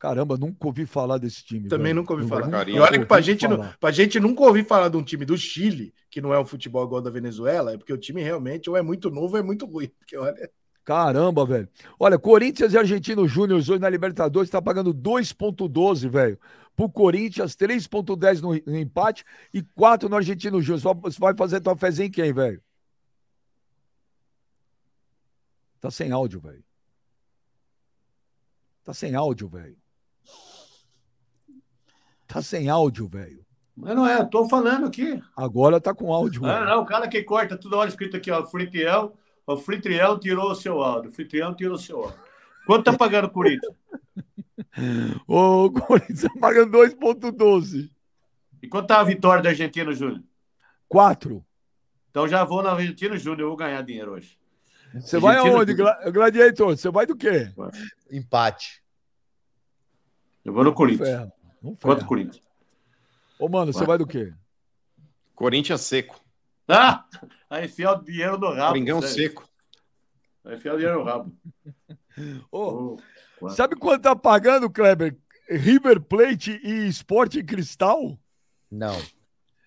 Caramba, 0.00 0.38
nunca 0.38 0.66
ouvi 0.66 0.86
falar 0.86 1.18
desse 1.18 1.44
time. 1.44 1.68
Também 1.68 1.88
velho. 1.88 1.96
nunca 1.96 2.14
ouvi 2.14 2.24
Nunca- 2.24 2.36
falar. 2.40 2.50
Carinho. 2.50 2.78
E 2.78 2.80
olha 2.80 2.98
que 2.98 3.04
pra 3.04 3.18
ouvi 3.18 3.26
gente, 3.26 3.46
falar. 3.46 3.76
pra 3.78 3.90
gente 3.90 4.18
nunca 4.18 4.42
ouvir 4.42 4.66
falar 4.66 4.88
de 4.88 4.96
um 4.96 5.02
time 5.04 5.26
do 5.26 5.36
Chile, 5.36 5.92
que 6.10 6.22
não 6.22 6.32
é 6.32 6.40
um 6.40 6.44
futebol 6.46 6.82
igual 6.86 7.02
da 7.02 7.10
Venezuela, 7.10 7.74
é 7.74 7.76
porque 7.76 7.92
o 7.92 7.98
time 7.98 8.22
realmente 8.22 8.70
ou 8.70 8.76
é 8.78 8.80
muito 8.82 9.10
novo 9.10 9.34
ou 9.34 9.38
é 9.38 9.42
muito 9.42 9.66
ruim. 9.66 9.88
Porque 10.00 10.16
olha, 10.16 10.50
Caramba, 10.82 11.44
velho. 11.44 11.68
Olha, 12.00 12.18
Corinthians 12.18 12.72
e 12.72 12.78
Argentino 12.78 13.28
Júnior 13.28 13.58
hoje 13.58 13.78
na 13.78 13.90
Libertadores 13.90 14.48
está 14.48 14.60
pagando 14.62 14.92
2,12, 14.94 16.08
velho. 16.08 16.40
Pro 16.74 16.88
Corinthians, 16.88 17.54
3,10 17.54 18.40
no, 18.40 18.48
no 18.72 18.78
empate 18.78 19.22
e 19.52 19.62
4 19.62 20.08
no 20.08 20.16
Argentino 20.16 20.62
Júnior. 20.62 20.80
Você 21.02 21.20
vai 21.20 21.36
fazer 21.36 21.60
tua 21.60 21.76
fezinha 21.76 22.06
em 22.08 22.10
quem, 22.10 22.32
velho? 22.32 22.60
Tá 25.78 25.90
sem 25.90 26.10
áudio, 26.10 26.40
velho. 26.40 26.64
Tá 28.82 28.94
sem 28.94 29.14
áudio, 29.14 29.46
velho. 29.46 29.76
Tá 32.32 32.40
sem 32.42 32.68
áudio, 32.68 33.08
velho. 33.08 33.44
Mas 33.76 33.94
não 33.96 34.06
é, 34.06 34.24
tô 34.24 34.48
falando 34.48 34.86
aqui. 34.86 35.20
Agora 35.36 35.80
tá 35.80 35.94
com 35.94 36.12
áudio, 36.12 36.44
Ah, 36.44 36.54
velho. 36.60 36.66
não, 36.70 36.82
o 36.82 36.86
cara 36.86 37.08
que 37.08 37.22
corta 37.22 37.56
toda 37.56 37.76
hora 37.78 37.88
escrito 37.88 38.16
aqui, 38.16 38.30
ó, 38.30 38.44
Fritriel, 38.46 39.16
o 39.46 39.56
Fritriel 39.56 40.18
tirou 40.18 40.50
o 40.50 40.54
seu 40.54 40.80
áudio, 40.82 41.10
o 41.10 41.12
Fritriel 41.14 41.54
tirou 41.54 41.74
o 41.74 41.78
seu 41.78 41.98
áudio. 42.04 42.18
Quanto 42.66 42.84
tá 42.84 42.96
pagando 42.96 43.26
o 43.26 43.30
Corinthians? 43.30 43.74
O 45.26 45.70
Corinthians 45.72 46.22
tá 46.22 46.30
pagando 46.40 46.70
2,12. 46.78 47.90
E 48.62 48.68
quanto 48.68 48.86
tá 48.86 49.00
a 49.00 49.04
vitória 49.04 49.42
da 49.42 49.48
Argentina, 49.50 49.92
Júnior? 49.92 50.22
4. 50.88 51.44
Então 52.10 52.28
já 52.28 52.44
vou 52.44 52.62
na 52.62 52.72
Argentina, 52.72 53.16
Júnior, 53.16 53.40
eu 53.40 53.48
vou 53.48 53.56
ganhar 53.56 53.82
dinheiro 53.82 54.12
hoje. 54.12 54.38
Você 54.94 55.18
vai 55.18 55.36
aonde, 55.36 55.74
Gla- 55.74 56.10
Gladiator? 56.10 56.76
Você 56.76 56.90
vai 56.90 57.06
do 57.06 57.16
quê? 57.16 57.50
Empate. 58.12 58.82
Eu 60.44 60.52
vou 60.52 60.62
no 60.62 60.72
Corinthians. 60.72 61.28
Não 61.62 61.74
Quanto. 61.74 62.04
Corinthians? 62.06 62.42
Ô, 63.38 63.48
mano, 63.48 63.72
você 63.72 63.84
vai 63.84 63.98
do 63.98 64.06
quê? 64.06 64.32
Corinthians 65.34 65.80
seco. 65.82 66.20
Ah! 66.68 67.04
Vai 67.50 67.64
enfiar 67.64 67.98
o 67.98 68.04
dinheiro 68.04 68.38
no 68.38 68.52
rabo. 68.54 68.68
Coringão 68.68 69.02
sério. 69.02 69.14
seco. 69.16 69.48
Vai 70.44 70.54
enfiar 70.54 70.74
o 70.74 70.76
dinheiro 70.76 71.00
no 71.00 71.04
rabo. 71.04 71.36
Ô, 72.52 72.96
Oh, 73.40 73.48
sabe 73.50 73.74
quanto 73.74 74.02
tá 74.02 74.14
pagando, 74.14 74.70
Kleber? 74.70 75.16
River 75.48 76.00
Plate 76.00 76.60
e 76.62 76.86
Esporte 76.86 77.42
Cristal? 77.42 78.16
Não. 78.70 78.96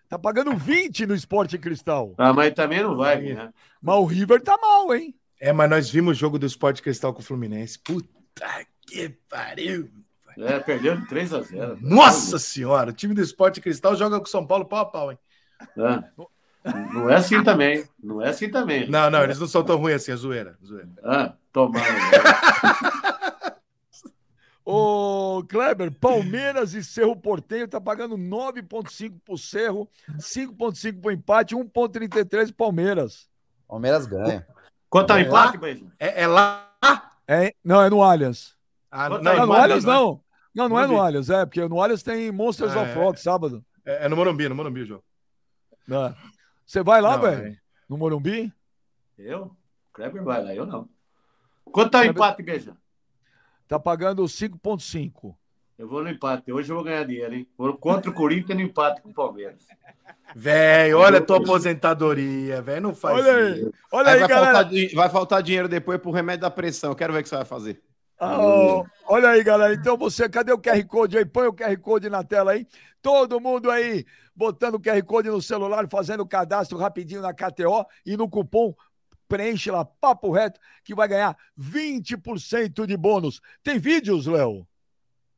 Tá 0.08 0.18
pagando 0.18 0.56
20 0.56 1.06
no 1.08 1.14
Esporte 1.16 1.58
Cristal. 1.58 2.14
Ah, 2.18 2.32
mas 2.32 2.54
também 2.54 2.82
não 2.82 2.96
vai, 2.96 3.20
né? 3.22 3.52
Mas 3.82 3.96
o 3.96 4.06
River 4.06 4.42
tá 4.42 4.58
mal, 4.58 4.96
hein? 4.96 5.14
é, 5.42 5.52
mas 5.52 5.70
nós 5.70 5.90
vimos 5.90 6.16
o 6.16 6.20
jogo 6.20 6.40
do 6.40 6.46
Sport 6.46 6.80
Cristal 6.82 7.14
com 7.14 7.20
o 7.20 7.24
Fluminense. 7.24 7.78
Puta 7.80 8.66
que 8.88 9.10
pariu. 9.28 9.90
É, 10.38 10.60
perdeu 10.60 10.96
de 10.96 11.08
3 11.08 11.34
a 11.34 11.42
0. 11.42 11.78
Nossa 11.82 12.40
senhora, 12.40 12.90
o 12.90 12.94
time 12.94 13.14
do 13.14 13.22
Sport 13.22 13.60
Cristal 13.60 13.96
joga 13.96 14.20
com 14.20 14.26
o 14.26 14.30
São 14.30 14.46
Paulo 14.46 14.66
pau 14.66 14.80
a 14.80 14.86
pau, 14.86 15.12
hein? 15.12 15.18
Ah, 15.78 16.04
não 16.94 17.10
é 17.10 17.16
assim 17.16 17.44
também. 17.44 17.84
Não 18.02 18.22
é 18.22 18.30
assim 18.30 18.50
também. 18.50 18.90
Não, 18.90 19.10
não, 19.10 19.24
eles 19.24 19.40
não 19.40 19.48
são 19.48 19.64
tão 19.64 19.78
ruins 19.78 19.96
assim, 19.96 20.12
é 20.12 20.16
zoeira. 20.16 20.58
zoeira. 20.66 20.90
Ah, 21.04 21.34
tomar. 21.52 21.82
Ô, 24.66 25.44
Kleber, 25.50 25.92
Palmeiras 25.92 26.74
e 26.74 26.82
Cerro 26.82 27.18
Portenho 27.18 27.68
tá 27.68 27.82
pagando 27.82 28.18
9,5 28.18 29.20
pro 29.26 29.38
Cerro, 29.38 29.90
5,5 30.18 31.02
pro 31.02 31.12
empate, 31.12 31.54
1,33 31.54 32.46
pro 32.46 32.54
Palmeiras. 32.54 33.28
Palmeiras 33.68 34.06
ganha. 34.06 34.48
Quanto 34.90 35.08
tá 35.08 35.16
o 35.16 35.18
É 35.18 35.22
empate, 35.22 35.58
Benjamin? 35.58 35.92
É, 36.00 36.22
é 36.24 36.28
lá? 36.28 36.70
É, 37.28 37.54
não, 37.64 37.82
é 37.82 37.90
no 37.90 38.02
Allianz. 38.02 38.56
Ah, 38.96 39.10
não, 39.10 39.22
Não, 39.22 39.32
aí, 39.32 39.40
no 39.40 39.48
Mário, 39.48 39.64
Allianz 39.64 39.84
não. 39.86 40.22
Não, 40.54 40.70
não 40.70 40.80
é 40.80 40.86
no. 40.86 41.02
Allianz, 41.02 41.30
é, 41.32 41.46
porque 41.46 41.68
no 41.68 41.82
Allianz 41.82 42.04
tem 42.04 42.32
Monsters 42.32 42.76
of 42.76 42.90
é. 42.92 42.94
Rock 42.94 43.20
sábado. 43.20 43.66
É, 43.84 44.06
é 44.06 44.10
no 44.10 44.16
Morumbi, 44.16 44.48
no 44.48 44.54
Morumbi 44.56 44.82
o 44.82 44.86
jogo. 44.86 45.04
né? 45.88 46.16
Você 46.66 46.84
vai 46.84 47.02
lá, 47.02 47.18
velho? 47.18 47.48
é- 47.48 47.58
No 47.90 47.98
Morumbi? 47.98 48.54
Eu? 49.18 49.52
Kleber 49.92 50.24
vai 50.24 50.44
lá, 50.44 50.54
eu 50.56 50.66
não. 50.68 50.88
Quanto 51.66 51.90
tá 51.92 51.98
o 52.00 52.02
Kleber- 52.02 52.16
empate, 52.16 52.44
Beija? 52.44 52.78
Tá 53.68 53.80
pagando 53.80 54.24
5,5. 54.28 55.36
Eu 55.78 55.88
vou 55.88 56.04
no 56.04 56.10
empate. 56.10 56.52
Hoje 56.52 56.72
eu 56.72 56.76
vou 56.76 56.86
ganhar 56.86 57.04
dinheiro, 57.04 57.34
hein? 57.34 57.48
Vou 57.58 57.76
contra 57.76 58.10
o 58.12 58.14
Corinthians 58.14 58.58
no 58.58 58.64
empate 58.64 59.02
com 59.02 59.10
o 59.10 59.14
Palmeiras. 59.14 59.66
Velho, 60.36 61.00
olha 61.00 61.18
a 61.18 61.22
tua 61.22 61.38
aposentadoria, 61.38 62.62
velho. 62.62 62.82
Não 62.82 62.96
faz 62.96 63.18
Olha 63.18 63.36
aí, 63.36 63.60
isso. 63.60 63.74
olha 63.92 64.08
Aí 64.10 64.14
aí, 64.14 64.20
vai, 64.20 64.30
galera. 64.30 64.54
faltar, 64.54 64.74
vai 64.96 65.10
faltar 65.10 65.44
dinheiro 65.44 65.68
depois 65.68 66.00
pro 66.00 66.12
remédio 66.12 66.42
da 66.42 66.52
pressão. 66.52 66.92
Eu 66.92 66.96
quero 66.96 67.12
ver 67.12 67.20
o 67.20 67.24
que 67.24 67.30
você 67.30 67.36
vai 67.36 67.46
fazer. 67.46 67.82
Ó, 68.24 68.86
olha 69.06 69.30
aí, 69.30 69.44
galera. 69.44 69.74
Então 69.74 69.98
você, 69.98 70.30
cadê 70.30 70.52
o 70.52 70.58
QR 70.58 70.84
Code 70.86 71.18
aí? 71.18 71.26
Põe 71.26 71.48
o 71.48 71.54
QR 71.54 71.78
Code 71.80 72.10
na 72.10 72.24
tela 72.24 72.52
aí. 72.54 72.68
Todo 73.02 73.40
mundo 73.40 73.70
aí 73.70 74.06
botando 74.36 74.76
o 74.76 74.80
QR 74.80 75.04
Code 75.04 75.30
no 75.30 75.42
celular, 75.42 75.88
fazendo 75.90 76.22
o 76.22 76.28
cadastro 76.28 76.78
rapidinho 76.78 77.22
na 77.22 77.34
KTO 77.34 77.86
e 78.06 78.18
no 78.18 78.30
cupom 78.30 78.74
preenche 79.28 79.72
lá, 79.72 79.84
papo 79.84 80.32
reto, 80.32 80.60
que 80.84 80.94
vai 80.94 81.08
ganhar 81.08 81.36
20% 81.60 82.86
de 82.86 82.96
bônus. 82.96 83.42
Tem 83.64 83.80
vídeos, 83.80 84.28
Léo? 84.28 84.68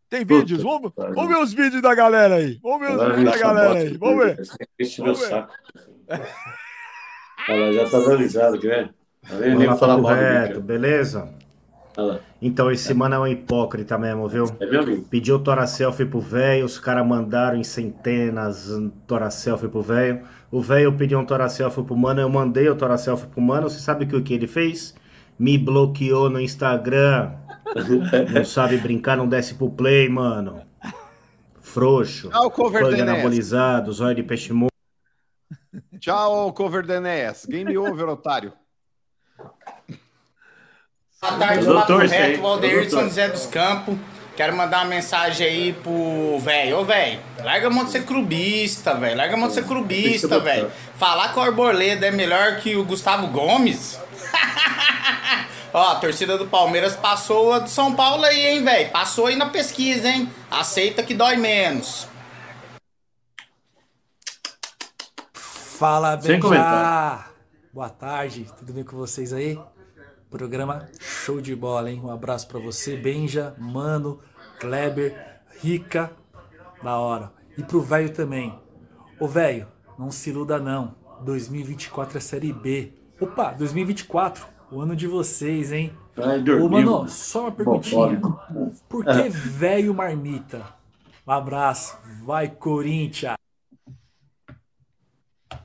Tem 0.09 0.25
vídeos? 0.25 0.61
Vamos, 0.61 0.91
vamos 0.95 1.27
ver 1.27 1.37
os 1.37 1.53
vídeos 1.53 1.81
da 1.81 1.95
galera 1.95 2.35
aí. 2.35 2.59
Vamos 2.61 2.87
ver 2.87 2.95
os 2.95 3.15
vídeos 3.15 3.31
da 3.31 3.37
galera 3.37 3.79
aí. 3.79 3.97
Vamos 3.97 4.25
ver. 4.25 4.37
Meu 4.99 5.15
Vamos 5.15 5.19
ver. 7.47 7.73
já 7.73 7.89
tá 7.89 7.99
dando 7.99 8.17
risada, 8.17 8.57
quer 8.57 8.67
ver? 8.67 8.93
Tá 9.27 9.35
vendo? 9.35 9.59
Nem 9.59 9.67
vou 9.67 9.77
falar 9.77 9.97
mal 9.97 10.61
beleza? 10.61 11.33
Então, 12.41 12.69
esse 12.71 12.93
mano 12.93 13.15
é 13.15 13.19
um 13.19 13.27
hipócrita 13.27 13.97
mesmo, 13.97 14.27
viu? 14.27 14.45
É 14.59 14.65
meu 14.65 14.81
amigo. 14.81 15.05
Pediu 15.09 15.39
tora 15.39 15.65
selfie 15.65 16.05
pro 16.05 16.19
velho, 16.19 16.65
os 16.65 16.77
caras 16.77 17.05
mandaram 17.07 17.57
em 17.57 17.63
centenas 17.63 18.69
tora 19.07 19.29
selfie 19.29 19.67
pro 19.67 19.81
velho. 19.81 20.21
O 20.51 20.61
velho 20.61 20.93
pediu 20.97 21.19
um 21.19 21.25
tora 21.25 21.49
selfie 21.49 21.83
pro 21.83 21.95
mano, 21.95 22.21
eu 22.21 22.29
mandei 22.29 22.69
o 22.69 22.75
tora 22.75 22.97
selfie 22.97 23.27
pro 23.27 23.41
mano. 23.41 23.69
Você 23.69 23.79
sabe 23.79 24.05
que 24.05 24.15
o 24.15 24.23
que 24.23 24.33
ele 24.33 24.47
fez? 24.47 24.93
Me 25.39 25.57
bloqueou 25.57 26.29
no 26.29 26.39
Instagram. 26.39 27.31
Não 28.33 28.45
sabe 28.45 28.77
brincar, 28.77 29.17
não 29.17 29.27
desce 29.27 29.55
pro 29.55 29.69
play, 29.69 30.07
mano. 30.07 30.61
Frouxo. 31.59 32.29
Tchau, 32.29 32.51
cover 32.51 32.85
Denés. 32.85 33.01
anabolizado, 33.01 33.91
zóio 33.91 34.15
de 34.15 34.23
peixe 34.23 34.53
morto. 34.53 34.71
Tchau, 35.99 36.53
cover 36.53 36.85
Denés. 36.85 37.45
Game 37.45 37.75
over, 37.77 38.07
otário. 38.07 38.53
Boa 41.25 41.39
tarde, 41.39 41.65
Papo 41.65 41.97
Reto, 41.97 42.41
Valdeir 42.41 42.85
de 42.85 42.91
São. 42.91 43.01
José 43.01 43.27
dos 43.29 43.47
Campos. 43.47 43.97
Quero 44.35 44.55
mandar 44.55 44.79
uma 44.79 44.85
mensagem 44.85 45.47
aí 45.47 45.73
pro 45.73 46.37
velho. 46.39 46.79
Ô, 46.79 46.85
velho, 46.85 47.19
larga 47.43 47.67
a 47.67 47.69
mão 47.69 47.85
de 47.85 47.91
ser 47.91 48.05
clubista, 48.05 48.93
velho. 48.93 49.17
Larga 49.17 49.33
a 49.33 49.37
mão 49.37 49.47
de 49.47 49.55
ser 49.55 49.65
clubista, 49.65 50.39
velho. 50.39 50.71
Falar 50.97 51.33
que 51.33 51.39
o 51.39 51.41
Arboleda 51.41 52.05
é 52.05 52.11
melhor 52.11 52.57
que 52.57 52.75
o 52.75 52.85
Gustavo 52.85 53.27
Gomes? 53.27 53.99
Ó, 55.73 55.91
a 55.93 55.95
torcida 55.95 56.37
do 56.37 56.45
Palmeiras 56.45 56.95
passou 56.95 57.53
a 57.53 57.59
do 57.59 57.69
São 57.69 57.95
Paulo 57.95 58.23
aí, 58.23 58.45
hein, 58.45 58.63
velho. 58.63 58.91
Passou 58.91 59.25
aí 59.25 59.35
na 59.35 59.47
pesquisa, 59.47 60.07
hein. 60.07 60.29
Aceita 60.51 61.01
que 61.01 61.13
dói 61.15 61.37
menos. 61.37 62.07
Fala, 65.33 66.21
Sem 66.21 66.39
Benja! 66.39 67.25
Boa 67.73 67.89
tarde, 67.89 68.45
tudo 68.57 68.71
bem 68.71 68.83
com 68.83 68.95
vocês 68.95 69.33
aí? 69.33 69.59
Programa 70.35 70.89
show 70.99 71.39
de 71.39 71.55
bola, 71.55 71.89
hein? 71.89 72.01
Um 72.03 72.11
abraço 72.11 72.45
pra 72.49 72.59
você, 72.59 72.97
Benja, 72.97 73.55
Mano, 73.57 74.19
Kleber, 74.59 75.39
Rica, 75.61 76.11
da 76.83 76.97
hora. 76.97 77.31
E 77.57 77.63
pro 77.63 77.79
velho 77.79 78.09
também. 78.09 78.53
Ô 79.17 79.29
velho, 79.29 79.65
não 79.97 80.11
se 80.11 80.31
iluda 80.31 80.59
não. 80.59 80.93
2024 81.21 82.17
é 82.17 82.19
Série 82.19 82.51
B. 82.51 82.91
Opa, 83.17 83.53
2024, 83.53 84.45
o 84.69 84.81
ano 84.81 84.93
de 84.93 85.07
vocês, 85.07 85.71
hein? 85.71 85.97
Ai, 86.17 86.43
Ô, 86.59 86.67
mano, 86.67 87.07
só 87.07 87.43
uma 87.43 87.51
perguntinha. 87.53 88.19
Por 88.89 89.05
que 89.05 89.29
velho 89.29 89.93
marmita? 89.93 90.65
Um 91.25 91.31
abraço. 91.31 91.97
Vai, 92.25 92.49
Corinthians! 92.49 93.37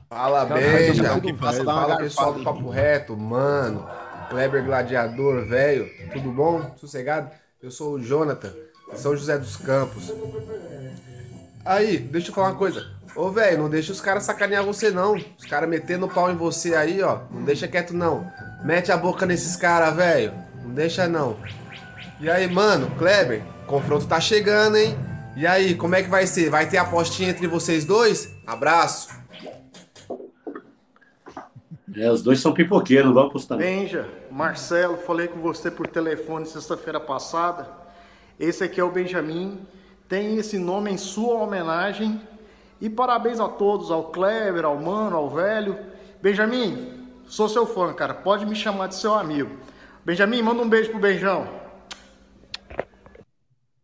Fala, 0.07 0.45
beija. 0.45 1.21
faço 1.37 1.65
Fala, 1.65 1.97
pessoal 1.97 2.33
do 2.33 2.41
Papo 2.41 2.69
Reto, 2.69 3.17
mano. 3.17 3.85
Kleber 4.31 4.63
Gladiador, 4.63 5.45
velho. 5.45 5.91
Tudo 6.13 6.31
bom? 6.31 6.73
Sossegado? 6.77 7.29
Eu 7.61 7.69
sou 7.69 7.95
o 7.95 8.01
Jonathan, 8.01 8.51
São 8.95 9.15
José 9.15 9.37
dos 9.37 9.57
Campos. 9.57 10.11
Aí, 11.65 11.97
deixa 11.97 12.29
eu 12.29 12.33
falar 12.33 12.51
uma 12.51 12.57
coisa. 12.57 12.87
Ô, 13.13 13.29
velho, 13.29 13.57
não 13.57 13.69
deixa 13.69 13.91
os 13.91 13.99
caras 13.99 14.23
sacanear 14.23 14.63
você, 14.63 14.89
não. 14.89 15.15
Os 15.37 15.45
caras 15.45 15.69
metendo 15.69 16.07
pau 16.07 16.31
em 16.31 16.35
você 16.37 16.73
aí, 16.73 17.03
ó. 17.03 17.19
Não 17.29 17.43
deixa 17.43 17.67
quieto, 17.67 17.93
não. 17.93 18.25
Mete 18.63 18.89
a 18.89 18.95
boca 18.95 19.25
nesses 19.25 19.57
caras, 19.57 19.93
velho. 19.93 20.33
Não 20.63 20.73
deixa, 20.73 21.09
não. 21.09 21.37
E 22.21 22.29
aí, 22.29 22.47
mano, 22.47 22.89
Kleber, 22.97 23.43
confronto 23.67 24.07
tá 24.07 24.19
chegando, 24.21 24.77
hein? 24.77 24.97
E 25.35 25.45
aí, 25.45 25.75
como 25.75 25.95
é 25.95 26.01
que 26.01 26.09
vai 26.09 26.25
ser? 26.25 26.49
Vai 26.49 26.69
ter 26.69 26.77
apostinha 26.77 27.31
entre 27.31 27.47
vocês 27.47 27.83
dois? 27.83 28.29
Abraço. 28.47 29.09
É, 31.95 32.09
os 32.09 32.21
dois 32.21 32.39
são 32.39 32.53
pipoqueiros, 32.53 33.07
não 33.07 33.13
vão 33.13 33.27
apostar. 33.27 33.57
não. 33.57 33.65
Benja, 33.65 34.07
Marcelo, 34.29 34.97
falei 34.97 35.27
com 35.27 35.39
você 35.39 35.69
por 35.69 35.87
telefone 35.87 36.45
sexta-feira 36.45 36.99
passada. 36.99 37.67
Esse 38.39 38.63
aqui 38.63 38.79
é 38.79 38.83
o 38.83 38.91
Benjamin, 38.91 39.59
tem 40.07 40.37
esse 40.37 40.57
nome 40.57 40.91
em 40.91 40.97
sua 40.97 41.35
homenagem. 41.35 42.21
E 42.79 42.89
parabéns 42.89 43.39
a 43.39 43.47
todos, 43.47 43.91
ao 43.91 44.05
Kleber, 44.05 44.65
ao 44.65 44.75
Mano, 44.77 45.15
ao 45.15 45.29
Velho. 45.29 45.77
Benjamin, 46.21 47.07
sou 47.27 47.47
seu 47.47 47.65
fã, 47.67 47.93
cara, 47.93 48.13
pode 48.13 48.45
me 48.45 48.55
chamar 48.55 48.87
de 48.87 48.95
seu 48.95 49.13
amigo. 49.13 49.51
Benjamin, 50.03 50.41
manda 50.41 50.63
um 50.63 50.69
beijo 50.69 50.89
pro 50.89 50.99
Benjão. 50.99 51.47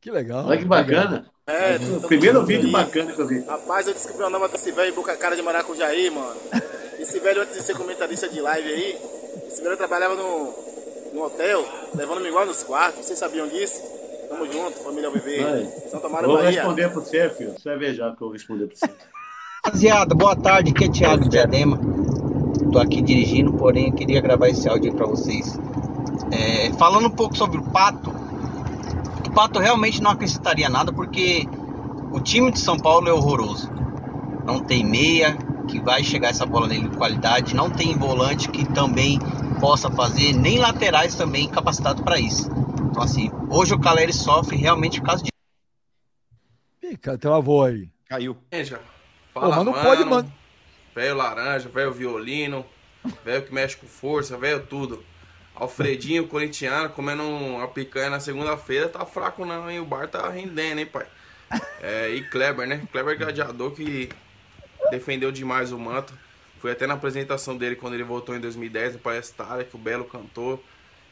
Que 0.01 0.09
legal. 0.09 0.45
Olha 0.47 0.57
que 0.57 0.65
bacana. 0.65 1.25
É, 1.45 1.77
o 1.97 2.07
primeiro 2.07 2.45
vídeo 2.45 2.71
bacana 2.71 3.11
que 3.13 3.21
eu 3.21 3.27
vi. 3.27 3.39
Rapaz, 3.41 3.88
eu 3.88 3.93
descobri 3.93 4.23
o 4.23 4.29
nome 4.29 4.47
desse 4.47 4.71
velho 4.71 4.95
boca 4.95 5.15
cara 5.15 5.35
de 5.35 5.41
Maracujaí, 5.41 6.09
mano. 6.09 6.35
Esse 7.07 7.21
velho, 7.21 7.41
antes 7.41 7.55
de 7.55 7.63
ser 7.63 7.73
comentarista 7.73 8.27
de 8.27 8.41
live 8.41 8.67
aí, 8.67 8.97
esse 9.47 9.63
velho 9.63 9.77
trabalhava 9.77 10.13
no, 10.13 10.53
no 11.13 11.23
hotel, 11.23 11.63
levando-me 11.95 12.27
igual 12.27 12.45
nos 12.45 12.63
quartos. 12.63 13.05
Vocês 13.05 13.17
sabiam 13.17 13.47
disso? 13.47 13.81
Tamo 14.27 14.45
junto, 14.51 14.77
família 14.84 15.09
VV. 15.09 15.41
Vai. 15.41 15.65
Santa 15.89 16.09
Maria, 16.09 16.27
Vou 16.27 16.35
Bahia. 16.35 16.49
responder 16.51 16.89
pro 16.89 16.99
você, 17.01 17.29
filho. 17.29 17.53
Você 17.53 17.69
vai 17.69 17.77
ver 17.77 17.93
já 17.93 18.07
que 18.07 18.21
eu 18.21 18.27
vou 18.27 18.31
responder 18.31 18.67
pro 18.67 18.75
você. 18.75 18.89
Rapaziada, 19.63 20.13
boa 20.13 20.35
tarde, 20.35 20.71
aqui 20.71 20.84
é 20.84 20.89
Thiago 20.89 21.29
Diadema. 21.29 21.79
Tô 22.73 22.77
aqui 22.77 23.01
dirigindo, 23.01 23.53
porém 23.53 23.88
eu 23.88 23.93
queria 23.93 24.19
gravar 24.19 24.49
esse 24.49 24.67
áudio 24.67 24.91
aí 24.91 24.97
pra 24.97 25.07
vocês. 25.07 25.57
É, 26.29 26.73
falando 26.73 27.07
um 27.07 27.15
pouco 27.15 27.38
sobre 27.38 27.57
o 27.57 27.63
Pato, 27.63 28.09
o 29.25 29.31
Pato 29.31 29.59
realmente 29.59 30.01
não 30.01 30.11
acrescentaria 30.11 30.67
nada 30.67 30.91
porque 30.91 31.47
o 32.11 32.19
time 32.19 32.51
de 32.51 32.59
São 32.59 32.77
Paulo 32.77 33.07
é 33.07 33.13
horroroso. 33.13 33.71
Não 34.43 34.59
tem 34.59 34.84
meia 34.84 35.38
que 35.68 35.80
vai 35.80 36.03
chegar 36.03 36.30
essa 36.30 36.45
bola 36.45 36.68
nele 36.68 36.89
de 36.89 36.98
qualidade, 36.98 37.56
não 37.56 37.69
tem 37.69 37.98
volante 37.98 38.49
que 38.49 38.65
também 38.73 39.19
possa 39.60 39.91
fazer, 39.91 40.34
nem 40.34 40.57
laterais 40.57 41.15
também 41.15 41.49
capacitados 41.49 42.02
para 42.03 42.19
isso. 42.19 42.49
Então 42.89 43.03
assim, 43.03 43.30
hoje 43.49 43.73
o 43.73 43.80
Caleri 43.80 44.14
sofre 44.14 44.56
realmente 44.56 44.99
por 44.99 45.07
causa 45.07 45.23
disso. 45.23 45.31
Ih, 46.81 46.98
cara, 46.98 47.18
travou 47.18 47.65
aí. 47.65 47.89
Caiu. 48.07 48.38
Veja. 48.49 48.80
Pô, 49.34 49.41
Fala, 49.41 49.56
mas 49.57 49.65
não 49.65 49.72
mano, 49.73 49.84
pode 49.84 50.06
mandar. 50.06 50.31
Velho 50.95 51.15
laranja, 51.15 51.69
velho 51.69 51.91
violino, 51.91 52.65
velho 53.23 53.44
que 53.44 53.53
mexe 53.53 53.77
com 53.77 53.85
força, 53.85 54.38
velho 54.38 54.65
tudo. 54.65 55.03
Alfredinho, 55.53 56.26
corintiano, 56.30 56.89
comendo 56.89 57.23
uma 57.23 57.68
picanha 57.68 58.10
na 58.10 58.19
segunda-feira, 58.19 58.89
tá 58.89 59.06
fraco 59.06 59.45
não, 59.45 59.69
hein? 59.69 59.80
O 59.80 59.85
bar 59.85 60.07
tá 60.07 60.30
rendendo, 60.30 60.80
hein, 60.80 60.85
pai? 60.85 61.06
É, 61.81 62.10
e 62.10 62.23
Kleber, 62.23 62.68
né? 62.68 62.81
Kleber 62.91 63.18
gladiador 63.18 63.72
que 63.72 64.10
defendeu 64.89 65.31
demais 65.31 65.72
o 65.72 65.80
manto. 65.80 66.14
Fui 66.59 66.72
até 66.72 66.88
na 66.88 66.95
apresentação 66.95 67.55
dele 67.55 67.76
quando 67.76 67.93
ele 67.93 68.03
voltou 68.03 68.35
em 68.35 68.39
2010 68.39 68.93
no 68.93 68.99
Palestária, 68.99 69.64
que 69.64 69.76
o 69.76 69.80
Belo 69.80 70.05
cantou. 70.05 70.64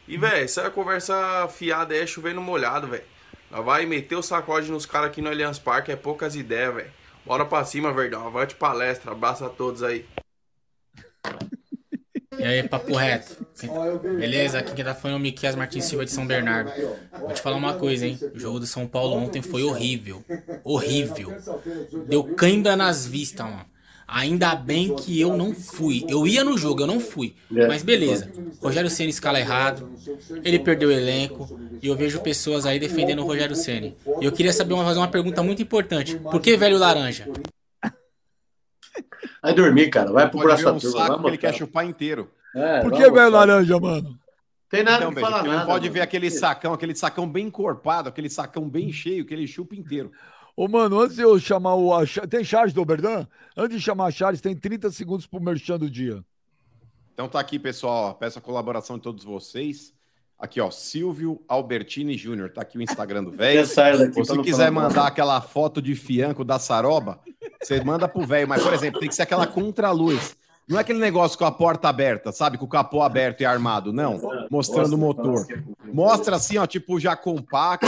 E, 0.08 0.18
velho, 0.18 0.44
essa 0.44 0.70
conversa 0.70 1.48
fiada 1.48 1.96
é 1.96 2.06
chover 2.06 2.34
no 2.34 2.42
molhado, 2.42 2.88
velho. 2.88 3.04
Nós 3.52 3.64
vai 3.64 3.86
meter 3.86 4.16
o 4.16 4.24
sacode 4.24 4.72
nos 4.72 4.86
caras 4.86 5.10
aqui 5.10 5.22
no 5.22 5.30
Allianz 5.30 5.60
Parque, 5.60 5.92
é 5.92 5.96
poucas 5.96 6.36
ideias, 6.36 6.74
velho. 6.74 6.92
Bora 7.26 7.46
pra 7.46 7.66
cima, 7.66 7.92
Verdão. 7.92 8.28
Avante 8.28 8.56
palestra. 8.56 9.12
Abraço 9.12 9.46
a 9.46 9.50
todos 9.50 9.82
aí. 9.82 10.06
E 12.40 12.44
aí, 12.44 12.64
papo 12.68 12.96
reto. 12.96 13.46
Beleza? 14.18 14.60
Aqui 14.60 14.74
quem 14.74 14.86
tá 14.86 14.94
falando 14.94 15.18
é 15.18 15.20
o 15.20 15.22
Miquel 15.22 15.58
Martins 15.58 15.86
Silva 15.86 16.06
de 16.06 16.12
São 16.12 16.26
Bernardo. 16.26 16.72
Vou 17.20 17.32
te 17.32 17.42
falar 17.42 17.56
uma 17.58 17.74
coisa, 17.74 18.06
hein? 18.06 18.20
O 18.34 18.40
jogo 18.40 18.60
do 18.60 18.66
São 18.66 18.88
Paulo 18.88 19.16
ontem 19.16 19.42
foi 19.42 19.64
horrível. 19.64 20.24
Horrível. 20.64 21.34
Deu 22.08 22.24
cãibra 22.24 22.76
nas 22.76 23.06
vistas, 23.06 23.46
mano. 23.46 23.66
Ainda 24.08 24.54
bem 24.56 24.96
que 24.96 25.20
eu 25.20 25.36
não 25.36 25.54
fui. 25.54 26.06
Eu 26.08 26.28
ia 26.28 26.44
no 26.44 26.58
jogo, 26.58 26.82
eu 26.82 26.88
não 26.88 27.00
fui. 27.00 27.36
Mas 27.50 27.82
beleza. 27.82 28.30
Rogério 28.62 28.90
Ceni 28.90 29.10
escala 29.10 29.40
errado. 29.40 29.90
Ele 30.44 30.60
perdeu 30.60 30.90
o 30.90 30.92
elenco. 30.92 31.60
E 31.82 31.88
eu 31.88 31.96
vejo 31.96 32.20
pessoas 32.20 32.66
aí 32.66 32.80
defendendo 32.80 33.20
o 33.20 33.26
Rogério 33.26 33.56
Ceni. 33.56 33.98
E 34.22 34.26
eu 34.26 34.32
queria 34.32 34.54
saber 34.54 34.74
uma, 34.74 34.84
fazer 34.84 35.00
uma 35.00 35.08
pergunta 35.08 35.42
muito 35.42 35.62
importante. 35.62 36.18
Por 36.18 36.40
que 36.40 36.56
velho 36.56 36.78
laranja? 36.78 37.28
Vai 39.42 39.54
dormir, 39.54 39.90
cara. 39.90 40.12
Vai 40.12 40.30
pro 40.30 40.40
Pode 40.42 40.56
ver 40.56 40.64
braço 40.64 40.78
um 40.88 40.92
turma. 40.92 41.08
saco 41.08 41.28
ele 41.28 41.38
quer 41.38 41.54
chupar 41.54 41.86
inteiro. 41.86 42.30
É, 42.56 42.82
Por 42.82 42.92
que 42.92 43.10
velho 43.10 43.30
laranja, 43.30 43.80
mano? 43.80 44.18
Tem 44.70 44.84
nada 44.84 44.98
Então, 45.06 45.14
que 45.14 45.20
falar 45.22 45.44
nada. 45.44 45.60
não 45.60 45.66
pode 45.66 45.88
ver 45.90 46.00
mano. 46.00 46.04
aquele 46.04 46.32
sacão, 46.32 46.74
aquele 46.74 46.96
sacão 46.96 47.30
bem 47.30 47.48
encorpado, 47.48 48.10
aquele 48.10 48.30
sacão 48.30 48.68
bem 48.70 48.92
cheio, 48.92 49.26
que 49.26 49.34
ele 49.34 49.46
chupa 49.48 49.76
inteiro. 49.76 50.12
Ô, 50.56 50.68
mano, 50.68 51.00
antes 51.02 51.18
de 51.18 51.22
eu 51.22 51.38
chamar 51.40 51.76
o. 51.76 51.92
Tem 52.30 52.44
Charles 52.44 52.74
do 52.74 52.82
Oberdan? 52.82 53.28
Antes 53.58 53.78
de 53.78 53.84
chamar 53.84 54.06
a 54.08 54.12
Charles, 54.12 54.42
tem 54.42 54.56
30 54.56 54.90
segundos 54.92 55.28
pro 55.28 55.40
merchan 55.42 55.78
do 55.78 55.90
dia. 55.90 56.24
Então 57.14 57.28
tá 57.28 57.40
aqui, 57.40 57.60
pessoal. 57.60 58.16
Peço 58.16 58.40
a 58.40 58.42
colaboração 58.42 58.96
de 58.98 59.04
todos 59.04 59.24
vocês. 59.24 59.94
Aqui, 60.38 60.60
ó, 60.60 60.70
Silvio 60.70 61.42
Albertini 61.48 62.18
Júnior. 62.18 62.50
Tá 62.52 62.62
aqui 62.62 62.78
o 62.78 62.82
Instagram 62.82 63.24
do 63.24 63.32
velho. 63.36 63.66
Se 63.66 63.74
você 64.12 64.38
quiser 64.42 64.72
mandar 64.72 65.08
aquela 65.08 65.40
foto 65.42 65.82
de 65.82 65.96
fianco 65.96 66.44
da 66.44 66.58
Saroba, 66.60 67.20
você 67.62 67.84
manda 67.84 68.08
pro 68.08 68.26
velho. 68.26 68.48
Mas, 68.48 68.64
por 68.64 68.74
exemplo, 68.74 69.00
tem 69.00 69.10
que 69.10 69.16
ser 69.16 69.24
aquela 69.24 69.48
contraluz. 69.48 70.36
Não 70.68 70.78
é 70.78 70.82
aquele 70.82 71.00
negócio 71.00 71.38
com 71.38 71.46
a 71.46 71.52
porta 71.52 71.88
aberta, 71.88 72.32
sabe? 72.32 72.58
Com 72.58 72.66
o 72.66 72.70
capô 72.70 73.02
aberto 73.04 73.42
e 73.42 73.46
armado. 73.46 73.94
Não. 73.94 74.20
Mostrando 74.50 74.94
o 74.94 74.98
motor. 74.98 75.46
Mostra 75.94 76.38
assim, 76.38 76.58
ó, 76.58 76.66
tipo 76.66 77.00
já 77.00 77.16
compacto. 77.16 77.88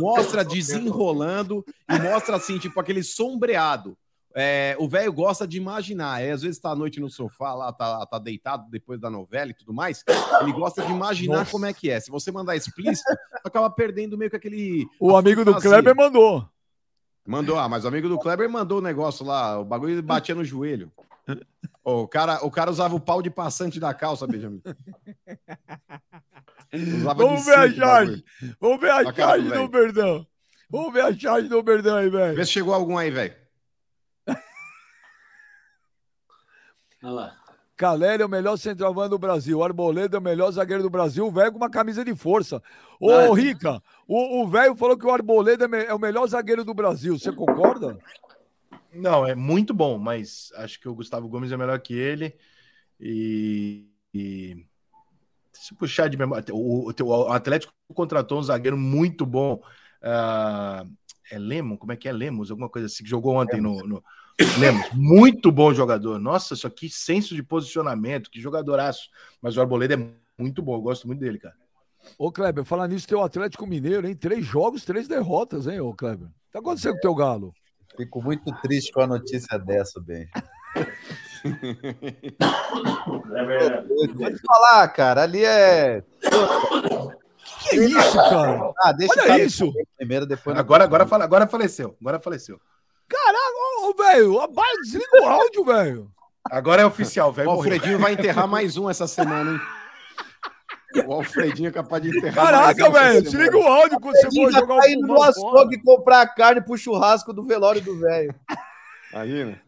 Mostra 0.00 0.44
desenrolando. 0.44 1.64
E 1.88 1.98
mostra 1.98 2.36
assim, 2.36 2.58
tipo 2.58 2.80
aquele 2.80 3.02
sombreado. 3.02 3.96
É, 4.38 4.76
o 4.78 4.86
velho 4.86 5.10
gosta 5.14 5.46
de 5.46 5.56
imaginar. 5.56 6.22
É, 6.22 6.32
às 6.32 6.42
vezes 6.42 6.58
tá 6.58 6.70
à 6.70 6.76
noite 6.76 7.00
no 7.00 7.08
sofá 7.08 7.54
lá, 7.54 7.72
tá, 7.72 8.04
tá 8.04 8.18
deitado 8.18 8.68
depois 8.70 9.00
da 9.00 9.08
novela 9.08 9.50
e 9.50 9.54
tudo 9.54 9.72
mais. 9.72 10.04
Ele 10.42 10.52
gosta 10.52 10.82
de 10.82 10.92
imaginar 10.92 11.38
Nossa. 11.38 11.50
como 11.50 11.64
é 11.64 11.72
que 11.72 11.88
é. 11.88 11.98
Se 11.98 12.10
você 12.10 12.30
mandar 12.30 12.54
explícito, 12.54 13.08
acaba 13.42 13.70
perdendo 13.70 14.18
meio 14.18 14.30
que 14.30 14.36
aquele. 14.36 14.86
O 15.00 15.16
amigo 15.16 15.42
do. 15.42 15.54
Kleber 15.58 15.96
mandou. 15.96 16.46
Mandou, 17.26 17.58
ah, 17.58 17.68
mas 17.68 17.84
o 17.84 17.88
amigo 17.88 18.08
do 18.08 18.18
Kleber 18.18 18.48
mandou 18.48 18.78
o 18.78 18.82
negócio 18.82 19.26
lá, 19.26 19.58
o 19.58 19.64
bagulho 19.64 20.00
batia 20.02 20.34
no 20.34 20.44
joelho. 20.44 20.92
O, 21.82 22.06
cara, 22.06 22.44
o 22.44 22.50
cara 22.50 22.70
usava 22.70 22.94
o 22.94 23.00
pau 23.00 23.20
de 23.20 23.30
passante 23.30 23.80
da 23.80 23.92
calça, 23.92 24.26
Benjamin. 24.26 24.62
Usava 26.72 27.24
Vamos 27.24 27.44
ver 27.44 27.54
a 27.54 27.68
bagulho. 27.68 28.24
Vamos 28.60 28.80
ver 28.80 28.90
a 28.90 29.12
cara 29.12 29.42
do. 29.42 29.62
Oberdan. 29.62 30.26
Vamos 30.68 30.92
ver 30.92 31.04
a 31.04 31.16
Charles 31.16 31.48
do 31.48 31.58
Oberdan 31.58 31.98
aí, 31.98 32.10
velho. 32.10 32.36
Vê 32.36 32.44
se 32.44 32.52
chegou 32.52 32.74
algum 32.74 32.98
aí, 32.98 33.10
velho. 33.10 33.34
Olha 37.02 37.12
lá. 37.12 37.45
Caleri 37.76 38.22
é 38.22 38.26
o 38.26 38.28
melhor 38.28 38.56
centroavante 38.56 39.10
do 39.10 39.18
Brasil. 39.18 39.62
Arboleda 39.62 40.16
é 40.16 40.20
o 40.20 40.22
melhor 40.22 40.50
zagueiro 40.50 40.82
do 40.82 40.88
Brasil. 40.90 41.26
O 41.26 41.30
velho 41.30 41.52
com 41.52 41.58
uma 41.58 41.68
camisa 41.70 42.04
de 42.04 42.14
força. 42.14 42.62
Ô, 42.98 43.10
Vai. 43.10 43.40
Rica, 43.40 43.82
o 44.08 44.46
velho 44.48 44.74
falou 44.76 44.96
que 44.96 45.04
o 45.06 45.10
Arboleda 45.10 45.68
é 45.76 45.86
é 45.86 45.94
o 45.94 45.98
melhor 45.98 46.26
zagueiro 46.26 46.64
do 46.64 46.72
Brasil. 46.72 47.18
Você 47.18 47.30
concorda? 47.30 47.98
Não, 48.92 49.26
é 49.26 49.34
muito 49.34 49.74
bom, 49.74 49.98
mas 49.98 50.50
acho 50.56 50.80
que 50.80 50.88
o 50.88 50.94
Gustavo 50.94 51.28
Gomes 51.28 51.52
é 51.52 51.56
melhor 51.56 51.78
que 51.80 51.92
ele. 51.92 52.34
E, 52.98 53.90
e 54.14 54.64
se 55.52 55.74
puxar 55.74 56.08
de 56.08 56.16
memória, 56.16 56.44
o, 56.54 56.88
o- 56.90 57.04
o 57.04 57.32
Atlético 57.32 57.74
contratou 57.94 58.38
um 58.38 58.42
zagueiro 58.42 58.76
muito 58.78 59.26
bom. 59.26 59.60
ah, 60.02 60.84
é 61.30 61.38
Lemos? 61.38 61.78
Como 61.78 61.92
é 61.92 61.96
que 61.96 62.08
é 62.08 62.12
Lemos? 62.12 62.50
Alguma 62.50 62.70
coisa 62.70 62.86
assim 62.86 63.02
que 63.04 63.10
jogou 63.10 63.34
ontem 63.36 63.60
no, 63.60 63.86
no 63.86 64.02
Lemos. 64.58 64.86
Muito 64.92 65.50
bom 65.50 65.72
jogador. 65.72 66.18
Nossa, 66.18 66.54
isso 66.54 66.66
aqui 66.66 66.88
senso 66.90 67.34
de 67.34 67.42
posicionamento, 67.42 68.30
que 68.30 68.40
jogadoraço. 68.40 69.08
Mas 69.40 69.56
o 69.56 69.60
Arboleda 69.60 69.94
é 69.94 70.08
muito 70.38 70.62
bom, 70.62 70.74
eu 70.74 70.80
gosto 70.82 71.06
muito 71.06 71.20
dele, 71.20 71.38
cara. 71.38 71.54
Ô, 72.18 72.30
Kleber, 72.30 72.64
falar 72.64 72.86
nisso, 72.88 73.08
teu 73.08 73.22
Atlético 73.22 73.66
Mineiro, 73.66 74.06
hein? 74.06 74.14
Três 74.14 74.44
jogos, 74.44 74.84
três 74.84 75.08
derrotas, 75.08 75.66
hein, 75.66 75.80
ô, 75.80 75.92
Kleber? 75.94 76.28
Tá 76.52 76.58
acontecendo 76.60 76.92
com 76.92 76.98
o 76.98 77.00
teu 77.00 77.14
Galo? 77.14 77.52
Fico 77.96 78.22
muito 78.22 78.52
triste 78.60 78.92
com 78.92 79.00
a 79.00 79.06
notícia 79.06 79.58
dessa, 79.58 80.00
Ben. 80.00 80.28
É 84.22 84.30
te 84.30 84.40
falar, 84.44 84.88
cara, 84.88 85.22
ali 85.22 85.44
é. 85.44 86.02
Que 87.70 87.76
isso, 87.76 88.16
cara? 88.16 88.72
Ah, 88.82 88.92
deixa 88.92 89.14
Olha 89.22 89.34
o 89.34 89.38
isso. 89.38 89.72
Primeiro, 89.96 90.26
depois. 90.26 90.56
Agora, 90.58 90.84
agora, 90.84 91.06
fala- 91.06 91.24
agora 91.24 91.46
faleceu. 91.46 91.96
Agora 92.00 92.18
faleceu. 92.18 92.60
Velho, 93.96 94.40
desliga 94.82 95.22
o 95.22 95.26
áudio, 95.26 95.64
velho. 95.64 96.10
Agora 96.50 96.82
é 96.82 96.86
oficial, 96.86 97.32
velho. 97.32 97.48
O. 97.48 97.52
Alfredinho 97.52 97.98
vai 97.98 98.12
enterrar 98.12 98.46
mais 98.46 98.76
um 98.76 98.88
essa 98.88 99.06
semana, 99.06 99.52
hein? 99.52 99.60
O 101.06 101.12
Alfredinho 101.12 101.68
é 101.68 101.72
capaz 101.72 102.02
de 102.02 102.16
enterrar 102.16 102.46
Caraca, 102.46 102.90
velho, 102.90 103.22
desliga 103.22 103.58
o 103.58 103.66
áudio 103.66 104.00
quando 104.00 104.16
você 104.16 104.30
for 104.30 104.52
jogar 104.52 104.80
tá 104.80 104.90
indo 104.90 105.04
o 105.04 105.06
no 105.08 105.22
açougue 105.22 105.82
comprar 105.82 106.26
carne 106.34 106.62
pro 106.62 106.78
churrasco 106.78 107.32
do 107.32 107.42
velório 107.42 107.80
do 107.80 107.98
velho. 107.98 108.34
Imagina. 109.12 109.60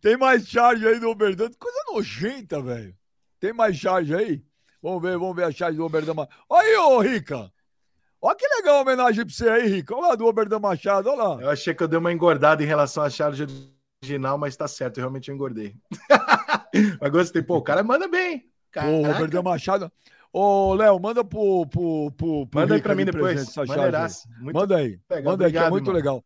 Tem 0.00 0.16
mais 0.16 0.46
charge 0.46 0.86
aí 0.86 0.98
do 0.98 1.08
Oberdan. 1.08 1.50
Coisa 1.58 1.78
nojenta, 1.92 2.60
velho. 2.60 2.94
Tem 3.40 3.52
mais 3.52 3.76
charge 3.76 4.14
aí? 4.14 4.42
Vamos 4.82 5.02
ver, 5.02 5.18
vamos 5.18 5.36
ver 5.36 5.44
a 5.44 5.52
charge 5.52 5.76
do 5.76 5.84
Oberdan. 5.84 6.14
Olha 6.48 6.68
aí, 6.68 6.76
ô 6.76 6.98
Rica. 7.00 7.50
Olha 8.20 8.36
que 8.36 8.48
legal 8.48 8.78
a 8.78 8.80
homenagem 8.82 9.24
pra 9.24 9.34
você 9.34 9.48
aí, 9.48 9.68
Rica. 9.68 9.94
Olha 9.94 10.08
lá 10.08 10.14
do 10.16 10.26
Oberdan 10.26 10.58
Machado, 10.58 11.08
olha 11.08 11.22
lá. 11.22 11.42
Eu 11.42 11.50
achei 11.50 11.72
que 11.72 11.82
eu 11.82 11.88
dei 11.88 11.98
uma 11.98 12.12
engordada 12.12 12.62
em 12.62 12.66
relação 12.66 13.02
à 13.04 13.10
charge 13.10 13.46
original, 14.02 14.36
mas 14.36 14.56
tá 14.56 14.66
certo, 14.66 14.98
eu 14.98 15.02
realmente 15.02 15.30
engordei. 15.30 15.76
mas 17.00 17.10
gostei. 17.10 17.42
Pô, 17.42 17.56
o 17.58 17.62
cara 17.62 17.82
manda 17.82 18.08
bem. 18.08 18.38
Ô, 18.38 18.40
o 18.40 19.02
Caraca. 19.02 19.16
Oberdan 19.16 19.42
Machado. 19.42 19.92
Ô, 20.32 20.74
Léo, 20.74 20.98
manda 21.00 21.24
pro, 21.24 21.66
pro, 21.66 22.10
pro, 22.12 22.46
pro 22.46 22.60
Manda 22.60 22.74
aí 22.74 22.78
Rica 22.78 22.88
pra 22.88 22.94
mim 22.94 23.04
de 23.04 23.12
depois. 23.12 23.34
presente 23.34 23.50
essa 23.50 23.66
charge 23.66 23.96
aí. 23.96 24.42
Muito 24.42 24.56
Manda 24.56 24.76
aí. 24.76 25.00
legal. 25.10 25.32
Manda 25.32 25.46
aí, 25.46 25.52
que 25.52 25.56
é 25.56 25.60
Obrigado, 25.60 25.70
muito 25.70 25.84
irmão. 25.84 25.96
legal. 25.96 26.24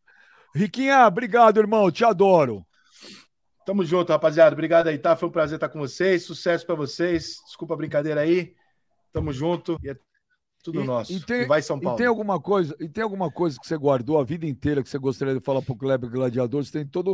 Riquinha, 0.54 1.06
obrigado, 1.06 1.60
irmão. 1.60 1.90
Te 1.90 2.04
adoro. 2.04 2.66
Tamo 3.64 3.84
junto, 3.84 4.10
rapaziada. 4.10 4.54
Obrigado 4.54 4.88
aí, 4.88 4.98
tá? 4.98 5.14
Foi 5.14 5.28
um 5.28 5.32
prazer 5.32 5.56
estar 5.56 5.68
com 5.68 5.78
vocês. 5.78 6.24
Sucesso 6.24 6.66
pra 6.66 6.74
vocês. 6.74 7.36
Desculpa 7.46 7.74
a 7.74 7.76
brincadeira 7.76 8.20
aí. 8.22 8.54
Tamo 9.12 9.32
junto. 9.32 9.78
E 9.82 9.90
é 9.90 9.96
tudo 10.62 10.80
E- 10.80 10.84
nosso. 10.84 11.12
E 11.12 11.20
tem, 11.20 11.42
E 11.42 11.46
vai 11.46 11.60
São 11.62 11.76
e 11.78 11.80
Paulo. 11.82 11.98
tem 11.98 12.06
alguma 12.06 12.40
coisa, 12.40 12.76
e 12.80 12.88
tem 12.88 13.02
alguma 13.04 13.30
coisa 13.30 13.58
que 13.60 13.66
você 13.66 13.76
guardou 13.76 14.18
a 14.18 14.24
vida 14.24 14.46
inteira 14.46 14.82
que 14.82 14.88
você 14.88 14.98
gostaria 14.98 15.34
de 15.34 15.40
falar 15.44 15.62
pro 15.62 15.76
Kleber 15.76 16.08
Gladiador? 16.10 16.64
Você 16.64 16.72
tem 16.72 16.86
toda 16.86 17.10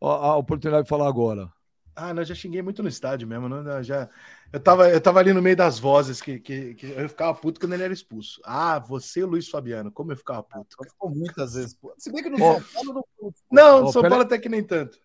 a, 0.00 0.36
oportunidade 0.36 0.84
de 0.84 0.88
falar 0.88 1.08
agora. 1.08 1.50
Ah, 1.98 2.12
não, 2.12 2.20
eu 2.20 2.26
já 2.26 2.34
xinguei 2.34 2.60
muito 2.60 2.82
no 2.82 2.90
estádio 2.90 3.26
mesmo. 3.26 3.48
Não, 3.48 3.62
não, 3.62 3.82
já... 3.82 4.06
eu, 4.52 4.60
tava, 4.60 4.90
eu 4.90 5.00
tava 5.00 5.18
ali 5.18 5.32
no 5.32 5.40
meio 5.40 5.56
das 5.56 5.78
vozes 5.78 6.20
que, 6.20 6.38
que, 6.38 6.74
que 6.74 6.86
eu 6.90 7.08
ficava 7.08 7.32
puto 7.34 7.58
quando 7.58 7.72
ele 7.72 7.84
era 7.84 7.92
expulso. 7.92 8.38
Ah, 8.44 8.78
você 8.78 9.20
e 9.20 9.24
o 9.24 9.26
Luiz 9.26 9.48
Fabiano. 9.48 9.90
Como 9.90 10.12
eu 10.12 10.16
ficava 10.16 10.42
puto. 10.42 10.76
cara. 10.76 10.90
Ficou 10.90 11.08
muitas 11.10 11.54
vezes. 11.54 11.74
Se 11.96 12.12
bem 12.12 12.22
que 12.22 12.28
no 12.28 12.42
Ó. 12.44 12.60
São 12.60 12.84
Paulo 12.84 12.92
não. 13.22 13.32
Não, 13.50 13.84
Ó, 13.86 13.92
São 13.92 14.02
pera- 14.02 14.10
Paulo 14.10 14.24
até 14.26 14.38
que 14.38 14.48
nem 14.50 14.62
tanto. 14.62 14.98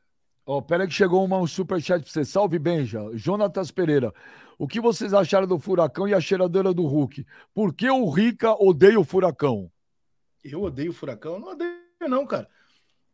Ó, 0.46 0.60
pera 0.62 0.88
que 0.88 0.94
chegou 0.94 1.24
uma, 1.24 1.38
um 1.38 1.48
superchat 1.48 2.04
pra 2.04 2.12
você. 2.12 2.26
Salve, 2.26 2.58
Benja. 2.58 3.02
Jonatas 3.14 3.72
Pereira. 3.72 4.14
O 4.58 4.68
que 4.68 4.80
vocês 4.80 5.14
acharam 5.14 5.48
do 5.48 5.60
Furacão 5.60 6.08
e 6.08 6.14
a 6.14 6.22
cheiradeira 6.22 6.74
do 6.74 6.86
Hulk? 6.86 7.26
Por 7.54 7.74
que 7.74 7.90
o 7.90 8.10
Rica 8.10 8.54
odeia 8.62 9.00
o 9.00 9.04
Furacão? 9.04 9.72
Eu 10.44 10.62
odeio 10.62 10.92
o 10.92 10.94
Furacão? 10.94 11.40
Não 11.40 11.50
odeio, 11.50 11.74
não, 12.08 12.26
cara. 12.26 12.48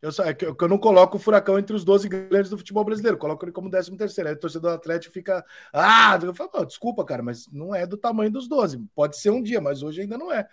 Eu, 0.00 0.12
só, 0.12 0.24
é 0.24 0.32
que 0.32 0.44
eu, 0.46 0.56
eu 0.58 0.68
não 0.68 0.78
coloco 0.78 1.16
o 1.16 1.20
Furacão 1.20 1.58
entre 1.58 1.74
os 1.74 1.84
12 1.84 2.08
grandes 2.08 2.50
do 2.50 2.58
futebol 2.58 2.84
brasileiro. 2.84 3.18
Coloco 3.18 3.44
ele 3.44 3.52
como 3.52 3.70
13 3.70 3.96
terceiro. 3.96 4.28
Aí 4.28 4.36
o 4.36 4.38
torcedor 4.38 4.70
do 4.70 4.76
Atlético 4.76 5.12
fica. 5.12 5.44
Ah, 5.72 6.18
eu 6.22 6.34
falo, 6.34 6.50
"Pô, 6.50 6.64
desculpa, 6.64 7.04
cara, 7.04 7.22
mas 7.22 7.48
não 7.52 7.74
é 7.74 7.86
do 7.86 7.96
tamanho 7.96 8.30
dos 8.30 8.46
12. 8.46 8.78
Pode 8.94 9.16
ser 9.16 9.30
um 9.30 9.42
dia, 9.42 9.60
mas 9.60 9.82
hoje 9.82 10.02
ainda 10.02 10.16
não 10.16 10.32
é. 10.32 10.46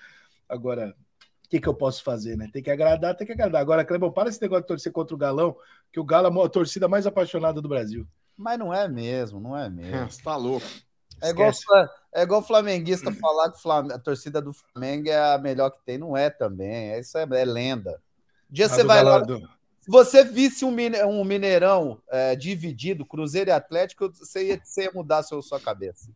Agora, 0.49 0.95
que, 1.55 1.61
que 1.61 1.69
eu 1.69 1.73
posso 1.73 2.03
fazer, 2.03 2.37
né? 2.37 2.49
Tem 2.51 2.61
que 2.61 2.69
agradar, 2.71 3.15
tem 3.15 3.25
que 3.25 3.33
agradar. 3.33 3.61
Agora, 3.61 3.85
Clebão, 3.85 4.11
para 4.11 4.29
esse 4.29 4.41
negócio 4.41 4.63
de 4.63 4.67
torcer 4.67 4.91
contra 4.91 5.13
o 5.15 5.17
Galão, 5.17 5.55
que 5.91 5.99
o 5.99 6.03
Galo 6.03 6.27
é 6.41 6.45
a 6.45 6.49
torcida 6.49 6.87
mais 6.87 7.05
apaixonada 7.07 7.61
do 7.61 7.67
Brasil. 7.69 8.07
Mas 8.37 8.59
não 8.59 8.73
é 8.73 8.87
mesmo, 8.87 9.39
não 9.39 9.57
é 9.57 9.69
mesmo. 9.69 10.11
Você 10.11 10.21
tá 10.21 10.35
louco. 10.35 10.65
É 11.21 11.29
igual, 11.29 11.49
Esquece. 11.49 11.89
É 12.13 12.23
igual 12.23 12.41
flamenguista 12.43 13.11
falar 13.13 13.49
que 13.51 13.61
Flam- 13.61 13.87
a 13.93 13.97
torcida 13.97 14.41
do 14.41 14.51
Flamengo 14.53 15.07
é 15.09 15.33
a 15.33 15.37
melhor 15.37 15.69
que 15.69 15.79
tem. 15.85 15.97
Não 15.97 16.15
é 16.17 16.29
também. 16.29 16.91
É- 16.91 16.99
Isso 16.99 17.17
é, 17.17 17.23
é 17.31 17.45
lenda. 17.45 18.01
Um 18.49 18.53
dia 18.53 18.65
A 18.65 18.69
você 18.69 18.83
vai 18.83 19.01
lá. 19.03 19.19
Do- 19.19 19.39
Se 19.79 19.89
você 19.89 20.23
visse 20.25 20.65
um, 20.65 20.71
Mine- 20.71 21.03
um 21.03 21.23
Mineirão 21.23 22.01
é, 22.09 22.35
dividido, 22.35 23.05
Cruzeiro 23.05 23.49
e 23.49 23.53
Atlético, 23.53 24.09
você 24.13 24.47
ia, 24.49 24.61
você 24.63 24.83
ia 24.83 24.91
mudar 24.93 25.23
seu, 25.23 25.41
sua 25.41 25.59
cabeça. 25.59 26.09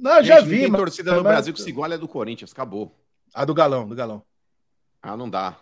Não, 0.00 0.16
eu 0.16 0.24
já 0.24 0.40
Gente, 0.40 0.48
vi, 0.48 0.60
Tem 0.62 0.70
mas- 0.70 0.80
torcida 0.80 1.10
no 1.12 1.22
mas- 1.22 1.32
Brasil 1.32 1.54
que 1.54 1.62
se 1.62 1.68
iguala 1.68 1.94
é 1.94 1.98
do 1.98 2.08
Corinthians. 2.08 2.50
Acabou. 2.52 2.92
A 3.32 3.44
do 3.44 3.54
Galão, 3.54 3.86
do 3.88 3.94
Galão. 3.94 4.22
Ah, 5.02 5.16
não 5.16 5.28
dá. 5.28 5.56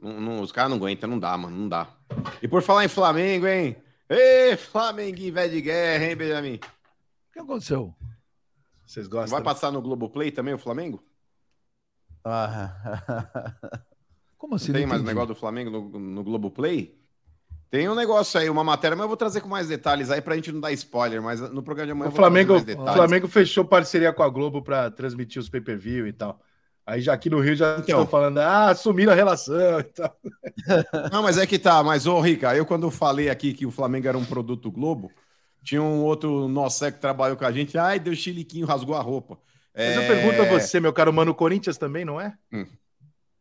Não- 0.00 0.20
não- 0.20 0.40
os 0.42 0.52
caras 0.52 0.70
não 0.70 0.76
aguentam, 0.78 1.08
não 1.10 1.18
dá, 1.18 1.36
mano, 1.36 1.56
não 1.56 1.68
dá. 1.68 1.88
E 2.42 2.48
por 2.48 2.62
falar 2.62 2.84
em 2.84 2.88
Flamengo, 2.88 3.46
hein? 3.46 3.76
Ê, 4.08 4.56
Flamenguinho 4.56 5.32
velho 5.34 5.52
de 5.52 5.60
guerra, 5.62 6.04
hein, 6.04 6.16
Benjamin? 6.16 6.56
O 6.56 7.32
que 7.32 7.38
aconteceu? 7.40 7.94
Vocês 8.86 9.06
gostam? 9.08 9.30
vai 9.38 9.42
passar 9.42 9.72
no 9.72 9.80
Globoplay 9.82 10.30
também 10.30 10.54
o 10.54 10.58
Flamengo? 10.58 11.02
Como 14.38 14.54
assim? 14.54 14.68
Não 14.68 14.74
tem 14.74 14.82
Não 14.82 14.88
mais 14.90 15.00
entendi. 15.00 15.14
negócio 15.14 15.34
do 15.34 15.40
Flamengo 15.40 15.70
no, 15.70 15.98
no 15.98 16.22
Globoplay? 16.24 16.98
Tem 17.70 17.88
um 17.88 17.94
negócio 17.94 18.38
aí, 18.38 18.48
uma 18.48 18.62
matéria, 18.62 18.96
mas 18.96 19.02
eu 19.04 19.08
vou 19.08 19.16
trazer 19.16 19.40
com 19.40 19.48
mais 19.48 19.68
detalhes 19.68 20.10
aí 20.10 20.20
pra 20.20 20.36
gente 20.36 20.52
não 20.52 20.60
dar 20.60 20.70
spoiler, 20.72 21.20
mas 21.20 21.40
no 21.40 21.62
programa 21.62 21.86
de 21.86 21.92
amanhã 21.92 22.08
O 22.08 22.08
eu 22.08 22.12
vou 22.12 22.20
trazer 22.20 22.44
Flamengo, 22.44 22.52
mais 22.52 22.94
o. 22.94 22.98
Flamengo 22.98 23.28
fechou 23.28 23.64
parceria 23.64 24.12
com 24.12 24.22
a 24.22 24.28
Globo 24.28 24.62
para 24.62 24.90
transmitir 24.90 25.40
os 25.40 25.48
pay-per-view 25.48 26.06
e 26.06 26.12
tal. 26.12 26.40
Aí 26.86 27.00
já 27.00 27.14
aqui 27.14 27.30
no 27.30 27.40
Rio 27.40 27.56
já 27.56 27.72
Então. 27.74 27.80
estão 28.02 28.06
falando, 28.06 28.38
ah, 28.38 28.70
assumiram 28.70 29.12
a 29.12 29.14
relação 29.14 29.80
e 29.80 29.84
tal. 29.84 30.14
Não, 31.12 31.22
mas 31.22 31.38
é 31.38 31.46
que 31.46 31.58
tá. 31.58 31.82
Mas, 31.82 32.06
ô, 32.06 32.20
Rica, 32.20 32.54
eu 32.54 32.66
quando 32.66 32.90
falei 32.90 33.30
aqui 33.30 33.54
que 33.54 33.64
o 33.64 33.70
Flamengo 33.70 34.06
era 34.06 34.18
um 34.18 34.24
produto 34.24 34.70
Globo, 34.70 35.10
tinha 35.62 35.82
um 35.82 36.02
outro 36.02 36.46
nosso 36.46 36.84
que 36.92 36.98
trabalhou 37.00 37.36
com 37.38 37.44
a 37.46 37.52
gente. 37.52 37.78
Ai, 37.78 37.98
deu 37.98 38.14
chiliquinho, 38.14 38.66
rasgou 38.66 38.94
a 38.94 39.00
roupa. 39.00 39.38
Mas 39.74 39.96
eu 39.96 40.02
É, 40.02 40.06
pergunto 40.06 40.42
a 40.42 40.44
você, 40.44 40.78
meu 40.78 40.92
caro 40.92 41.12
mano, 41.12 41.30
o 41.32 41.34
Corinthians 41.34 41.78
também, 41.78 42.04
não 42.04 42.20
é? 42.20 42.34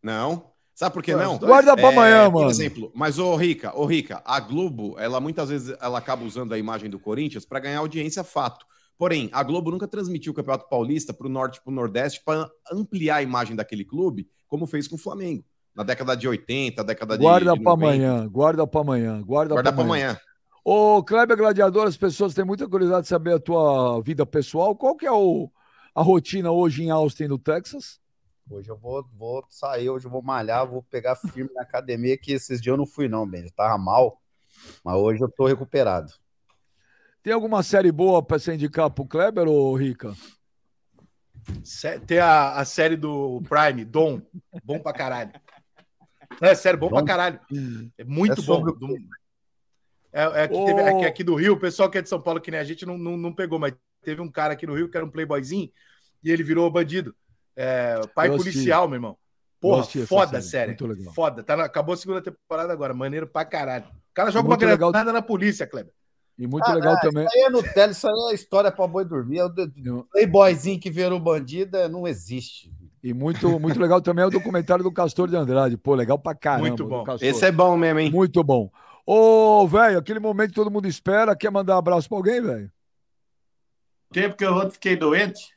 Não. 0.02 0.52
Sabe 0.74 0.94
por 0.94 1.04
que 1.04 1.14
não? 1.16 1.38
Guarda 1.38 1.76
pra 1.76 1.90
amanhã, 1.90 2.32
Por 2.32 2.40
mano. 2.40 2.50
exemplo, 2.50 2.92
mas 2.96 3.20
ô 3.20 3.36
Rica, 3.36 3.78
ô 3.78 3.86
Rica, 3.86 4.22
a 4.26 4.40
Globo, 4.40 4.96
ela 4.98 5.20
muitas 5.20 5.50
vezes 5.50 5.76
ela 5.80 6.00
acaba 6.00 6.24
usando 6.26 6.52
a 6.54 6.58
imagem 6.58 6.90
do 6.90 6.98
Corinthians 6.98 7.46
para 7.46 7.60
ganhar 7.60 7.78
audiência, 7.80 8.24
fato. 8.24 8.66
Porém, 8.98 9.30
a 9.32 9.44
Globo 9.44 9.72
nunca 9.72 9.88
transmitiu 9.88 10.32
o 10.32 10.36
Campeonato 10.36 10.70
Paulista 10.70 11.14
para 11.14 11.28
o 11.28 11.30
Norte 11.30 11.58
e 11.58 11.62
para 11.62 11.72
o 11.72 11.76
Nordeste 11.76 12.22
para 12.24 12.50
ampliar 12.72 13.18
a 13.18 13.22
imagem 13.24 13.56
daquele 13.56 13.84
clube, 13.84 14.28
como 14.48 14.66
fez 14.68 14.88
com 14.88 14.96
o 14.96 15.00
Flamengo. 15.00 15.44
Na 15.76 15.84
década 15.84 16.16
de 16.16 16.28
80, 16.28 16.84
década 16.84 17.18
de 17.18 17.24
Guarda 17.24 17.54
de 17.54 17.62
pra 17.62 17.72
90. 17.72 17.72
amanhã, 17.88 18.28
guarda 18.30 18.68
pra 18.68 18.82
amanhã, 18.82 19.22
guarda, 19.22 19.56
Guarda 19.56 19.72
pra 19.72 19.74
pra 19.74 19.84
amanhã. 19.84 20.06
amanhã. 20.12 20.20
Ô, 20.64 21.04
Kleber 21.04 21.36
Gladiador, 21.36 21.88
as 21.88 21.98
pessoas 21.98 22.34
têm 22.34 22.46
muita 22.46 22.70
curiosidade 22.70 23.04
de 23.04 23.10
saber 23.10 23.34
a 23.34 23.40
tua 23.40 24.00
vida 24.02 24.26
pessoal. 24.26 24.76
Qual 24.76 24.96
que 24.96 25.06
é 25.06 25.12
o, 25.12 25.52
a 25.94 26.02
rotina 26.02 26.52
hoje 26.52 26.84
em 26.84 26.90
Austin, 26.92 27.26
no 27.26 27.38
Texas? 27.40 28.00
Hoje 28.50 28.70
eu 28.70 28.78
vou, 28.78 29.04
vou 29.18 29.44
sair, 29.50 29.90
hoje 29.90 30.06
eu 30.06 30.12
vou 30.12 30.22
malhar, 30.22 30.70
vou 30.70 30.84
pegar 30.84 31.16
firme 31.16 31.50
na 31.54 31.64
academia, 31.64 32.18
que 32.18 32.32
esses 32.34 32.62
dias 32.62 32.74
eu 32.74 32.78
não 32.78 32.86
fui, 32.86 33.10
não, 33.10 33.28
bem. 33.28 33.44
Eu 33.44 33.52
tava 33.52 33.78
mal, 33.78 34.22
mas 34.86 34.96
hoje 34.96 35.22
eu 35.22 35.30
tô 35.30 35.48
recuperado. 35.48 36.14
Tem 37.24 37.32
alguma 37.34 37.64
série 37.64 37.92
boa 37.92 38.22
pra 38.22 38.38
você 38.38 38.54
indicar 38.54 38.90
pro 38.90 39.06
Kleber, 39.06 39.48
ô 39.48 39.74
Rica? 39.76 40.14
Tem 42.06 42.20
a, 42.20 42.56
a 42.56 42.66
série 42.66 42.96
do 42.98 43.42
Prime, 43.48 43.86
Dom, 43.86 44.22
bom 44.64 44.80
pra 44.80 44.94
caralho. 44.94 45.32
Não, 46.42 46.50
é 46.50 46.56
sério, 46.56 46.80
bom 46.80 46.90
pra 46.90 47.00
Dom? 47.00 47.06
caralho. 47.06 47.40
É 47.98 48.04
muito 48.04 48.42
É 48.42 48.46
bom. 48.46 48.62
Do- 48.64 48.98
É, 50.12 50.44
é 50.44 50.48
que 50.48 50.66
teve, 50.66 50.82
é 50.82 51.00
que 51.00 51.06
aqui 51.06 51.24
do 51.24 51.36
Rio, 51.36 51.54
o 51.54 51.60
pessoal 51.60 51.90
que 51.90 51.98
é 51.98 52.02
de 52.02 52.10
São 52.10 52.22
Paulo, 52.22 52.42
que 52.42 52.52
nem 52.52 52.60
a 52.60 52.64
gente, 52.64 52.86
não, 52.86 52.98
não, 52.98 53.16
não 53.18 53.34
pegou, 53.34 53.58
mas 53.58 53.74
teve 54.04 54.22
um 54.22 54.30
cara 54.30 54.54
aqui 54.54 54.68
no 54.68 54.76
Rio 54.76 54.90
que 54.90 54.98
era 54.98 55.06
um 55.06 55.10
playboyzinho 55.10 55.72
e 56.24 56.30
ele 56.32 56.44
virou 56.44 56.70
bandido. 56.70 57.16
É, 57.56 58.00
pai 58.14 58.28
Eu 58.28 58.36
assisti. 58.36 58.52
policial, 58.54 58.88
meu 58.88 58.96
irmão. 58.98 59.18
Porra, 59.62 59.82
assisti 59.82 60.06
foda 60.06 60.38
a 60.40 60.42
série, 60.42 60.76
série. 60.78 61.04
Foda. 61.14 61.42
Tá 61.42 61.56
na- 61.56 61.64
acabou 61.66 61.94
a 61.94 61.98
segunda 61.98 62.22
temporada 62.22 62.74
agora. 62.74 62.94
Maneiro 62.94 63.28
pra 63.28 63.46
caralho. 63.46 63.86
O 63.86 64.14
cara 64.14 64.30
joga 64.30 64.48
Muito 64.50 64.62
uma 64.64 64.72
legal. 64.72 64.92
granada 64.92 65.14
na 65.14 65.22
polícia, 65.22 65.66
Kleber. 65.66 65.94
E 66.38 66.48
muito 66.48 66.68
legal 66.72 67.00
também. 67.00 67.26
Isso 67.26 67.36
aí 67.36 67.42
é 67.44 67.50
Nutella, 67.50 67.92
isso 67.92 68.08
aí 68.08 68.14
é 68.32 68.34
história 68.34 68.72
pra 68.72 68.88
boi 68.88 69.06
dormir. 69.06 69.38
É 69.40 69.46
o 69.46 70.04
playboyzinho 70.12 70.80
que 70.80 70.90
virou 70.90 71.20
bandido, 71.20 71.78
é, 71.78 71.88
não 71.88 72.08
existe. 72.08 72.72
E 73.04 73.14
muito, 73.14 73.60
muito 73.60 73.80
legal 73.80 74.02
também 74.02 74.24
é 74.24 74.28
o 74.28 74.32
documentário 74.32 74.84
do 74.84 74.92
Castor 74.92 75.28
de 75.28 75.36
Andrade. 75.36 75.78
Pô, 75.78 75.94
legal 75.94 76.18
pra 76.18 76.34
caramba. 76.34 76.68
Muito 76.70 76.86
bom. 76.86 77.04
Esse 77.22 77.46
é 77.46 77.52
bom 77.52 77.78
mesmo, 77.78 78.00
hein? 78.00 78.10
Muito 78.12 78.44
bom. 78.44 78.72
Ô, 79.06 79.68
velho, 79.68 80.00
aquele 80.00 80.20
momento 80.20 80.50
que 80.50 80.56
todo 80.56 80.72
mundo 80.72 80.88
espera. 80.88 81.36
Quer 81.36 81.52
mandar 81.52 81.76
um 81.76 81.80
abraço 81.80 82.08
pra 82.08 82.18
alguém, 82.18 82.42
velho? 82.42 82.72
tempo 84.12 84.38
que 84.38 84.46
eu 84.46 84.70
fiquei 84.72 84.96
doente. 84.96 85.54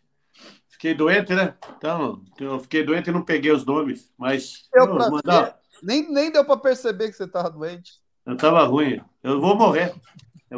Fiquei 0.69 0.95
doente, 0.95 1.35
né? 1.35 1.55
Então, 1.77 2.23
eu 2.41 2.59
fiquei 2.59 2.83
doente 2.83 3.09
e 3.09 3.13
não 3.13 3.23
peguei 3.23 3.53
os 3.53 3.65
nomes. 3.65 4.11
Mas 4.19 4.69
eu, 4.75 4.95
pra 4.95 5.11
mandar- 5.11 5.57
nem, 5.83 6.11
nem 6.11 6.33
deu 6.33 6.45
pra 6.45 6.57
perceber 6.57 7.09
que 7.11 7.17
você 7.17 7.29
tava 7.29 7.51
doente. 7.51 7.93
eu 8.25 8.37
tava 8.37 8.65
ruim. 8.65 9.01
Eu 9.23 9.41
vou 9.41 9.55
morrer. 9.55 9.95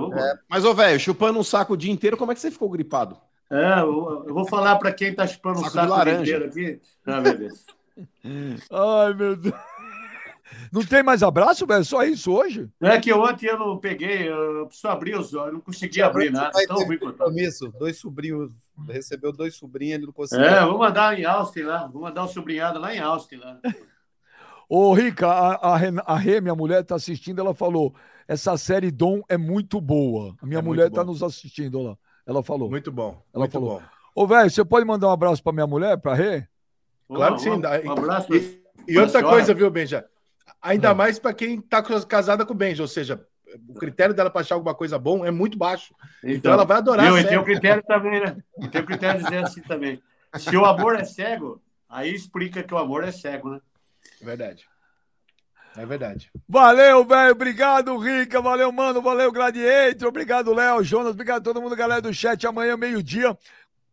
Morrer. 0.00 0.38
Mas, 0.48 0.64
ô, 0.64 0.74
velho, 0.74 0.98
chupando 1.00 1.38
um 1.38 1.44
saco 1.44 1.74
o 1.74 1.76
dia 1.76 1.92
inteiro, 1.92 2.16
como 2.16 2.32
é 2.32 2.34
que 2.34 2.40
você 2.40 2.50
ficou 2.50 2.68
gripado? 2.68 3.16
É, 3.50 3.80
eu, 3.80 4.24
eu 4.28 4.34
vou 4.34 4.46
falar 4.46 4.76
para 4.76 4.92
quem 4.92 5.14
tá 5.14 5.26
chupando 5.26 5.60
o 5.60 5.62
Saco 5.62 5.70
de 5.70 5.80
saco 5.80 5.90
laranja. 5.90 6.20
inteiro 6.20 6.44
aqui. 6.44 6.80
Ah, 7.06 7.20
beleza. 7.20 7.60
Ai, 8.70 9.14
meu 9.14 9.36
Deus. 9.36 9.54
Não 10.72 10.84
tem 10.84 11.02
mais 11.02 11.22
abraço, 11.22 11.66
velho? 11.66 11.84
Só 11.84 12.02
isso 12.02 12.32
hoje? 12.32 12.68
É 12.80 12.98
que 12.98 13.12
ontem 13.12 13.46
eu 13.46 13.58
não 13.58 13.78
peguei, 13.78 14.28
eu 14.28 14.66
preciso 14.66 14.88
abrir 14.88 15.18
os 15.18 15.32
olhos, 15.34 15.48
eu 15.48 15.52
não 15.54 15.60
consegui 15.60 16.02
abrir 16.02 16.30
nada. 16.30 16.50
Vai 16.52 16.66
Tão 16.66 16.76
ter 16.76 16.84
ruim 16.84 16.98
compromisso. 16.98 17.72
Dois 17.78 17.98
sobrinhos, 17.98 18.52
recebeu 18.86 19.32
dois 19.32 19.54
sobrinhos, 19.54 19.96
ele 19.96 20.06
não 20.06 20.12
conseguiu. 20.12 20.46
É, 20.46 20.64
vou 20.64 20.78
mandar 20.78 21.18
em 21.18 21.24
Austin 21.24 21.62
lá. 21.62 21.86
Vou 21.86 22.02
mandar 22.02 22.24
um 22.24 22.28
sobrinhado 22.28 22.78
lá 22.78 22.94
em 22.94 22.98
Austin 22.98 23.36
lá. 23.36 23.58
Ô, 24.68 24.92
Rica, 24.92 25.26
a, 25.26 25.54
a, 25.54 25.74
a 26.06 26.16
Rê, 26.18 26.40
minha 26.40 26.54
mulher, 26.54 26.84
tá 26.84 26.94
assistindo, 26.96 27.40
ela 27.40 27.54
falou: 27.54 27.94
essa 28.28 28.56
série 28.58 28.90
Dom 28.90 29.22
é 29.28 29.36
muito 29.36 29.80
boa. 29.80 30.36
A 30.40 30.46
minha 30.46 30.60
É 30.60 30.62
mulher 30.62 30.90
tá 30.90 31.02
bom. 31.02 31.10
nos 31.12 31.22
assistindo 31.22 31.80
lá. 31.82 31.96
Ela 32.26 32.42
falou. 32.42 32.68
Muito 32.70 32.92
bom. 32.92 33.20
Ela 33.34 33.42
muito 33.44 33.52
falou. 33.52 33.80
bom. 33.80 33.86
Ô, 34.14 34.26
velho, 34.26 34.50
você 34.50 34.64
pode 34.64 34.84
mandar 34.84 35.08
um 35.08 35.12
abraço 35.12 35.42
pra 35.42 35.52
minha 35.52 35.66
mulher, 35.66 35.96
pra 35.98 36.14
Rê? 36.14 36.46
Claro 37.08 37.36
que 37.36 37.42
sim. 37.42 37.50
Um, 37.50 37.58
um 37.88 37.92
abraço. 37.92 38.34
E, 38.34 38.62
e 38.86 38.98
outra 38.98 39.20
senhora. 39.20 39.34
coisa, 39.36 39.54
viu, 39.54 39.70
Benja? 39.70 40.04
Ainda 40.60 40.92
mais 40.92 41.18
para 41.18 41.32
quem 41.32 41.60
tá 41.60 41.82
co- 41.82 42.04
casada 42.06 42.44
com 42.44 42.52
o 42.52 42.56
Benja, 42.56 42.82
ou 42.82 42.88
seja, 42.88 43.24
o 43.68 43.74
critério 43.74 44.14
dela 44.14 44.28
para 44.28 44.40
achar 44.42 44.56
alguma 44.56 44.74
coisa 44.74 44.98
bom 44.98 45.24
é 45.24 45.30
muito 45.30 45.56
baixo. 45.56 45.94
Então, 46.22 46.52
ela 46.52 46.64
vai 46.64 46.78
adorar. 46.78 47.10
A 47.12 47.20
E 47.20 47.24
tem 47.26 47.38
o 47.38 47.44
critério 47.44 47.82
também, 47.86 48.20
né? 48.20 48.36
E 48.60 48.68
Tem 48.68 48.80
o 48.82 48.86
critério 48.86 49.20
de 49.20 49.24
dizer 49.24 49.44
assim 49.44 49.62
também. 49.62 50.02
Se 50.36 50.54
o 50.56 50.64
amor 50.66 50.96
é 50.96 51.04
cego, 51.04 51.62
aí 51.88 52.12
explica 52.12 52.62
que 52.62 52.74
o 52.74 52.78
amor 52.78 53.04
é 53.04 53.12
cego, 53.12 53.50
né? 53.50 53.60
Verdade. 54.20 54.66
É 55.78 55.86
verdade. 55.86 56.28
Valeu, 56.48 57.04
velho. 57.04 57.30
Obrigado, 57.30 57.96
Rica. 57.98 58.40
Valeu, 58.42 58.72
mano. 58.72 59.00
Valeu, 59.00 59.30
Gladiator. 59.30 60.08
Obrigado, 60.08 60.52
Léo, 60.52 60.82
Jonas. 60.82 61.12
Obrigado 61.12 61.38
a 61.38 61.44
todo 61.44 61.62
mundo, 61.62 61.76
galera 61.76 62.02
do 62.02 62.12
chat. 62.12 62.44
Amanhã, 62.48 62.76
meio-dia. 62.76 63.38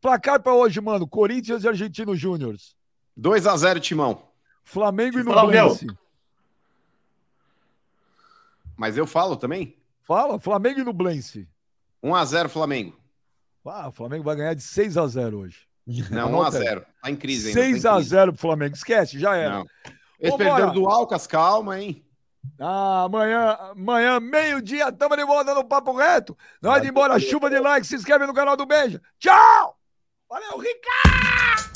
Placar 0.01 0.41
pra 0.41 0.51
hoje, 0.51 0.81
mano. 0.81 1.07
Corinthians 1.07 1.63
e 1.63 1.67
Argentino 1.67 2.15
Júnior. 2.15 2.55
2x0, 3.19 3.79
Timão. 3.79 4.23
Flamengo 4.63 5.19
e 5.19 5.23
Nublense. 5.23 5.85
Mas 8.75 8.97
eu 8.97 9.05
falo 9.05 9.35
também? 9.35 9.77
Fala, 10.01 10.39
Flamengo 10.39 10.79
e 10.79 10.83
Nublense. 10.83 11.47
1x0 12.03 12.49
Flamengo. 12.49 12.97
Ah, 13.63 13.89
o 13.89 13.91
Flamengo 13.91 14.23
vai 14.23 14.35
ganhar 14.35 14.55
de 14.55 14.63
6 14.63 14.97
a 14.97 15.07
0 15.07 15.37
hoje. 15.39 15.59
Não, 16.09 16.29
Anota 16.29 16.57
aí. 16.57 16.65
1x0. 16.65 16.85
Tá 17.01 17.11
em 17.11 17.15
crise 17.15 17.47
ainda. 17.49 17.59
tá 17.61 17.67
em 17.67 17.71
6 17.73 17.85
a 17.85 17.93
crise. 17.93 18.09
0 18.09 18.33
pro 18.33 18.41
Flamengo. 18.41 18.75
Esquece, 18.75 19.19
já 19.19 19.35
era. 19.35 19.59
Não. 19.59 19.67
Eles 20.19 20.35
perderam 20.35 20.73
do 20.73 20.87
Alcas, 20.87 21.27
calma, 21.27 21.79
hein? 21.79 22.05
Ah, 22.59 23.03
amanhã, 23.03 23.57
amanhã 23.71 24.19
meio-dia, 24.19 24.91
tamo 24.91 25.15
de 25.15 25.25
volta 25.25 25.53
no 25.53 25.63
Papo 25.63 25.93
Reto. 25.93 26.37
Nós 26.61 26.81
de 26.81 26.89
embora, 26.89 27.19
chuva 27.19 27.49
de 27.49 27.59
like, 27.59 27.85
se 27.85 27.95
inscreve 27.95 28.25
no 28.25 28.33
canal 28.33 28.55
do 28.55 28.65
Beija. 28.65 29.01
Tchau! 29.19 29.77
Valeu, 30.29 30.57
Ricardo! 30.59 31.74